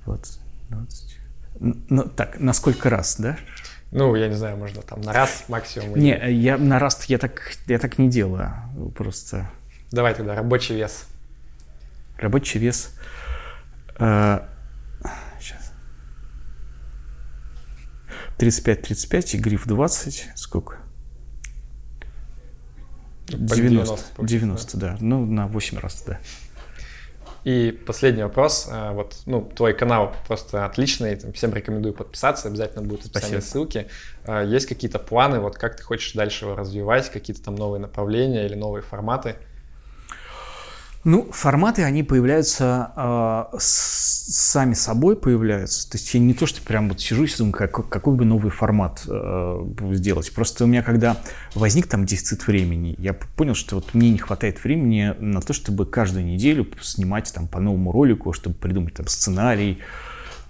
20, 0.06 0.40
20. 0.70 1.13
Ну, 1.60 2.04
так, 2.04 2.40
на 2.40 2.54
сколько 2.54 2.90
раз, 2.90 3.20
да? 3.20 3.38
Ну, 3.92 4.16
я 4.16 4.28
не 4.28 4.36
знаю, 4.36 4.58
можно 4.58 4.82
там 4.82 5.02
на 5.02 5.14
раз 5.14 5.46
максимум. 5.48 5.96
Не, 5.96 6.32
я 6.32 6.58
на 6.58 6.80
раз 6.80 7.06
я 7.06 7.18
так, 7.20 7.54
я 7.68 7.78
так 7.78 8.00
не 8.00 8.10
делаю. 8.10 8.52
Просто. 8.96 9.50
Давай 9.92 10.16
тогда 10.16 10.36
рабочий 10.36 10.76
вес. 10.76 11.06
Рабочий 12.18 12.60
вес. 12.60 12.98
Э, 14.00 14.40
сейчас. 15.40 15.74
35-35 18.40 19.36
и 19.36 19.38
гриф 19.38 19.68
20. 19.68 20.30
Сколько? 20.36 20.78
90. 23.28 24.00
90, 24.18 24.26
90 24.26 24.78
да. 24.78 24.98
Ну, 25.00 25.26
на 25.26 25.48
8 25.48 25.78
раз, 25.78 26.04
да. 26.06 26.20
И 27.44 27.72
последний 27.86 28.24
вопрос. 28.24 28.68
А, 28.72 28.94
вот, 28.94 29.18
ну, 29.26 29.50
твой 29.56 29.74
канал 29.74 30.14
просто 30.28 30.66
отличный. 30.66 31.20
Всем 31.34 31.54
рекомендую 31.54 31.94
подписаться. 31.94 32.48
Обязательно 32.48 32.84
будут 32.84 33.06
в 33.06 33.16
описании 33.16 33.40
ссылки. 33.40 33.88
А, 34.26 34.44
есть 34.44 34.66
какие-то 34.66 35.00
планы? 35.00 35.40
Вот 35.40 35.58
как 35.58 35.76
ты 35.76 35.84
хочешь 35.84 36.14
дальше 36.14 36.46
его 36.46 36.56
развивать? 36.56 37.10
Какие-то 37.10 37.44
там 37.44 37.56
новые 37.56 37.82
направления 37.82 38.46
или 38.46 38.56
новые 38.56 38.82
форматы? 38.82 39.36
Ну, 41.04 41.28
форматы, 41.32 41.84
они 41.84 42.02
появляются 42.02 42.92
э, 42.96 43.58
сами 43.60 44.74
собой 44.74 45.18
появляются. 45.18 45.90
То 45.90 45.98
есть 45.98 46.14
я 46.14 46.20
не 46.22 46.34
то, 46.34 46.46
что 46.46 46.62
прям 46.62 46.88
вот 46.88 47.02
сижу 47.02 47.26
и 47.26 47.38
думаю, 47.38 47.52
как, 47.52 47.90
какой 47.90 48.16
бы 48.16 48.24
новый 48.24 48.52
формат 48.52 49.04
э, 49.08 49.74
сделать. 49.92 50.34
Просто 50.34 50.64
у 50.64 50.68
меня, 50.68 50.82
когда 50.82 51.18
возник 51.56 51.88
там 51.88 52.06
дефицит 52.06 52.48
времени, 52.48 52.96
я 53.00 53.14
понял, 53.14 53.54
что 53.54 53.76
вот 53.76 53.94
мне 53.94 54.12
не 54.12 54.18
хватает 54.18 54.64
времени 54.64 55.14
на 55.20 55.42
то, 55.42 55.52
чтобы 55.52 55.86
каждую 55.86 56.26
неделю 56.26 56.68
снимать 56.82 57.34
там 57.34 57.48
по 57.48 57.60
новому 57.60 57.92
ролику, 57.92 58.32
чтобы 58.32 58.56
придумать 58.56 58.94
там 58.94 59.08
сценарий, 59.08 59.80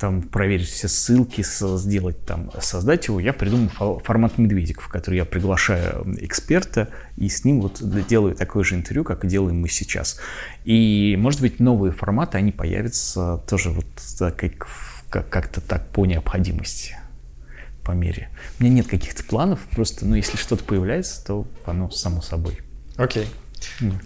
там 0.04 0.22
проверить 0.22 0.68
все 0.68 0.90
ссылки, 0.90 1.46
сделать 1.78 2.26
там, 2.26 2.52
создать 2.60 3.08
его, 3.08 3.22
я 3.22 3.32
придумал 3.32 4.02
формат 4.04 4.38
медведик, 4.38 4.82
в 4.82 4.90
который 4.90 5.16
я 5.16 5.24
приглашаю 5.24 6.06
эксперта 6.20 6.90
и 7.16 7.30
с 7.30 7.46
ним 7.46 7.62
вот 7.62 7.80
делаю 8.10 8.36
такое 8.36 8.66
же 8.66 8.76
интервью, 8.76 9.06
как 9.06 9.26
делаем 9.26 9.62
мы 9.62 9.70
сейчас. 9.70 10.20
И, 10.66 11.16
может 11.18 11.40
быть, 11.40 11.62
новые 11.62 11.94
форматы, 11.94 12.38
они 12.38 12.52
появятся 12.52 13.42
тоже 13.48 13.70
вот 13.70 13.86
как, 14.20 15.30
как-то 15.30 15.62
так 15.62 15.88
по 15.92 16.06
необходимости 16.06 16.98
по 17.82 17.94
мере. 17.94 18.30
У 18.60 18.64
меня 18.64 18.74
нет 18.76 18.88
каких-то 18.88 19.24
планов, 19.24 19.62
просто, 19.72 20.06
ну, 20.06 20.16
если 20.16 20.36
что-то 20.36 20.66
появляется, 20.66 21.26
то 21.26 21.48
оно 21.64 21.90
само 21.92 22.22
собой. 22.22 22.60
Окей. 22.98 23.24
Okay. 23.24 23.28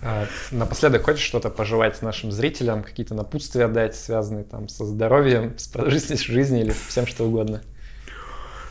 А, 0.02 0.28
напоследок 0.52 1.04
хочешь 1.04 1.26
что-то 1.26 1.50
пожелать 1.50 2.02
нашим 2.02 2.32
зрителям, 2.32 2.84
какие-то 2.84 3.14
напутствия 3.14 3.68
дать, 3.68 3.96
связанные 3.96 4.44
там 4.44 4.70
со 4.70 4.86
здоровьем, 4.86 5.58
с 5.58 5.68
продолжительностью 5.70 6.34
жизни 6.34 6.62
или 6.62 6.74
всем 6.88 7.08
что 7.08 7.26
угодно? 7.26 7.62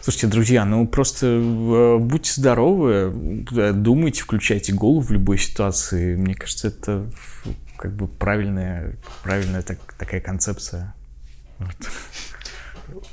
Слушайте, 0.00 0.28
друзья, 0.28 0.64
ну 0.64 0.86
просто 0.86 1.26
э, 1.26 1.98
будьте 1.98 2.32
здоровы, 2.32 3.12
э, 3.56 3.72
думайте, 3.72 4.22
включайте 4.22 4.72
голову 4.72 5.00
в 5.00 5.10
любой 5.10 5.36
ситуации. 5.38 6.14
Мне 6.14 6.34
кажется, 6.34 6.68
это 6.68 7.10
как 7.76 7.92
бы 7.92 8.06
правильная, 8.06 8.96
правильная 9.24 9.62
так, 9.62 9.78
такая 9.98 10.20
концепция. 10.20 10.94
Вот. 11.58 11.74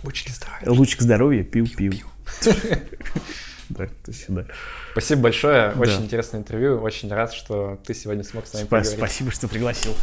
Лучик 0.04 0.30
здоровья. 0.30 0.70
Лучик 0.70 1.02
здоровья, 1.02 1.44
пил-пил. 1.44 1.96
Да, 3.78 3.88
то 4.06 4.14
сюда. 4.14 4.46
Спасибо 4.92 5.24
большое. 5.24 5.72
Очень 5.72 6.00
да. 6.00 6.06
интересное 6.06 6.40
интервью. 6.40 6.80
Очень 6.82 7.12
рад, 7.12 7.34
что 7.34 7.80
ты 7.86 7.94
сегодня 7.94 8.24
смог 8.24 8.46
с 8.46 8.54
нами 8.54 8.66
Сп- 8.66 8.70
поговорить. 8.70 8.98
Спасибо, 8.98 9.32
что 9.32 9.48
пригласил. 9.48 9.94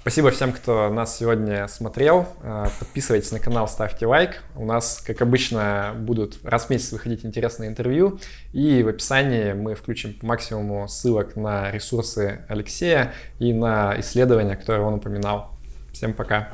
Спасибо 0.00 0.30
всем, 0.30 0.52
кто 0.52 0.88
нас 0.88 1.18
сегодня 1.18 1.68
смотрел. 1.68 2.26
А, 2.42 2.70
подписывайтесь 2.78 3.32
на 3.32 3.38
канал, 3.38 3.68
ставьте 3.68 4.06
лайк. 4.06 4.42
У 4.56 4.64
нас, 4.64 5.02
как 5.06 5.20
обычно, 5.20 5.94
будут 5.94 6.38
раз 6.42 6.66
в 6.66 6.70
месяц 6.70 6.92
выходить 6.92 7.24
интересные 7.24 7.68
интервью. 7.68 8.18
И 8.52 8.82
в 8.82 8.88
описании 8.88 9.52
мы 9.52 9.74
включим 9.74 10.14
по 10.14 10.24
максимуму 10.24 10.88
ссылок 10.88 11.36
на 11.36 11.70
ресурсы 11.70 12.44
Алексея 12.48 13.12
и 13.38 13.52
на 13.52 13.98
исследования, 14.00 14.56
которые 14.56 14.86
он 14.86 14.94
упоминал. 14.94 15.50
Всем 15.92 16.14
пока. 16.14 16.50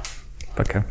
Пока. 0.57 0.85